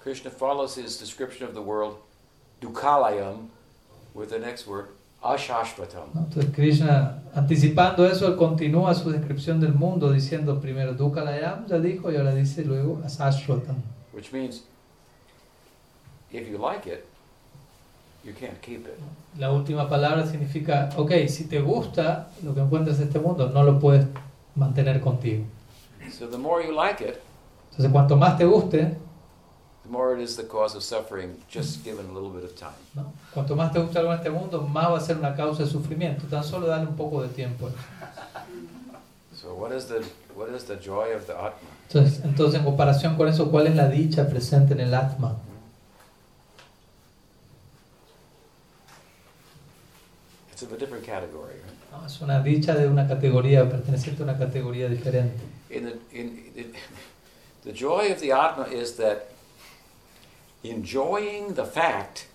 Krishna 0.03 0.31
follows 0.31 0.77
his 0.77 0.99
description 0.99 1.47
of 1.47 1.53
the 1.53 1.61
world, 1.61 1.95
dukkhalayam, 2.61 3.49
with 4.13 4.29
the 4.29 4.39
next 4.39 4.67
word, 4.67 4.87
ashashvatam. 5.21 6.13
¿no? 6.13 6.21
Entonces 6.21 6.53
Krishna, 6.53 7.23
anticipando 7.33 8.05
eso, 8.05 8.27
él 8.27 8.35
continúa 8.35 8.93
su 8.93 9.11
descripción 9.11 9.59
del 9.61 9.73
mundo 9.73 10.11
diciendo 10.11 10.59
primero 10.59 10.93
dukkha 10.93 11.23
layam, 11.23 11.65
ya 11.67 11.79
dijo, 11.79 12.11
y 12.11 12.17
ahora 12.17 12.35
dice 12.35 12.65
luego 12.65 13.01
asashvatam. 13.05 13.77
Which 14.11 14.31
means, 14.31 14.63
if 16.31 16.49
you 16.49 16.57
like 16.57 16.87
it, 16.87 17.05
you 18.23 18.33
can't 18.33 18.59
keep 18.61 18.85
it. 18.87 18.97
La 19.37 19.51
última 19.51 19.89
palabra 19.89 20.25
significa, 20.25 20.89
ok, 20.95 21.11
si 21.27 21.45
te 21.45 21.59
gusta 21.59 22.29
lo 22.43 22.53
que 22.53 22.61
encuentras 22.61 22.99
en 22.99 23.07
este 23.07 23.19
mundo, 23.19 23.49
no 23.49 23.63
lo 23.63 23.79
puedes 23.79 24.05
mantener 24.55 25.01
contigo. 25.01 25.43
So 26.11 26.27
the 26.27 26.37
more 26.37 26.63
you 26.65 26.73
like 26.73 27.01
it, 27.03 27.17
Entonces 27.71 27.91
cuanto 27.91 28.15
más 28.15 28.37
te 28.37 28.45
guste, 28.45 28.97
the 29.83 29.89
more 29.89 30.15
it 30.15 30.21
is 30.21 30.35
the 30.35 30.47
cause 30.47 30.75
of 30.75 30.83
suffering, 30.83 31.37
just 31.49 31.83
given 31.83 32.05
a 32.05 32.13
little 32.13 32.29
bit 32.29 32.43
of 32.43 32.55
time. 32.55 32.71
¿no? 32.93 33.13
cuanto 33.33 33.55
más 33.55 33.71
te 33.71 33.79
guste 33.79 33.97
algo 33.99 34.11
en 34.11 34.19
este 34.19 34.29
mundo, 34.29 34.61
más 34.61 34.91
va 34.91 34.97
a 34.97 35.01
ser 35.01 35.17
una 35.17 35.35
causa 35.35 35.63
de 35.63 35.69
sufrimiento. 35.69 36.25
Tan 36.27 36.43
solo 36.43 36.67
dale 36.67 36.87
un 36.87 36.95
poco 36.95 37.21
de 37.21 37.29
tiempo. 37.29 37.69
So 39.35 39.55
what 39.55 39.73
is 39.73 39.87
the 39.87 40.03
what 40.35 40.49
is 40.55 40.65
the 40.65 40.75
joy 40.75 41.13
of 41.15 41.25
the 41.25 41.33
Atma? 41.33 41.69
Entonces, 41.87 42.23
entonces, 42.23 42.59
en 42.59 42.65
comparación 42.65 43.15
con 43.17 43.27
eso, 43.27 43.51
¿cuál 43.51 43.67
es 43.67 43.75
la 43.75 43.87
dicha 43.87 44.27
presente 44.27 44.73
en 44.73 44.79
el 44.79 44.93
Atma? 44.93 45.35
It's 50.53 50.61
of 50.61 50.71
a 50.71 50.77
different 50.77 51.03
category. 51.03 51.55
Right? 51.55 51.99
¿no? 51.99 52.05
Es 52.05 52.21
una 52.21 52.43
dicha 52.43 52.75
de 52.75 52.87
una 52.87 53.07
categoría, 53.07 53.67
perteneciente 53.67 54.21
a 54.21 54.25
una 54.25 54.37
categoría 54.37 54.87
diferente. 54.87 55.43
In 55.71 55.85
the 55.85 55.97
in 56.11 56.51
it, 56.55 56.75
the 57.63 57.73
joy 57.73 58.11
of 58.11 58.19
the 58.19 58.31
Atma 58.31 58.67
is 58.67 58.95
that 58.97 59.31
enjoying 60.63 61.55
the 61.55 61.65
fact 61.65 62.27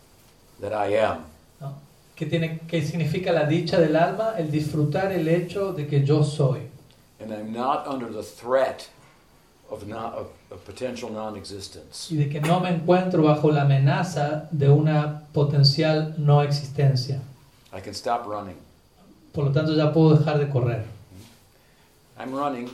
that 0.61 0.73
I 0.73 0.97
am. 0.97 1.27
¿no? 1.61 1.77
¿Qué, 2.17 2.27
tiene, 2.27 2.59
¿Qué 2.67 2.83
significa 2.83 3.31
la 3.31 3.47
dicha 3.47 3.79
del 3.79 3.95
alma? 3.95 4.35
El 4.37 4.51
disfrutar 4.51 5.13
el 5.13 5.29
hecho 5.29 5.73
de 5.73 5.87
que 5.87 6.05
yo 6.05 6.25
soy. 6.25 6.63
and 7.21 7.33
I'm 7.33 7.53
not 7.53 7.87
under 7.87 8.09
the 8.09 8.23
threat 8.23 8.89
of, 9.71 9.87
not, 9.87 10.15
of, 10.15 10.29
of 10.51 10.65
potential 10.65 11.11
non-existence. 11.11 12.11
Y 12.11 12.17
de 12.17 12.29
que 12.29 12.41
no 12.41 12.61
me 12.61 12.71
encuentro 12.71 13.23
bajo 13.23 13.51
la 13.51 13.63
amenaza 13.63 14.49
de 14.51 14.69
una 14.69 15.23
potencial 15.33 16.15
no 16.19 16.43
existencia. 16.43 17.21
I 17.73 17.81
can 17.81 17.95
stop 17.95 18.27
running. 18.27 18.57
Por 19.33 19.45
lo 19.45 19.53
tanto, 19.53 19.75
ya 19.75 19.93
puedo 19.93 20.17
dejar 20.17 20.39
de 20.39 20.49
correr. 20.49 20.85
I'm 22.19 22.33
running 22.35 22.69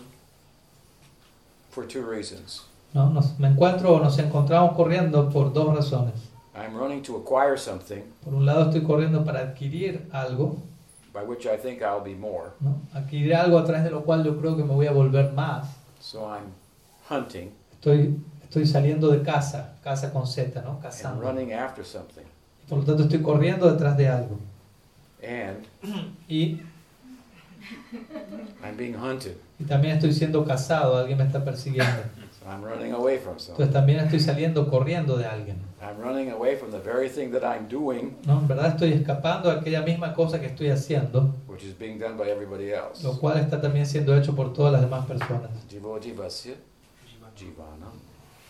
for 1.70 1.86
two 1.86 2.02
reasons. 2.02 2.62
¿no? 2.94 3.10
Nos- 3.10 3.38
me 3.38 3.48
encuentro 3.48 3.94
o 3.94 3.98
nos 4.00 4.18
encontramos 4.18 4.74
corriendo 4.76 5.28
por 5.30 5.52
dos 5.52 5.74
razones. 5.76 6.14
I'm 6.56 6.76
running 6.76 7.02
to 7.02 7.16
acquire 7.16 7.58
something 7.58 8.02
Por 8.24 8.32
un 8.32 8.46
lado, 8.46 8.66
estoy 8.70 8.82
corriendo 8.84 9.24
para 9.24 9.40
adquirir 9.40 10.08
algo, 10.12 10.56
by 11.12 11.24
which 11.24 11.46
I 11.46 11.56
think 11.60 11.80
I'll 11.82 12.00
be 12.02 12.14
more. 12.14 12.50
¿no? 12.60 12.76
adquirir 12.94 13.34
algo 13.34 13.58
a 13.58 13.64
través 13.64 13.82
de 13.82 13.90
lo 13.90 14.04
cual 14.04 14.22
yo 14.24 14.38
creo 14.38 14.56
que 14.56 14.62
me 14.62 14.72
voy 14.72 14.86
a 14.86 14.92
volver 14.92 15.32
más. 15.32 15.66
So 16.00 16.20
I'm 16.32 16.52
hunting 17.10 17.50
Estoy, 17.72 18.16
estoy 18.44 18.66
saliendo 18.66 19.08
de 19.08 19.22
casa, 19.22 19.74
casa 19.82 20.12
con 20.12 20.26
Z, 20.28 20.62
¿no? 20.62 20.70
and 20.74 20.82
Cazando. 20.82 21.20
running 21.20 21.52
after 21.52 21.84
something. 21.84 22.22
Por 22.68 22.78
lo 22.78 22.84
tanto, 22.84 23.02
estoy 23.02 23.20
corriendo 23.20 23.70
detrás 23.70 23.96
de 23.96 24.08
algo. 24.08 24.38
And 25.26 25.66
Y, 26.28 26.60
I'm 28.62 28.76
being 28.76 28.94
hunted. 28.94 29.36
y 29.58 29.64
también 29.64 29.94
estoy 29.96 30.12
siendo 30.12 30.44
cazado, 30.44 30.96
alguien 30.96 31.18
me 31.18 31.24
está 31.24 31.44
persiguiendo. 31.44 31.92
So 32.44 32.50
I'm 32.50 32.62
running 32.62 32.92
away 32.92 33.16
from 33.18 33.36
Entonces 33.38 33.56
something. 33.56 33.72
también 33.72 34.00
estoy 34.00 34.20
saliendo 34.20 34.68
corriendo 34.68 35.16
de 35.16 35.24
alguien. 35.24 35.56
I'm 35.80 35.98
running 35.98 36.30
away 36.30 36.56
from 36.56 36.72
the 36.72 36.78
very 36.78 37.08
thing 37.08 37.30
that 37.32 37.42
I'm 37.42 37.68
doing, 37.68 38.16
¿no? 38.26 38.40
En 38.40 38.48
verdad 38.48 38.72
estoy 38.72 38.92
escapando 38.92 39.50
a 39.50 39.54
aquella 39.54 39.80
misma 39.80 40.12
cosa 40.12 40.38
que 40.38 40.46
estoy 40.46 40.68
haciendo, 40.68 41.32
which 41.48 41.62
is 41.64 41.72
being 41.78 41.98
done 41.98 42.18
by 42.18 42.28
everybody 42.28 42.70
else. 42.72 43.02
lo 43.02 43.18
cual 43.18 43.38
está 43.38 43.62
también 43.62 43.86
siendo 43.86 44.14
hecho 44.14 44.34
por 44.36 44.52
todas 44.52 44.72
las 44.72 44.82
demás 44.82 45.06
personas. 45.06 45.48
Jivo 45.70 45.98
jivasya 45.98 46.54
jivana. 47.34 47.86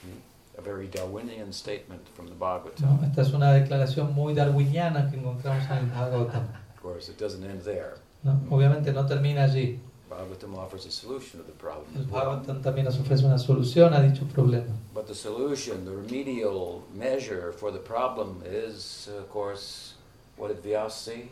Hmm? 0.02 0.58
A 0.58 0.60
very 0.62 0.88
Darwinian 0.88 1.52
statement 1.52 2.02
from 2.16 2.26
the 2.26 2.34
Bhagavatam. 2.34 3.00
¿no? 3.00 3.06
Esta 3.06 3.22
es 3.22 3.32
una 3.32 3.52
declaración 3.52 4.12
muy 4.12 4.34
darwiniana 4.34 5.08
que 5.10 5.18
encontramos 5.18 5.64
en 5.70 5.76
el 5.78 5.86
Bhagavatam. 5.86 6.48
Of 6.84 6.90
course, 6.92 7.08
it 7.08 7.18
doesn't 7.18 7.42
end 7.42 7.62
there. 7.62 7.94
¿no? 8.22 8.38
Obviamente 8.50 8.92
no 8.92 9.06
termina 9.06 9.44
allí. 9.44 9.78
Bhagavatam 10.10 10.54
offers 10.58 10.84
a 10.84 10.90
solution 10.90 11.40
to 11.40 11.46
the 11.46 11.52
problem. 11.52 11.86
El 11.96 12.04
well. 12.10 12.26
Bhagavatam 12.26 12.62
también 12.62 12.84
nos 12.84 12.98
ofrece 12.98 13.24
una 13.24 13.38
solución 13.38 13.94
a 13.94 14.02
dicho 14.02 14.26
problema. 14.26 14.66
But 14.92 15.06
the 15.06 15.14
solution, 15.14 15.86
the 15.86 15.92
remedial 15.92 16.82
measure 16.94 17.52
for 17.52 17.72
the 17.72 17.78
problem 17.78 18.42
is, 18.44 19.08
of 19.18 19.30
course, 19.30 19.94
what 20.36 20.48
did 20.48 20.62
Vyas 20.62 20.92
say? 20.92 21.30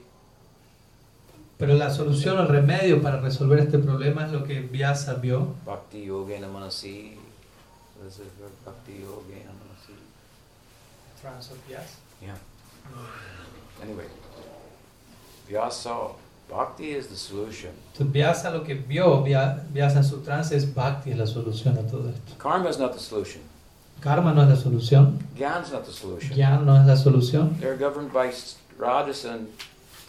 Pero 1.58 1.74
la 1.74 1.90
solución, 1.90 2.38
el 2.38 2.48
remedio 2.48 3.02
para 3.02 3.20
resolver 3.20 3.58
este 3.58 3.78
problema 3.78 4.24
es 4.24 4.32
lo 4.32 4.42
que 4.44 4.62
Vyasa 4.62 5.14
vio. 5.20 5.54
Bhakti 5.66 6.06
yogena 6.06 6.48
manasi. 6.48 7.18
What 7.98 8.08
is? 8.08 8.20
Bhakti 8.64 9.02
yogena 9.02 9.52
manasi. 9.52 9.92
Yeah. 11.70 12.36
Anyway, 13.80 14.06
Vyasa. 15.48 15.94
Bhakti 16.50 16.90
is 16.90 17.06
the 17.08 17.16
solution. 17.16 17.70
Entonces 17.92 18.12
Vyasa 18.12 18.50
lo 18.50 18.62
que 18.62 18.74
vio, 18.74 19.22
Vya- 19.24 19.62
Vyasa 19.72 19.98
en 19.98 20.04
su 20.04 20.18
trance 20.20 20.54
es 20.54 20.74
Bhakti 20.74 21.14
la 21.14 21.26
solución 21.26 21.78
a 21.78 21.82
todo 21.90 22.10
esto. 22.10 22.34
Karma 22.38 22.68
is 22.68 22.78
not 22.78 22.92
the 22.92 22.98
solution. 23.00 23.40
Karma 24.00 24.32
no 24.34 24.42
es 24.42 24.48
la 24.48 24.56
solución, 24.56 25.18
Gyan 25.36 25.62
is 25.62 25.72
not 25.72 25.84
the 25.86 25.92
solution. 25.92 26.34
Gyan 26.36 26.66
no 26.66 26.76
es 26.78 26.86
la 26.86 26.96
solución, 26.96 27.56
They're 27.60 27.76
governed 27.78 28.12
by 28.12 28.30
Rajas 28.78 29.24
and 29.24 29.46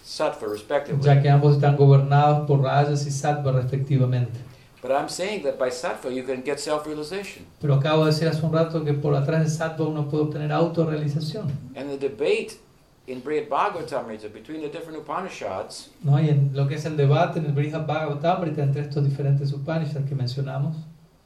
Sattva, 0.03 0.47
respectively. 0.51 1.05
ya 1.05 1.21
que 1.21 1.29
ambos 1.29 1.55
están 1.55 1.77
gobernados 1.77 2.45
por 2.47 2.61
Rajas 2.61 3.05
y 3.05 3.11
Sattva 3.11 3.51
respectivamente. 3.53 4.37
But 4.81 4.91
I'm 4.91 5.07
saying 5.07 5.43
that 5.43 5.57
by 5.57 5.69
Sattva 5.69 6.09
you 6.13 6.23
can 6.25 6.43
get 6.43 6.59
self-realization. 6.59 7.45
Pero 7.61 7.75
acabo 7.75 8.03
de 8.05 8.11
decir 8.11 8.27
hace 8.27 8.43
un 8.45 8.51
rato 8.51 8.83
que 8.83 8.93
por 8.93 9.15
atrás 9.15 9.43
de 9.43 9.49
Sattva 9.49 9.85
uno 9.87 10.09
puede 10.09 10.23
obtener 10.23 10.51
autorrealización. 10.51 11.45
And 11.77 11.89
the 11.89 11.97
debate 11.97 12.57
in 13.05 13.21
Brihad 13.21 13.49
Bhagavatamrita 13.49 14.31
between 14.31 14.61
the 14.61 14.69
different 14.69 14.97
Upanishads 14.97 15.89
¿no? 16.03 16.17
Y 16.19 16.29
en 16.29 16.51
lo 16.53 16.67
que 16.67 16.75
es 16.75 16.85
el 16.85 16.95
debate 16.95 17.39
en 17.39 17.45
el 17.45 17.51
Brihad 17.51 17.85
Bhagavatamrita 17.85 18.63
entre 18.63 18.81
estos 18.81 19.03
diferentes 19.03 19.51
Upanishads 19.53 20.07
que 20.07 20.15
mencionamos, 20.15 20.75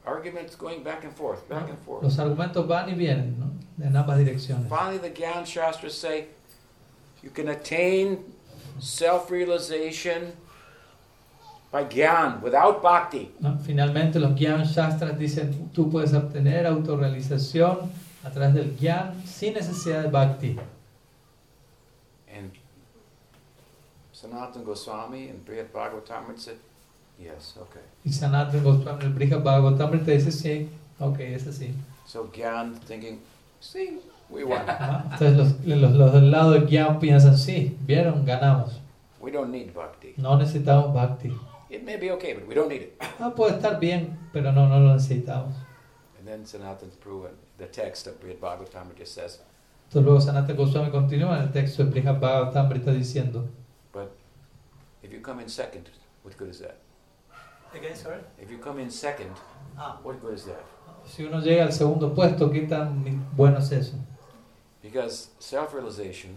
arguments 0.05 0.55
going 0.55 0.83
back 0.83 1.03
and 1.03 1.13
forth, 1.13 1.47
back 1.49 1.69
and 1.69 1.77
forth. 1.79 2.01
los 2.03 2.17
argumentos 2.17 2.67
van 2.67 2.89
y 2.89 2.93
vienen 2.95 3.35
¿no? 3.39 3.85
en 3.85 3.95
ambas 3.95 4.17
direcciones. 4.17 4.67
Finally, 4.69 4.99
the 4.99 5.09
Gyan 5.11 5.45
Shastras 5.45 5.93
say 5.93 6.27
you 7.21 7.29
can 7.29 7.49
attain 7.49 8.23
self 8.79 9.29
realization 9.29 10.33
by 11.71 11.83
Gyan 11.83 12.41
without 12.41 12.81
bhakti. 12.81 13.31
¿no? 13.39 13.59
Finalmente 13.59 14.19
los 14.19 14.33
Gyan 14.35 14.63
Shastras 14.63 15.17
dicen 15.19 15.69
tú 15.73 15.91
puedes 15.91 16.13
obtener 16.13 16.65
autorrealización 16.65 17.91
a 18.23 18.31
través 18.31 18.53
del 18.53 18.75
Gyan 18.77 19.13
sin 19.25 19.53
necesidad 19.53 20.03
de 20.03 20.09
Bhakti. 20.09 20.57
And 22.35 22.51
Sanatana 24.17 24.65
Goswami 24.65 25.29
in 25.29 25.43
Brihad 25.45 25.71
Bhagavatamrita 25.71 26.39
said, 26.39 26.57
yes, 27.19 27.55
okay. 27.61 27.81
Y 28.03 28.09
Sanatana 28.09 28.63
Goswami 28.63 29.05
en 29.05 29.13
Brihad 29.13 29.43
Bhagavatamrita 29.43 30.11
dice 30.11 30.31
sí, 30.31 30.67
ok, 30.99 31.19
es 31.19 31.45
así. 31.45 31.71
So 32.07 32.29
Gyan 32.33 32.79
thinking, 32.87 33.19
see, 33.59 33.99
we 34.29 34.43
won. 34.43 34.61
Entonces 35.11 35.37
los, 35.37 35.65
los, 35.65 35.91
los 35.91 36.13
del 36.13 36.31
lado 36.31 36.51
de 36.51 36.65
Gyan 36.65 36.99
piensan 36.99 37.37
sí, 37.37 37.77
vieron, 37.85 38.25
ganamos. 38.25 38.79
we 39.19 39.31
don't 39.31 39.51
need 39.51 39.73
bhakti. 39.73 40.13
No 40.17 40.35
necesitamos 40.37 40.93
Bhakti. 40.93 41.31
It 41.69 41.83
may 41.83 41.97
be 41.97 42.09
okay, 42.11 42.33
but 42.33 42.47
we 42.47 42.55
don't 42.55 42.69
need 42.69 42.81
it. 42.81 43.01
Ah, 43.19 43.29
puede 43.35 43.55
estar 43.55 43.79
bien, 43.79 44.17
pero 44.31 44.51
no, 44.51 44.67
no 44.67 44.79
lo 44.79 44.93
necesitamos. 44.95 45.53
And 46.17 46.27
then 46.27 46.43
Sanatana's 46.45 46.95
proven 46.95 47.31
the 47.57 47.67
text 47.67 48.07
of 48.07 48.19
Brihad 48.19 48.39
Bhagavatamrita 48.39 49.05
says, 49.05 49.41
Entonces 49.89 50.03
luego 50.03 50.21
Sanatana 50.21 50.57
Goswami 50.57 50.89
continúa 50.91 51.37
en 51.37 51.43
el 51.43 51.51
texto 51.51 51.83
de 51.83 51.91
Brihad 51.91 52.19
Bhagavatamrita 52.19 52.91
diciendo 52.91 53.45
if 55.07 55.13
you 55.13 55.21
come 55.21 55.39
in 55.39 55.47
second, 55.47 55.89
what 56.23 56.37
good 56.37 56.49
is 56.49 56.59
that? 56.59 56.77
Again, 57.73 57.95
sorry? 57.95 58.19
If 58.41 58.51
you 58.51 58.57
come 58.57 58.79
in 58.81 58.89
second, 58.91 59.31
Ah, 59.77 59.97
what 60.03 60.19
good 60.21 60.33
is 60.33 60.45
that? 60.45 60.63
Si 61.05 61.23
uno 61.23 61.39
llega 61.39 61.63
al 61.63 61.71
segundo 61.71 62.13
puesto, 62.13 62.49
¿qué 62.51 62.67
tan 62.67 63.03
bueno 63.35 63.59
es 63.59 63.71
eso? 63.71 63.95
Because 64.81 65.29
self-realization 65.39 66.35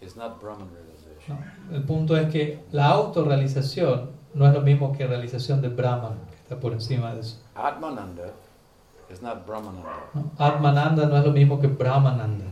is 0.00 0.14
not 0.14 0.40
Brahman 0.40 0.68
realization. 0.70 1.38
¿no? 1.70 1.76
El 1.76 1.82
punto 1.84 2.16
es 2.16 2.30
que 2.30 2.62
la 2.70 2.88
autorrealización 2.90 4.10
no 4.34 4.46
es 4.46 4.52
lo 4.54 4.60
mismo 4.60 4.92
que 4.96 5.06
realización 5.06 5.60
de 5.62 5.68
Brahman, 5.68 6.18
que 6.30 6.36
está 6.36 6.60
por 6.60 6.72
encima 6.72 7.14
de 7.14 7.20
eso. 7.20 7.38
Atmananda 7.54 8.30
is 9.10 9.22
not 9.22 9.46
Brahmananda. 9.46 10.10
¿no? 10.14 10.30
Atmananda 10.38 11.06
no 11.06 11.16
es 11.16 11.24
lo 11.24 11.32
mismo 11.32 11.58
que 11.60 11.66
Brahmananda. 11.68 12.44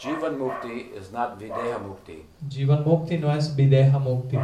Jivan 0.00 0.38
Mukti 0.38 0.94
is 0.96 1.12
not 1.12 1.38
Videha 1.38 1.78
Mukti. 1.78 2.22
Jivan 2.48 2.84
Mukti 2.84 3.20
no 3.20 3.30
es 3.30 3.54
Videha 3.54 3.98
Mukti. 3.98 4.38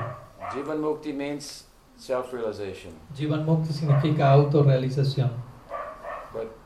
Jivan 0.52 0.80
Mukti 0.80 1.14
means 1.14 1.64
self-realization. 1.96 2.92
Jivan 3.16 3.46
Mukti 3.46 3.72
significa 3.72 4.32
autorrealización. 4.32 5.30
But 6.30 6.59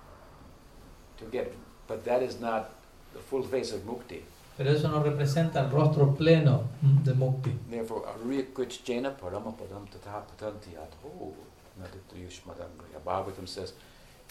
to 1.19 1.25
get, 1.31 1.55
but 1.87 2.05
that 2.05 2.21
is 2.23 2.41
not 2.41 2.71
the 3.13 3.21
full 3.21 3.45
face 3.45 3.73
of 3.73 3.83
Mukti. 3.87 4.23
Pero 4.57 4.73
eso 4.73 4.89
no 4.89 5.01
representa 5.05 5.61
el 5.61 5.71
rostro 5.71 6.13
pleno 6.17 6.65
de 6.83 7.15
Mukti. 7.15 7.57
Therefore, 7.71 8.03
Ariyakrichjena 8.09 9.17
Paramapadam 9.17 9.87
Tata 9.89 10.25
Patanti 10.27 10.75
Atho 10.75 11.33
Naditayushmadam. 11.79 12.71
Bhagavatam 13.07 13.47
says, 13.47 13.73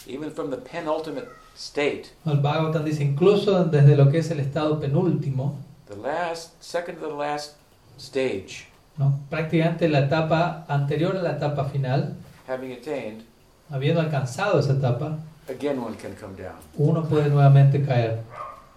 even 0.08 0.32
from 0.32 0.50
the 0.50 0.58
penultimate 0.58 1.28
state, 1.56 2.14
El 2.26 2.38
Bhagavatam 2.42 2.84
dice, 2.86 3.04
incluso 3.04 3.66
desde 3.66 3.96
lo 3.96 4.10
que 4.10 4.20
es 4.20 4.32
el 4.32 4.40
estado 4.40 4.80
penúltimo, 4.80 5.58
the 5.88 5.96
last, 5.98 6.54
second 6.62 7.00
to 7.00 7.08
the 7.08 7.14
last 7.16 7.56
stage, 7.98 8.68
¿no? 8.98 9.20
prácticamente 9.30 9.88
la 9.90 10.00
etapa 10.00 10.66
anterior 10.68 11.16
a 11.18 11.22
la 11.22 11.32
etapa 11.32 11.66
final, 11.66 12.16
having 12.48 12.72
attained, 12.72 13.24
habiendo 13.70 14.00
alcanzado 14.02 14.60
esa 14.60 14.74
etapa, 14.74 15.18
again 15.50 15.80
one 15.80 15.96
can 15.98 16.14
come 16.16 16.36
down. 16.42 16.56
uno 16.78 17.04
puede 17.04 17.30
nuevamente 17.30 17.84
caer. 17.86 18.20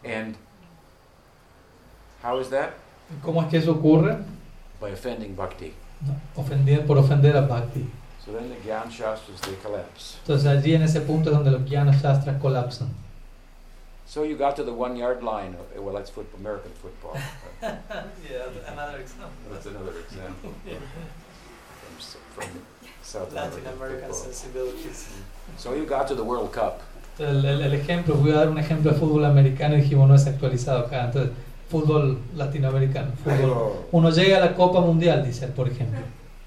And 0.05 0.35
how 2.25 2.41
is 2.41 2.49
that? 2.51 2.71
¿Cómo 3.23 3.43
es 3.43 3.49
que 3.49 3.59
eso 3.59 3.73
ocurre? 3.73 4.17
By 4.81 4.93
offending 4.93 5.37
bhakti. 5.37 5.73
¿No? 6.01 6.43
Ofendiendo- 6.43 6.87
por 6.87 6.99
ofender 6.99 7.37
a 7.37 7.43
Bhakti. 7.43 7.89
So 8.25 8.33
then 8.33 8.49
the 8.49 8.57
Gyan 8.57 8.89
Shastras, 8.89 9.41
they 9.41 9.57
collapse. 9.57 10.17
Entonces 10.25 10.47
allí 10.47 10.75
en 10.75 10.83
ese 10.83 11.01
punto 11.01 11.31
es 11.31 11.37
donde 11.37 11.51
los 11.51 11.63
Jnana 11.63 11.93
Shastras 11.93 12.41
colapsan. 12.41 12.89
So 14.07 14.25
you 14.25 14.37
got 14.37 14.57
to 14.57 14.63
the 14.63 14.73
one 14.73 14.97
yard 14.97 15.23
line. 15.23 15.55
Of, 15.55 15.83
well, 15.83 15.95
that's 15.95 16.11
football, 16.11 16.39
American 16.39 16.71
football. 16.73 17.17
yeah, 17.63 18.45
another 18.71 18.99
example. 18.99 19.33
That's 19.51 19.67
another 19.67 19.93
example 19.99 20.53
from, 21.89 22.45
from 22.45 22.63
South 23.03 23.33
Latin 23.33 23.67
American 23.67 24.01
football. 24.01 24.15
sensibilities. 24.15 25.09
So 25.57 25.75
you 25.75 25.85
got 25.85 26.07
to 26.09 26.15
the 26.15 26.25
World 26.25 26.53
Cup. 26.53 26.83
Entonces, 27.19 27.45
el, 27.45 27.63
el 27.63 27.75
ejemplo, 27.75 28.15
voy 28.15 28.31
a 28.33 28.37
dar 28.37 28.49
un 28.49 28.59
ejemplo 28.59 28.93
de 28.93 28.99
fútbol 28.99 29.25
americano 29.25 29.77
y 29.77 29.81
dijimos 29.81 30.09
no 30.09 30.15
es 30.15 30.27
actualizado 30.27 30.87
acá. 30.87 31.07
Entonces, 31.07 31.33
fútbol 31.69 32.19
latinoamericano. 32.37 33.13
Fútbol. 33.25 33.87
Uno 33.91 34.11
llega 34.11 34.37
a 34.37 34.41
la 34.41 34.55
Copa 34.55 34.81
Mundial, 34.81 35.25
dice 35.25 35.47
él, 35.47 35.53
por 35.53 35.69
ejemplo. 35.69 36.01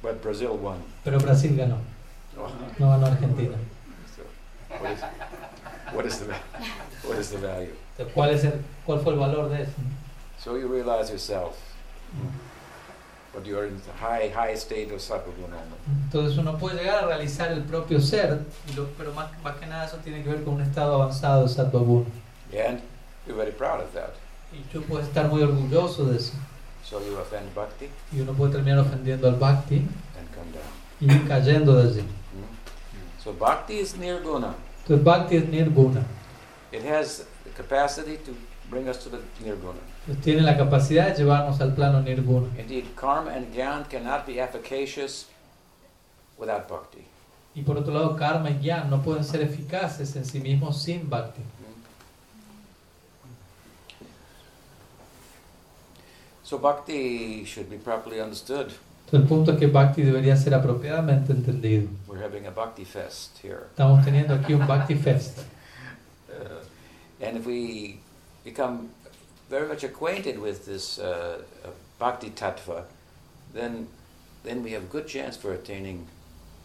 But 0.06 0.22
Brazil 0.22 0.56
won. 0.58 0.84
Pero 1.04 1.18
Brasil 1.20 1.56
ganó, 1.58 1.78
Oh, 2.38 2.48
no 2.78 2.90
ganó 2.92 3.08
Argentina. 3.08 3.58
so 4.16 4.22
what, 4.80 4.92
is, 4.92 5.02
what, 5.94 6.06
is 6.06 6.20
the, 6.20 6.34
what 7.08 7.18
is 7.18 7.30
the 7.32 7.38
value? 7.40 7.74
¿cuál, 8.14 8.30
es 8.30 8.44
el, 8.44 8.62
¿Cuál 8.86 9.00
fue 9.02 9.14
el 9.14 9.20
valor 9.20 9.50
de 9.50 9.64
eso? 9.64 9.72
So 10.38 10.58
you 10.58 10.68
realize 10.68 11.10
yourself, 11.10 11.58
but 13.34 13.46
you're 13.48 13.66
in 13.66 13.82
the 13.82 13.94
high, 13.94 14.30
high 14.30 14.54
state 14.54 14.92
of 14.92 15.00
Sattva-guna. 15.02 15.58
Entonces 16.12 16.38
uno 16.38 16.56
puede 16.60 16.76
llegar 16.84 17.04
a 17.04 17.08
realizar 17.08 17.52
el 17.52 17.64
propio 17.64 18.00
ser, 18.00 18.46
pero 18.98 19.12
más, 19.14 19.32
más 19.44 19.56
que 19.56 19.66
nada 19.66 19.86
eso 19.86 19.98
tiene 20.04 20.22
que 20.22 20.30
ver 20.30 20.44
con 20.44 20.56
un 20.56 20.62
estado 20.62 21.02
avanzado 21.02 21.44
de 21.48 21.50
Sattva 21.50 21.80
Guna. 21.80 22.06
And 22.54 22.80
you're 23.26 23.36
very 23.36 23.52
proud 23.52 23.82
of 23.82 23.92
that. 23.94 24.14
Y 24.54 24.62
tú 24.72 24.84
puedes 24.84 25.08
estar 25.08 25.28
muy 25.30 25.42
orgulloso 25.42 26.06
de 26.06 26.18
eso. 26.18 26.34
So 26.88 27.00
you 27.02 27.18
offend 27.18 27.54
bhakti 27.56 27.90
Y 28.14 28.22
uno 28.22 28.34
puede 28.34 28.54
terminar 28.54 28.80
ofendiendo 28.80 29.28
al 29.28 29.36
Bhakti 29.36 29.78
and 29.78 30.30
come 30.36 30.52
down. 30.54 31.24
y 31.24 31.28
cayendo 31.28 31.76
de 31.76 31.90
allí. 31.90 32.02
Hmm? 32.02 33.24
So 33.24 33.34
bhakti 33.34 33.80
is 33.80 33.96
nirguna. 33.98 34.54
Entonces 34.84 35.04
Bhakti 35.04 35.38
es 35.38 35.46
Nirguna. 35.46 36.04
It 36.72 36.84
has 36.86 37.26
the 37.44 37.50
capacity 37.56 38.18
to 38.18 38.34
bring 38.70 38.88
us 38.88 39.00
to 39.04 39.10
the 39.10 39.18
nirguna. 39.44 39.80
Tiene 40.22 40.42
la 40.44 40.56
capacidad 40.56 41.08
de 41.08 41.16
llevarnos 41.24 41.60
al 41.60 41.74
plano 41.74 42.02
Nirguna. 42.02 42.48
Indeed, 42.60 42.86
karma 42.96 43.32
and 43.32 43.52
gyan 43.52 43.86
cannot 43.90 44.28
be 44.28 44.40
efficacious 44.40 45.26
without 46.38 46.68
bhakti. 46.70 47.04
Y 47.56 47.62
por 47.64 47.78
otro 47.78 47.94
lado, 47.94 48.18
Karma 48.18 48.50
y 48.50 48.60
Gyan 48.62 48.90
no 48.90 49.02
pueden 49.02 49.24
ser 49.24 49.42
eficaces 49.42 50.14
en 50.18 50.26
sí 50.26 50.42
mismos 50.42 50.84
sin 50.84 51.10
Bhakti. 51.10 51.42
So 56.46 56.60
bhakti 56.60 57.44
should 57.44 57.72
be 57.72 57.78
properly 57.78 58.22
understood. 58.22 58.72
El 59.12 59.24
punto 59.24 59.54
es 59.54 59.60
que 59.60 59.68
Bhakti 59.68 60.04
debería 60.04 60.38
ser 60.38 60.54
apropiadamente 60.54 61.32
entendido. 61.32 61.88
We're 62.08 62.24
having 62.24 62.46
a 62.46 62.52
bhakti 62.52 62.86
fest 62.86 63.40
here. 63.44 63.68
Estamos 63.72 64.06
teniendo 64.06 64.36
aquí 64.36 64.54
un 64.54 64.68
Bhakti 64.68 64.94
Fest. 65.04 65.40
Uh, 66.30 66.64
and 67.20 67.38
if 67.38 67.48
we 67.48 68.00
become 68.44 68.90
very 69.50 69.68
much 69.68 69.84
acquainted 69.84 70.40
with 70.40 70.66
this 70.66 71.00
uh, 71.00 71.42
uh, 71.64 71.70
bhakti 71.98 72.30
tattva, 72.30 72.84
then, 73.54 73.88
then 74.44 74.62
we 74.62 74.72
have 74.74 74.84
a 74.84 74.92
good 74.92 75.08
chance 75.08 75.36
for 75.36 75.52
attaining 75.52 76.06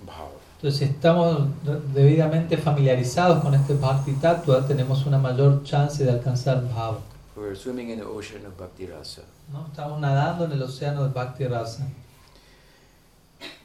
bhava. 0.04 0.36
Entonces, 0.56 0.78
si 0.78 0.84
estamos 0.84 1.48
debidamente 1.94 2.58
familiarizados 2.58 3.42
con 3.42 3.54
este 3.54 3.74
Bhakti 3.74 4.12
Tattva, 4.12 4.66
tenemos 4.66 5.06
una 5.06 5.16
mayor 5.16 5.62
chance 5.62 6.04
de 6.04 6.10
alcanzar 6.10 6.62
Bhava. 6.68 7.00
We're 7.36 7.54
swimming 7.54 7.90
in 7.90 7.98
the 7.98 8.04
ocean 8.06 8.44
of 8.44 8.56
bhakti 8.58 8.86
rasa, 8.86 9.22
¿no? 9.52 9.66
Estamos 9.72 10.00
nadando 10.00 10.44
en 10.44 10.52
el 10.52 10.62
océano 10.62 11.04
de 11.04 11.10
Bhakti 11.10 11.46
Rasa, 11.46 11.86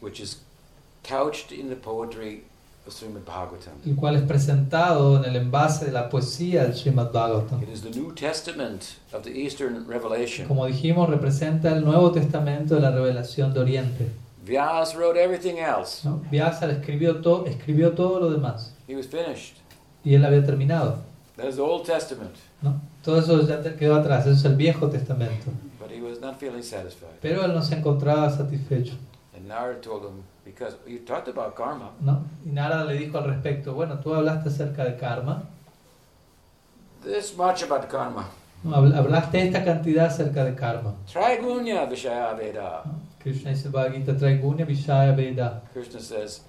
which 0.01 0.19
is 0.19 0.37
couched 1.03 1.51
in 1.51 1.69
the 1.69 1.75
poetry 1.75 2.43
of 2.87 2.93
Srimad 2.93 3.23
Bhagavatam. 3.25 3.73
el 3.85 3.95
cual 3.95 4.15
es 4.15 4.21
presentado 4.21 5.17
en 5.17 5.25
el 5.25 5.35
envase 5.35 5.85
de 5.85 5.91
la 5.91 6.09
poesía 6.09 6.63
del 6.63 6.73
Srimad 6.75 7.11
Bhagavatam. 7.11 7.61
It 7.63 7.69
is 7.69 7.81
the 7.81 7.89
New 7.89 8.13
Testament 8.13 8.97
of 9.11 9.23
the 9.23 9.31
Eastern 9.31 9.85
Revelation. 9.87 10.47
Como 10.47 10.65
dijimos, 10.67 11.09
representa 11.09 11.71
el 11.75 11.83
Nuevo 11.83 12.11
Testamento 12.11 12.75
de 12.75 12.81
la 12.81 12.91
revelación 12.91 13.53
de 13.53 13.59
Oriente. 13.59 14.11
Vyas 14.45 14.95
wrote 14.95 15.17
everything 15.17 15.57
else. 15.57 16.07
¿no? 16.07 16.21
Vyasa 16.31 16.69
escribió, 16.71 17.19
to- 17.21 17.45
escribió 17.47 17.93
todo 17.95 18.19
lo 18.19 18.29
demás 18.29 18.73
He 18.87 18.95
was 18.95 19.07
finished. 19.07 19.55
y 20.03 20.13
él 20.13 20.23
había 20.23 20.45
terminado. 20.45 20.99
That 21.35 21.47
is 21.49 21.55
the 21.55 21.61
Old 21.63 21.83
Testament. 21.85 22.35
¿no? 22.61 22.79
Todo 23.05 23.19
eso 23.19 23.41
ya 23.47 23.61
quedó 23.77 23.95
atrás, 23.97 24.25
eso 24.25 24.31
es 24.35 24.45
el 24.45 24.55
Viejo 24.55 24.89
Testamento. 24.89 25.51
But 25.79 25.91
he 25.91 26.01
was 26.01 26.19
not 26.19 26.39
feeling 26.39 26.63
satisfied. 26.63 27.19
Pero 27.21 27.45
él 27.45 27.53
no 27.53 27.61
se 27.61 27.75
encontraba 27.75 28.29
satisfecho. 28.31 28.95
And 29.35 29.47
Narada 29.47 29.79
told 29.79 30.03
him, 30.05 30.23
because 30.43 30.75
you 30.87 30.99
talked 31.05 31.27
about 31.27 31.55
karma, 31.55 31.91
¿no? 32.01 32.23
Y 32.43 32.49
Narada 32.49 32.85
le 32.85 32.97
dijo 32.97 33.17
al 33.19 33.25
respecto, 33.25 33.73
bueno, 33.75 33.99
tú 33.99 34.13
hablaste 34.13 34.49
acerca 34.49 34.83
de 34.85 34.97
karma, 34.97 35.43
this 37.03 37.35
much 37.37 37.61
about 37.61 37.87
karma. 37.87 38.25
¿no? 38.63 38.75
Habl- 38.75 38.95
hablaste 38.95 39.45
esta 39.45 39.63
cantidad 39.63 40.07
acerca 40.07 40.43
de 40.43 40.55
karma. 40.55 40.95
Trigunya 41.05 41.85
Vishaya 41.85 42.33
Veda. 42.33 42.83
Krishna 43.21 43.51
dice 43.51 43.69
Traigunya 44.13 44.65
Vishaya 44.65 45.15
Veda. 45.15 45.61
Krishna 45.73 45.99
says, 45.99 46.41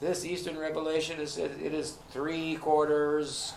this 0.00 0.24
Eastern 0.24 0.58
revelation 0.58 1.18
is 1.20 1.38
it 1.38 1.72
is 1.72 1.96
three 2.10 2.56
quarters 2.56 3.54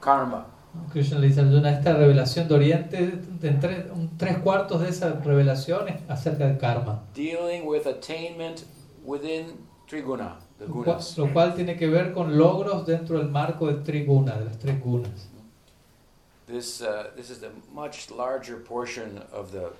karma. 0.00 0.46
Krishna 0.92 1.18
le 1.18 1.28
dice 1.28 1.40
a 1.40 1.44
Arjuna, 1.44 1.70
esta 1.72 1.92
revelación 1.94 2.48
de 2.48 2.54
Oriente, 2.54 3.20
un 3.92 4.10
tres 4.16 4.38
cuartos 4.38 4.80
de 4.80 4.88
esa 4.88 5.12
revelación 5.20 5.88
es 5.88 5.96
acerca 6.08 6.46
de 6.46 6.58
karma. 6.58 7.02
dealing 7.14 7.66
with 7.66 7.86
attainment 7.86 8.64
within 9.04 9.66
Triguna, 9.88 10.36
the 10.58 10.66
Lo 10.66 10.72
cual, 10.74 10.84
gunas. 10.96 11.18
lo 11.18 11.32
cual 11.32 11.54
tiene 11.54 11.76
que 11.76 11.88
ver 11.88 12.12
con 12.12 12.38
logros 12.38 12.86
dentro 12.86 13.18
del 13.18 13.28
marco 13.28 13.66
de 13.66 13.74
Triguna, 13.82 14.36
de 14.38 14.44
las 14.44 14.58
tres 14.58 14.80
gunas. 14.80 15.28
This, 16.46 16.80
uh, 16.80 17.10
this 17.16 17.30
is 17.30 17.38
the 17.40 17.50
much 17.72 18.10
larger 18.10 18.56
portion 18.62 19.20
of 19.32 19.50
the, 19.52 19.70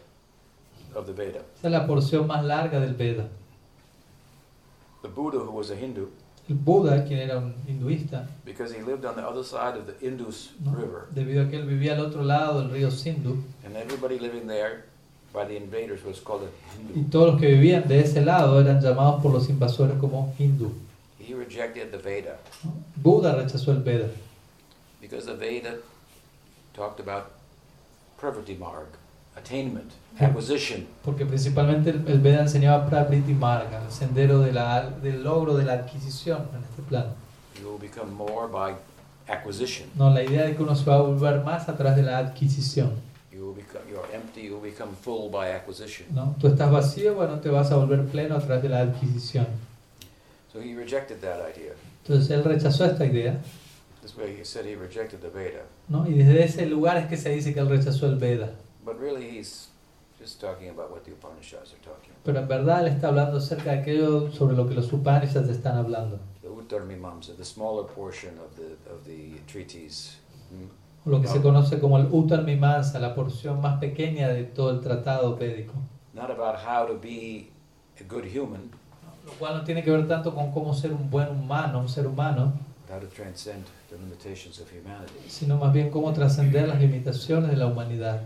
of 0.97 1.07
the 1.07 1.12
Veda. 1.12 1.41
Esa 1.59 1.66
es 1.68 1.72
la 1.72 1.86
porción 1.86 2.26
más 2.26 2.45
larga 2.45 2.80
del 2.80 2.95
Veda. 2.95 3.28
The 5.03 5.09
Buddha, 5.09 5.38
who 5.38 5.53
was 5.53 5.70
a 5.70 5.76
Hindu, 5.76 6.09
Buda, 6.55 7.05
quien 7.05 7.21
era 7.21 7.39
un 7.39 7.55
hinduista, 7.67 8.27
because 8.45 8.73
he 8.75 8.83
lived 8.83 9.05
on 9.05 9.15
the 9.15 9.23
other 9.23 9.45
side 9.45 9.79
of 9.79 9.87
the 9.87 10.07
Indus 10.07 10.51
¿no? 10.65 10.73
River, 10.75 11.07
debido 11.13 11.45
a 11.45 11.49
que 11.49 11.57
él 11.57 11.67
vivía 11.67 11.95
al 11.95 12.01
otro 12.01 12.23
lado 12.23 12.61
del 12.61 12.71
río 12.71 12.91
Sindhu, 12.91 13.43
and 13.65 13.77
everybody 13.77 14.19
living 14.19 14.47
there 14.47 14.85
by 15.33 15.45
the 15.45 15.57
invaders 15.57 16.03
was 16.05 16.21
called 16.21 16.43
a 16.43 16.47
y 16.47 16.99
Hindu. 16.99 17.11
todos 17.11 17.33
los 17.33 17.41
que 17.41 17.49
vivían 17.49 17.87
de 17.87 18.01
ese 18.01 18.21
lado 18.25 18.61
eran 18.61 18.81
llamados 18.81 19.23
por 19.23 19.33
los 19.33 19.49
invasores 19.49 19.97
como 20.01 20.35
hindú. 20.39 20.73
He 21.19 21.35
rejected 21.35 21.91
the 21.93 21.99
Veda 21.99 22.39
¿no? 22.65 22.73
Buda 22.97 23.35
rechazó 23.37 23.71
el 23.71 23.83
Veda, 23.83 24.09
because 25.01 25.27
the 25.27 25.35
Veda 25.35 25.77
talked 26.75 27.01
about 27.01 27.31
pravriti 28.19 28.57
marg, 28.59 28.89
attainment, 29.37 29.91
acquisition. 30.18 30.87
porque 31.05 31.24
principalmente 31.26 31.91
el, 31.91 32.07
el 32.07 32.20
Veda 32.20 32.43
enseñaba 32.43 32.87
Prakriti 32.89 33.33
Marga, 33.35 33.83
el 33.85 33.91
sendero 33.93 34.41
de 34.41 34.53
la- 34.53 34.91
del 34.91 35.22
logro 35.22 35.57
de 35.57 35.64
la 35.64 35.74
adquisición 35.74 36.43
en 36.57 36.62
este 36.64 36.83
plano. 36.83 37.11
You 37.61 37.70
will 37.70 37.81
become 37.81 38.12
more 38.12 38.49
by 38.51 38.74
acquisition. 39.28 39.89
No, 39.97 40.11
la 40.11 40.22
idea 40.22 40.45
de 40.45 40.57
que 40.57 40.62
uno 40.62 40.74
se 40.74 40.85
va 40.85 40.97
a 40.97 41.01
volver 41.01 41.43
más 41.45 41.68
a 41.68 41.76
través 41.76 41.97
de 41.97 42.03
la 42.03 42.18
adquisición. 42.18 42.91
You 43.33 43.47
will 43.53 43.55
become 43.57 43.85
you're 43.91 44.07
empty. 44.14 44.47
You 44.49 44.55
will 44.59 44.70
become 44.70 44.93
full 45.01 45.31
by 45.31 45.53
acquisition. 45.53 46.09
¿no? 46.14 46.35
Tú 46.41 46.49
estás 46.49 46.70
vacío, 46.70 47.14
bueno, 47.14 47.39
te 47.41 47.49
vas 47.49 47.70
a 47.70 47.76
volver 47.76 48.05
pleno 48.07 48.37
a 48.37 48.41
través 48.41 48.62
de 48.62 48.68
la 48.68 48.81
adquisición. 48.81 49.47
So 50.53 50.61
he 50.61 50.74
rejected 50.74 51.20
that 51.20 51.39
idea. 51.57 51.72
Entonces 52.05 52.31
él 52.31 52.43
rechazó 52.45 52.85
esta 52.87 53.05
idea, 53.07 53.39
This 54.03 54.16
way 54.16 54.35
he 54.41 54.45
said 54.45 54.64
he 54.66 54.74
rejected 54.76 55.18
the 55.20 55.28
Veda. 55.28 55.62
¿no? 55.89 56.09
y 56.09 56.14
desde 56.14 56.43
ese 56.45 56.66
lugar 56.66 56.97
es 56.97 57.07
que 57.07 57.16
se 57.18 57.28
dice 57.31 57.53
que 57.55 57.61
él 57.61 57.68
rechazó 57.68 58.07
el 58.07 58.16
Veda. 58.16 58.51
But 58.85 58.99
really 58.99 59.28
he's 59.31 59.68
just 60.18 60.41
talking 60.41 60.70
about 60.70 60.91
what 60.91 61.05
the 61.05 61.12
Upanishads 61.12 61.72
are 61.72 61.83
talking 61.83 62.11
about. 62.11 62.24
Pero 62.24 62.41
en 62.41 62.49
verdad 62.49 62.87
él 62.87 62.93
está 62.93 63.09
hablando 63.09 63.39
acerca 63.39 63.72
de 63.72 63.78
aquello 63.81 64.31
sobre 64.33 64.57
lo 64.57 64.66
que 64.68 64.74
los 64.74 64.93
Upanishads 64.93 65.49
están 65.49 65.76
hablando, 65.76 66.18
The 66.43 66.49
Uttarmimamsa, 66.49 67.37
the 67.37 67.45
smaller 67.45 67.87
portion 67.87 68.39
of 68.39 68.55
the 68.57 68.76
of 68.93 69.05
the 69.05 69.41
treatise. 69.47 70.16
O 71.07 71.11
lo 71.11 71.20
que 71.22 71.28
se 71.28 71.41
conoce 71.41 71.78
como 71.81 71.97
el 71.99 72.07
Uttar 72.12 72.43
Mimamsa, 72.45 72.99
la 72.99 73.14
porción 73.14 73.61
más 73.61 73.78
pequeña 73.78 74.28
de 74.28 74.45
todo 74.45 74.70
el 74.70 74.81
tratado 74.81 75.37
védico. 75.37 75.72
Not 76.12 76.31
about 76.31 76.57
how 76.57 76.87
to 76.87 76.99
be 77.01 77.49
a 77.99 78.05
good 78.07 78.24
human, 78.24 78.70
Lo 79.24 79.33
cual 79.39 79.59
no 79.59 79.64
tiene 79.64 79.83
que 79.83 79.91
ver 79.91 80.07
tanto 80.09 80.35
con 80.35 80.51
cómo 80.51 80.74
ser 80.74 80.93
un 80.93 81.09
buen 81.11 81.28
humano, 81.28 81.78
un 81.81 81.89
ser 81.89 82.07
humano, 82.07 82.53
how 82.91 82.99
to 82.99 83.07
transcend 83.07 83.64
the 83.89 83.97
limitations 83.97 84.59
of 84.61 84.68
humanity. 84.72 85.12
sino 85.28 85.57
más 85.57 85.72
bien 85.72 85.91
cómo 85.91 86.12
trascender 86.12 86.68
las 86.68 86.81
limitaciones 86.81 87.51
de 87.51 87.57
la 87.57 87.66
humanidad. 87.66 88.20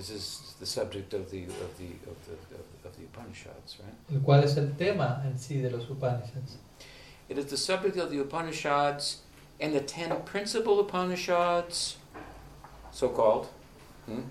This 0.00 0.08
is 0.10 0.54
the 0.58 0.64
subject 0.64 1.12
of 1.12 1.30
the 1.30 1.42
of 1.44 1.70
the 1.78 1.90
of 2.10 2.16
the 2.26 2.32
of, 2.56 2.64
of 2.86 2.92
the 2.96 3.04
Upanishads, 3.04 3.76
right? 3.82 3.94
el 4.16 4.20
cual 4.22 4.42
es 4.44 4.56
el 4.56 4.70
tema 4.78 5.20
en 5.26 5.36
sí 5.38 5.60
de 5.60 5.68
los 5.68 5.84
Upanishads. 5.90 6.56
It 7.28 7.36
is 7.36 7.46
the 7.50 7.56
subject 7.58 7.98
of 7.98 8.08
the 8.10 8.18
Upanishads 8.18 9.18
and 9.60 9.74
the 9.74 9.80
ten 9.80 10.10
principal 10.24 10.80
Upanishads, 10.80 11.98
so 12.90 13.10
called. 13.10 13.48
Hmm? 14.06 14.22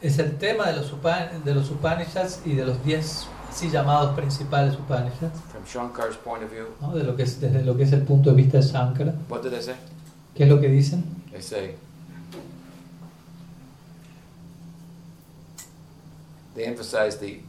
Es 0.00 0.16
el 0.20 0.36
tema 0.38 0.66
de 0.66 0.76
los, 0.76 0.92
Upa- 0.92 1.28
de 1.44 1.54
los 1.54 1.70
Upanishads 1.72 2.42
y 2.46 2.54
de 2.54 2.64
los 2.64 2.78
diez 2.84 3.26
así 3.50 3.70
llamados 3.70 4.14
principales 4.14 4.76
Upanishads, 4.76 5.40
From 5.50 5.64
Shankar's 5.64 6.16
point 6.18 6.44
of 6.44 6.52
view, 6.52 6.68
¿no? 6.80 6.94
de 6.94 7.02
lo 7.02 7.16
que 7.16 7.24
es, 7.24 7.40
desde 7.40 7.64
lo 7.64 7.76
que 7.76 7.82
es 7.82 7.92
el 7.92 8.02
punto 8.04 8.30
de 8.30 8.36
vista 8.36 8.58
de 8.58 8.62
Shankara. 8.64 9.12
what 9.28 9.42
did 9.42 9.50
they 9.50 9.60
say? 9.60 9.74
¿Qué 10.36 10.44
es 10.44 10.48
lo 10.48 10.60
que 10.60 10.68
dicen? 10.68 11.02
They 11.32 11.42
say 11.42 11.74
they 16.54 16.64
emphasize 16.64 17.18
the 17.18 17.40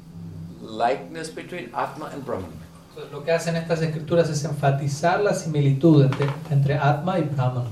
likeness 0.61 1.29
between 1.29 1.69
Atma 1.73 2.09
and 2.13 2.25
Brahman. 2.25 2.51
Entonces, 2.89 3.11
lo 3.11 3.23
que 3.23 3.31
hacen 3.31 3.55
estas 3.55 3.81
escrituras 3.81 4.29
es 4.29 4.43
enfatizar 4.45 5.21
la 5.21 5.33
similitud 5.33 6.03
entre, 6.03 6.27
entre 6.49 6.75
Atma 6.75 7.19
y 7.19 7.23
Brahman. 7.23 7.67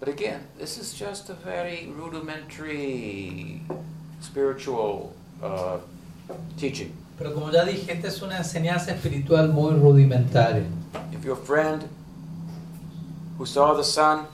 But 0.00 0.08
again, 0.08 0.40
this 0.58 0.76
is 0.76 0.92
just 0.92 1.30
a 1.30 1.34
very 1.34 1.90
rudimentary 1.96 3.62
spiritual 4.20 5.14
uh, 5.42 5.78
teaching. 6.58 6.92
Pero 7.16 7.32
como 7.32 7.50
ya 7.50 7.64
dije, 7.64 7.92
esta 7.92 8.08
es 8.08 8.20
una 8.20 8.38
enseñanza 8.38 8.92
espiritual 8.92 9.48
muy 9.48 9.74
rudimentaria. 9.74 10.64
If 11.12 11.24
your 11.24 11.36
friend 11.36 11.88
who 13.38 13.46
saw 13.46 13.74
the 13.74 13.84
sun 13.84 14.26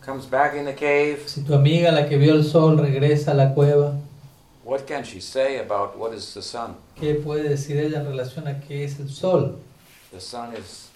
comes 0.00 0.24
back 0.24 0.54
in 0.54 0.64
the 0.64 0.74
cave, 0.74 1.24
Si 1.26 1.42
tu 1.42 1.54
amiga, 1.54 1.90
la 1.90 2.08
que 2.08 2.16
vio 2.16 2.32
el 2.34 2.44
sol, 2.44 2.78
regresa 2.78 3.32
a 3.32 3.34
la 3.34 3.52
cueva, 3.54 3.94
what 4.66 4.84
can 4.84 5.04
she 5.04 5.20
say 5.20 5.58
about 5.58 5.96
what 5.96 6.12
is 6.12 6.34
the 6.34 6.42
sun? 6.42 6.74
¿qué 6.96 7.14
puede 7.22 7.48
decir 7.48 7.76
ella 7.76 8.00
en 8.00 8.06
relación 8.06 8.48
a 8.48 8.60
qué 8.60 8.82
es 8.84 8.98
el 8.98 9.08
sol? 9.08 9.60
The 10.10 10.20
sun 10.20 10.54
is 10.54 10.90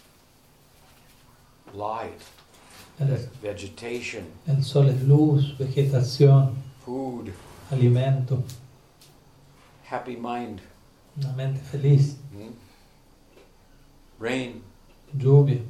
life, 1.72 2.32
El, 2.98 3.06
vegetation, 3.40 4.26
el 4.48 4.64
sol 4.64 4.88
es 4.88 5.00
luz, 5.04 5.56
vegetación, 5.56 6.56
food, 6.84 7.32
alimento, 7.70 8.42
happy 9.84 10.16
mind, 10.16 10.60
una 11.16 11.32
mente 11.34 11.60
feliz, 11.60 12.16
hmm? 12.32 12.50
rain, 14.18 14.62
lluvia, 15.16 15.62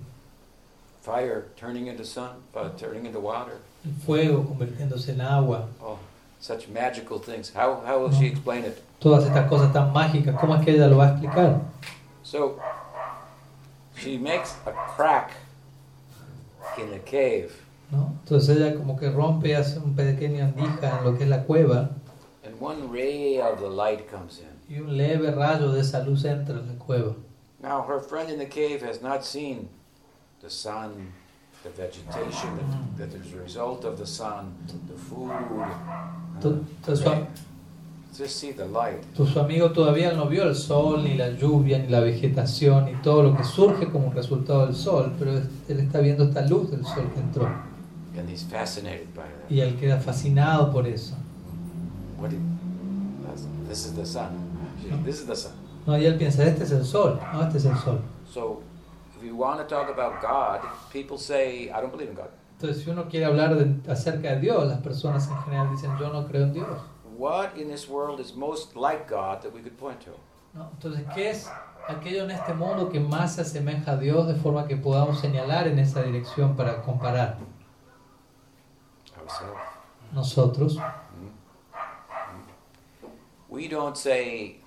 fire 1.02 1.48
turning 1.54 1.88
into 1.88 2.04
sun, 2.06 2.42
uh, 2.54 2.70
turning 2.70 3.04
into 3.04 3.20
water. 3.20 3.58
el 3.84 3.92
fuego 4.04 4.44
convirtiéndose 4.44 5.10
en 5.10 5.20
agua. 5.20 5.68
Oh, 5.82 5.98
such 6.40 6.68
magical 6.68 7.18
things. 7.18 7.52
How, 7.54 7.82
how 7.86 8.00
will 8.00 8.12
she 8.12 8.26
explain 8.26 8.64
it? 8.64 8.82
Todas 9.00 9.24
estas 9.24 9.48
cosas 9.48 9.72
tan 9.72 9.92
mágicas, 9.92 10.38
¿cómo 10.38 10.56
es 10.56 10.64
que 10.64 10.72
ella 10.72 10.88
lo 10.88 10.96
va 10.96 11.06
a 11.06 11.10
explicar? 11.12 11.60
So 12.22 12.60
she 13.96 14.18
makes 14.18 14.54
a 14.66 14.72
crack 14.72 15.32
in 16.78 16.90
the 16.90 16.98
cave, 16.98 17.50
¿no? 17.90 18.14
Entonces 18.24 18.56
ella 18.56 18.74
como 18.76 18.96
que 18.96 19.10
rompe, 19.10 19.56
hace 19.56 19.78
un 19.78 19.94
pequeño 19.94 20.44
andija 20.44 20.98
en 20.98 21.04
lo 21.04 21.16
que 21.16 21.24
es 21.24 21.30
la 21.30 21.44
cueva 21.44 21.90
and 22.44 22.58
one 22.60 22.90
ray 22.90 23.40
of 23.40 23.60
the 23.60 23.68
light 23.68 24.08
comes 24.10 24.40
in. 24.40 24.46
y 24.68 24.80
un 24.80 24.96
leve 24.96 25.30
rayo 25.32 25.72
de 25.72 25.80
esa 25.80 26.00
luz 26.04 26.24
entra 26.24 26.58
en 26.58 26.68
la 26.68 26.84
cueva. 26.84 27.14
Now, 27.62 27.82
her 27.82 28.00
friend 28.00 28.30
in 28.30 28.38
the 28.38 28.46
cave 28.46 28.80
has 28.82 29.02
not 29.02 29.24
seen 29.24 29.68
the 30.40 30.48
sun, 30.48 31.12
the 31.62 31.70
vegetation 31.70 32.56
that, 32.96 33.10
that 33.10 33.20
is 33.20 33.34
a 33.34 33.36
result 33.36 33.84
of 33.84 33.98
the 33.98 34.06
sun, 34.06 34.56
the 34.88 34.96
food. 34.96 35.30
Tu, 36.40 36.50
tu- 36.84 36.96
su, 39.26 39.40
amigo 39.40 39.70
todavía 39.72 40.12
no 40.12 40.26
vio 40.26 40.42
el 40.44 40.54
sol, 40.54 41.04
ni 41.04 41.14
la 41.14 41.30
lluvia, 41.30 41.78
ni 41.78 41.88
la 41.88 42.00
vegetación, 42.00 42.86
ni 42.86 42.94
todo 43.02 43.22
lo 43.22 43.36
que 43.36 43.44
surge 43.44 43.88
como 43.90 44.12
resultado 44.12 44.66
del 44.66 44.74
sol, 44.74 45.12
pero 45.18 45.32
él 45.32 45.80
está 45.80 46.00
viendo 46.00 46.24
esta 46.24 46.42
luz 46.42 46.70
del 46.70 46.84
sol 46.84 47.08
que 47.14 47.20
entró 47.20 47.48
y 49.48 49.60
él 49.60 49.76
queda 49.76 50.00
fascinado 50.00 50.70
por 50.72 50.86
eso. 50.86 51.14
¿no? 55.86 55.96
Y 55.98 56.04
él 56.04 56.16
piensa, 56.16 56.44
este 56.44 56.64
es 56.64 56.72
el 56.72 56.84
sol, 56.84 57.18
no, 57.32 57.42
este 57.42 57.58
es 57.58 57.64
el 57.64 57.76
sol. 57.78 58.00
So 58.32 58.60
if 59.16 59.24
you 59.26 59.36
want 59.36 59.60
to 59.60 59.64
talk 59.66 59.88
about 59.88 60.20
God, 60.20 60.60
people 60.92 61.16
say, 61.16 61.68
I 61.70 61.80
don't 61.80 61.92
believe 61.92 62.10
in 62.10 62.16
God. 62.16 62.28
Entonces, 62.60 62.84
si 62.84 62.90
uno 62.90 63.08
quiere 63.08 63.24
hablar 63.24 63.54
de- 63.56 63.90
acerca 63.90 64.32
de 64.32 64.40
Dios, 64.40 64.66
las 64.66 64.80
personas 64.80 65.26
en 65.28 65.36
general 65.44 65.70
dicen, 65.70 65.90
yo 65.98 66.12
no 66.12 66.26
creo 66.26 66.42
en 66.44 66.52
Dios. 66.52 66.68
What 67.16 67.56
in 67.56 67.68
this 67.70 67.88
world 67.88 68.20
is 68.20 68.34
most 68.36 68.76
like 68.76 69.08
God 69.08 69.40
that 69.40 69.54
we 69.54 69.62
could 69.62 69.78
point 69.78 69.98
to? 70.04 70.10
¿no? 70.52 70.68
Entonces, 70.74 71.06
¿qué 71.14 71.30
es 71.30 71.50
aquello 71.88 72.24
en 72.24 72.32
este 72.32 72.52
mundo 72.52 72.90
que 72.90 73.00
más 73.00 73.36
se 73.36 73.40
asemeja 73.42 73.92
a 73.92 73.96
Dios 73.96 74.26
de 74.28 74.34
forma 74.34 74.66
que 74.66 74.76
podamos 74.76 75.20
señalar 75.20 75.68
en 75.68 75.78
esa 75.78 76.02
dirección 76.02 76.54
para 76.54 76.82
comparar 76.82 77.38
Ourselves. 79.18 79.58
nosotros? 80.12 80.78
We 83.48 83.68
don't 83.68 83.96
say, 83.96 84.60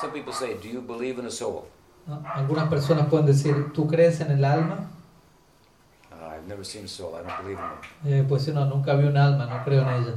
some 0.00 0.12
people 0.12 0.32
say, 0.32 0.54
Do 0.62 0.68
you 0.68 0.80
believe 0.80 1.18
in 1.18 1.26
a 1.26 1.30
soul? 1.30 1.64
¿no? 2.06 2.22
Algunas 2.34 2.68
personas 2.68 3.08
pueden 3.08 3.26
decir, 3.26 3.72
¿tú 3.72 3.88
crees 3.88 4.20
en 4.20 4.30
el 4.30 4.44
alma? 4.44 4.90
I've 6.44 6.50
never 6.50 6.64
seen 6.64 6.84
a 6.84 6.88
soul, 6.88 7.14
I 7.14 7.22
don't 7.22 7.42
believe 7.42 7.58
in 7.58 8.12
it. 8.12 8.20
Eh, 8.20 8.24
pues 8.28 8.46
no, 8.48 8.66
nunca 8.66 8.94
vi 8.94 9.06
un 9.06 9.16
alma, 9.16 9.46
no 9.46 9.64
creo 9.64 9.80
en 9.80 9.88
ella. 9.88 10.12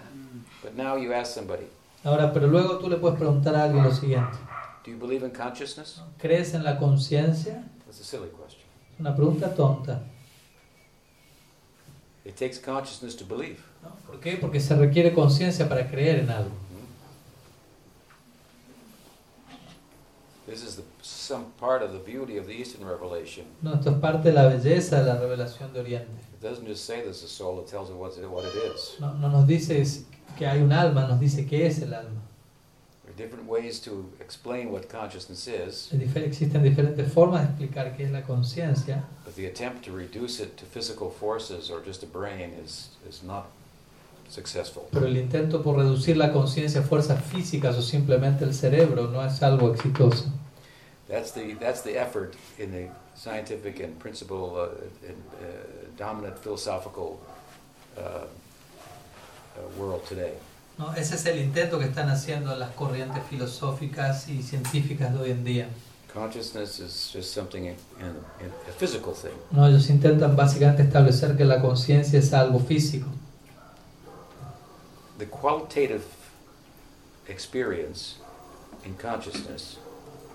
But 0.62 0.74
now 0.76 0.96
you 0.96 1.12
ask 1.12 1.34
somebody, 1.34 1.66
Ahora, 2.04 2.32
pero 2.32 2.46
luego 2.46 2.78
tú 2.78 2.88
le 2.88 2.96
puedes 2.96 3.18
preguntar 3.18 3.54
a 3.54 3.64
alguien 3.64 3.84
lo 3.84 3.92
siguiente. 3.92 4.38
Do 4.84 4.90
you 4.90 4.98
believe 4.98 5.22
in 5.24 5.30
consciousness? 5.30 6.00
¿Crees 6.18 6.54
en 6.54 6.64
la 6.64 6.78
conciencia? 6.78 7.64
That's 7.84 8.00
a 8.00 8.04
silly 8.04 8.30
question. 8.30 8.64
Es 8.94 9.00
una 9.00 9.14
pregunta 9.14 9.54
tonta. 9.54 10.00
It 12.24 12.36
takes 12.36 12.58
consciousness 12.58 13.14
to 13.16 13.26
believe. 13.26 13.58
¿no? 13.82 13.90
¿Por 14.06 14.20
qué? 14.20 14.38
Porque 14.38 14.60
se 14.60 14.74
requiere 14.74 15.12
conciencia 15.12 15.68
para 15.68 15.86
creer 15.90 16.20
en 16.20 16.30
algo. 16.30 16.50
This 20.48 20.62
is 20.62 20.76
the, 20.76 20.82
some 21.02 21.52
part 21.58 21.82
of 21.82 21.92
the 21.92 21.98
beauty 21.98 22.38
of 22.38 22.46
the 22.46 22.54
Eastern 22.54 22.86
revelation. 22.86 23.44
No, 23.60 23.74
esto 23.74 23.90
es 23.90 24.00
parte 24.00 24.30
de 24.30 24.32
la 24.32 24.48
belleza 24.48 25.02
de 25.02 25.12
la 25.12 25.20
revelación 25.20 25.74
de 25.74 25.80
Oriente. 25.80 26.08
It 26.32 26.40
doesn't 26.40 26.66
just 26.66 26.86
say 26.86 27.02
there's 27.02 27.22
a 27.22 27.28
soul, 27.28 27.60
it 27.60 27.66
tells 27.66 27.90
it 27.90 27.96
what, 27.96 28.16
what 28.30 28.44
it 28.46 28.54
is. 28.54 28.96
No, 28.98 29.12
no 29.12 29.28
nos 29.28 29.46
dice 29.46 29.84
que 30.38 30.46
hay 30.46 30.62
un 30.62 30.72
alma, 30.72 31.06
nos 31.06 31.20
dice 31.20 31.46
qué 31.46 31.66
es 31.66 31.82
el 31.82 31.92
alma. 31.92 32.22
There 33.04 33.12
are 33.12 33.16
different 33.16 33.46
ways 33.46 33.78
to 33.80 34.10
explain 34.20 34.70
what 34.72 34.88
consciousness 34.88 35.46
is, 35.48 35.90
Existen 35.92 36.62
diferentes 36.62 37.12
formas 37.12 37.42
de 37.42 37.48
explicar 37.66 37.94
qué 37.94 38.04
es 38.04 38.10
la 38.10 38.22
conciencia, 38.22 39.04
but 39.26 39.34
the 39.34 39.46
attempt 39.46 39.84
to 39.84 39.92
reduce 39.92 40.40
it 40.40 40.56
to 40.56 40.64
physical 40.64 41.10
forces 41.10 41.70
or 41.70 41.82
just 41.84 42.02
a 42.02 42.06
brain 42.06 42.54
is, 42.64 42.90
is 43.06 43.22
not 43.22 43.46
successful. 44.30 44.84
pero 44.92 45.06
el 45.06 45.16
intento 45.16 45.62
por 45.62 45.76
reducir 45.76 46.16
la 46.16 46.32
conciencia 46.32 46.80
a 46.80 46.84
fuerzas 46.84 47.22
físicas 47.24 47.76
o 47.76 47.82
simplemente 47.82 48.44
el 48.44 48.54
cerebro 48.54 49.08
no 49.08 49.24
es 49.24 49.42
algo 49.42 49.74
exitoso. 49.74 50.26
That's 51.08 51.32
the, 51.32 51.54
that's 51.54 51.80
the 51.82 51.96
effort 51.96 52.34
in 52.58 52.70
the 52.70 52.88
scientific 53.14 53.80
and 53.80 53.98
principal 53.98 54.56
uh, 54.56 55.08
and, 55.08 55.22
uh, 55.40 55.46
dominant 55.96 56.38
philosophical 56.38 57.18
uh, 57.96 58.00
uh, 58.00 58.26
world 59.78 60.06
today. 60.06 60.32
¿no? 60.78 60.92
Ese 60.94 61.14
es 61.14 61.26
el 61.26 61.38
intento 61.38 61.78
que 61.78 61.86
están 61.86 62.08
haciendo 62.10 62.54
las 62.56 62.70
corrientes 62.72 63.22
filosóficas 63.28 64.28
y 64.28 64.42
científicas 64.42 65.12
de 65.14 65.18
hoy 65.18 65.30
en 65.30 65.44
día. 65.44 65.68
Consciousness 66.12 66.78
is 66.78 67.10
just 67.12 67.32
something 67.32 67.64
in, 67.64 67.76
in, 68.00 68.14
in 68.40 68.52
a 68.68 68.72
physical 68.72 69.14
thing. 69.14 69.34
¿no? 69.50 69.66
Ellos 69.66 69.88
intentan 69.88 70.36
básicamente 70.36 70.82
establecer 70.82 71.36
que 71.36 71.44
la 71.44 71.60
conciencia 71.60 72.18
es 72.18 72.32
algo 72.32 72.60
físico. 72.60 73.06
The 75.18 75.26
qualitative 75.26 76.04
experience 77.28 78.18
in 78.84 78.94
consciousness, 78.94 79.78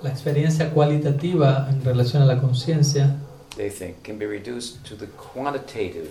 La 0.04 0.10
experiencia 0.10 0.70
cualitativa 0.72 1.68
en 1.70 1.84
relación 1.84 2.22
a 2.24 2.26
la 2.26 2.39
conciencia 2.41 3.16
they 3.56 3.70
think, 3.70 4.01
can 4.04 4.18
be 4.20 4.26
reduced 4.28 4.84
to 4.88 4.95
the 4.95 5.08
quantitative 5.34 6.10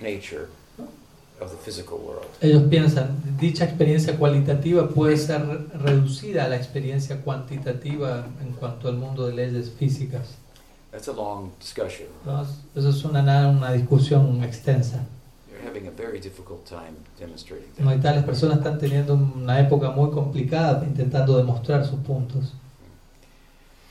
nature 0.00 0.46
of 1.40 1.50
the 1.50 1.56
physical 1.64 1.98
world. 1.98 2.26
Ellos 2.40 2.62
piensan, 2.70 3.16
dicha 3.38 3.64
experiencia 3.64 4.16
cualitativa 4.16 4.88
puede 4.88 5.16
ser 5.16 5.44
re- 5.46 5.58
reducida 5.78 6.44
a 6.44 6.48
la 6.48 6.56
experiencia 6.56 7.20
cuantitativa 7.20 8.24
en 8.40 8.52
cuanto 8.54 8.88
al 8.88 8.96
mundo 8.96 9.26
de 9.26 9.34
leyes 9.34 9.70
físicas. 9.78 10.36
That's 10.90 11.08
a 11.08 11.12
long 11.12 11.50
discussion. 11.60 12.08
es 12.74 13.04
una, 13.04 13.22
na- 13.22 13.48
una 13.48 13.72
discusión 13.72 14.42
extensa. 14.42 15.04
You're 15.50 15.68
having 15.68 15.86
a 15.86 15.90
very 15.90 16.18
difficult 16.20 16.64
time 16.64 16.96
demonstrating 17.18 17.68
¿no? 17.78 17.92
Y 17.92 17.96
that. 17.96 18.02
tales 18.02 18.24
personas 18.24 18.58
están 18.58 18.78
teniendo 18.78 19.14
una 19.14 19.60
época 19.60 19.90
muy 19.90 20.10
complicada 20.10 20.82
intentando 20.84 21.36
demostrar 21.36 21.84
sus 21.84 21.98
puntos. 22.00 22.52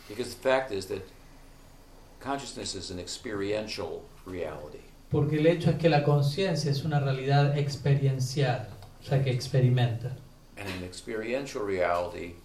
Because 0.08 0.34
the 0.34 0.42
fact 0.42 0.72
is 0.72 0.86
that 0.88 1.08
consciousness 2.20 2.76
is 2.76 2.92
an 2.92 3.00
experiential 3.00 4.04
reality. 4.26 4.82
Porque 5.10 5.38
el 5.40 5.48
hecho 5.48 5.70
es 5.72 5.78
que 5.78 5.90
la 5.90 6.04
conciencia 6.04 6.70
es 6.70 6.84
una 6.84 7.00
realidad 7.00 7.58
experiencial, 7.58 8.68
o 9.02 9.08
sea, 9.08 9.24
que 9.24 9.32
experimenta. 9.32 10.12
And 10.58 10.68
an 10.68 10.84
experiential 10.84 11.64
reality 11.64 12.36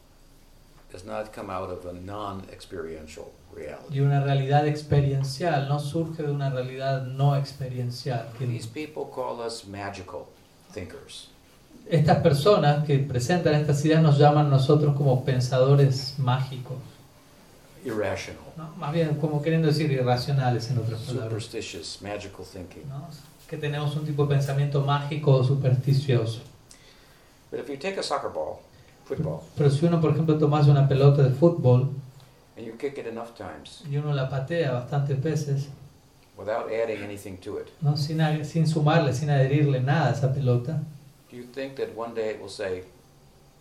does 0.93 1.05
not 1.05 1.33
come 1.33 1.51
out 1.51 1.71
of 1.71 1.87
a 1.87 1.93
non 1.93 2.45
experiential 2.53 3.33
reality. 3.53 3.97
Y 3.97 4.01
una 4.01 4.23
realidad 4.23 4.67
experiencial 4.67 5.69
no 5.69 5.79
surge 5.79 6.23
de 6.23 6.31
una 6.31 6.51
realidad 6.51 7.07
no 7.07 7.35
experiencial. 7.35 8.29
These 8.39 8.67
people 8.67 9.07
call 9.13 9.41
us 9.41 9.67
magical 9.67 10.29
thinkers. 10.73 11.29
Estas 11.89 12.19
personas 12.23 12.85
que 12.85 12.99
presentan 12.99 13.55
estas 13.55 13.85
ideas 13.85 14.03
nos 14.03 14.19
llaman 14.19 14.51
nosotros 14.51 14.95
como 14.97 15.25
pensadores 15.25 16.15
mágicos, 16.19 16.77
irrational, 17.85 18.43
¿no? 18.57 18.75
más 18.77 18.93
bien 18.93 19.15
como 19.17 19.43
queriendo 19.43 19.69
decir 19.69 19.91
irracionales 19.91 20.71
en 20.71 20.79
otras 20.79 21.01
palabras, 21.01 21.45
superstitious, 21.45 22.01
magical 22.03 22.45
thinking. 22.45 22.89
¿no? 22.89 23.09
que 23.49 23.57
tenemos 23.59 23.95
un 23.97 24.07
tipo 24.07 24.25
de 24.25 24.35
pensamiento 24.35 24.81
mágico 24.81 25.33
o 25.33 25.45
supersticioso. 25.45 26.41
But 27.51 27.61
if 27.61 27.69
you 27.69 27.77
take 27.77 27.99
a 27.99 28.03
soccer 28.03 28.31
ball, 28.31 28.61
football, 29.05 29.41
Pero 29.57 29.69
si 29.69 29.85
uno, 29.85 30.01
por 30.01 30.13
ejemplo, 30.13 30.39
tomase 30.39 30.71
una 30.71 30.89
pelota 30.89 31.23
de 31.23 31.31
fútbol 31.31 31.91
and 32.57 32.67
you 32.67 32.73
kick 32.79 32.97
it 32.97 33.07
enough 33.07 33.35
times 33.37 33.83
y 33.91 33.97
uno 33.99 34.15
la 34.15 34.29
patea 34.31 34.73
bastantes 34.73 35.23
veces, 35.23 35.69
without 36.39 36.67
adding 36.71 37.03
anything 37.03 37.37
to 37.37 37.59
it, 37.59 37.69
¿no? 37.83 37.97
sin, 37.97 38.45
sin 38.45 38.67
sumarle, 38.67 39.13
sin 39.13 39.29
adherirle 39.29 39.81
nada 39.81 40.09
a 40.09 40.13
esa 40.13 40.33
pelota, 40.33 40.81
do 41.31 41.37
you 41.37 41.45
think 41.53 41.77
that 41.77 41.89
one 41.95 42.15
day 42.15 42.31
it 42.31 42.41
will 42.41 42.49
say, 42.49 42.85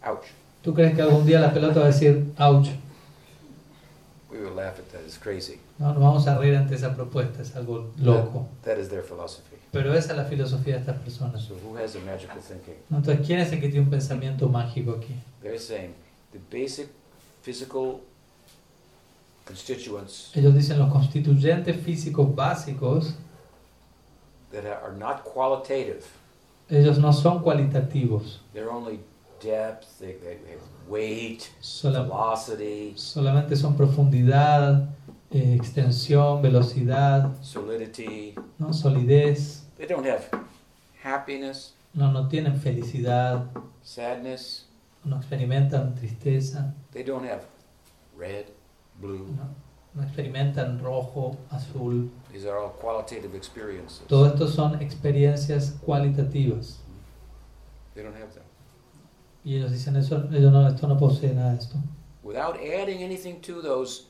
ouch? 0.03 0.27
¿tú 0.61 0.73
crees 0.73 0.95
que 0.95 1.01
algún 1.01 1.25
día 1.25 1.41
la 1.41 1.51
pelota 1.51 1.81
va 1.81 1.87
a 1.87 1.89
decir, 1.89 2.31
ouch? 2.39 2.69
We 4.31 4.39
will 4.39 4.53
laugh 4.55 4.79
at 4.79 4.89
that. 4.91 5.01
It's 5.05 5.17
crazy. 5.17 5.59
No, 5.77 5.93
nos 5.93 6.01
vamos 6.01 6.27
a 6.27 6.37
reír 6.37 6.55
ante 6.55 6.75
esa 6.75 6.95
propuesta, 6.95 7.41
es 7.41 7.53
algo 7.55 7.91
loco. 7.97 8.47
That 8.63 8.77
is 8.77 8.87
their 8.89 9.03
philosophy. 9.03 9.57
Pero 9.71 9.93
esa 9.93 10.11
es 10.11 10.17
la 10.17 10.25
filosofía 10.25 10.75
de 10.75 10.81
estas 10.81 10.99
personas. 10.99 11.41
So 11.43 11.55
who 11.55 11.77
has 11.77 11.95
a 11.95 11.99
magical 11.99 12.39
thinking? 12.39 12.75
¿no? 12.89 12.97
Entonces, 12.97 13.25
¿quién 13.25 13.39
es 13.39 13.51
el 13.51 13.59
que 13.59 13.67
tiene 13.67 13.85
un 13.85 13.89
pensamiento 13.89 14.47
mágico 14.47 14.91
aquí? 14.93 15.15
They're 15.41 15.59
saying 15.59 15.93
the 16.31 16.39
basic 16.49 16.87
physical 17.41 18.01
constituents 19.45 20.31
Ellos 20.35 20.53
dicen 20.53 20.79
los 20.79 20.91
constituyentes 20.91 21.75
físicos 21.77 22.33
básicos, 22.33 23.15
that 24.51 24.65
are 24.65 24.95
not 24.97 25.23
qualitative. 25.23 26.03
ellos 26.69 26.99
no 26.99 27.11
son 27.11 27.39
cualitativos, 27.41 28.39
They're 28.53 28.71
only 28.71 28.99
depth, 29.41 29.99
they, 29.99 30.13
they 30.13 30.37
have 30.51 30.61
weight, 30.91 31.43
velocity, 31.81 32.93
solamente 32.97 33.55
son 33.55 33.75
profundidad, 33.77 34.89
eh, 35.31 35.55
extensión, 35.55 36.41
velocidad, 36.41 37.31
solidity. 37.41 38.35
¿no? 38.59 38.73
solidez, 38.73 39.63
They 39.77 39.87
don't 39.87 40.05
have 40.05 40.23
happiness, 41.03 41.73
no, 41.93 42.11
no 42.11 42.27
tienen 42.27 42.59
felicidad, 42.59 43.45
sadness. 43.81 44.67
no 45.05 45.15
experimentan 45.17 45.95
tristeza, 45.95 46.73
They 46.91 47.03
don't 47.03 47.25
have 47.25 47.43
red, 48.17 48.45
blue. 48.99 49.25
no, 49.37 49.47
no 49.93 50.03
experimentan 50.03 50.79
rojo, 50.83 51.37
azul. 51.49 52.09
These 52.31 52.45
are 52.45 52.57
all 52.57 52.71
qualitative 52.81 53.33
experiences. 53.35 54.01
Todo 54.07 54.27
esto 54.27 54.47
son 54.47 54.81
experiencias 54.81 55.73
cualitativas. 55.85 56.77
They 57.95 58.03
don't 58.03 58.15
have 58.15 58.33
them. 58.33 58.43
Y 59.43 59.55
ellos 59.55 59.71
dicen 59.71 59.95
eso, 59.95 60.23
ellos 60.31 60.51
no, 60.51 60.67
esto 60.67 60.87
no 60.87 60.97
posee 60.97 61.33
nada 61.33 61.53
de 61.53 61.59
esto. 61.59 61.75
Without 62.23 62.57
adding 62.57 63.03
anything 63.03 63.41
to 63.41 63.61
those 63.61 64.05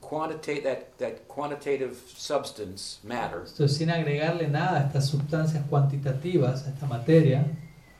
quantitate 0.00 0.62
that, 0.62 0.98
that 0.98 1.26
quantitative 1.26 1.96
substance, 2.14 2.98
matter, 3.02 3.44
Entonces, 3.46 3.76
sin 3.76 3.90
agregarle 3.90 4.48
nada 4.48 4.80
a 4.80 4.86
estas 4.86 5.06
sustancias 5.06 5.64
cuantitativas, 5.70 6.66
a 6.66 6.70
esta 6.70 6.86
materia, 6.86 7.46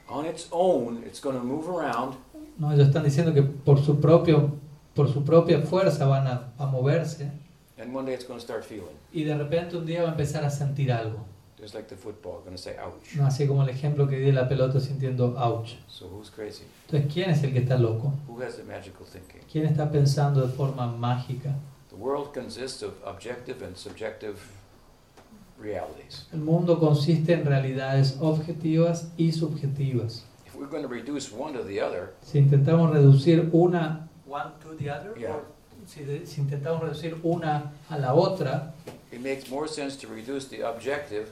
on 0.08 0.26
its 0.26 0.48
own, 0.50 1.02
it's 1.06 1.20
going 1.20 1.36
to 1.36 1.42
move 1.42 1.68
around 1.68 2.16
¿no? 2.58 2.70
ellos 2.72 2.88
están 2.88 3.04
diciendo 3.04 3.32
que 3.32 3.42
por 3.42 3.82
su, 3.82 3.98
propio, 3.98 4.50
por 4.94 5.10
su 5.10 5.24
propia 5.24 5.62
fuerza 5.62 6.04
van 6.04 6.26
a, 6.26 6.52
a 6.58 6.66
moverse 6.66 7.30
and 7.78 7.94
one 7.94 8.04
day 8.04 8.12
it's 8.12 8.26
going 8.26 8.38
to 8.38 8.44
start 8.44 8.62
feeling. 8.64 8.94
y 9.12 9.24
de 9.24 9.36
repente 9.36 9.76
un 9.76 9.86
día 9.86 10.02
va 10.02 10.08
a 10.08 10.12
empezar 10.12 10.44
a 10.44 10.50
sentir 10.50 10.92
algo. 10.92 11.24
Just 11.62 11.74
like 11.76 11.86
the 11.88 11.94
football, 11.96 12.40
going 12.44 12.56
to 12.56 12.60
say, 12.60 12.74
ouch. 12.76 13.14
¿no? 13.16 13.24
Así 13.24 13.46
como 13.46 13.62
el 13.62 13.68
ejemplo 13.68 14.08
que 14.08 14.16
di 14.18 14.24
de 14.26 14.32
la 14.32 14.48
pelota 14.48 14.80
sintiendo 14.80 15.36
ouch. 15.38 15.76
So 15.86 16.06
who's 16.08 16.28
crazy? 16.28 16.64
Entonces, 16.88 17.12
¿quién 17.12 17.30
es 17.30 17.42
el 17.44 17.52
que 17.52 17.60
está 17.60 17.78
loco? 17.78 18.12
Who 18.26 18.42
has 18.42 18.56
the 18.56 18.64
magical 18.64 19.06
thinking? 19.06 19.42
¿Quién 19.50 19.66
está 19.66 19.88
pensando 19.88 20.40
de 20.44 20.48
forma 20.52 20.88
mágica? 20.88 21.54
The 21.90 21.94
world 21.94 22.32
consists 22.34 22.82
of 22.82 22.94
objective 23.04 23.62
and 23.64 23.76
subjective 23.76 24.38
realities. 25.56 26.26
El 26.32 26.40
mundo 26.40 26.80
consiste 26.80 27.32
en 27.34 27.44
realidades 27.46 28.16
objetivas 28.20 29.12
y 29.16 29.30
subjetivas. 29.30 30.24
If 30.46 30.56
we're 30.56 30.68
going 30.68 30.82
to 30.82 30.88
reduce 30.88 31.30
one 31.32 31.52
to 31.56 31.62
the 31.64 31.80
other, 31.80 32.14
Si 32.22 32.38
intentamos 32.38 32.90
reducir 32.90 33.48
una, 33.52 34.08
One 34.26 34.50
to 34.62 34.74
the 34.76 34.90
other? 34.90 35.14
Yeah. 35.16 35.30
or- 35.36 35.44
si, 35.86 36.02
de- 36.04 36.26
si 36.26 36.40
intentamos 36.40 36.80
reducir 36.82 37.18
una 37.22 37.72
a 37.88 37.98
la 37.98 38.14
otra, 38.14 38.72
it 39.12 39.20
makes 39.20 39.48
more 39.50 39.68
sense 39.68 39.96
to 39.96 40.08
reduce 40.12 40.48
the 40.48 40.62
objective 40.64 41.28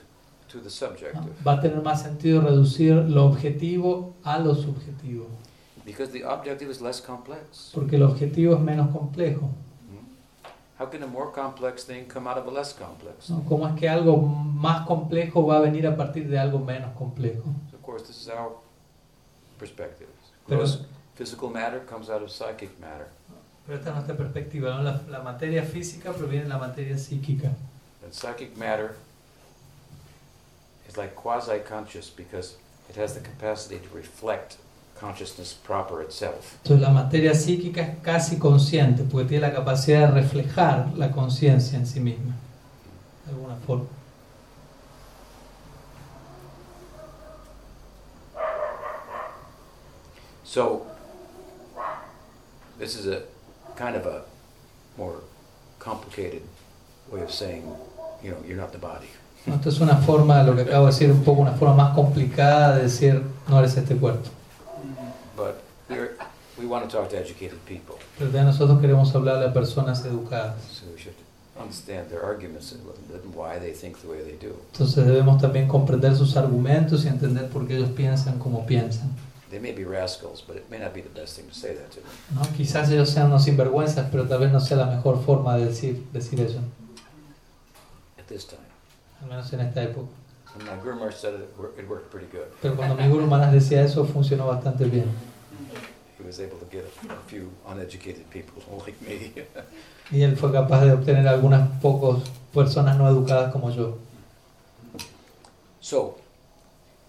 to 0.51 0.59
the 0.61 0.71
subjective. 0.71 1.33
va 1.47 1.53
a 1.53 1.61
tener 1.61 1.83
más 1.83 2.03
sentido 2.03 2.41
reducir 2.41 2.95
lo 2.95 3.27
objetivo 3.27 4.15
a 4.25 4.39
lo 4.39 4.55
subjetivo, 4.55 5.27
Because 5.85 6.13
the 6.13 6.25
objective 6.25 6.71
is 6.71 6.81
less 6.81 7.01
complex. 7.01 7.71
porque 7.75 7.97
el 7.97 8.03
objetivo 8.03 8.55
es 8.55 8.61
menos 8.61 8.91
complejo. 8.91 9.51
How 10.79 10.87
can 10.89 11.03
a 11.03 11.07
more 11.07 11.31
complex 11.31 11.85
thing 11.85 12.07
come 12.07 12.27
out 12.27 12.39
of 12.39 12.47
a 12.49 12.51
less 12.51 12.73
complex? 12.73 13.29
¿no? 13.29 13.43
¿Cómo 13.47 13.69
es 13.69 13.75
que 13.79 13.87
algo 13.89 14.17
más 14.17 14.87
complejo 14.87 15.47
va 15.47 15.59
a 15.59 15.61
venir 15.61 15.87
a 15.87 15.95
partir 15.95 16.27
de 16.29 16.39
algo 16.39 16.59
menos 16.59 16.93
complejo? 16.97 17.45
So 17.71 17.77
of 17.77 17.83
course, 17.83 18.07
this 18.07 18.17
is 18.17 18.29
our 18.29 18.57
perspective. 19.59 20.09
Pero, 20.49 20.65
physical 21.15 21.51
matter 21.51 21.85
comes 21.85 22.09
out 22.09 22.23
of 22.23 22.31
psychic 22.31 22.71
matter. 22.81 23.09
pero 23.67 23.77
esta 23.79 23.91
es 23.91 23.95
nuestra 23.97 24.17
perspectiva. 24.17 24.75
¿no? 24.75 24.83
La, 24.83 25.03
la 25.11 25.21
materia 25.23 25.63
física 25.65 26.13
proviene 26.13 26.45
de 26.45 26.49
la 26.49 26.59
materia 26.59 26.97
psíquica. 26.97 27.49
And 28.03 28.13
psychic 28.13 28.57
matter 28.57 28.97
is 30.91 30.97
like 30.97 31.15
quasi-conscious 31.15 32.11
because 32.11 32.57
it 32.89 32.97
has 32.97 33.15
the 33.15 33.21
capacity 33.21 33.79
to 33.79 33.97
reflect 33.97 34.57
consciousness 34.99 35.55
proper 35.55 36.03
itself. 36.03 36.59
Entonces 36.65 36.83
la 36.83 36.91
materia 36.91 37.35
psíquica 37.35 37.81
es 37.81 38.03
casi 38.03 38.37
consciente 38.39 39.05
porque 39.05 39.29
tiene 39.29 39.47
la 39.49 39.55
capacidad 39.55 40.09
de 40.09 40.21
reflejar 40.21 40.93
la 40.97 41.11
conciencia 41.11 41.79
en 41.79 41.87
sí 41.87 42.01
misma, 42.01 42.35
de 43.25 43.33
alguna 43.33 43.57
forma. 43.67 43.87
So, 50.45 50.85
this 52.77 52.97
is 52.97 53.07
a 53.07 53.23
kind 53.77 53.95
of 53.95 54.05
a 54.05 54.25
more 54.99 55.21
complicated 55.79 56.43
way 57.09 57.23
of 57.23 57.31
saying, 57.31 57.63
you 58.21 58.33
know, 58.33 58.43
you're 58.45 58.57
not 58.57 58.73
the 58.73 58.79
body. 58.79 59.07
Esto 59.47 59.69
es 59.69 59.81
una 59.81 59.97
forma, 59.97 60.43
lo 60.43 60.55
que 60.55 60.63
acabo 60.63 60.87
de 60.87 60.93
decir, 60.93 61.11
un 61.11 61.23
poco 61.23 61.41
una 61.41 61.53
forma 61.53 61.75
más 61.75 61.95
complicada 61.95 62.77
de 62.77 62.83
decir 62.83 63.23
no 63.49 63.59
eres 63.59 63.77
este 63.77 63.97
cuerpo. 63.97 64.29
We 66.59 66.67
want 66.67 66.91
to 66.91 66.95
talk 66.95 67.09
to 67.09 67.17
educated 67.17 67.59
people, 67.67 67.95
Pero 68.19 68.31
nosotros 68.45 68.81
queremos 68.81 69.15
hablarle 69.15 69.47
a 69.47 69.53
personas 69.53 70.05
educadas. 70.05 70.57
so 70.71 70.85
we 70.95 71.01
should 71.01 71.15
understand 71.59 72.11
their 72.11 72.23
arguments 72.23 72.73
and 72.73 72.83
and 73.15 73.35
why 73.35 73.59
they 73.59 73.73
think 73.73 73.97
the 74.03 74.07
way 74.09 74.23
they 74.23 74.37
do. 74.37 74.55
Entonces 74.73 75.07
debemos 75.07 75.41
también 75.41 75.67
comprender 75.69 76.15
sus 76.15 76.37
argumentos 76.37 77.05
y 77.07 77.09
entender 77.09 77.49
por 77.49 77.67
qué 77.67 77.77
ellos 77.77 77.91
piensan 77.91 78.39
como 78.39 78.67
piensan. 78.67 79.11
They 79.51 79.59
may 79.59 79.73
be 79.73 79.85
rascals, 79.85 80.45
but 80.47 80.57
it 80.57 80.71
may 80.71 80.79
not 80.79 80.93
be 80.93 81.01
the 81.01 81.09
best 81.19 81.37
thing 81.37 81.49
to 81.49 81.55
say 81.55 81.75
that 81.75 81.89
to 81.91 82.01
them. 82.01 82.11
¿no? 82.35 82.43
Quizás 82.57 82.91
ellos 82.91 83.09
sean 83.09 83.29
unos 83.29 83.45
sinvergüenzas, 83.45 84.09
pero 84.11 84.29
tal 84.29 84.41
vez 84.41 84.53
no 84.53 84.61
sea 84.61 84.77
la 84.77 84.87
mejor 84.87 85.25
forma 85.25 85.57
de 85.57 85.67
decir, 85.67 86.05
decir 86.13 86.41
eso, 86.41 86.59
at 88.19 88.27
this 88.29 88.47
time. 88.47 88.70
Al 89.23 89.29
menos 89.29 89.53
en 89.53 89.61
esta 89.61 89.83
época. 89.83 90.09
Pero 92.63 92.77
cuando 92.77 92.95
mi 92.97 93.09
Guru 93.09 93.27
Maharaj 93.27 93.53
decía 93.53 93.83
eso, 93.85 94.05
funcionó 94.05 94.47
bastante 94.47 94.85
bien. 94.85 95.07
Y 100.13 100.23
él 100.23 100.37
fue 100.37 100.53
capaz 100.53 100.85
de 100.85 100.93
obtener 100.93 101.27
algunas 101.29 101.69
pocos 101.81 102.23
personas 102.53 102.99
no 102.99 103.09
educadas 103.09 103.53
como 103.53 103.71
yo. 103.71 103.97
so, 105.81 106.17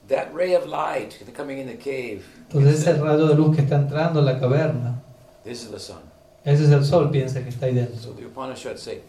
that 0.07 0.27
ray 0.33 0.53
of 0.53 0.67
light 0.67 1.13
coming 1.35 1.57
in 1.57 1.67
the 1.67 1.77
cave, 1.77 2.21
Entonces 2.47 2.79
ese 2.79 2.93
rayo 2.93 3.27
de 3.27 3.35
luz 3.35 3.55
que 3.55 3.63
está 3.63 3.75
entrando 3.75 4.19
en 4.19 4.25
la 4.25 4.39
caverna, 4.39 5.01
this 5.43 5.63
is 5.63 5.71
the 5.71 5.79
sun. 5.79 5.99
ese 6.45 6.65
es 6.65 6.71
el 6.71 6.85
sol, 6.85 7.09
piensa 7.11 7.41
que 7.43 7.49
está 7.49 7.65
ahí 7.65 7.73
dentro. 7.73 7.97
So 7.99 8.13
the 8.13 8.25
Upanishads 8.25 8.81
say, 8.81 9.01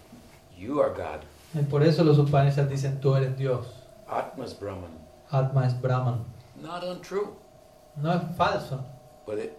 you 0.58 0.80
are 0.80 0.90
God. 0.90 1.20
Y 1.54 1.62
por 1.62 1.82
eso 1.82 2.02
los 2.04 2.18
Upanishads 2.18 2.68
dicen, 2.70 3.00
tú 3.00 3.14
eres 3.16 3.36
Dios. 3.36 3.66
Atma's 4.08 4.58
Brahman. 4.58 4.90
Atma 5.30 5.66
es 5.66 5.80
Brahman. 5.80 6.24
Not 6.60 6.82
untrue, 6.84 7.28
No 7.96 8.12
es 8.12 8.22
falso. 8.36 8.80
but 9.26 9.38
it 9.38 9.56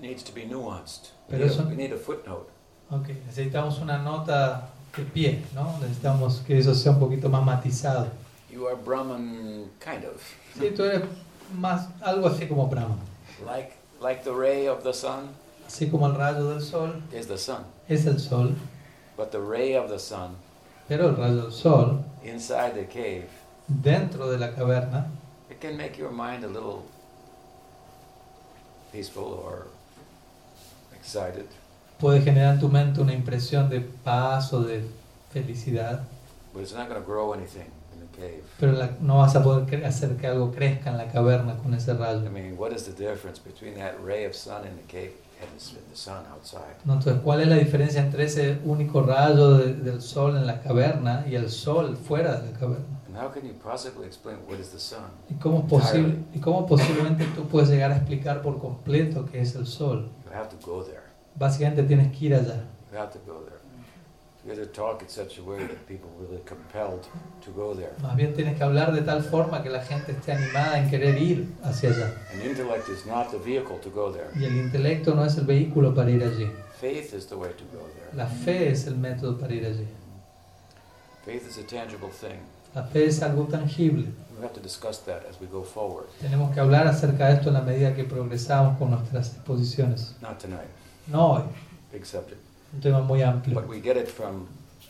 needs 0.00 0.22
to 0.24 0.32
be 0.32 0.44
nuanced. 0.46 1.10
We 1.28 1.36
Pero 1.38 1.44
need, 1.46 1.50
a, 1.50 1.54
eso- 1.54 1.68
we 1.68 1.76
need 1.76 1.92
a 1.92 1.96
footnote. 1.96 2.50
Ok, 2.90 3.08
necesitamos 3.26 3.78
una 3.80 3.98
nota 3.98 4.68
de 4.96 5.04
pie, 5.04 5.42
¿no? 5.54 5.78
Necesitamos 5.80 6.42
que 6.46 6.58
eso 6.58 6.74
sea 6.74 6.92
un 6.92 6.98
poquito 7.00 7.28
más 7.28 7.44
matizado. 7.44 8.06
You 8.50 8.66
are 8.68 8.76
Brahman, 8.76 9.70
kind 9.80 10.04
of. 10.04 10.20
Sí, 10.58 10.70
tú 10.76 10.84
eres 10.84 11.02
más, 11.56 11.88
algo 12.02 12.28
así 12.28 12.46
como 12.46 12.68
Brahman. 12.68 12.98
Like, 13.44 13.72
like 14.00 14.22
the 14.22 14.32
ray 14.32 14.68
of 14.68 14.82
the 14.84 14.92
sun 14.92 15.30
Así 15.66 15.90
como 15.90 16.06
el 16.06 16.14
rayo 16.14 16.44
del 16.50 16.60
sol 16.62 17.02
is 17.12 17.26
the 17.26 17.38
sun. 17.38 17.64
es 17.88 18.06
el 18.06 18.18
sol, 18.20 18.54
But 19.16 19.30
the 19.32 19.40
ray 19.40 19.74
of 19.76 19.88
the 19.88 19.98
sun 19.98 20.36
pero 20.88 21.08
el 21.10 21.16
rayo 21.16 21.42
del 21.44 21.52
sol, 21.52 22.02
inside 22.24 22.72
the 22.74 22.86
cave, 22.86 23.26
dentro 23.68 24.30
de 24.30 24.38
la 24.38 24.52
caverna, 24.52 25.06
it 25.50 25.60
can 25.60 25.76
make 25.76 25.96
your 25.98 26.10
mind 26.10 26.44
a 26.44 26.48
little 26.48 26.82
peaceful 28.92 29.40
or 29.44 29.66
excited. 30.94 31.46
puede 31.98 32.22
generar 32.22 32.54
en 32.54 32.60
tu 32.60 32.68
mente 32.68 33.00
una 33.00 33.12
impresión 33.14 33.68
de 33.68 33.80
paz 33.80 34.52
o 34.52 34.62
de 34.62 34.82
felicidad, 35.32 36.02
But 36.52 36.62
it's 36.62 36.72
not 36.72 36.88
going 36.88 37.00
to 37.00 37.06
grow 37.06 37.32
anything 37.32 37.66
in 37.92 38.00
the 38.00 38.16
cave. 38.16 38.42
pero 38.60 38.72
la- 38.72 38.90
no 39.00 39.18
vas 39.18 39.34
a 39.34 39.42
poder 39.42 39.84
hacer 39.84 40.16
que 40.16 40.26
algo 40.28 40.52
crezca 40.52 40.90
en 40.90 40.98
la 40.98 41.08
caverna 41.08 41.56
con 41.58 41.74
ese 41.74 41.92
I 41.92 41.96
rayo. 41.96 42.30
mean, 42.30 42.56
what 42.56 42.72
is 42.72 42.84
the 42.84 42.92
difference 42.92 43.38
between 43.40 43.74
that 43.76 43.94
ray 44.02 44.24
of 44.24 44.34
sun 44.34 44.64
in 44.66 44.76
the 44.76 44.82
cave 44.86 45.12
Entonces, 46.84 47.14
¿cuál 47.22 47.40
es 47.40 47.48
la 47.48 47.56
diferencia 47.56 48.00
entre 48.00 48.24
ese 48.24 48.58
único 48.64 49.02
rayo 49.02 49.56
de- 49.58 49.74
del 49.74 50.00
sol 50.02 50.36
en 50.36 50.46
la 50.46 50.60
caverna 50.60 51.24
y 51.28 51.34
el 51.34 51.50
sol 51.50 51.96
fuera 51.96 52.40
de 52.40 52.52
la 52.52 52.58
caverna? 52.58 52.84
And 53.08 53.16
how 53.16 53.30
can 53.32 53.44
you 53.46 53.54
possibly 53.54 54.06
explain 54.06 54.38
what 54.48 54.58
is 54.58 54.70
the 54.70 54.78
sun? 54.78 55.04
¿Y 55.30 55.34
cómo, 55.34 55.58
es 55.60 55.64
posible, 55.66 56.16
¿Y 56.34 56.38
cómo 56.40 56.66
posiblemente 56.66 57.24
tú 57.36 57.46
puedes 57.46 57.68
llegar 57.68 57.92
a 57.92 57.96
explicar 57.96 58.42
por 58.42 58.58
completo 58.58 59.24
qué 59.26 59.40
es 59.40 59.54
el 59.54 59.66
sol? 59.66 60.10
You 60.24 60.32
have 60.36 60.48
to 60.48 60.56
go 60.66 60.82
there. 60.82 61.00
Básicamente 61.36 61.82
tienes 61.84 62.16
que 62.16 62.26
ir 62.26 62.34
allá. 62.34 62.64
Más 68.02 68.16
bien 68.16 68.34
tienes 68.34 68.56
que 68.58 68.62
hablar 68.62 68.92
de 68.92 69.00
tal 69.00 69.22
forma 69.22 69.62
que 69.62 69.70
la 69.70 69.82
gente 69.82 70.12
esté 70.12 70.32
animada 70.32 70.78
en 70.78 70.90
querer 70.90 71.20
ir 71.20 71.48
hacia 71.62 71.90
allá. 71.90 72.12
Y 74.34 74.44
el 74.44 74.56
intelecto 74.56 75.14
no 75.14 75.24
es 75.24 75.36
el 75.38 75.46
vehículo 75.46 75.94
para 75.94 76.10
ir 76.10 76.22
allí. 76.22 76.50
Faith 76.78 77.14
is 77.14 77.26
the 77.26 77.34
way 77.36 77.50
to 77.54 77.64
go 77.72 77.86
there. 77.94 78.14
La 78.14 78.26
fe 78.26 78.70
es 78.70 78.86
el 78.86 78.96
método 78.96 79.38
para 79.38 79.54
ir 79.54 79.64
allí. 79.64 79.88
Faith 81.24 81.46
is 81.48 81.56
a 81.56 81.66
tangible 81.66 82.10
thing. 82.10 82.40
La 82.74 82.82
fe 82.82 83.06
es 83.06 83.22
algo 83.22 83.44
tangible. 83.44 84.12
We 84.36 84.44
have 84.44 84.52
to 84.52 84.60
discuss 84.60 84.98
that 85.04 85.24
as 85.30 85.40
we 85.40 85.46
go 85.46 85.62
forward. 85.62 86.06
Tenemos 86.20 86.52
que 86.52 86.60
hablar 86.60 86.86
acerca 86.86 87.28
de 87.28 87.34
esto 87.36 87.48
en 87.48 87.54
la 87.54 87.62
medida 87.62 87.94
que 87.94 88.04
progresamos 88.04 88.76
con 88.76 88.90
nuestras 88.90 89.32
exposiciones. 89.34 90.16
Not 90.20 90.38
tonight. 90.38 90.68
No 91.06 91.34
hoy, 91.34 91.42
Big 91.90 92.04
subject. 92.04 92.43
Un 92.74 92.80
tema 92.80 93.00
muy 93.00 93.22
amplio. 93.22 93.54
But 93.54 93.68
we 93.68 93.80
get 93.80 93.96
it 93.96 94.08
from 94.08 94.46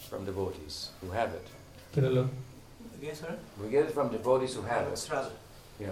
from 0.09 0.25
devotees 0.25 0.91
who 1.03 1.13
have 1.13 1.31
it. 1.35 1.47
Pero 1.95 2.11
lo-? 2.11 2.29
We 3.61 3.71
get 3.71 3.85
it 3.85 3.93
from 3.93 4.11
devotees 4.11 4.57
who 4.57 4.63
have 4.63 4.91
it. 4.93 5.11
Yeah. 5.81 5.91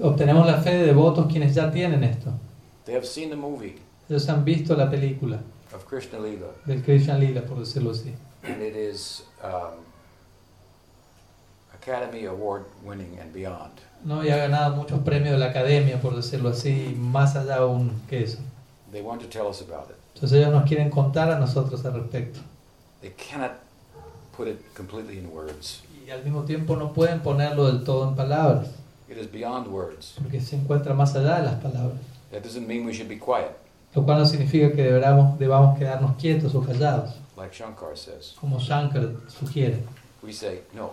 Obtenemos 0.00 0.46
la 0.46 0.60
fe 0.60 0.70
de 0.78 0.86
devotos 0.86 1.30
quienes 1.30 1.54
ya 1.54 1.70
tienen 1.70 2.02
esto. 2.02 2.32
They 2.84 2.94
have 2.94 3.06
seen 3.06 3.30
the 3.30 3.36
movie 3.36 3.78
Ellos 4.08 4.28
han 4.28 4.44
visto 4.44 4.74
la 4.74 4.90
película 4.90 5.40
of 5.72 5.84
Krishna 5.86 6.18
Lila, 6.18 6.48
del 6.66 6.82
Krishna 6.82 7.16
Lila, 7.16 7.42
por 7.42 7.58
decirlo 7.58 7.90
así. 7.92 8.12
and 8.42 8.60
it 8.60 8.74
is 8.74 9.22
um, 9.42 9.84
Academy 11.74 12.24
Award 12.26 12.64
winning 12.84 13.18
and 13.20 13.32
beyond. 13.32 13.72
¿no? 14.04 14.22
Y 14.24 14.30
ha 14.30 14.36
ganado 14.36 14.74
muchos 14.76 15.00
premios 15.00 15.32
de 15.32 15.38
la 15.38 15.46
academia, 15.46 16.00
por 16.00 16.16
decirlo 16.16 16.48
así, 16.50 16.94
más 16.98 17.36
allá 17.36 17.56
aún 17.58 17.92
que 18.08 18.24
eso. 18.24 18.38
They 18.90 19.02
want 19.02 19.22
to 19.22 19.28
tell 19.28 19.46
us 19.46 19.60
about 19.62 19.90
it. 19.90 19.96
Entonces 20.22 20.38
ellos 20.38 20.52
nos 20.52 20.68
quieren 20.68 20.88
contar 20.88 21.32
a 21.32 21.38
nosotros 21.40 21.84
al 21.84 21.94
respecto. 21.94 22.38
They 23.00 23.10
cannot 23.10 23.50
put 24.36 24.46
it 24.46 24.60
completely 24.76 25.18
in 25.18 25.28
words. 25.34 25.82
Y 26.06 26.10
al 26.12 26.22
mismo 26.22 26.44
tiempo 26.44 26.76
no 26.76 26.92
pueden 26.92 27.18
ponerlo 27.22 27.66
del 27.66 27.82
todo 27.82 28.08
en 28.08 28.14
palabras, 28.14 28.68
It 29.10 29.18
is 29.18 29.28
beyond 29.32 29.66
words. 29.66 30.14
porque 30.22 30.40
se 30.40 30.54
encuentra 30.54 30.94
más 30.94 31.16
allá 31.16 31.38
de 31.40 31.46
las 31.46 31.54
palabras. 31.56 31.98
That 32.30 32.42
doesn't 32.44 32.68
mean 32.68 32.86
we 32.86 32.92
should 32.92 33.08
be 33.08 33.18
quiet, 33.18 33.50
Lo 33.96 34.04
cual 34.04 34.18
no 34.18 34.24
significa 34.24 34.70
que 34.70 34.84
deberamos, 34.84 35.40
debamos 35.40 35.76
quedarnos 35.76 36.14
quietos 36.14 36.54
o 36.54 36.60
callados, 36.62 37.16
like 37.36 37.52
Shankar 37.52 37.96
says. 37.96 38.36
como 38.40 38.60
Shankar 38.60 39.08
sugiere. 39.26 39.82
We 40.22 40.32
say, 40.32 40.60
no. 40.72 40.92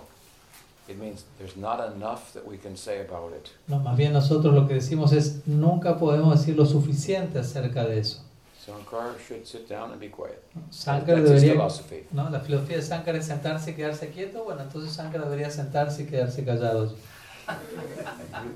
It 0.87 0.97
means 0.97 1.23
there's 1.37 1.55
not 1.55 1.79
enough 1.95 2.33
that 2.33 2.47
we 2.47 2.57
can 2.57 2.75
say 2.75 3.05
about 3.07 3.31
it. 3.35 3.51
No, 3.67 3.77
más 3.77 3.95
bien 3.95 4.11
nosotros 4.11 4.55
lo 4.55 4.67
que 4.67 4.73
decimos 4.73 5.13
es 5.13 5.45
nunca 5.45 5.99
podemos 5.99 6.35
decir 6.39 6.55
lo 6.57 6.65
suficiente 6.65 7.37
acerca 7.37 7.85
de 7.85 7.99
eso. 7.99 8.23
Sankara 8.65 9.15
should 9.25 9.47
sit 9.47 9.67
down 9.69 9.91
and 9.91 9.99
be 9.99 10.09
quiet. 10.09 10.43
Sankara 10.69 11.21
That's 11.21 11.31
his 11.31 11.43
debería, 11.43 11.53
philosophy. 11.53 12.03
¿no? 12.11 12.29
La 12.29 12.39
filosofía 12.41 12.75
de 12.77 12.81
Sankara 12.83 13.17
es 13.17 13.25
sentarse 13.25 13.71
y 13.71 13.73
quedarse 13.73 14.09
quieto. 14.11 14.43
Bueno, 14.43 14.61
entonces 14.61 14.91
Sankara 14.93 15.25
debería 15.25 15.49
sentarse 15.49 16.03
y 16.03 16.05
quedarse 16.05 16.43
callado. 16.43 16.91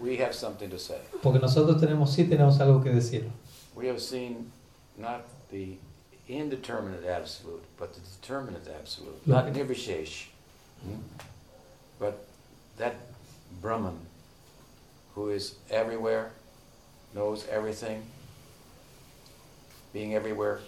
We- 0.02 0.18
have 0.18 0.34
something 0.34 0.70
to 0.70 0.78
say. 0.78 0.98
Porque 1.24 1.40
nosotros 1.40 1.80
tenemos, 1.82 2.12
sí 2.14 2.26
tenemos 2.26 2.60
algo 2.60 2.84
que 2.84 2.92
decir. 2.92 3.28
We 3.76 3.88
have 3.88 4.00
seen 4.00 4.52
not 4.98 5.22
the 5.50 5.78
indeterminate 6.28 7.06
absolute, 7.08 7.64
but 7.80 7.94
the 7.94 8.02
determinate 8.22 8.68
absolute, 8.70 9.18
Right. 9.26 9.52
nirvishesh. 9.54 10.28
Hmm? 10.84 11.00
But 12.00 12.26
that 12.78 12.94
Brahman, 13.62 13.98
who 15.16 15.30
is 15.32 15.56
everywhere, 15.72 16.32
knows 17.16 17.46
everything, 17.50 18.04
being 19.94 20.14
everywhere, 20.16 20.60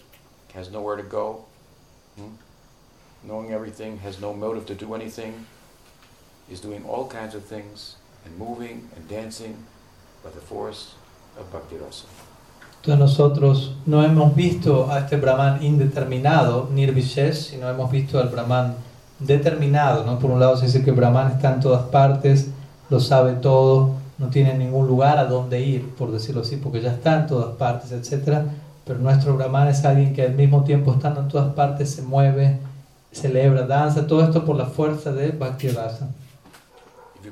has 0.54 0.70
nowhere 0.70 0.96
to 0.96 1.02
go, 1.02 1.44
hmm? 2.16 2.34
knowing 3.24 3.52
everything, 3.52 3.98
has 3.98 4.20
no 4.20 4.32
motive 4.32 4.64
to 4.66 4.74
do 4.74 4.94
anything, 4.94 5.46
is 6.50 6.60
doing 6.60 6.84
all 6.86 7.08
kinds 7.08 7.34
of 7.34 7.44
things, 7.44 7.96
and 8.24 8.38
moving 8.38 8.88
and 8.94 9.08
dancing 9.08 9.56
by 10.22 10.30
the 10.30 10.40
force 10.40 10.94
of 11.38 11.50
Bhakti 11.52 11.76
Rasa. 11.76 12.06
Entonces 12.82 13.00
nosotros 13.00 13.72
no 13.84 14.04
hemos 14.04 14.36
visto 14.36 14.88
a 14.90 15.00
este 15.00 15.16
Brahman 15.16 15.60
indeterminado, 15.60 16.68
Nirvishesh, 16.72 17.50
sino 17.50 17.68
hemos 17.68 17.90
visto 17.90 18.20
al 18.20 18.28
Brahman 18.28 18.76
determinado. 19.18 20.04
¿no? 20.04 20.20
Por 20.20 20.30
un 20.30 20.38
lado 20.38 20.56
se 20.56 20.66
dice 20.66 20.84
que 20.84 20.92
Brahman 20.92 21.32
está 21.32 21.54
en 21.54 21.60
todas 21.60 21.82
partes, 21.86 22.48
lo 22.88 23.00
sabe 23.00 23.32
todo, 23.32 23.94
no 24.18 24.28
tiene 24.28 24.56
ningún 24.56 24.86
lugar 24.86 25.18
a 25.18 25.24
donde 25.24 25.60
ir, 25.60 25.90
por 25.96 26.12
decirlo 26.12 26.42
así, 26.42 26.56
porque 26.56 26.80
ya 26.80 26.92
está 26.92 27.20
en 27.20 27.26
todas 27.26 27.56
partes, 27.56 27.90
etc. 27.90 28.44
Pero 28.86 29.00
nuestro 29.00 29.36
Brahman 29.36 29.66
es 29.66 29.84
alguien 29.84 30.14
que 30.14 30.22
al 30.22 30.34
mismo 30.34 30.62
tiempo 30.62 30.94
estando 30.94 31.20
en 31.20 31.28
todas 31.28 31.52
partes 31.54 31.90
se 31.90 32.02
mueve, 32.02 32.60
celebra, 33.10 33.66
danza, 33.66 34.06
todo 34.06 34.22
esto 34.22 34.44
por 34.44 34.54
la 34.54 34.66
fuerza 34.66 35.12
de 35.12 35.32
Bhakti 35.32 35.70
Rasa. 35.70 36.08
Si 37.20 37.30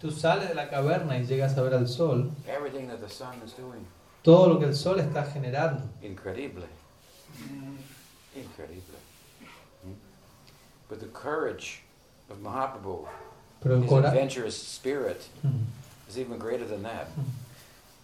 tú 0.00 0.10
sales 0.10 0.48
de 0.48 0.54
la 0.54 0.70
caverna 0.70 1.18
y 1.18 1.26
llegas 1.26 1.58
a 1.58 1.62
ver 1.62 1.74
al 1.74 1.86
sol, 1.86 2.30
everything 2.48 2.88
that 2.88 3.00
the 3.00 3.10
sun 3.10 3.34
is 3.44 3.52
doing, 3.54 3.86
todo 4.22 4.48
lo 4.48 4.58
que 4.58 4.64
el 4.64 4.74
sol 4.74 4.98
está 4.98 5.24
generando. 5.30 5.82
Incredible. 6.02 6.64
Hmm? 9.84 9.92
But 10.88 11.00
the 11.00 11.08
courage 11.08 11.82
of 12.30 12.38
Mahaprabhu, 12.38 13.06
his 13.62 13.92
adventurous 13.92 14.56
spirit, 14.56 15.28
is 16.08 16.18
even 16.18 16.38
greater 16.38 16.64
than 16.64 16.82
that. 16.84 17.08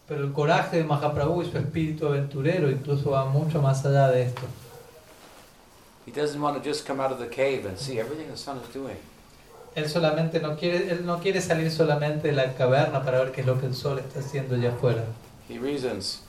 Pero 0.08 0.24
el 0.24 0.32
coraje 0.32 0.78
de 0.78 0.84
Mahaprabhu 0.84 1.42
y 1.42 1.50
su 1.50 1.58
espíritu 1.58 2.06
aventurero 2.06 2.70
incluso 2.70 3.10
va 3.10 3.26
mucho 3.26 3.60
más 3.60 3.84
allá 3.84 4.08
de 4.08 4.22
esto. 4.22 4.42
He 6.06 6.10
doesn't 6.10 6.40
want 6.40 6.56
to 6.56 6.66
just 6.66 6.86
come 6.86 7.02
out 7.02 7.12
of 7.12 7.18
the 7.18 7.28
cave 7.28 7.66
and 7.68 7.76
see 7.76 7.98
everything 7.98 8.26
the 8.30 8.36
sun 8.36 8.56
is 8.66 8.72
doing. 8.72 8.96
Él 9.74 9.88
solamente 9.88 10.40
no 10.40 10.56
quiere, 10.56 10.90
él 10.90 11.04
no 11.04 11.18
quiere 11.20 11.42
salir 11.42 11.70
solamente 11.70 12.28
de 12.28 12.32
la 12.34 12.54
caverna 12.54 13.04
para 13.04 13.18
ver 13.18 13.32
qué 13.32 13.42
es 13.42 13.46
lo 13.46 13.60
que 13.60 13.66
el 13.66 13.74
sol 13.74 13.98
está 13.98 14.20
haciendo 14.20 14.54
allá 14.54 14.70
afuera. 14.70 15.04
He 15.50 15.58
reasons 15.58 16.22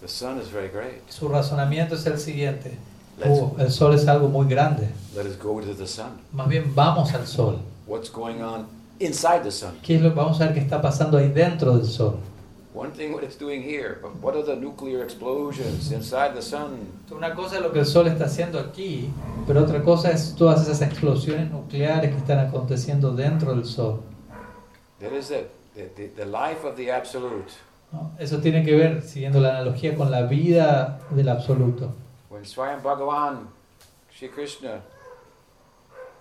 the 0.00 0.08
sun 0.08 0.40
is 0.40 0.50
very 0.50 0.68
great. 0.68 1.06
Su 1.10 1.28
razonamiento 1.28 1.94
es 1.94 2.06
el 2.06 2.18
siguiente. 2.18 2.78
"Oh, 3.26 3.54
el 3.58 3.70
sol 3.70 3.94
es 3.94 4.08
algo 4.08 4.28
muy 4.28 4.48
grande. 4.48 4.88
let 5.14 5.26
us 5.26 5.38
go 5.38 5.60
to 5.60 5.74
the 5.74 5.86
sun. 5.86 6.22
Más 6.32 6.48
bien 6.48 6.74
vamos 6.74 7.12
al 7.12 7.26
sol. 7.26 7.58
What's 7.86 8.10
going 8.10 8.40
on 8.40 8.66
inside 8.98 9.42
the 9.42 9.50
sun? 9.50 9.78
¿Qué 9.82 9.96
es 9.96 10.02
lo, 10.02 10.14
vamos 10.14 10.40
a 10.40 10.46
ver 10.46 10.54
qué 10.54 10.60
está 10.60 10.80
pasando 10.80 11.18
ahí 11.18 11.28
dentro 11.28 11.76
del 11.76 11.86
sol. 11.86 12.16
One 12.78 12.92
thing 12.92 13.12
what 13.12 13.24
it's 13.24 13.34
doing 13.34 13.60
here, 13.60 13.98
but 14.00 14.14
what 14.22 14.36
are 14.36 14.44
the 14.44 14.54
nuclear 14.54 15.02
explosions 15.02 15.90
inside 15.90 16.36
the 16.36 16.40
sun? 16.40 16.86
Una 17.10 17.34
cosa 17.34 17.56
es 17.56 17.62
lo 17.62 17.72
que 17.72 17.80
el 17.80 17.86
sol 17.86 18.06
está 18.06 18.26
haciendo 18.26 18.60
aquí, 18.60 19.10
pero 19.48 19.64
otra 19.64 19.82
cosa 19.82 20.12
es 20.12 20.36
todas 20.36 20.62
esas 20.62 20.80
explosiones 20.82 21.50
nucleares 21.50 22.12
que 22.12 22.18
están 22.18 22.38
aconteciendo 22.38 23.10
dentro 23.10 23.52
del 23.52 23.64
sol. 23.64 24.04
That 25.00 25.12
is 25.12 25.32
it. 25.32 25.50
The, 25.74 25.88
the, 25.96 26.08
the 26.14 26.24
life 26.24 26.64
of 26.64 26.76
the 26.76 26.92
absolute. 26.92 27.50
¿no? 27.90 28.12
Eso 28.16 28.38
tiene 28.38 28.64
que 28.64 28.76
ver, 28.76 29.02
siguiendo 29.02 29.40
la 29.40 29.58
analogía, 29.58 29.96
con 29.96 30.12
la 30.12 30.22
vida 30.22 31.00
del 31.10 31.28
absoluto. 31.30 31.92
When 32.30 32.44
Swayam 32.44 32.80
Bhagavan, 32.80 33.48
Shri 34.12 34.28
Krishna, 34.28 34.82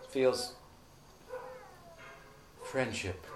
feels 0.10 0.56
friendship, 2.64 3.28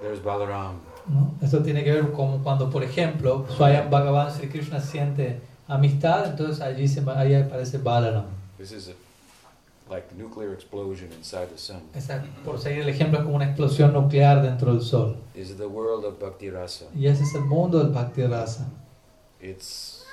there's 0.00 0.20
Balaram. 0.20 0.85
¿No? 1.08 1.34
Eso 1.40 1.60
tiene 1.60 1.84
que 1.84 1.92
ver 1.92 2.12
con 2.12 2.42
cuando, 2.42 2.70
por 2.70 2.82
ejemplo, 2.82 3.46
Swayam 3.56 3.90
Bhagavan 3.90 4.32
Sri 4.32 4.48
Krishna 4.48 4.80
siente 4.80 5.40
amistad, 5.68 6.26
entonces 6.30 6.60
allí 6.60 6.88
se, 6.88 7.02
ahí 7.10 7.34
aparece 7.34 7.78
Balaram. 7.78 8.26
This 8.58 8.72
is 8.72 8.88
a, 8.88 9.92
like 9.92 10.06
nuclear 10.16 10.52
explosion 10.52 11.12
inside 11.12 11.48
the 11.48 11.58
sun. 11.58 11.82
Por 12.44 12.58
seguir 12.58 12.82
el 12.82 12.88
ejemplo, 12.88 13.18
es 13.18 13.24
como 13.24 13.36
una 13.36 13.46
explosión 13.46 13.92
nuclear 13.92 14.42
dentro 14.42 14.72
del 14.72 14.82
sol. 14.82 15.16
This 15.34 15.50
is 15.50 15.56
the 15.56 15.66
world 15.66 16.04
of 16.04 16.18
Bhakti 16.20 16.50
Rasa. 16.50 16.86
Y 16.94 17.06
ese 17.06 17.22
es 17.22 17.34
el 17.34 17.44
mundo 17.44 17.78
del 17.78 17.92
Bhakti 17.92 18.26
Rasa. 18.26 18.66
It's 19.40 20.04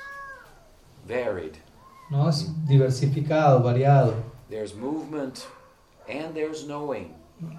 varied. 1.08 1.56
¿no? 2.10 2.30
Es 2.30 2.48
diversificado, 2.68 3.62
variado. 3.64 4.14
There's 4.50 4.76
movement 4.76 5.48
and 6.08 6.34
there's 6.36 6.66
knowing. 6.66 7.14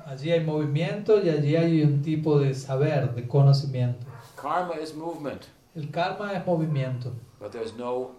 Allí 0.06 0.30
hay 0.30 0.44
movimiento 0.44 1.22
y 1.24 1.28
allí 1.30 1.56
hay 1.56 1.82
un 1.82 2.02
tipo 2.02 2.38
de 2.38 2.54
saber, 2.54 3.14
de 3.14 3.26
conocimiento. 3.26 4.06
Karma 4.40 4.74
is 4.82 4.94
movement, 4.94 5.42
El 5.74 5.90
karma 5.90 6.32
es 6.32 6.46
movimiento, 6.46 7.12
but 7.40 7.50
there's 7.52 7.74
no 7.76 8.10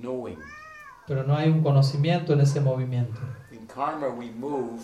knowing. 0.00 0.38
pero 1.06 1.24
no 1.24 1.34
hay 1.36 1.48
un 1.50 1.62
conocimiento 1.62 2.32
en 2.32 2.40
ese 2.40 2.60
movimiento. 2.60 3.20
In 3.50 3.66
karma, 3.66 4.08
we 4.08 4.30
move 4.30 4.82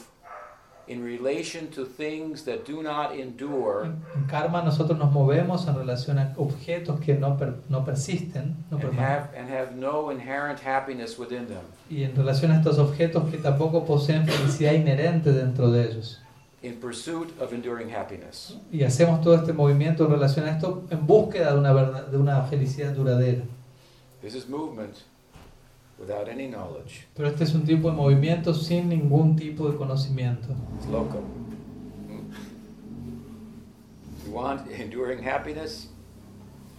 in 0.89 1.05
relation 1.05 1.69
to 1.69 1.85
things 1.85 2.45
that 2.47 2.65
do 2.67 2.83
not 2.83 3.13
endure 3.15 3.85
En 3.85 4.03
en 4.17 4.25
karma 4.27 4.63
nosotros 4.63 4.99
nos 4.99 5.13
movemos 5.13 5.69
en 5.69 5.75
relación 5.77 6.19
a 6.19 6.33
objetos 6.39 6.99
que 7.01 7.15
no, 7.15 7.37
per- 7.37 7.57
no 7.69 7.85
persisten 7.85 8.57
no 8.71 8.79
and 8.79 8.87
permanecen. 8.87 9.05
have, 9.05 9.39
and 9.39 9.51
have 9.51 9.77
no 9.77 10.11
inherent 10.11 10.59
happiness 10.67 11.19
within 11.19 11.47
them. 11.47 11.61
y 11.91 12.03
en 12.05 12.17
relación 12.17 12.51
a 12.53 12.57
estos 12.57 12.79
objetos 12.79 13.31
que 13.31 13.37
tampoco 13.37 13.85
poseen 13.85 14.27
felicidad 14.27 14.73
inherente 14.73 15.31
dentro 15.33 15.71
de 15.71 15.91
ellos. 15.91 16.21
In 16.63 16.77
pursuit 16.81 17.33
of 17.41 17.53
enduring 17.53 17.89
happiness. 17.91 18.57
Y 18.73 18.83
hacemos 18.83 19.23
todo 19.23 19.35
este 19.37 19.53
movimiento 19.53 20.05
en 20.07 20.11
relación 20.13 20.47
a 20.47 20.53
esto 20.53 20.85
en 20.91 21.07
búsqueda 21.07 21.53
de 21.53 21.59
una, 21.59 21.73
verdad- 21.73 22.07
de 22.09 22.17
una 22.19 22.43
felicidad 22.43 22.93
duradera. 22.95 23.45
This 24.23 24.35
is 24.35 24.49
movement 24.49 24.95
without 25.99 26.29
any 26.29 26.49
knowledge. 26.49 27.07
Pero 27.15 27.29
este 27.29 27.45
es 27.45 27.55
un 27.55 27.65
tipo 27.65 27.89
de 27.91 27.97
movimiento 27.97 28.53
sin 28.55 28.89
ningún 28.89 29.37
tipo 29.37 29.71
de 29.71 29.77
conocimiento. 29.77 30.49
It's 30.79 30.87
local. 30.89 31.23
You 34.27 34.33
want 34.33 34.69
enduring 34.71 35.23
happiness, 35.23 35.89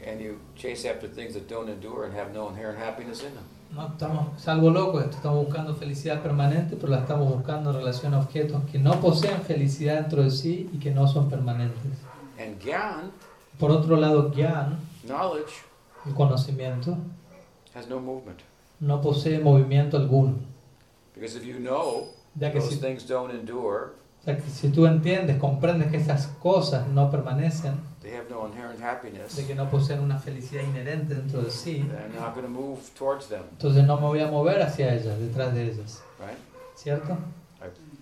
and 0.05 0.19
you 0.21 0.39
chase 0.55 0.85
after 0.85 1.07
things 1.07 1.33
that 1.33 1.47
don't 1.47 1.69
endure 1.69 2.05
and 2.05 2.13
have 2.13 2.33
no 2.33 2.49
inherent 2.49 2.77
happiness 2.79 3.23
in 3.23 3.33
them. 3.33 3.43
No 3.71 3.87
estamos, 3.87 4.35
es 4.37 4.47
algo 4.47 4.71
loco 4.71 4.99
esto, 4.99 5.17
estamos 5.17 5.45
buscando 5.45 5.75
felicidad 5.75 6.21
permanente, 6.23 6.75
pero 6.75 6.87
la 6.91 6.99
estamos 6.99 7.29
buscando 7.31 7.69
en 7.69 7.75
relación 7.77 8.13
a 8.15 8.19
objetos 8.19 8.63
que 8.71 8.79
no 8.79 8.99
poseen 8.99 9.41
felicidad 9.41 9.95
dentro 10.01 10.23
de 10.23 10.31
sí 10.31 10.69
y 10.73 10.79
que 10.79 10.91
no 10.91 11.07
son 11.07 11.29
permanentes. 11.29 11.79
And 12.39 12.59
gyan, 12.59 13.11
Por 13.59 13.69
otro 13.71 13.95
lado, 13.95 14.31
Gyan, 14.33 14.79
knowledge, 15.05 15.51
el 16.05 16.13
conocimiento, 16.15 16.97
has 17.75 17.87
no 17.87 17.99
movement. 17.99 18.39
no 18.79 19.01
posee 19.01 19.39
movimiento 19.39 19.97
alguno. 19.97 20.35
Because 21.13 21.37
if 21.37 21.43
you 21.45 21.59
know 21.59 22.07
Ya 22.35 22.51
que 22.51 22.59
those 22.59 22.75
si, 22.75 22.79
things 22.81 23.05
don't 23.07 23.31
endure, 23.31 23.91
sea, 24.23 24.35
que 24.37 24.49
si 24.49 24.69
tú 24.69 24.85
entiendes, 24.87 25.37
comprendes 25.37 25.91
que 25.91 25.97
esas 25.97 26.27
cosas 26.41 26.87
no 26.87 27.11
permanecen, 27.11 27.73
they 28.01 28.11
have 28.15 28.29
no 28.29 28.45
inherent 28.47 28.81
happiness, 28.81 29.35
de 29.35 29.45
que 29.45 29.55
no 29.55 29.69
poseen 29.69 29.99
una 29.99 30.19
felicidad 30.19 30.63
inherente 30.63 31.15
dentro 31.15 31.41
de 31.41 31.49
sí, 31.51 31.83
they're 31.89 32.09
not 32.19 32.33
going 32.33 32.43
to 32.45 32.49
move 32.49 32.79
towards 32.97 33.27
them, 33.27 33.43
entonces 33.51 33.83
no 33.85 33.97
me 33.97 34.07
voy 34.07 34.19
a 34.21 34.27
mover 34.27 34.61
hacia 34.61 34.93
ellas, 34.93 35.19
detrás 35.19 35.53
de 35.53 35.63
ellas. 35.71 36.01
right? 36.19 36.37
¿Cierto? 36.75 37.17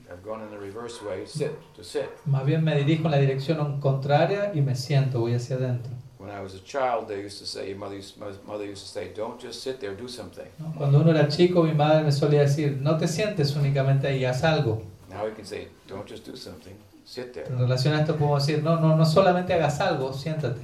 I've 0.10 0.24
gone 0.24 0.41
in 0.41 0.49
the 0.52 0.57
reverse 0.57 1.02
way, 1.03 1.26
sit, 1.28 1.52
to 1.76 1.84
sit. 1.84 2.06
Más 2.26 2.45
bien 2.45 2.64
me 2.64 2.76
dirijo 2.78 3.06
en 3.06 3.11
la 3.11 3.18
dirección 3.18 3.82
contraria 3.82 4.52
y 4.53 4.61
me 4.61 4.74
siento, 4.76 5.19
voy 5.19 5.34
hacia 5.34 5.57
adentro. 5.57 5.91
When 6.18 6.32
I 6.32 6.41
was 6.41 6.56
a 6.56 6.64
child, 6.64 7.07
they 7.07 7.24
used 7.26 7.40
to 7.40 7.45
say, 7.45 7.74
mother 7.74 7.98
used, 7.98 8.18
mother 8.18 8.65
used 8.65 8.84
to 8.84 8.88
say, 8.88 9.11
don't 9.14 9.40
just 9.41 9.61
sit 9.61 9.80
there, 9.80 9.95
do 9.95 10.07
something. 10.07 10.48
¿no? 10.60 10.74
Cuando 10.78 10.99
uno 11.02 11.11
era 11.11 11.28
chico, 11.28 11.61
mi 11.64 11.74
madre 11.74 12.03
me 12.03 12.11
solía 12.11 12.41
decir, 12.41 12.78
no 12.82 12.98
te 12.98 13.07
sientes 13.07 13.56
únicamente 13.56 14.07
ahí, 14.07 14.24
haz 14.26 14.44
algo. 14.44 14.82
Now 15.10 15.26
we 15.26 15.34
can 15.34 15.45
say, 15.45 15.68
don't 15.88 16.07
just 16.10 16.26
do 16.26 16.36
something, 16.38 16.74
sit 17.07 17.34
there. 17.34 17.47
En 17.47 17.57
relación 17.57 17.93
a 17.93 18.01
esto 18.01 18.15
podemos 18.15 18.45
decir, 18.45 18.63
no, 18.63 18.79
no, 18.79 18.95
no 18.95 19.05
solamente 19.05 19.53
hagas 19.53 19.79
algo, 19.79 20.13
siéntate. 20.13 20.61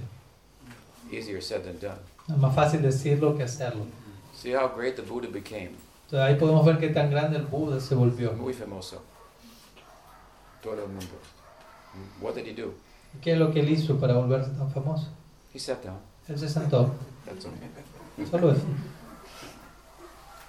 Easier 1.12 1.42
said 1.42 1.64
than 1.64 1.80
done. 1.80 2.00
Es 2.28 2.38
más 2.38 2.54
fácil 2.54 2.82
decirlo 2.82 3.36
que 3.38 3.44
hacerlo. 3.44 3.86
See 4.36 4.54
how 4.54 4.68
great 4.76 4.96
the 4.96 5.02
Buddha 5.02 5.28
became. 5.32 5.76
Entonces 6.06 6.20
ahí 6.20 6.36
podemos 6.36 6.66
ver 6.66 6.80
qué 6.80 6.90
tan 6.90 7.10
grande 7.10 7.38
el 7.38 7.46
Buda 7.46 7.80
se 7.80 7.96
volvió. 7.96 8.34
Muy 8.34 8.54
famoso. 8.54 9.02
Todo 10.62 10.84
el 10.84 10.90
mundo. 10.90 11.14
What 12.22 12.36
did 12.36 12.48
he 12.48 12.54
do? 12.54 12.74
¿Qué 13.22 13.34
es 13.34 13.38
lo 13.38 13.52
que 13.52 13.60
él 13.60 13.70
hizo 13.70 13.98
para 14.00 14.14
volverse 14.16 14.52
tan 14.52 14.72
famoso? 14.72 15.08
He 15.54 15.60
sat 15.60 15.84
down. 15.84 16.00
Él 16.28 16.40
se 16.40 16.50
sentó. 16.50 16.92
That's 17.26 17.46
okay. 17.46 18.26
Solo 18.30 18.52
eso. 18.52 18.62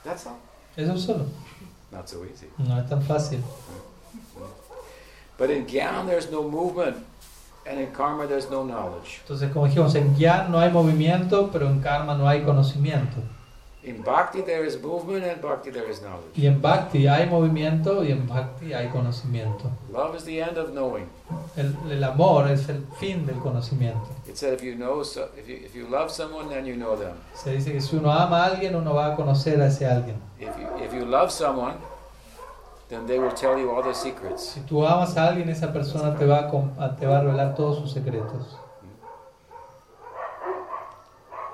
That's 0.02 0.26
all. 0.26 0.36
Eso 0.76 0.96
solo. 0.98 1.26
Not 1.92 2.08
so 2.08 2.24
easy. 2.24 2.48
No 2.58 2.80
es 2.80 2.88
tan 2.88 3.02
fácil. 3.02 3.40
But 5.36 5.50
in 5.50 5.66
Gyan, 5.66 6.06
there's 6.06 6.30
no 6.30 6.48
movement, 6.48 6.96
and 7.66 7.80
in 7.80 7.90
Karma, 7.92 8.26
there's 8.26 8.50
no 8.50 8.62
knowledge. 8.62 9.20
Entonces, 9.26 9.52
como 9.52 9.66
dijimos, 9.66 9.94
en 9.94 10.14
Gyan 10.16 10.50
no 10.50 10.58
hay 10.58 10.70
movimiento, 10.70 11.50
pero 11.52 11.68
en 11.68 11.80
Karma 11.80 12.16
no 12.16 12.28
hay 12.28 12.42
conocimiento. 12.42 13.22
In 13.86 14.02
Bhakti, 14.02 14.40
there 14.40 14.64
is 14.64 14.80
movement, 14.80 15.24
and 15.24 15.42
Bhakti, 15.42 15.70
there 15.70 15.90
is 15.90 16.00
knowledge. 16.00 16.32
Y 16.38 16.46
en 16.46 16.62
Bhakti 16.62 17.06
hay 17.06 17.26
movimiento 17.26 18.02
y 18.02 18.12
en 18.12 18.26
Bhakti 18.26 18.72
hay 18.72 18.88
conocimiento. 18.88 19.70
Love 19.92 20.16
is 20.16 20.24
the 20.24 20.40
end 20.40 20.56
of 20.56 20.70
knowing. 20.70 21.06
El, 21.54 21.74
el 21.90 22.02
amor 22.02 22.50
es 22.50 22.66
el 22.70 22.86
fin 22.98 23.26
del 23.26 23.36
conocimiento. 23.40 24.08
It 24.26 24.38
said 24.38 24.54
if 24.54 24.62
you 24.62 24.74
know, 24.74 25.02
so, 25.02 25.28
if 25.36 25.46
you 25.46 25.56
if 25.56 25.74
you 25.74 25.86
love 25.86 26.10
someone, 26.10 26.48
then 26.48 26.64
you 26.64 26.76
know 26.76 26.96
them. 26.96 27.14
Se 27.34 27.50
dice 27.50 27.72
que 27.72 27.80
si 27.82 27.96
uno 27.96 28.10
ama 28.10 28.44
a 28.44 28.46
alguien, 28.46 28.74
uno 28.74 28.94
va 28.94 29.12
a 29.12 29.16
conocer 29.16 29.60
a 29.60 29.66
ese 29.66 29.86
alguien. 29.86 30.16
If 30.40 30.56
you 30.58 30.82
if 30.82 30.94
you 30.94 31.04
love 31.04 31.30
someone, 31.30 31.74
then 32.94 33.06
they 33.06 33.18
will 33.18 33.32
tell 33.32 33.58
you 33.58 33.70
all 33.70 33.82
their 33.82 33.94
secrets. 33.94 34.54
Si 34.54 34.60
tú 34.60 34.86
amas 34.86 35.16
a 35.16 35.28
alguien, 35.28 35.48
esa 35.48 35.72
persona 35.72 36.16
te 36.16 36.24
va 36.24 36.48
a, 36.78 36.96
te 36.96 37.06
va 37.06 37.18
a 37.18 37.22
revelar 37.22 37.54
todos 37.54 37.78
sus 37.78 37.92
secretos. 37.92 38.58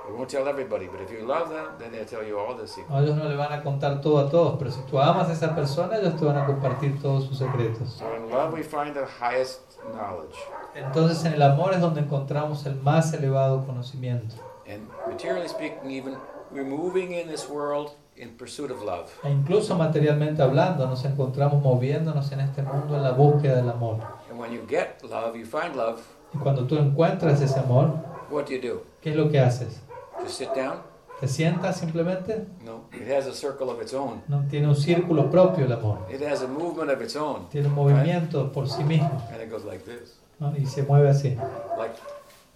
They 0.06 0.16
won't 0.16 0.28
tell 0.28 0.46
everybody, 0.48 0.86
but 0.86 1.00
if 1.00 1.10
you 1.10 1.24
love 1.24 1.48
them, 1.48 1.66
then 1.78 1.92
they'll 1.92 2.04
tell 2.04 2.26
you 2.26 2.38
all 2.38 2.54
their 2.54 2.66
secrets. 2.66 2.90
No, 2.90 3.00
ellos 3.00 3.16
no 3.16 3.28
le 3.28 3.36
van 3.36 3.52
a 3.52 3.62
contar 3.62 4.02
todo 4.02 4.18
a 4.18 4.28
todos, 4.28 4.58
pero 4.58 4.70
si 4.70 4.80
tú 4.82 5.00
amas 5.00 5.28
a 5.28 5.32
esa 5.32 5.54
persona, 5.54 5.96
ellos 5.96 6.16
te 6.18 6.24
van 6.24 6.36
a 6.36 6.46
compartir 6.46 7.00
todos 7.00 7.24
sus 7.26 7.38
secretos. 7.38 7.88
So 7.98 8.14
in 8.16 8.28
love, 8.30 8.52
we 8.52 8.62
find 8.62 8.94
the 8.94 9.06
highest 9.06 9.60
knowledge. 9.94 10.36
Entonces 10.74 11.24
en 11.24 11.34
el 11.34 11.42
amor 11.42 11.72
es 11.72 11.80
donde 11.80 12.00
encontramos 12.00 12.66
el 12.66 12.74
más 12.76 13.12
elevado 13.14 13.64
conocimiento. 13.64 14.34
And 14.68 14.88
materially 15.08 15.48
speaking, 15.48 15.90
even 15.90 16.16
we're 16.52 16.64
moving 16.64 17.12
in 17.12 17.28
this 17.28 17.48
world 17.48 17.92
in 18.20 18.36
pursuit 18.36 18.70
of 18.70 18.82
love. 18.82 19.09
E 19.24 19.30
incluso 19.30 19.74
materialmente 19.76 20.42
hablando, 20.42 20.86
nos 20.86 21.05
encontramos 21.05 21.62
moviéndonos 21.62 22.30
en 22.32 22.40
este 22.40 22.62
mundo 22.62 22.97
en 22.97 23.02
la 23.02 23.12
búsqueda 23.12 23.56
del 23.56 23.70
amor. 23.70 23.98
And 24.30 24.38
when 24.38 24.52
you 24.52 24.60
get 24.68 25.02
love, 25.02 25.34
you 25.36 25.47
find 25.47 25.74
love. 25.74 26.01
Y 26.34 26.38
cuando 26.38 26.66
tú 26.66 26.76
encuentras 26.76 27.40
ese 27.40 27.59
amor, 27.59 27.94
What 28.30 28.44
do 28.47 28.52
you 28.52 28.60
do? 28.60 28.82
¿qué 29.01 29.10
es 29.10 29.16
lo 29.16 29.30
que 29.30 29.40
haces? 29.40 29.80
Just 30.22 30.38
sit 30.38 30.51
down? 30.55 30.82
¿Te 31.20 31.28
sientas 31.28 31.76
simplemente? 31.78 32.47
No. 32.64 32.84
It 32.92 33.10
has 33.10 33.26
a 33.26 33.34
circle 33.34 33.68
of 33.70 33.80
its 33.82 33.92
own. 33.92 34.22
No 34.28 34.44
tiene 34.48 34.68
un 34.68 34.76
círculo 34.76 35.30
propio 35.30 35.64
el 35.66 35.72
amor. 35.72 35.98
It 36.10 36.22
has 36.22 36.42
a 36.42 36.47
movement 36.47 36.90
of 36.90 37.02
its 37.02 37.16
own. 37.16 37.48
Tiene 37.51 37.68
un 37.68 37.74
movimiento 37.74 38.52
por 38.52 38.68
sí 38.68 38.84
mismo 38.84 39.22
And 39.32 39.42
it 39.42 39.51
goes 39.51 39.64
like 39.64 39.84
this, 39.84 40.18
¿no? 40.38 40.55
y 40.56 40.64
se 40.66 40.82
mueve 40.82 41.09
así, 41.10 41.36
like 41.78 41.94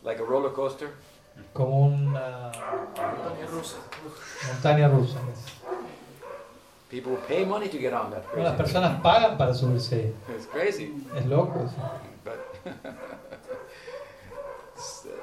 like 0.03 0.21
a 0.23 0.25
roller 0.25 0.53
coaster. 0.53 0.89
Como 1.53 1.87
una 1.87 2.51
montaña 4.49 4.89
rusa. 4.89 5.19
People 6.91 7.17
pay 7.27 7.45
money 7.45 7.69
to 7.69 7.79
get 7.79 7.93
on 7.93 8.11
that. 8.11 8.23
No, 8.37 8.43
las 8.43 8.57
crazy 8.57 8.57
personas 8.57 9.01
pagan 9.03 9.37
para 9.37 9.53
subirse. 9.55 10.13
It's 10.29 10.47
crazy, 10.47 10.93
Es 11.17 11.27
loco 11.27 11.65
eso. 11.65 11.75
but 12.25 12.39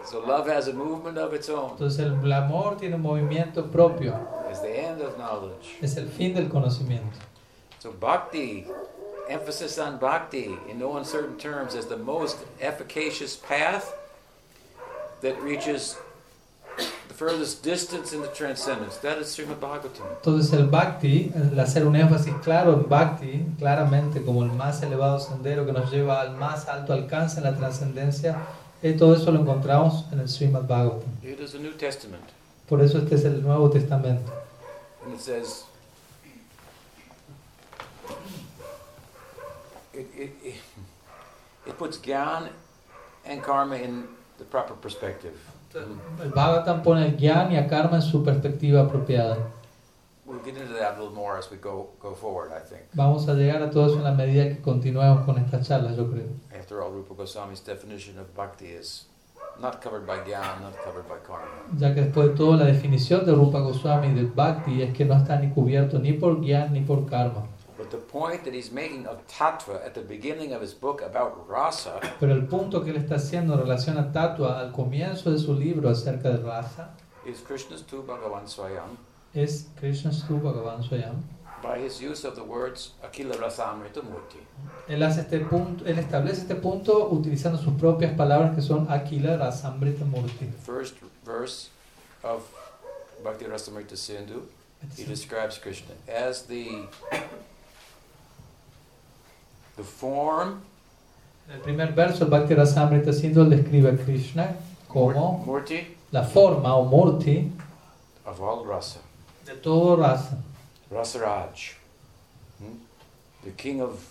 so 0.06 0.20
love 0.20 0.48
has 0.48 0.68
a 0.68 0.74
movement 0.74 1.18
of 1.18 1.34
its 1.34 1.50
own. 1.50 1.72
Entonces 1.72 2.00
el 2.00 2.32
amor 2.34 2.76
tiene 2.78 2.96
un 2.96 3.02
movimiento 3.02 3.72
propio. 3.72 4.16
It's 4.50 4.60
the 4.60 4.70
end 4.70 5.02
of 5.02 5.18
knowledge. 5.18 5.78
Es 5.82 5.96
el 5.98 6.08
fin 6.10 6.34
del 6.34 6.50
conocimiento. 6.50 7.18
So 7.80 7.92
bhakti, 7.92 8.68
emphasis 9.30 9.78
on 9.80 9.98
bhakti 9.98 10.52
in 10.70 10.78
no 10.78 10.98
uncertain 10.98 11.38
terms 11.38 11.74
as 11.76 11.86
the 11.86 11.98
most 11.98 12.38
efficacious 12.60 13.36
path 13.38 13.94
that 15.22 15.42
reaches 15.42 15.98
the 17.08 17.14
furthest 17.14 17.64
distance 17.64 18.14
in 18.14 18.22
the 18.22 18.28
transcendence. 18.30 18.98
That 18.98 19.18
is 19.20 19.28
Srimad 19.28 19.60
Bhagavatam. 19.60 20.06
Entonces 20.22 20.54
el 20.54 20.68
bhakti, 20.68 21.32
el 21.36 21.60
hacer 21.60 21.86
un 21.86 21.96
énfasis 21.96 22.34
claro 22.44 22.74
en 22.74 22.90
bhakti, 22.90 23.46
claramente 23.58 24.24
como 24.24 24.44
el 24.44 24.52
más 24.52 24.82
elevado 24.82 25.20
sendero 25.20 25.66
que 25.66 25.72
nos 25.72 25.92
lleva 25.92 26.22
al 26.22 26.36
más 26.36 26.68
alto 26.68 26.94
alcance 26.94 27.38
en 27.38 27.44
la 27.44 27.56
trascendencia, 27.56 28.38
eh, 28.82 28.94
todo 28.94 29.16
eso 29.16 29.32
lo 29.32 29.40
encontramos 29.42 30.06
en 30.12 30.20
el 30.20 30.28
Srimad 30.28 30.64
Bhagavatam. 30.64 31.10
It 31.24 31.40
is 31.40 31.56
a 31.56 31.60
New 31.60 31.74
Testament. 31.74 32.24
Por 32.68 32.82
eso 32.82 33.00
este 33.00 33.16
es 33.16 33.26
el 33.26 33.42
Nuevo 33.42 33.70
Testamento. 33.70 34.32
And 35.04 35.14
it 35.14 35.20
says, 35.20 35.66
it, 39.94 40.08
it, 40.16 40.32
it, 40.44 40.56
it 41.66 41.78
puts 41.78 41.98
Gyan 41.98 42.50
and 43.26 43.44
Karma 43.44 43.76
in 43.76 44.08
the 44.42 44.50
proper 44.50 44.76
perspective. 44.76 45.34
El 45.74 46.32
Bhagavatam 46.32 46.82
pone 46.84 47.06
el 47.06 47.18
Gyan 47.18 47.52
y 47.52 47.58
a 47.58 47.68
Karma 47.68 47.98
en 47.98 48.02
su 48.02 48.24
perspectiva 48.24 48.82
apropiada. 48.82 49.38
We'll 50.26 50.40
get 50.44 50.58
into 50.58 50.74
that 50.74 50.98
a 50.98 51.00
little 51.00 51.14
more 51.14 51.38
as 51.38 51.50
we 51.52 51.58
go, 51.58 51.90
go 52.00 52.14
forward, 52.14 52.52
I 52.52 52.60
think. 52.60 52.84
Vamos 52.94 53.28
a 53.28 53.34
llegar 53.34 53.62
a 53.62 53.70
todo 53.70 53.88
eso 53.88 53.98
en 53.98 54.04
la 54.04 54.14
medida 54.14 54.48
que 54.48 54.62
continuemos 54.62 55.26
con 55.26 55.38
estas 55.38 55.68
charlas, 55.68 55.96
yo 55.96 56.10
creo. 56.10 56.28
After 56.58 56.82
all, 56.82 56.92
Rupa 56.92 57.14
Goswami's 57.16 57.62
definition 57.62 58.18
of 58.18 58.34
bhakti 58.36 58.68
is 58.68 59.08
not 59.60 59.82
covered 59.82 60.06
by 60.06 60.18
Gyan, 60.26 60.62
not 60.62 60.76
covered 60.84 61.08
by 61.08 61.20
Karma. 61.26 61.48
Ya 61.78 61.94
que 61.94 62.02
después 62.02 62.30
de 62.30 62.36
todo, 62.36 62.56
la 62.58 62.66
definición 62.66 63.26
de 63.26 63.34
Rupa 63.34 63.60
Goswami 63.60 64.14
del 64.14 64.28
Bhakti 64.28 64.82
es 64.82 64.94
que 64.94 65.06
no 65.06 65.16
está 65.16 65.38
ni 65.38 65.50
cubierto 65.50 66.00
ni 66.00 66.14
por 66.14 66.42
Gyan 66.42 66.74
ni 66.74 66.82
por 66.82 67.06
Karma. 67.06 67.46
But 67.82 67.90
the 67.90 67.98
point 67.98 68.44
that 68.44 68.54
he's 68.54 68.72
making 68.72 69.08
of 69.08 69.26
tattva 69.26 69.84
at 69.84 69.96
the 69.96 70.02
beginning 70.02 70.54
of 70.54 70.62
his 70.62 70.76
book 70.76 71.02
about 71.02 71.50
rasa 71.50 72.00
Pero 72.20 72.32
el 72.32 72.46
punto 72.46 72.84
que 72.84 72.92
él 72.92 72.98
está 72.98 73.16
haciendo 73.16 73.56
en 73.56 73.62
relación 73.62 73.98
a 73.98 74.12
Tatua 74.12 74.60
al 74.60 74.72
comienzo 74.72 75.32
de 75.32 75.40
su 75.40 75.56
libro 75.56 75.90
acerca 75.90 76.30
de 76.30 76.44
raza 76.44 76.90
is 77.26 77.42
Krishna's 77.42 77.82
tu 77.82 78.04
Bhagavan 78.04 78.48
Swayam 78.48 78.98
es 79.34 79.66
Krishna 79.80 80.12
Stu 80.12 80.40
Bhagavan 80.40 80.84
Swayam. 80.84 81.24
by 81.64 81.80
his 81.80 82.00
use 82.00 82.24
of 82.24 82.36
the 82.36 82.44
words 82.44 82.92
Akila 83.04 83.36
Rasamrita 83.36 84.04
Murti. 84.04 84.40
Él, 84.88 85.02
hace 85.02 85.22
este 85.22 85.40
punto, 85.40 85.84
él 85.86 85.98
establece 85.98 86.42
este 86.42 86.56
punto 86.56 87.10
utilizando 87.10 87.58
sus 87.58 87.74
propias 87.74 88.14
palabras 88.16 88.54
que 88.54 88.62
son 88.62 88.88
Akila 88.92 89.38
Rasamrita 89.38 90.06
Murti. 90.06 90.46
The 90.46 90.72
first 90.72 90.96
verse 91.26 91.70
of 92.24 92.44
Bhakti 93.24 93.46
Rasamrita 93.46 93.98
Sindhu, 93.98 94.44
he 94.96 95.04
describes 95.04 95.58
Krishna 95.58 95.96
as 96.08 96.44
the 96.44 96.88
the 99.78 99.84
form, 99.84 100.62
En 101.50 101.56
el 101.58 101.62
primer 101.64 101.92
verso, 101.94 102.24
el 102.24 102.30
Bhakti 102.30 102.54
Rasamrita 102.56 103.12
Sindhu 103.14 103.50
describe 103.50 103.88
a 103.88 103.98
Krishna 103.98 104.56
como 104.88 105.44
Murti. 105.46 105.86
la 106.12 106.24
forma 106.24 106.76
o 106.78 106.86
Murti 106.86 107.52
of 108.26 108.40
all 108.42 108.64
rasa, 108.66 109.00
de 109.46 109.54
todo 109.56 109.98
raza, 109.98 110.38
Rasaraj, 110.92 111.74
hmm? 112.60 112.76
the 113.44 113.52
king 113.52 113.82
of 113.82 114.06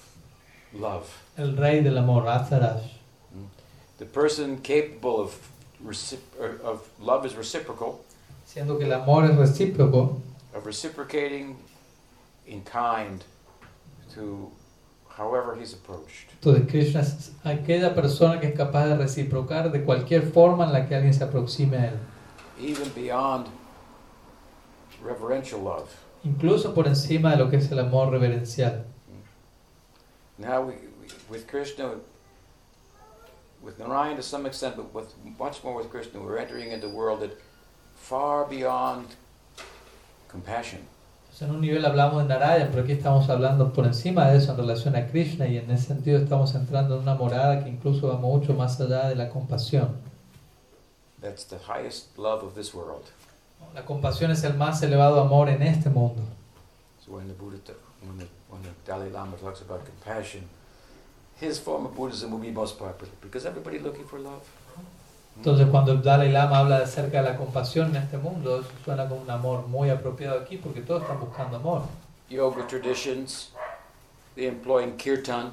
love, 0.75 1.23
el 1.39 1.53
rey 1.57 1.81
del 1.83 1.97
amor, 1.99 2.23
Rasaraj. 2.25 2.83
the 3.99 4.05
person 4.07 4.59
capable 4.61 5.21
of 5.21 5.49
or 6.39 6.61
of 6.63 6.89
love 7.01 7.25
is 7.25 7.35
reciprocal, 7.35 8.01
Siendo 8.47 8.79
que 8.79 8.85
el 8.87 8.93
amor 8.93 9.25
es 9.25 9.37
recíproco, 9.37 10.21
of 10.55 10.67
reciprocating 10.67 11.57
in 12.47 12.63
kind 12.63 13.25
to 14.15 14.51
however 15.21 15.55
he's 15.55 15.75
approached. 15.75 16.31
entonces 16.33 16.67
Krishna 16.71 17.01
es 17.01 17.33
aquella 17.45 17.95
persona 17.95 18.41
que 18.41 18.49
es 18.49 18.55
capaz 18.57 18.87
de 18.87 18.97
reciprocar 18.97 19.71
de 19.71 19.85
cualquier 19.85 20.23
forma 20.23 20.65
en 20.65 20.73
la 20.73 20.87
que 20.89 20.95
alguien 20.95 21.13
se 21.13 21.23
aproxime 21.23 21.77
a 21.77 21.85
él. 21.91 21.99
even 22.59 22.91
beyond 22.95 23.47
reverential 25.05 25.61
love. 25.63 25.89
incluso 26.25 26.75
por 26.75 26.87
encima 26.87 27.33
de 27.33 27.37
lo 27.37 27.51
que 27.51 27.57
es 27.59 27.71
el 27.71 27.79
amor 27.79 28.11
reverencial. 28.11 28.85
Now, 30.39 30.63
we, 30.63 30.73
we, 30.99 31.07
with 31.29 31.47
Krishna, 31.47 31.97
with 33.63 33.79
Narayan 33.79 34.17
to 34.17 34.23
some 34.23 34.47
extent, 34.47 34.75
but 34.77 34.95
with 34.95 35.15
much 35.39 35.63
more 35.63 35.77
with 35.77 35.91
Krishna, 35.91 36.19
we're 36.19 36.39
entering 36.39 36.73
into 36.73 36.87
a 36.87 36.91
world 36.91 37.21
that 37.21 37.39
far 37.95 38.47
beyond 38.47 39.17
compassion. 40.29 40.87
En 41.41 41.51
un 41.51 41.63
nivel 41.63 41.83
hablamos 41.87 42.23
de 42.23 42.29
Narayan, 42.29 42.69
pero 42.71 42.83
aquí 42.83 42.93
estamos 42.93 43.31
hablando 43.31 43.73
por 43.73 43.87
encima 43.87 44.29
de 44.29 44.37
eso 44.37 44.51
en 44.51 44.59
relación 44.59 44.95
a 44.95 45.07
Krishna 45.07 45.47
y 45.47 45.57
en 45.57 45.71
ese 45.71 45.87
sentido 45.87 46.19
estamos 46.19 46.55
entrando 46.55 46.97
en 46.97 47.01
una 47.01 47.15
morada 47.15 47.65
que 47.65 47.71
incluso 47.71 48.09
va 48.09 48.17
mucho 48.19 48.53
más 48.53 48.79
allá 48.79 49.09
de 49.09 49.17
la 49.17 49.31
compasión. 49.31 49.97
That's 51.23 51.47
the 51.47 51.57
highest 51.57 52.19
love 52.19 52.45
of 52.45 52.55
this 52.55 52.75
world. 52.75 53.05
La 53.75 53.87
compasión 53.87 54.31
es 54.31 54.45
el 54.45 54.53
más 54.53 54.83
elevado 54.83 55.19
amor 55.19 55.49
en 55.49 55.63
este 55.63 55.89
mundo. 55.89 56.23
So 57.03 57.13
when 57.13 57.27
the 57.27 57.33
Buddha, 57.33 57.73
when 58.03 58.19
the, 58.19 58.27
when 58.51 58.63
the 58.63 58.71
Dalai 58.85 59.11
Lama 59.11 59.39
talks 59.39 59.63
about 59.63 59.81
compassion, 59.87 60.43
his 61.41 61.59
form 61.59 61.87
of 61.87 61.97
Buddhism 61.97 62.33
will 62.33 62.39
be 62.39 62.51
most 62.51 62.79
popular 62.79 63.13
because 63.23 63.47
everybody's 63.47 63.83
looking 63.83 64.05
for 64.05 64.19
love. 64.19 64.43
Entonces 65.41 65.69
cuando 65.71 65.93
el 65.93 66.03
Dalai 66.03 66.31
Lama 66.31 66.59
habla 66.59 66.77
acerca 66.77 67.23
de 67.23 67.31
la 67.31 67.37
compasión 67.39 67.97
en 67.97 68.03
este 68.03 68.19
mundo, 68.19 68.61
eso 68.61 68.69
suena 68.85 69.09
como 69.09 69.23
un 69.23 69.31
amor 69.31 69.67
muy 69.69 69.89
apropiado 69.89 70.39
aquí 70.39 70.59
porque 70.59 70.83
todos 70.83 71.01
están 71.01 71.19
buscando 71.19 71.57
amor. 71.57 71.83
Yoga 72.29 72.67
traditions, 72.67 73.51
they 74.35 74.47
employ 74.47 74.85
in 74.85 74.99
kirtan, 74.99 75.53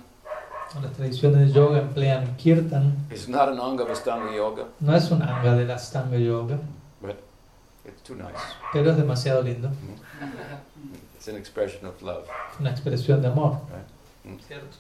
Las 0.82 0.92
tradiciones 0.92 1.48
de 1.48 1.54
yoga 1.54 1.80
emplean 1.80 2.36
kirtan. 2.36 3.08
It's 3.10 3.30
not 3.30 3.48
an 3.48 3.62
anga 3.62 3.84
of 3.84 3.90
Astanga 3.90 4.36
yoga, 4.36 4.66
No 4.82 4.94
es 4.94 5.10
un 5.10 5.22
anga 5.22 5.56
de 5.56 5.64
la 5.64 5.76
Astanga 5.76 6.18
Yoga, 6.18 6.60
it's 7.86 8.02
too 8.04 8.16
nice. 8.16 8.36
pero 8.74 8.92
es 8.92 8.98
demasiado 8.98 9.42
lindo. 9.42 9.70
It's 11.16 11.30
an 11.30 11.38
expression 11.38 11.86
of 11.86 12.02
love. 12.02 12.26
Es 12.54 12.60
una 12.60 12.72
expresión 12.72 13.22
de 13.22 13.30
amor. 13.30 13.54
Mm. 14.26 14.38
¿Cierto? 14.46 14.78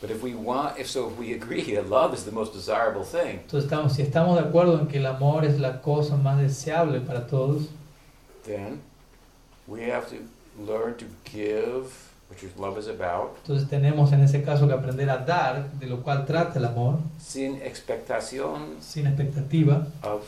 But 0.00 0.10
if 0.10 0.22
we 0.22 0.34
want, 0.34 0.78
if 0.78 0.88
so, 0.88 1.08
if 1.08 1.16
we 1.18 1.32
agree 1.32 1.62
that 1.74 1.88
love 1.88 2.12
is 2.14 2.24
the 2.24 2.32
most 2.32 2.52
desirable 2.52 3.02
thing, 3.04 3.40
Entonces, 3.46 3.64
estamos, 3.64 3.92
si 3.92 4.02
estamos 4.02 4.36
de 4.40 4.46
acuerdo 4.46 4.78
en 4.78 4.88
que 4.88 4.98
el 4.98 5.06
amor 5.06 5.44
es 5.44 5.58
la 5.58 5.80
cosa 5.80 6.16
más 6.16 6.38
deseable 6.38 7.00
para 7.00 7.26
todos, 7.26 7.68
then 8.44 8.80
we 9.66 9.90
have 9.90 10.06
to 10.10 10.16
learn 10.62 10.94
to 10.96 11.06
give, 11.24 11.86
which 12.30 12.42
is 12.44 12.54
love 12.58 12.78
is 12.78 12.88
about, 12.88 13.36
entonces 13.44 13.68
tenemos 13.68 14.12
en 14.12 14.22
ese 14.22 14.42
caso 14.44 14.66
que 14.66 14.74
aprender 14.74 15.08
a 15.08 15.18
dar, 15.18 15.70
de 15.80 15.86
lo 15.86 16.02
cual 16.02 16.26
trata 16.26 16.58
el 16.58 16.66
amor, 16.66 16.98
sin 17.18 17.56
expectación 17.62 18.76
sin 18.80 19.06
expectativa, 19.06 19.86
of 20.02 20.22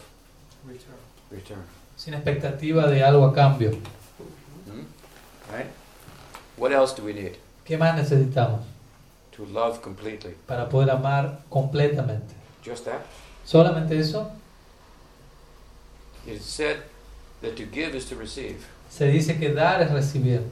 Return. 0.66 0.96
return. 1.30 1.62
sin 1.96 2.14
expectativa 2.14 2.86
de 2.88 3.02
algo 3.04 3.24
a 3.26 3.34
cambio. 3.34 3.70
Hmm? 4.66 4.86
Right? 5.54 5.66
What 6.56 6.72
else 6.72 6.94
do 6.96 7.04
we 7.04 7.12
need? 7.12 7.32
¿Qué 7.64 7.76
más 7.76 7.94
necesitamos 7.96 8.60
To 9.38 9.44
love 9.44 9.80
completely. 9.80 10.34
para 10.48 10.68
poder 10.68 10.90
amar 10.90 11.42
completamente? 11.48 12.34
Just 12.60 12.84
that. 12.86 13.06
¿Solamente 13.46 13.96
eso? 13.96 14.32
It 16.26 16.34
is 16.34 16.44
said 16.44 16.78
that 17.40 17.56
to 17.56 17.64
give 17.64 17.94
is 17.94 18.04
to 18.06 18.16
receive. 18.16 18.66
Se 18.90 19.06
dice 19.06 19.38
que 19.38 19.54
dar 19.54 19.80
es 19.80 19.92
recibir. 19.92 20.42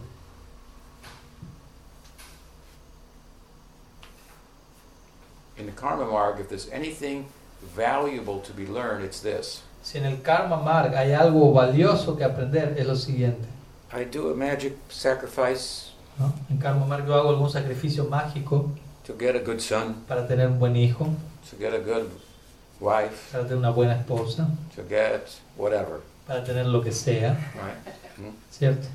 In 5.59 5.67
the 5.67 5.73
Karma 5.73 6.07
Marg, 6.07 6.39
if 6.39 6.49
there's 6.49 6.69
anything 6.71 7.27
valuable 7.75 8.39
to 8.39 8.53
be 8.53 8.67
learned, 8.67 9.05
it's 9.05 9.19
this. 9.19 9.63
Si 9.83 9.99
en 9.99 10.05
el 10.05 10.19
Karma 10.19 10.59
Marg 10.59 10.95
hay 10.95 11.13
algo 11.13 11.53
valioso 11.53 12.17
que 12.17 12.25
aprender, 12.25 12.77
es 12.79 12.87
lo 12.87 12.95
siguiente. 12.95 13.49
I 13.93 14.05
do 14.05 14.31
a 14.31 14.35
magic 14.37 14.75
sacrifice 14.89 15.86
¿no? 16.19 16.33
En 16.51 16.59
Karma 16.59 16.87
Marg 16.87 17.07
yo 17.07 17.15
hago 17.15 17.31
algún 17.31 17.51
sacrificio 17.51 18.05
mágico 18.07 18.71
to 19.07 19.15
get 19.19 19.37
a 19.37 19.41
good 19.41 19.61
son, 19.61 19.95
para 20.09 20.27
tener 20.27 20.49
un 20.49 20.59
buen 20.59 20.77
hijo, 20.77 21.07
to 21.51 21.57
get 21.59 21.73
a 21.75 21.79
good 21.79 22.09
wife, 22.81 23.31
para 23.33 23.45
tener 23.45 23.59
una 23.59 23.71
buena 23.71 23.95
esposa, 23.97 24.49
to 24.75 24.83
get 24.89 25.23
whatever. 25.57 26.01
para 26.27 26.43
tener 26.45 26.67
lo 26.67 26.83
que 26.83 26.91
sea, 26.93 27.35
Right? 27.55 27.95
¿cierto? 28.51 28.89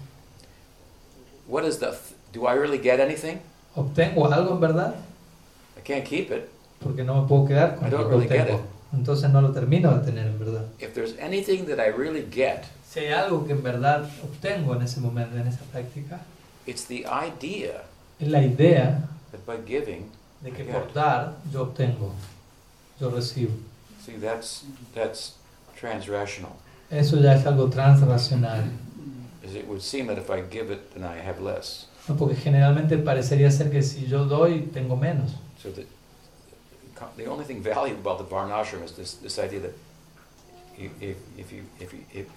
What 1.47 1.65
is 1.65 1.79
the? 1.79 1.91
Do 2.33 2.47
I 2.47 2.55
really 2.55 2.79
get 2.79 2.99
anything? 2.99 3.39
¿Obtengo 3.75 4.31
algo 4.31 4.53
en 4.53 4.59
verdad? 4.59 4.95
I 5.77 5.81
can't 5.81 6.03
keep 6.05 6.31
it. 6.31 6.49
Porque 6.81 7.03
no 7.03 7.21
me 7.21 7.27
puedo 7.27 7.45
quedar 7.45 7.75
con 7.75 7.87
I 7.87 7.91
lo 7.91 7.97
don't 7.99 8.09
really 8.09 8.27
get 8.27 8.41
obtengo. 8.49 8.61
Entonces 8.93 9.29
no 9.29 9.41
lo 9.41 9.51
termino 9.51 9.97
de 9.97 10.05
tener 10.05 10.27
en 10.27 10.39
verdad. 10.39 10.63
If 10.79 10.93
there's 10.93 11.17
anything 11.19 11.65
that 11.67 11.77
I 11.79 11.91
really 11.91 12.25
get, 12.29 12.63
Si 12.89 12.99
hay 12.99 13.13
algo 13.13 13.45
que 13.45 13.53
en 13.53 13.63
verdad 13.63 14.03
obtengo 14.23 14.75
en 14.75 14.81
ese 14.81 14.99
momento, 14.99 15.37
en 15.37 15.47
esa 15.47 15.61
práctica, 15.71 16.19
it's 16.65 16.85
the 16.85 17.05
idea 17.05 17.83
es 18.19 18.27
la 18.27 18.39
idea 18.39 19.07
that 19.31 19.45
by 19.45 19.57
giving, 19.65 20.09
de 20.43 20.51
que 20.51 20.63
por 20.65 20.91
dar 20.93 21.35
yo 21.51 21.65
obtengo, 21.65 22.13
yo 22.99 23.09
recibo. 23.09 23.53
see, 24.05 24.17
that's 24.17 24.65
that's 24.93 25.33
transrational. 25.75 26.53
Eso 26.89 27.17
ya 27.17 27.33
es 27.33 27.45
algo 27.45 27.69
transracional. 27.69 28.63
As 29.43 29.55
it 29.55 29.67
would 29.67 29.81
seem 29.81 30.07
that 30.07 30.17
if 30.17 30.29
I 30.29 30.41
give 30.41 30.69
it, 30.69 30.93
then 30.93 31.03
I 31.03 31.17
have 31.17 31.41
less. 31.41 31.87
¿no? 32.07 32.15
Porque 32.15 32.35
generalmente 32.35 32.97
parecería 32.97 33.51
ser 33.51 33.71
que 33.71 33.81
si 33.81 34.07
yo 34.07 34.25
doy, 34.25 34.69
tengo 34.73 34.95
menos. 34.95 35.31
So 35.61 35.71
that 35.71 35.87
the 37.17 37.25
only 37.25 37.45
thing 37.45 37.61
valuable 37.61 38.01
about 38.01 38.17
the 38.19 38.35
varnashram 38.35 38.83
is 38.83 38.91
this, 38.93 39.13
this 39.15 39.39
idea 39.39 39.59
that 39.61 39.73
if, 40.77 41.17
if 41.37 41.51
you 41.51 41.63
if 41.79 41.93
you 41.93 42.05
if, 42.13 42.27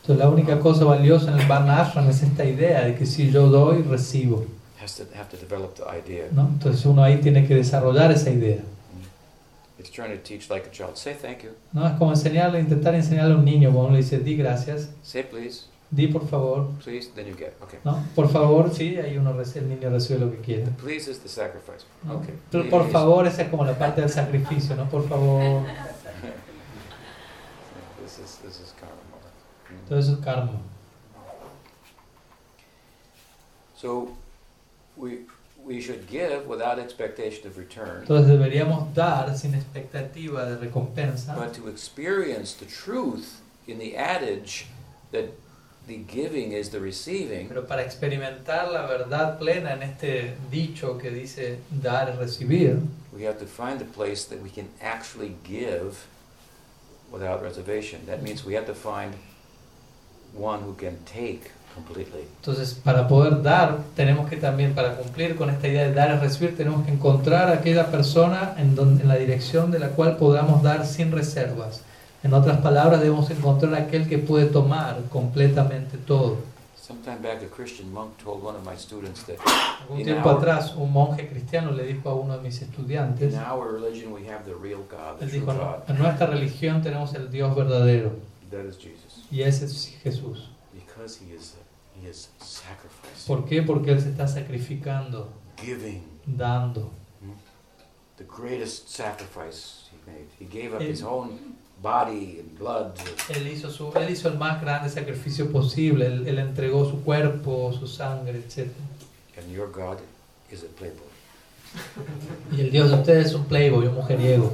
Entonces 0.00 0.18
la 0.18 0.28
única 0.28 0.58
cosa 0.58 0.84
valiosa 0.84 1.32
en 1.32 1.40
el 1.40 1.46
Varna 1.46 1.80
Ashram 1.82 2.08
es 2.08 2.22
esta 2.22 2.44
idea 2.44 2.84
de 2.84 2.94
que 2.94 3.06
si 3.06 3.30
yo 3.30 3.48
doy, 3.48 3.82
recibo. 3.82 4.44
Has 4.82 4.96
to 4.96 5.04
have 5.14 5.28
to 5.30 5.36
develop 5.36 5.74
the 5.74 5.84
idea. 5.96 6.26
¿no? 6.32 6.48
Entonces 6.48 6.84
uno 6.86 7.04
ahí 7.04 7.18
tiene 7.18 7.46
que 7.46 7.54
desarrollar 7.54 8.10
esa 8.10 8.30
idea. 8.30 8.58
It's 9.78 9.90
trying 9.90 10.12
to 10.16 10.22
teach 10.22 10.48
like 10.50 10.66
a 10.66 10.70
child. 10.70 10.96
Say 10.96 11.14
thank 11.14 11.42
you. 11.42 11.50
¿no? 11.72 11.86
Es 11.86 11.94
como 11.94 12.10
enseñarle, 12.10 12.60
intentar 12.60 12.94
enseñarle 12.94 13.34
a 13.34 13.36
un 13.36 13.44
niño, 13.44 13.70
cuando 13.70 13.88
uno 13.88 13.92
le 13.96 14.02
dice, 14.02 14.18
di 14.18 14.36
gracias, 14.36 14.90
Say 15.02 15.24
please, 15.24 15.66
di 15.90 16.06
por 16.08 16.26
favor, 16.28 16.68
please. 16.84 17.10
Then 17.14 17.26
you 17.26 17.36
get. 17.36 17.54
Okay. 17.62 17.78
¿no? 17.84 17.98
Por 18.14 18.28
favor, 18.28 18.72
sí, 18.74 18.96
ahí 18.96 19.16
uno 19.16 19.32
recibe, 19.32 19.64
el 19.66 19.68
niño 19.70 19.90
recibe 19.90 20.18
lo 20.20 20.30
que 20.30 20.38
quiere. 20.38 20.66
Please 20.82 21.10
is 21.10 21.18
the 21.20 21.28
sacrifice. 21.28 21.84
¿no? 22.04 22.16
Okay. 22.18 22.34
Pero 22.50 22.68
por 22.68 22.82
please. 22.82 22.92
favor, 22.92 23.26
esa 23.26 23.42
es 23.42 23.48
como 23.48 23.64
la 23.64 23.78
parte 23.78 24.00
del 24.00 24.10
sacrificio, 24.10 24.74
¿no? 24.76 24.88
Por 24.88 25.08
favor, 25.08 25.62
This 28.12 28.18
is 28.18 28.36
this 28.44 28.60
is 28.60 28.74
karma. 28.78 28.94
Mm. 29.70 29.98
eso 29.98 30.12
es 30.12 30.24
karma. 30.24 30.58
So 33.74 34.14
we 34.98 35.20
we 35.64 35.80
should 35.80 36.06
give 36.08 36.46
without 36.46 36.78
expectation 36.78 37.46
of 37.46 37.56
return, 37.56 38.02
Entonces 38.02 38.28
deberíamos 38.28 38.92
dar 38.92 39.34
sin 39.34 39.54
expectativa 39.54 40.44
de 40.44 40.56
recompensa, 40.58 41.34
but 41.36 41.54
to 41.54 41.68
experience 41.68 42.52
the 42.52 42.66
truth 42.66 43.40
in 43.66 43.78
the 43.78 43.96
adage 43.96 44.66
that 45.12 45.32
the 45.86 45.96
giving 45.96 46.52
is 46.52 46.68
the 46.68 46.80
receiving. 46.80 47.48
pero 47.48 47.62
para 47.62 47.82
experimentar 47.82 48.70
la 48.70 48.86
verdad 48.86 49.38
plena 49.38 49.72
en 49.72 49.82
este 49.84 50.36
dicho 50.50 50.98
que 50.98 51.10
dice 51.10 51.60
dar 51.70 52.10
es 52.10 52.16
recibir, 52.18 52.82
We 53.10 53.24
have 53.24 53.38
to 53.38 53.46
find 53.46 53.80
a 53.80 53.86
place 53.86 54.26
that 54.26 54.42
we 54.42 54.50
can 54.50 54.68
actually 54.82 55.36
give 55.44 56.06
without 57.12 57.42
reservation. 57.42 58.00
That 58.06 58.22
means 58.22 58.44
we 58.44 58.54
have 58.54 58.66
to 58.66 58.74
find 58.74 59.14
one 60.34 60.62
who 60.62 60.74
can 60.74 60.96
take 61.04 61.50
completely. 61.74 62.24
Entonces, 62.40 62.74
para 62.74 63.06
poder 63.06 63.42
dar, 63.42 63.78
tenemos 63.94 64.28
que 64.28 64.36
también, 64.36 64.74
para 64.74 64.96
cumplir 64.96 65.36
con 65.36 65.50
esta 65.50 65.68
idea 65.68 65.84
de 65.84 65.94
dar 65.94 66.14
y 66.16 66.18
recibir, 66.18 66.56
tenemos 66.56 66.84
que 66.84 66.92
encontrar 66.92 67.48
a 67.48 67.54
aquella 67.54 67.90
persona 67.90 68.54
en, 68.58 68.74
donde, 68.74 69.02
en 69.02 69.08
la 69.08 69.16
dirección 69.16 69.70
de 69.70 69.78
la 69.78 69.88
cual 69.88 70.16
podamos 70.16 70.62
dar 70.62 70.86
sin 70.86 71.12
reservas. 71.12 71.82
En 72.22 72.34
otras 72.34 72.58
palabras, 72.60 73.00
debemos 73.00 73.30
encontrar 73.30 73.74
aquel 73.74 74.08
que 74.08 74.18
puede 74.18 74.46
tomar 74.46 74.98
completamente 75.10 75.98
todo. 75.98 76.51
Sometime 76.82 77.22
back, 77.22 77.40
a 77.42 77.46
Christian 77.46 77.92
monk 77.92 78.16
told 78.18 78.42
one 78.42 78.56
of 78.56 78.64
my 78.64 78.74
students 78.76 79.22
that 79.26 79.38
Algún 79.38 80.00
In 80.00 80.04
tiempo 80.04 80.30
our- 80.30 80.38
atrás, 80.40 80.74
un 80.76 80.90
monje 80.92 81.28
cristiano 81.28 81.70
le 81.70 81.84
dijo 81.84 82.10
a 82.10 82.14
uno 82.16 82.36
de 82.36 82.42
mis 82.42 82.60
estudiantes, 82.60 83.32
in 83.34 83.38
our 83.38 83.72
religion 83.72 84.12
we 84.12 84.26
have 84.28 84.44
the 84.44 84.54
real 84.54 84.80
God, 84.90 85.18
the 85.20 85.26
él 85.26 85.30
true 85.30 85.40
dijo, 85.40 85.54
God. 85.54 85.88
en 85.88 85.98
nuestra 85.98 86.26
religión 86.26 86.82
tenemos 86.82 87.14
el 87.14 87.30
Dios 87.30 87.54
verdadero, 87.54 88.10
That 88.50 88.64
is 88.64 88.76
Jesus. 88.78 89.24
y 89.30 89.42
ese 89.42 89.66
es 89.66 89.94
Jesús. 90.02 90.50
Because 90.74 91.20
he 91.24 91.32
is 91.32 91.54
he 92.02 92.08
is 92.08 92.30
sacrificing, 92.40 93.26
¿Por 93.28 93.44
qué? 93.48 93.62
Porque 93.62 93.92
Él 93.92 94.00
se 94.00 94.08
está 94.10 94.26
sacrificando, 94.26 95.28
giving 95.58 96.02
dando. 96.26 96.90
the 98.16 98.24
greatest 98.24 98.88
sacrifice 98.88 99.88
he 99.92 100.10
made. 100.10 100.26
He 100.40 100.46
gave 100.46 100.74
up 100.74 100.82
his 100.82 101.02
own 101.04 101.51
body 101.82 102.38
and 102.40 102.58
blood. 102.58 102.92
Él 103.28 103.48
hizo, 103.48 103.70
su, 103.70 103.92
él 103.96 104.10
hizo 104.10 104.28
el 104.28 104.38
más 104.38 104.60
grande 104.60 104.88
sacrificio 104.88 105.50
posible. 105.50 106.06
Él, 106.06 106.26
él 106.26 106.38
entregó 106.38 106.88
su 106.88 107.02
cuerpo, 107.02 107.72
su 107.72 107.86
sangre, 107.86 108.38
etc. 108.38 108.70
And 109.36 109.50
your 109.50 109.70
God 109.70 109.98
is 110.50 110.62
a 110.62 110.68
playboy. 110.78 111.10
Y 112.52 112.60
el 112.60 112.70
Dios 112.70 112.90
de 112.90 112.96
ustedes 112.96 113.26
es 113.26 113.34
un 113.34 113.46
playboy, 113.46 113.86
un 113.86 113.94
mujeriego. 113.94 114.52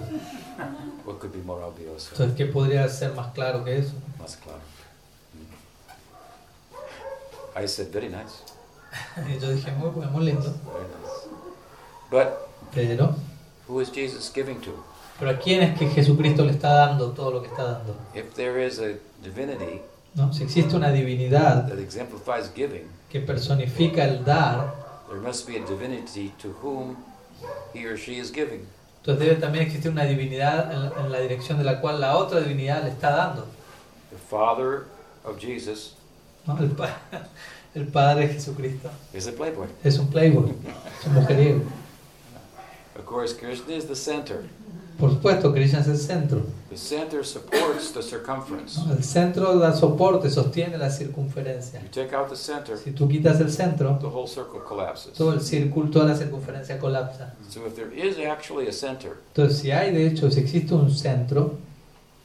What 1.04 1.18
could 1.18 1.32
be 1.32 1.42
more 1.42 1.62
obvious? 1.62 2.08
Entonces, 2.12 2.36
¿qué 2.36 2.46
podría 2.46 2.88
ser 2.88 3.12
más 3.14 3.32
claro 3.32 3.64
que 3.64 3.78
eso? 3.78 3.92
Más 4.18 4.36
claro. 4.36 4.60
I 7.56 7.66
said, 7.66 7.90
very 7.90 8.08
nice, 8.08 8.44
yo 9.40 9.50
dije, 9.50 9.72
muy 9.72 9.90
muy 9.90 10.24
lindo. 10.26 10.54
very 10.72 10.86
nice. 10.86 11.28
But 12.08 12.48
Pero, 12.72 13.16
who 13.66 13.80
is 13.80 13.90
Jesus 13.90 14.30
giving 14.32 14.60
to? 14.60 14.70
Pero 15.18 15.30
¿a 15.32 15.38
quién 15.38 15.62
es 15.62 15.78
que 15.78 15.88
Jesucristo 15.88 16.44
le 16.44 16.52
está 16.52 16.72
dando 16.72 17.10
todo 17.12 17.30
lo 17.32 17.42
que 17.42 17.48
está 17.48 17.64
dando? 17.64 17.96
If 18.14 18.34
there 18.34 18.64
is 18.64 18.78
a 18.78 18.94
divinity 19.22 19.80
¿No? 20.14 20.32
Si 20.32 20.42
existe 20.44 20.74
una 20.74 20.90
divinidad 20.90 21.68
that 21.68 21.78
exemplifies 21.78 22.50
giving, 22.54 22.88
que 23.10 23.20
personifica 23.20 24.04
el 24.04 24.24
dar, 24.24 24.74
there 25.08 25.20
must 25.20 25.46
be 25.46 25.56
a 25.58 25.64
divinity 25.66 26.32
to 26.40 26.48
whom 26.62 26.96
he 27.74 27.86
or 27.86 27.96
she 27.96 28.18
is 28.18 28.32
giving. 28.32 28.66
entonces 29.00 29.26
debe 29.26 29.40
también 29.40 29.64
existir 29.66 29.90
una 29.90 30.04
divinidad 30.04 30.72
en, 30.72 30.84
la- 30.86 30.92
en 31.00 31.12
la 31.12 31.20
dirección 31.20 31.58
de 31.58 31.64
la 31.64 31.80
cual 31.80 32.00
la 32.00 32.16
otra 32.16 32.40
divinidad 32.40 32.82
le 32.82 32.90
está 32.90 33.10
dando. 33.10 33.46
The 34.10 34.16
Father 34.28 34.86
of 35.24 35.38
Jesus 35.38 35.94
¿no? 36.46 36.58
El, 36.58 36.70
pa- 36.70 36.98
el 37.74 37.86
Padre 37.86 38.26
de 38.28 38.34
Jesucristo 38.34 38.90
is 39.14 39.26
a 39.28 39.32
playboy. 39.32 39.68
es 39.84 39.98
un 39.98 40.08
playboy, 40.08 40.50
es 41.00 41.06
un 41.06 41.14
mujeriego. 41.14 41.62
Of 42.98 43.04
course, 43.04 43.34
Krishna 43.34 43.74
is 43.74 43.86
the 43.86 43.94
center. 43.94 44.42
Por 44.98 45.10
supuesto, 45.10 45.52
Krishna 45.52 45.78
es 45.78 45.86
el 45.88 45.96
centro. 45.96 46.42
The 46.70 46.76
center 46.76 47.24
supports 47.24 47.92
the 47.92 48.02
circumference. 48.02 48.80
¿no? 48.84 48.92
El 48.94 49.04
centro 49.04 49.56
da 49.56 49.72
soporte, 49.72 50.28
sostiene 50.28 50.76
la 50.76 50.90
circunferencia. 50.90 51.80
You 51.80 51.88
take 51.88 52.14
out 52.16 52.28
the 52.28 52.36
center, 52.36 52.76
Si 52.76 52.90
tú 52.90 53.08
quitas 53.08 53.40
el 53.40 53.50
centro, 53.50 53.96
the 54.00 54.06
whole 54.06 54.26
circle 54.26 54.60
collapses. 54.66 55.12
todo 55.12 55.32
el 55.34 55.40
círculo, 55.40 55.88
toda 55.90 56.06
la 56.06 56.16
circunferencia 56.16 56.78
colapsa. 56.80 57.32
So 57.48 57.64
if 57.66 57.76
there 57.76 57.94
is 57.94 58.18
actually 58.18 58.66
a 58.68 58.72
center 58.72 59.18
Entonces, 59.28 59.58
si 59.60 59.70
hay 59.70 59.92
de 59.92 60.06
hecho, 60.06 60.30
si 60.30 60.40
existe 60.40 60.74
un 60.74 60.90
centro 60.90 61.56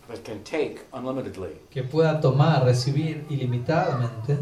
that 0.07 0.23
can 0.23 0.43
take 0.43 0.81
unlimitedly, 0.91 1.59
que 1.69 1.83
pueda 1.83 2.19
tomar, 2.19 2.65
recibir 2.65 3.23
ilimitadamente, 3.29 4.39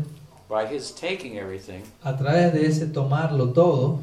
by 0.49 0.65
his 0.65 0.93
taking 0.93 1.37
everything, 1.37 1.83
a 2.01 2.15
través 2.15 2.53
de 2.53 2.65
ese 2.65 2.87
tomarlo 2.87 3.49
todo, 3.49 3.99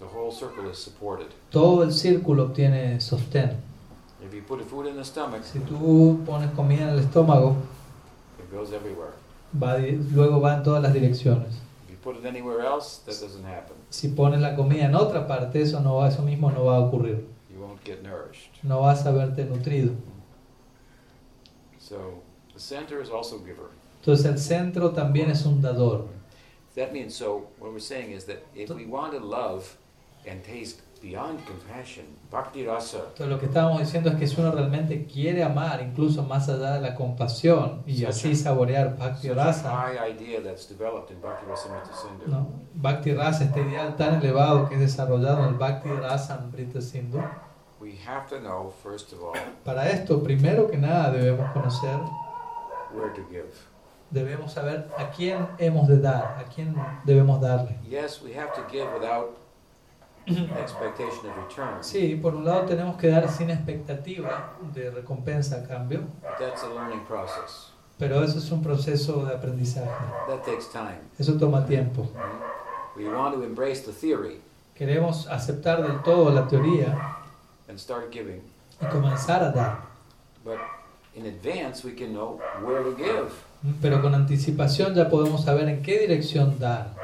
the 0.00 0.06
whole 0.06 0.32
circle 0.32 0.68
is 0.70 0.78
supported. 0.78 1.28
todo 1.50 1.82
el 1.84 1.92
círculo 1.92 2.44
obtiene 2.44 3.00
sostén. 3.00 3.56
If 4.24 4.34
you 4.34 4.42
put 4.42 4.60
food 4.68 4.86
in 4.86 4.96
the 4.96 5.04
stomach, 5.04 5.42
Si 5.44 5.58
tú 5.60 6.20
pones 6.26 6.50
comida 6.52 6.82
en 6.82 6.88
el 6.90 6.98
estómago, 7.00 7.56
it 8.38 8.52
goes 8.52 8.72
everywhere. 8.72 9.12
va 9.54 9.78
luego 9.78 10.40
va 10.40 10.56
en 10.56 10.62
todas 10.62 10.82
las 10.82 10.92
direcciones. 10.92 11.48
If 11.84 11.90
you 11.90 11.96
put 12.02 12.16
it 12.16 12.26
anywhere 12.26 12.60
else, 12.64 13.00
that 13.06 13.20
doesn't 13.20 13.44
happen. 13.44 13.76
Si 13.90 14.08
pones 14.08 14.40
la 14.40 14.54
comida 14.56 14.84
en 14.84 14.94
otra 14.94 15.26
parte, 15.26 15.62
eso 15.62 15.80
no 15.80 15.96
va, 15.96 16.08
eso 16.08 16.22
mismo 16.22 16.50
no 16.50 16.64
va 16.66 16.76
a 16.76 16.80
ocurrir. 16.80 17.26
You 17.50 17.60
won't 17.60 17.82
get 17.84 18.02
nourished. 18.02 18.50
No 18.62 18.80
vas 18.80 19.04
a 19.06 19.12
verte 19.12 19.44
nutrido. 19.44 19.94
So 21.78 22.22
the 22.52 22.60
center 22.60 23.00
is 23.00 23.10
also 23.10 23.38
giver. 23.38 23.70
Entonces 24.00 24.24
el 24.26 24.38
centro 24.38 24.90
también 24.92 25.30
es 25.30 25.44
un 25.44 25.60
dador. 25.60 26.06
That 26.76 26.92
means 26.92 27.14
so 27.14 27.48
what 27.58 27.72
we're 27.72 27.80
saying 27.80 28.12
is 28.12 28.24
that 28.26 28.38
if 28.54 28.70
we 28.70 28.86
want 28.86 29.12
to 29.12 29.18
love 29.18 29.76
and 30.26 30.42
taste 30.42 30.80
beyond 31.00 31.40
compassion, 31.46 32.04
bhakti 32.30 32.66
rasa, 32.66 32.98
Entonces 32.98 33.28
lo 33.28 33.38
que 33.38 33.46
estábamos 33.46 33.80
diciendo 33.80 34.10
es 34.10 34.16
que 34.16 34.26
si 34.26 34.38
uno 34.40 34.52
realmente 34.52 35.06
quiere 35.06 35.42
amar, 35.42 35.80
incluso 35.82 36.22
más 36.22 36.48
allá 36.48 36.72
de 36.74 36.80
la 36.80 36.94
compasión, 36.94 37.82
y 37.86 38.04
así 38.04 38.36
saborear 38.36 38.96
Bhakti 38.98 39.30
Rasa, 39.30 39.70
high 39.70 40.10
idea 40.10 40.42
that's 40.42 40.68
developed 40.68 41.10
in 41.10 41.20
Bhakti 41.22 41.46
Rasamrita 41.46 41.94
Sindhu, 41.94 42.28
¿no? 42.28 42.48
Bhakti 42.74 43.14
Rasa, 43.14 43.44
este 43.44 43.62
ideal 43.62 43.96
tan 43.96 44.16
elevado 44.16 44.68
que 44.68 44.74
es 44.74 44.80
desarrollado 44.80 45.44
en 45.44 45.48
el 45.50 45.54
Bhakti 45.54 45.88
Rasa 45.88 46.34
Amrita 46.34 46.82
Sindhu, 46.82 47.22
we 47.80 47.94
have 48.06 48.28
to 48.28 48.38
know 48.38 48.70
first 48.82 49.12
of 49.14 49.20
all 49.22 49.32
para 49.64 49.88
esto, 49.88 50.22
primero 50.22 50.70
que 50.70 50.76
nada, 50.76 51.10
debemos 51.12 51.50
conocer, 51.52 51.98
where 52.92 53.10
to 53.14 53.22
give. 53.30 53.48
debemos 54.10 54.52
saber 54.52 54.86
a 54.98 55.08
quién 55.10 55.48
hemos 55.56 55.88
de 55.88 55.98
dar, 55.98 56.36
a 56.38 56.44
quién 56.44 56.74
debemos 57.04 57.40
darle. 57.40 57.78
Yes, 57.88 58.20
we 58.22 58.34
have 58.34 58.52
to 58.52 58.62
give 58.70 58.86
without 58.92 59.38
expectation 60.38 61.30
of 61.30 61.36
return. 61.36 61.82
Sí, 61.82 62.18
por 62.20 62.34
un 62.34 62.44
lado 62.44 62.62
tenemos 62.66 62.96
que 62.96 63.08
dar 63.08 63.28
sin 63.30 63.50
expectativa 63.50 64.52
de 64.74 64.90
recompensa 64.90 65.56
a 65.56 65.66
cambio, 65.66 66.00
that's 66.38 66.62
a 66.62 66.68
learning 66.68 67.00
process. 67.06 67.72
pero 67.98 68.22
eso 68.24 68.38
es 68.38 68.50
un 68.50 68.62
proceso 68.62 69.24
de 69.26 69.34
aprendizaje. 69.34 69.90
That 70.28 70.44
takes 70.44 70.70
time. 70.72 71.00
Eso 71.18 71.34
toma 71.38 71.66
tiempo. 71.66 72.08
We 72.96 73.08
want 73.08 73.34
to 73.34 73.42
embrace 73.44 73.82
the 73.84 73.92
theory 73.92 74.40
Queremos 74.74 75.26
aceptar 75.28 75.82
del 75.82 76.02
todo 76.02 76.30
la 76.30 76.48
teoría 76.48 77.16
and 77.68 77.78
start 77.78 78.10
giving, 78.10 78.40
y 78.80 78.86
comenzar 78.86 79.42
a 79.42 79.50
dar. 79.52 79.78
but 80.44 80.58
in 81.14 81.26
advance 81.26 81.84
we 81.84 81.92
can 81.94 82.12
know 82.12 82.40
where 82.64 82.82
to 82.82 82.96
give. 82.96 83.30
Pero 83.82 84.00
con 84.00 84.14
anticipación 84.14 84.94
ya 84.94 85.10
podemos 85.10 85.44
saber 85.44 85.68
en 85.68 85.82
qué 85.82 85.98
dirección 85.98 86.58
dar. 86.58 86.94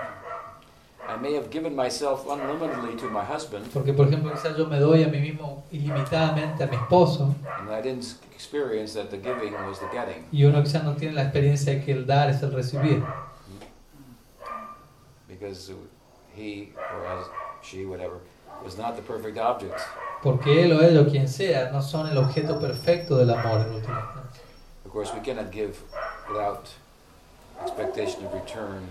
I 1.08 1.16
may 1.16 1.34
have 1.34 1.50
given 1.50 1.74
myself 1.76 2.26
unlimitedly 2.28 2.96
to 2.96 3.08
my 3.08 3.24
husband, 3.24 3.64
Porque, 3.72 3.92
por 3.92 4.06
ejemplo, 4.08 4.32
quizás 4.32 4.56
yo 4.56 4.66
me 4.66 4.78
doy 4.80 5.04
a 5.04 5.08
mí 5.08 5.20
mismo 5.20 5.64
ilimitadamente 5.70 6.64
a 6.64 6.66
mi 6.66 6.76
esposo 6.76 7.34
and 7.60 7.70
I 7.70 7.80
didn't 7.80 8.16
experience 8.34 8.94
that 8.94 9.10
the 9.10 9.16
giving 9.16 9.52
was 9.68 9.78
the 9.78 9.86
getting. 9.92 10.24
y 10.32 10.44
uno 10.44 10.62
quizás 10.62 10.82
no 10.84 10.94
tiene 10.96 11.14
la 11.14 11.22
experiencia 11.22 11.72
de 11.74 11.84
que 11.84 11.92
el 11.92 12.06
dar 12.06 12.28
es 12.30 12.42
el 12.42 12.52
recibir. 12.52 13.04
because 15.28 15.70
he 16.34 16.72
or 16.92 17.24
she, 17.62 17.84
whatever, 17.84 18.18
was 18.64 18.76
not 18.78 18.96
the 18.96 19.02
perfect 19.02 19.38
object. 19.38 19.80
Porque 20.22 20.64
él 20.64 20.72
o 20.72 20.80
ella 20.80 21.02
o 21.02 21.04
quien 21.10 21.28
sea 21.28 21.70
no 21.72 21.80
son 21.82 22.08
el 22.08 22.16
objeto 22.18 22.58
perfecto 22.58 23.16
del 23.16 23.30
amor 23.30 23.60
en 23.66 23.74
última 23.74 24.00
instancia. 24.00 24.42
Of 24.84 24.92
course, 24.92 25.12
we 25.14 25.20
cannot 25.20 25.52
give 25.52 25.76
without 26.28 26.68
expectation 27.62 28.24
of 28.24 28.32
return 28.34 28.88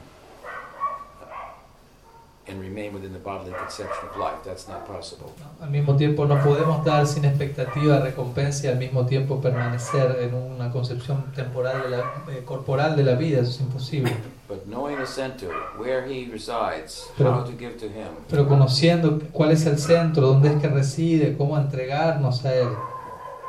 and 2.47 2.61
remain 2.61 2.93
within 2.93 3.11
the 3.11 3.19
bodily 3.19 3.51
conception 3.53 4.07
of 4.11 4.17
life. 4.17 4.37
That's 4.43 4.67
not 4.67 4.85
possible. 4.85 5.31
Al 5.61 5.69
mismo 5.71 5.95
tiempo 5.95 6.25
no 6.25 6.35
podemos 6.43 6.83
dar 6.85 7.07
sin 7.07 7.25
expectativa 7.25 7.99
recompensa 7.99 8.67
y 8.67 8.69
al 8.69 8.77
mismo 8.77 9.05
tiempo 9.05 9.41
permanecer 9.41 10.17
en 10.21 10.33
una 10.35 10.71
concepción 10.71 11.31
temporal 11.35 11.81
de 11.83 11.89
la, 11.89 11.99
eh, 12.31 12.43
corporal 12.45 12.95
de 12.95 13.03
la 13.03 13.13
vida, 13.15 13.39
eso 13.41 13.49
es 13.49 13.61
imposible. 13.61 14.11
But 14.47 14.65
knowing 14.67 14.97
the 14.97 15.07
center, 15.07 15.49
where 15.79 16.05
he 16.07 16.29
resides, 16.31 17.09
Pero- 17.17 17.31
how 17.33 17.43
to 17.43 17.51
give 17.57 17.77
to 17.79 17.87
him, 17.87 18.09
Pero 18.29 18.47
conociendo 18.47 19.19
cuál 19.31 19.51
es 19.51 19.65
el 19.65 19.79
centro, 19.79 20.27
dónde 20.27 20.49
es 20.53 20.61
que 20.61 20.67
reside, 20.67 21.35
cómo 21.35 21.57
entregarnos 21.57 22.45
a 22.45 22.53
él. 22.53 22.69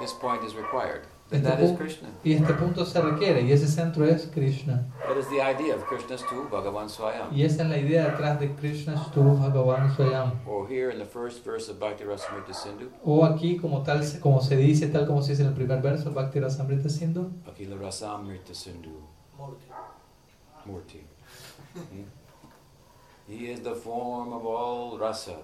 this 0.00 0.12
point 0.12 0.42
is 0.42 0.54
required. 0.54 1.02
And 1.28 1.44
Este 1.44 1.56
that 1.56 1.60
is 1.60 1.76
Krishna. 1.76 2.08
Y 2.22 2.34
este 2.34 2.54
punto 2.54 2.84
se 2.84 3.00
requiere, 3.00 3.42
y 3.42 3.50
ese 3.50 3.66
centro 3.66 4.04
es 4.04 4.28
Krishna. 4.32 4.86
That 5.08 5.16
is 5.18 5.28
the 5.28 5.42
idea 5.42 5.74
of 5.74 5.84
Krishna's 5.84 6.22
tu 6.22 6.48
Bhagavan 6.48 6.88
Swayam. 6.88 7.32
Y 7.32 7.42
esa 7.42 7.64
es 7.64 7.68
la 7.68 7.78
idea 7.78 8.04
detrás 8.04 8.38
de 8.38 8.54
Krishna 8.54 8.96
Stu 8.96 9.22
Bhagavan 9.22 9.92
Swayam. 9.96 10.34
Or 10.46 10.68
here 10.68 10.90
in 10.90 11.00
the 11.00 11.04
first 11.04 11.44
verse 11.44 11.68
of 11.68 11.80
Bhakti 11.80 12.04
Rasamrita 12.04 12.54
Sindhu, 12.54 12.90
O 13.04 13.24
aquí, 13.24 13.56
como 13.56 13.82
tal 13.82 14.02
como 14.20 14.40
se 14.40 14.56
dice, 14.56 14.86
tal 14.86 15.04
como 15.04 15.20
se 15.20 15.32
dice 15.32 15.42
en 15.42 15.48
el 15.48 15.54
primer 15.54 15.82
verso, 15.82 16.12
Bhakti 16.12 16.38
Rasamrita 16.38 16.88
Sindhu, 16.88 17.32
Akila 17.44 17.76
Rasamrita 17.76 18.54
Sindhu 18.54 19.02
Murti. 20.64 21.00
Hmm? 21.74 22.04
He 23.26 23.50
is 23.50 23.60
the 23.60 23.74
form 23.74 24.32
of 24.32 24.46
all 24.46 24.96
rasa. 24.96 25.34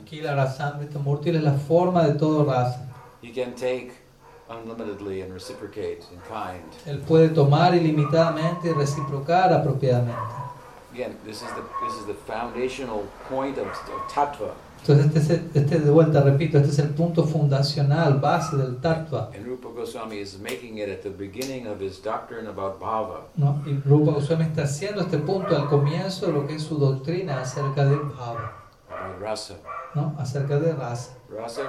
aquí 0.00 0.20
la 0.20 0.36
Rasamrita 0.36 1.00
Murti 1.00 1.30
es 1.30 1.42
la 1.42 1.54
forma 1.54 2.06
de 2.06 2.14
todo 2.14 2.44
rasa. 2.44 2.88
He 3.20 3.32
can 3.32 3.56
take 3.56 4.03
unlimitedly 4.48 5.22
and 5.22 5.32
reciprocate 5.32 6.04
in 6.12 6.20
kind. 6.28 6.64
Él 6.86 7.00
puede 7.00 7.28
tomar 7.30 7.74
ilimitadamente 7.74 8.68
y 8.68 8.72
reciprocar 8.72 9.52
apropiadamente. 9.52 10.44
Again, 10.92 11.16
this 11.24 11.42
is 11.42 11.48
the 11.54 11.62
this 11.84 11.94
is 11.98 12.06
the 12.06 12.14
foundational 12.14 13.04
point 13.28 13.58
of, 13.58 13.66
of 13.66 14.12
tattva. 14.12 14.54
Entonces, 14.86 15.30
este, 15.30 15.58
es 15.58 15.64
este 15.64 15.80
de 15.80 15.90
vuelta, 15.90 16.20
repito, 16.20 16.58
este 16.58 16.70
es 16.70 16.78
el 16.78 16.90
punto 16.90 17.24
fundacional, 17.24 18.20
base 18.20 18.56
del 18.58 18.76
tattva. 18.76 19.30
And 19.34 19.46
Rupa 19.46 19.68
Goswami 19.70 20.18
is 20.18 20.38
making 20.38 20.76
it 20.76 20.90
at 20.90 21.02
the 21.02 21.08
beginning 21.08 21.66
of 21.66 21.80
his 21.80 22.02
doctrine 22.02 22.46
about 22.46 22.78
bhava. 22.78 23.22
¿no? 23.36 23.62
Y 23.64 23.80
Rupa 23.84 24.12
Goswami 24.12 24.44
está 24.44 24.64
haciendo 24.64 25.00
este 25.00 25.16
punto 25.16 25.56
al 25.56 25.68
comienzo 25.70 26.26
de 26.26 26.32
lo 26.34 26.46
que 26.46 26.56
es 26.56 26.62
su 26.62 26.76
doctrina 26.76 27.40
acerca 27.40 27.86
del 27.86 28.00
bhava, 28.00 28.52
about 28.90 29.20
rasa. 29.22 29.54
¿no? 29.94 30.14
acerca 30.18 30.60
de 30.60 30.74
rasa. 30.74 31.16
Rasa, 31.30 31.62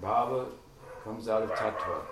bhava 0.00 0.46
comes 1.06 1.28
out 1.28 1.42
of 1.44 1.50
tattva. 1.50 2.02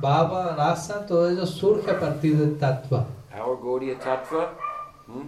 Bhava, 0.00 0.56
rasa, 0.56 1.04
todo 1.06 1.28
ello 1.28 1.44
surge 1.44 1.90
a 1.90 1.94
partir 1.94 2.36
del 2.36 2.56
tattva. 2.56 3.04
Our 3.34 3.56
Gaudiya 3.56 3.96
tattva, 3.98 4.54
hmm? 5.06 5.26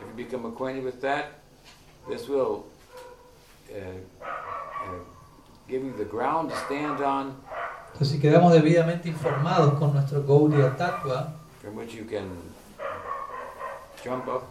if 0.00 0.06
you 0.06 0.24
become 0.24 0.46
acquainted 0.46 0.84
with 0.84 1.00
that, 1.02 1.40
this 2.08 2.28
will 2.28 2.66
uh, 3.74 4.24
uh, 4.24 5.00
give 5.68 5.82
you 5.82 5.92
the 5.98 6.04
ground 6.04 6.50
to 6.50 6.56
stand 6.56 7.02
on 7.02 7.34
Entonces, 7.92 8.14
si 8.14 8.20
quedamos 8.20 8.52
debidamente 8.52 9.08
informados 9.08 9.74
con 9.74 9.92
nuestro 9.92 10.22
Gaudiya 10.22 10.76
Tattva, 10.76 11.32
from 11.60 11.74
which 11.74 11.94
you 11.94 12.04
can 12.04 12.28
jump 14.04 14.28
up 14.28 14.44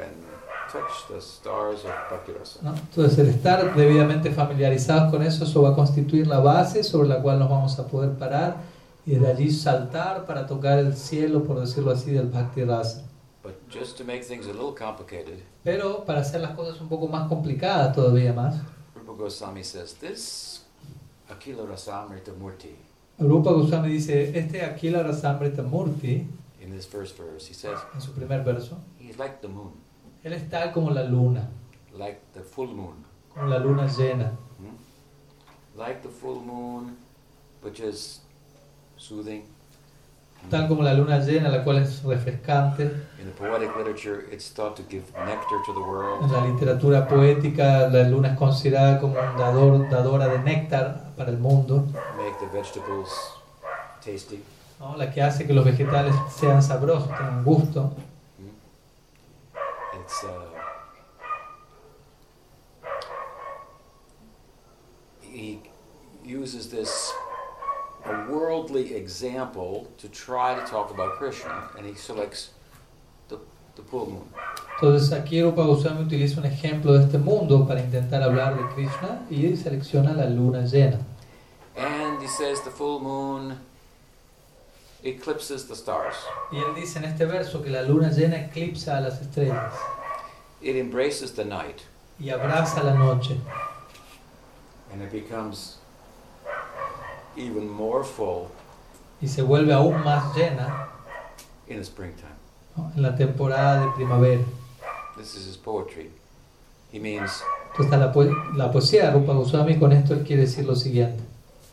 and 0.00 0.27
touch 0.72 1.08
the 1.08 1.20
stars 1.20 1.84
of 1.84 1.92
Bhakti 2.10 2.32
Rasa. 2.32 2.60
¿no? 2.62 2.74
entonces 2.74 3.18
el 3.18 3.28
estar 3.28 3.74
debidamente 3.74 4.30
familiarizados 4.30 5.10
con 5.10 5.22
eso, 5.22 5.44
eso 5.44 5.62
va 5.62 5.70
a 5.70 5.74
constituir 5.74 6.26
la 6.26 6.40
base 6.40 6.82
sobre 6.84 7.08
la 7.08 7.20
cual 7.20 7.38
nos 7.38 7.48
vamos 7.48 7.78
a 7.78 7.86
poder 7.86 8.12
parar 8.18 8.56
y 9.06 9.14
de 9.14 9.26
allí 9.26 9.50
saltar 9.50 10.26
para 10.26 10.46
tocar 10.46 10.78
el 10.78 10.94
cielo, 10.94 11.44
por 11.44 11.60
decirlo 11.60 11.92
así, 11.92 12.10
del 12.10 12.26
Bhakti 12.26 12.64
Rasa. 12.64 13.04
But 13.42 13.54
just 13.70 13.96
to 13.98 14.04
make 14.04 14.24
things 14.24 14.46
a 14.46 14.52
little 14.52 14.74
complicated, 14.74 15.38
Pero 15.64 16.04
para 16.04 16.20
hacer 16.20 16.40
las 16.40 16.50
cosas 16.52 16.80
un 16.80 16.88
poco 16.88 17.08
más 17.08 17.28
complicadas 17.28 17.94
todavía 17.94 18.32
más, 18.32 18.56
Rupa 18.94 19.12
Goswami 19.12 19.64
says 19.64 19.94
this 19.94 20.64
Akila 21.30 21.66
Rasamrita 21.66 22.32
Murti 22.32 22.74
Rupa 23.18 23.50
Goswami 23.52 23.88
dice, 23.88 24.38
este 24.38 24.62
Akila 24.62 25.02
Rasamrita 25.02 25.62
Murti, 25.62 26.26
in 26.60 26.70
this 26.70 26.86
first 26.86 27.16
verse. 27.16 27.46
He 27.48 27.54
says 27.54 27.78
en 27.94 28.00
su 28.00 28.12
primer 28.12 28.44
verso, 28.44 28.76
he's 28.98 29.18
like 29.18 29.40
the 29.40 29.48
moon, 29.48 29.72
él 30.24 30.32
está 30.32 30.72
como 30.72 30.90
la 30.90 31.04
luna, 31.04 31.48
like 31.96 32.20
the 32.34 32.40
full 32.40 32.68
moon. 32.68 33.04
como 33.34 33.46
la 33.46 33.58
luna 33.58 33.86
llena. 33.86 34.32
Hmm? 34.58 34.76
Like 35.78 36.02
the 36.02 36.08
full 36.08 36.40
moon, 36.44 36.96
which 37.62 37.80
is 37.80 38.22
soothing, 38.96 39.42
tal 40.50 40.66
como 40.68 40.82
la 40.82 40.92
luna 40.94 41.18
llena, 41.20 41.48
la 41.48 41.62
cual 41.64 41.78
es 41.78 42.02
refrescante. 42.02 42.84
In 43.20 43.26
the 43.26 43.32
poetic 43.36 43.74
literature, 43.76 44.26
it's 44.32 44.50
thought 44.52 44.76
to 44.76 44.82
give 44.88 45.04
nectar 45.24 45.58
to 45.66 45.72
the 45.72 45.80
En 45.80 45.86
world. 45.88 46.30
la 46.32 46.46
literatura 46.46 47.06
poética, 47.08 47.88
la 47.88 48.08
luna 48.08 48.32
es 48.32 48.38
considerada 48.38 48.98
como 49.00 49.14
un 49.14 49.36
dador, 49.38 49.88
dadora 49.88 50.28
de 50.28 50.38
néctar 50.40 51.12
para 51.16 51.30
el 51.30 51.38
mundo, 51.38 51.84
make 52.16 52.36
the 52.40 52.46
vegetables 52.56 53.08
tasty. 54.04 54.42
¿no? 54.80 54.96
la 54.96 55.10
que 55.12 55.20
hace 55.22 55.44
que 55.46 55.52
los 55.52 55.64
vegetales 55.64 56.14
sean 56.30 56.62
sabrosos, 56.62 57.08
tengan 57.08 57.42
gusto. 57.44 57.92
It's 60.08 60.24
uh, 60.24 60.40
he 65.20 65.60
uses 66.24 66.70
this 66.70 67.12
a 68.06 68.24
worldly 68.30 68.94
example 68.94 69.86
to 69.98 70.08
try 70.08 70.54
to 70.54 70.64
talk 70.66 70.90
about 70.90 71.18
Krishna, 71.18 71.68
and 71.76 71.86
he 71.86 71.94
selects 71.94 72.52
the 73.28 73.38
the 73.76 73.82
full 73.82 74.06
moon. 74.06 74.32
Entonces 74.80 75.12
aquí 75.12 75.42
Rupa 75.42 75.64
Goswami 75.64 76.04
utiliza 76.04 76.40
un 76.40 76.46
ejemplo 76.46 76.94
de 76.94 77.04
este 77.04 77.18
mundo 77.18 77.66
para 77.66 77.80
intentar 77.80 78.22
hablar 78.22 78.56
de 78.56 78.64
Krishna 78.74 79.26
y 79.28 79.54
selecciona 79.58 80.14
la 80.14 80.24
luna 80.24 80.64
llena. 80.64 81.00
And 81.76 82.22
he 82.22 82.28
says 82.28 82.62
the 82.62 82.70
full 82.70 83.00
moon 83.00 83.58
eclipses 85.04 85.68
the 85.68 85.74
stars. 85.74 86.16
Y 86.50 86.56
él 86.56 86.74
dice 86.74 86.98
en 86.98 87.04
este 87.04 87.26
verso 87.26 87.62
que 87.62 87.68
la 87.68 87.82
luna 87.82 88.10
llena 88.10 88.40
eclipsa 88.40 88.96
a 88.96 89.00
las 89.02 89.20
estrellas 89.20 89.74
It 90.60 90.76
embraces 90.76 91.32
the 91.34 91.44
night, 91.44 91.82
y 92.18 92.30
abraza 92.30 92.82
la 92.82 92.94
noche 92.94 93.36
and 94.92 95.02
it 95.02 95.12
becomes 95.12 95.78
even 97.36 97.68
more 97.68 98.02
full 98.04 98.46
y 99.20 99.28
se 99.28 99.42
vuelve 99.42 99.72
aún 99.72 100.02
más 100.04 100.34
llena 100.34 100.88
in 101.68 101.76
the 101.76 101.84
springtime. 101.84 102.34
¿no? 102.76 102.90
en 102.96 103.02
la 103.02 103.14
temporada 103.16 103.80
de 103.82 103.90
primavera. 103.92 104.42
This 105.16 105.34
is 105.36 105.46
his 105.46 105.56
poetry. 105.56 106.10
He 106.92 106.98
means 107.00 107.42
Entonces 107.72 107.98
la, 107.98 108.12
poe- 108.12 108.32
la 108.56 108.70
poesía 108.72 109.04
de 109.06 109.10
Rupa 109.12 109.32
Goswami 109.34 109.78
con 109.78 109.92
esto 109.92 110.14
él 110.14 110.24
quiere 110.24 110.42
decir 110.42 110.64
lo 110.64 110.74
siguiente. 110.74 111.22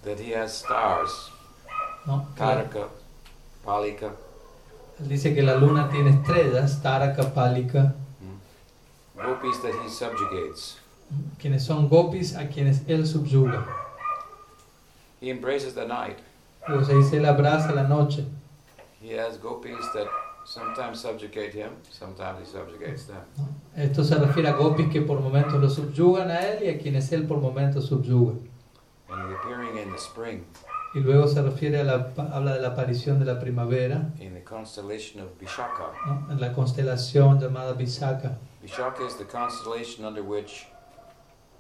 that 0.04 0.20
he 0.20 0.36
has 0.36 0.54
stars, 0.60 1.32
¿no? 2.06 2.28
Que 2.36 2.40
Karaka, 2.44 2.88
Palika, 3.64 4.12
Él 5.00 5.08
dice 5.10 5.34
que 5.34 5.42
la 5.42 5.56
luna 5.56 5.90
tiene 5.90 6.12
estrellas, 6.12 6.82
Taraka, 6.84 7.34
Palika, 7.34 7.96
gopis 9.16 9.60
that 9.62 9.74
he 9.84 9.90
subjugates. 9.90 10.78
quienes 11.40 11.64
son 11.64 11.88
gopis 11.88 12.36
a 12.36 12.48
quienes 12.48 12.82
él 12.88 13.06
subyuga. 13.06 13.66
He 15.22 15.30
embraces 15.30 15.74
the 15.74 15.86
night. 15.88 16.18
Luego 16.68 16.84
se 16.84 16.96
dice 16.96 17.18
él 17.18 17.26
abraza 17.26 17.74
la 17.74 17.84
noche. 17.84 18.26
He 19.02 19.14
has 19.18 19.38
gopis 19.38 19.86
that 19.94 20.08
sometimes 20.46 21.00
subjugate 21.00 21.54
him, 21.54 21.72
sometimes 21.92 22.40
he 22.42 22.46
subjugates 22.46 23.06
them. 23.06 23.22
Esto 23.76 24.04
se 24.04 24.16
refiere 24.16 24.50
a 24.50 24.54
gopis 24.54 24.90
que 24.90 25.02
por 25.02 25.20
momentos 25.20 25.62
lo 25.62 25.70
subyugan 25.70 26.32
a 26.32 26.40
él 26.40 26.64
y 26.64 26.70
a 26.70 26.78
quienes 26.80 27.12
él 27.12 27.28
por 27.28 27.38
momentos 27.40 27.86
subyuga. 27.88 28.34
And 29.10 29.34
appearing 29.34 29.78
in 29.78 29.92
the 29.92 29.98
spring, 29.98 30.44
Y 30.96 31.02
luego 31.02 31.28
se 31.28 31.42
refiere 31.42 31.82
a 31.82 31.84
la, 31.84 32.14
habla 32.34 32.54
de 32.54 32.62
la 32.62 32.70
aparición 32.70 33.20
de 33.20 33.26
la 33.26 33.38
primavera 33.40 34.12
in 34.20 34.34
the 34.34 34.44
constellation 34.44 35.22
of 35.22 35.30
Vishaka. 35.40 35.92
¿no? 36.08 36.32
en 36.32 36.40
la 36.40 36.54
constelación 36.54 37.40
llamada 37.40 37.74
Visaka. 37.74 38.38
Vishaka 38.66 39.06
is 39.06 39.16
the 39.16 39.26
constellation 39.26 40.06
under 40.06 40.24
which 40.24 40.66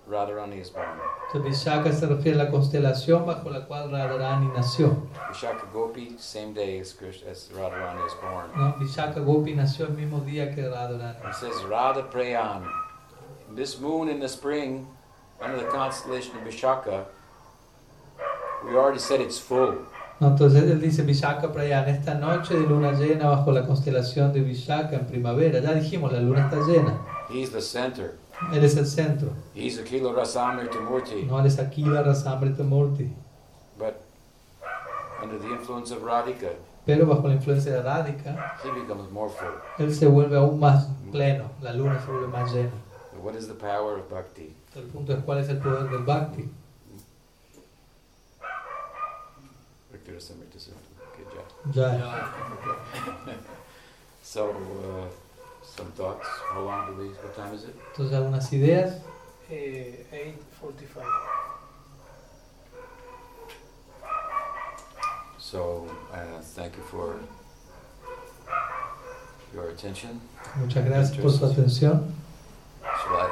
Radharani 0.09 0.59
is 0.59 0.71
born. 0.71 0.99
Entonces 1.27 1.65
Visaka 1.65 1.93
se 1.93 2.07
refiere 2.07 2.39
a 2.39 2.45
la 2.45 2.51
constelación 2.51 3.25
bajo 3.27 3.51
la 3.51 3.67
cual 3.67 3.91
Radharani 3.91 4.51
nació. 4.55 5.07
Vishaka 5.29 5.71
Gopi, 5.71 6.15
same 6.17 6.53
day 6.53 6.79
as, 6.79 6.93
Krish, 6.93 7.23
as 7.27 7.49
Radharani 7.53 8.07
is 8.07 8.13
born. 8.15 8.49
¿no? 8.55 8.73
Visaka 8.79 9.23
Gopi 9.23 9.53
nació 9.53 9.85
el 9.85 9.93
mismo 9.93 10.19
día 10.25 10.53
que 10.55 10.63
Radharani. 10.63 11.29
It 11.29 11.35
says 11.35 11.63
Radha 11.65 12.03
Prayan. 12.03 12.67
This 13.55 13.79
moon 13.79 14.09
in 14.09 14.19
the 14.19 14.27
spring, 14.27 14.87
under 15.39 15.57
the 15.57 15.69
constellation 15.69 16.35
of 16.37 16.43
Vishaka, 16.43 17.05
we 18.65 18.75
already 18.75 18.99
said 18.99 19.21
it's 19.21 19.37
full. 19.37 19.77
No, 20.19 20.29
entonces 20.29 20.63
él 20.63 20.79
dice 20.79 21.01
Vishaka 21.03 21.51
Prayan, 21.51 21.89
esta 21.89 22.13
noche 22.15 22.53
de 22.57 22.65
luna 22.67 22.93
llena 22.93 23.27
bajo 23.29 23.51
la 23.51 23.65
constelación 23.65 24.31
de 24.31 24.39
Vishaka 24.41 24.95
en 24.95 25.05
primavera. 25.05 25.59
Ya 25.59 25.73
dijimos, 25.73 26.13
la 26.13 26.21
luna 26.21 26.45
está 26.45 26.57
llena. 26.65 26.97
He's 27.29 27.51
the 27.51 27.61
center. 27.61 28.15
Él 28.53 28.63
es 28.63 28.77
el 28.77 28.85
centro. 28.85 29.29
He's 29.53 29.77
Akila 29.79 30.13
Rasamrita 30.13 30.79
Murti. 30.79 31.23
No, 31.23 31.39
él 31.39 31.45
es 31.47 31.59
Akiva 31.59 32.01
Rasamrita 32.01 32.63
Murti. 32.63 33.11
But 33.77 33.95
under 35.21 35.37
the 35.37 35.47
influence 35.53 35.91
of 35.93 36.01
Radhika, 36.03 36.49
Pero 36.85 37.05
bajo 37.07 37.27
la 37.27 37.33
influencia 37.33 37.71
de 37.73 37.81
Radhika, 37.81 38.53
he 38.63 38.71
becomes 38.79 39.09
more 39.11 39.29
full. 39.29 39.83
él 39.85 39.93
se 39.93 40.05
vuelve 40.07 40.37
aún 40.37 40.59
más 40.59 40.87
pleno. 41.11 41.45
La 41.61 41.73
luna 41.73 41.99
se 41.99 42.11
vuelve 42.11 42.27
más 42.27 42.53
llena. 42.53 42.71
What 43.21 43.35
is 43.35 43.47
the 43.47 43.53
power 43.55 43.99
of 43.99 44.09
bhakti? 44.11 44.53
El 44.75 44.83
punto 44.83 45.13
es 45.13 45.19
cuál 45.23 45.39
es 45.39 45.49
el 45.49 45.57
poder 45.57 45.89
del 45.89 46.03
Bhakti. 46.03 46.49
Akila 50.05 50.17
Rasamrita 50.17 50.57
Murti. 50.57 50.93
Good 51.17 51.29
job. 51.33 51.45
Ya. 51.75 52.29
So, 54.21 54.49
uh, 54.49 55.07
some 55.63 55.91
thoughts. 55.91 56.27
How 56.51 56.61
long 56.61 56.87
do 56.87 57.01
we? 57.01 57.07
What 57.09 57.35
time 57.35 57.53
is 57.53 57.63
it? 57.63 57.75
Entonces, 57.93 58.13
algunas 58.13 58.51
ideas. 58.53 59.01
Eh, 59.49 60.05
8.45. 60.11 61.05
So, 65.37 65.87
uh, 66.11 66.41
thank 66.41 66.75
you 66.75 66.83
for 66.83 67.19
your 69.53 69.69
attention. 69.69 70.19
Muchas 70.57 70.85
gracias 70.85 71.17
por 71.17 71.31
su 71.31 71.45
atención. 71.45 72.11
Shall 72.81 73.17
I? 73.17 73.29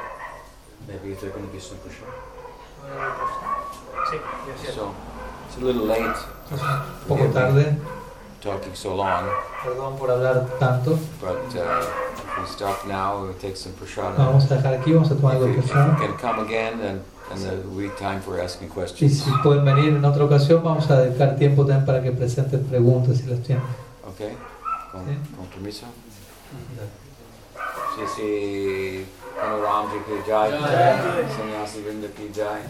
Maybe 0.86 1.12
if 1.12 1.20
they're 1.20 1.30
going 1.30 1.46
to 1.46 1.52
be 1.52 1.60
super 1.60 1.90
short. 1.90 2.14
Sí, 4.10 4.20
yes. 4.46 4.74
So, 4.74 4.94
it's 5.48 5.56
a 5.56 5.60
little 5.60 5.86
late 5.86 6.00
Entonces, 6.00 6.33
un 6.52 7.08
poco 7.08 7.26
tarde. 7.32 7.76
talking 8.42 8.74
so 8.74 8.94
long, 8.94 9.24
Perdón 9.64 9.96
por 9.96 10.10
hablar 10.10 10.46
tanto. 10.58 10.98
but 11.20 11.38
uh, 11.56 11.80
if 12.14 12.38
we 12.38 12.46
stop 12.46 12.86
now, 12.86 13.22
we'll 13.22 13.32
take 13.34 13.56
some 13.56 13.72
prashadam. 13.72 14.16
Vamos 14.18 14.50
a 14.50 14.56
dejar 14.56 14.74
aquí, 14.74 14.92
vamos 14.92 15.10
a 15.10 15.14
tomar 15.14 15.36
algo 15.36 15.46
de 15.46 15.54
persona. 15.54 15.96
can 15.98 16.16
come 16.18 16.40
again, 16.46 16.80
and, 16.80 17.00
and 17.32 17.40
the 17.62 17.68
week 17.70 17.96
time 17.96 18.20
for 18.20 18.38
asking 18.38 18.68
Y 19.00 19.08
si 19.08 19.30
pueden 19.42 19.64
venir 19.64 19.94
en 19.94 20.04
otra 20.04 20.24
ocasión, 20.24 20.62
vamos 20.62 20.90
a 20.90 21.00
dedicar 21.00 21.36
tiempo 21.36 21.64
también 21.64 21.86
para 21.86 22.02
que 22.02 22.12
presenten 22.12 22.62
preguntas 22.64 23.16
si 23.18 23.26
las 23.26 23.40
tienen. 23.42 23.64
Okay? 24.12 24.36
Con, 24.92 25.06
Sí. 25.06 25.16
con 25.36 25.46
permiso? 25.46 25.86
Sí, 27.96 28.02
sí. 28.16 29.06
कनो 29.36 29.56
राम 29.62 29.88
जी 29.90 29.98
की 30.06 30.16
जाय 30.26 30.50
सन्यासी 31.30 31.80
वृंद 31.82 32.04
की 32.16 32.28
जाय 32.32 32.60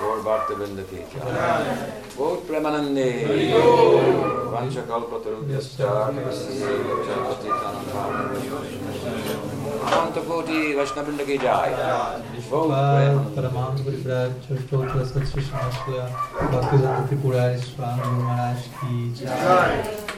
गौर 0.00 0.18
भक्त 0.24 0.50
वृंद 0.58 0.80
की 0.90 1.04
जाय 1.12 1.64
बहुत 2.16 2.46
प्रेमानंदे 2.48 3.06
वंश 4.50 4.76
कल्प 4.90 5.14
अनंत 9.88 10.18
कोटि 10.26 10.60
वैष्णवृंद 10.74 11.22
की 11.22 11.38
जाय 11.38 11.74
परमांश 12.50 13.80
परिव्राज 13.80 14.34
चतुर्थ 14.42 14.96
सत्य 15.06 15.26
श्री 15.26 15.42
स्वामी 15.44 15.98
भक्ति 16.48 16.78
जन 16.78 17.06
त्रिपुरा 17.06 17.48
स्वामी 17.64 18.22
महाराज 18.22 18.70
की 18.74 19.10
जय 19.16 20.17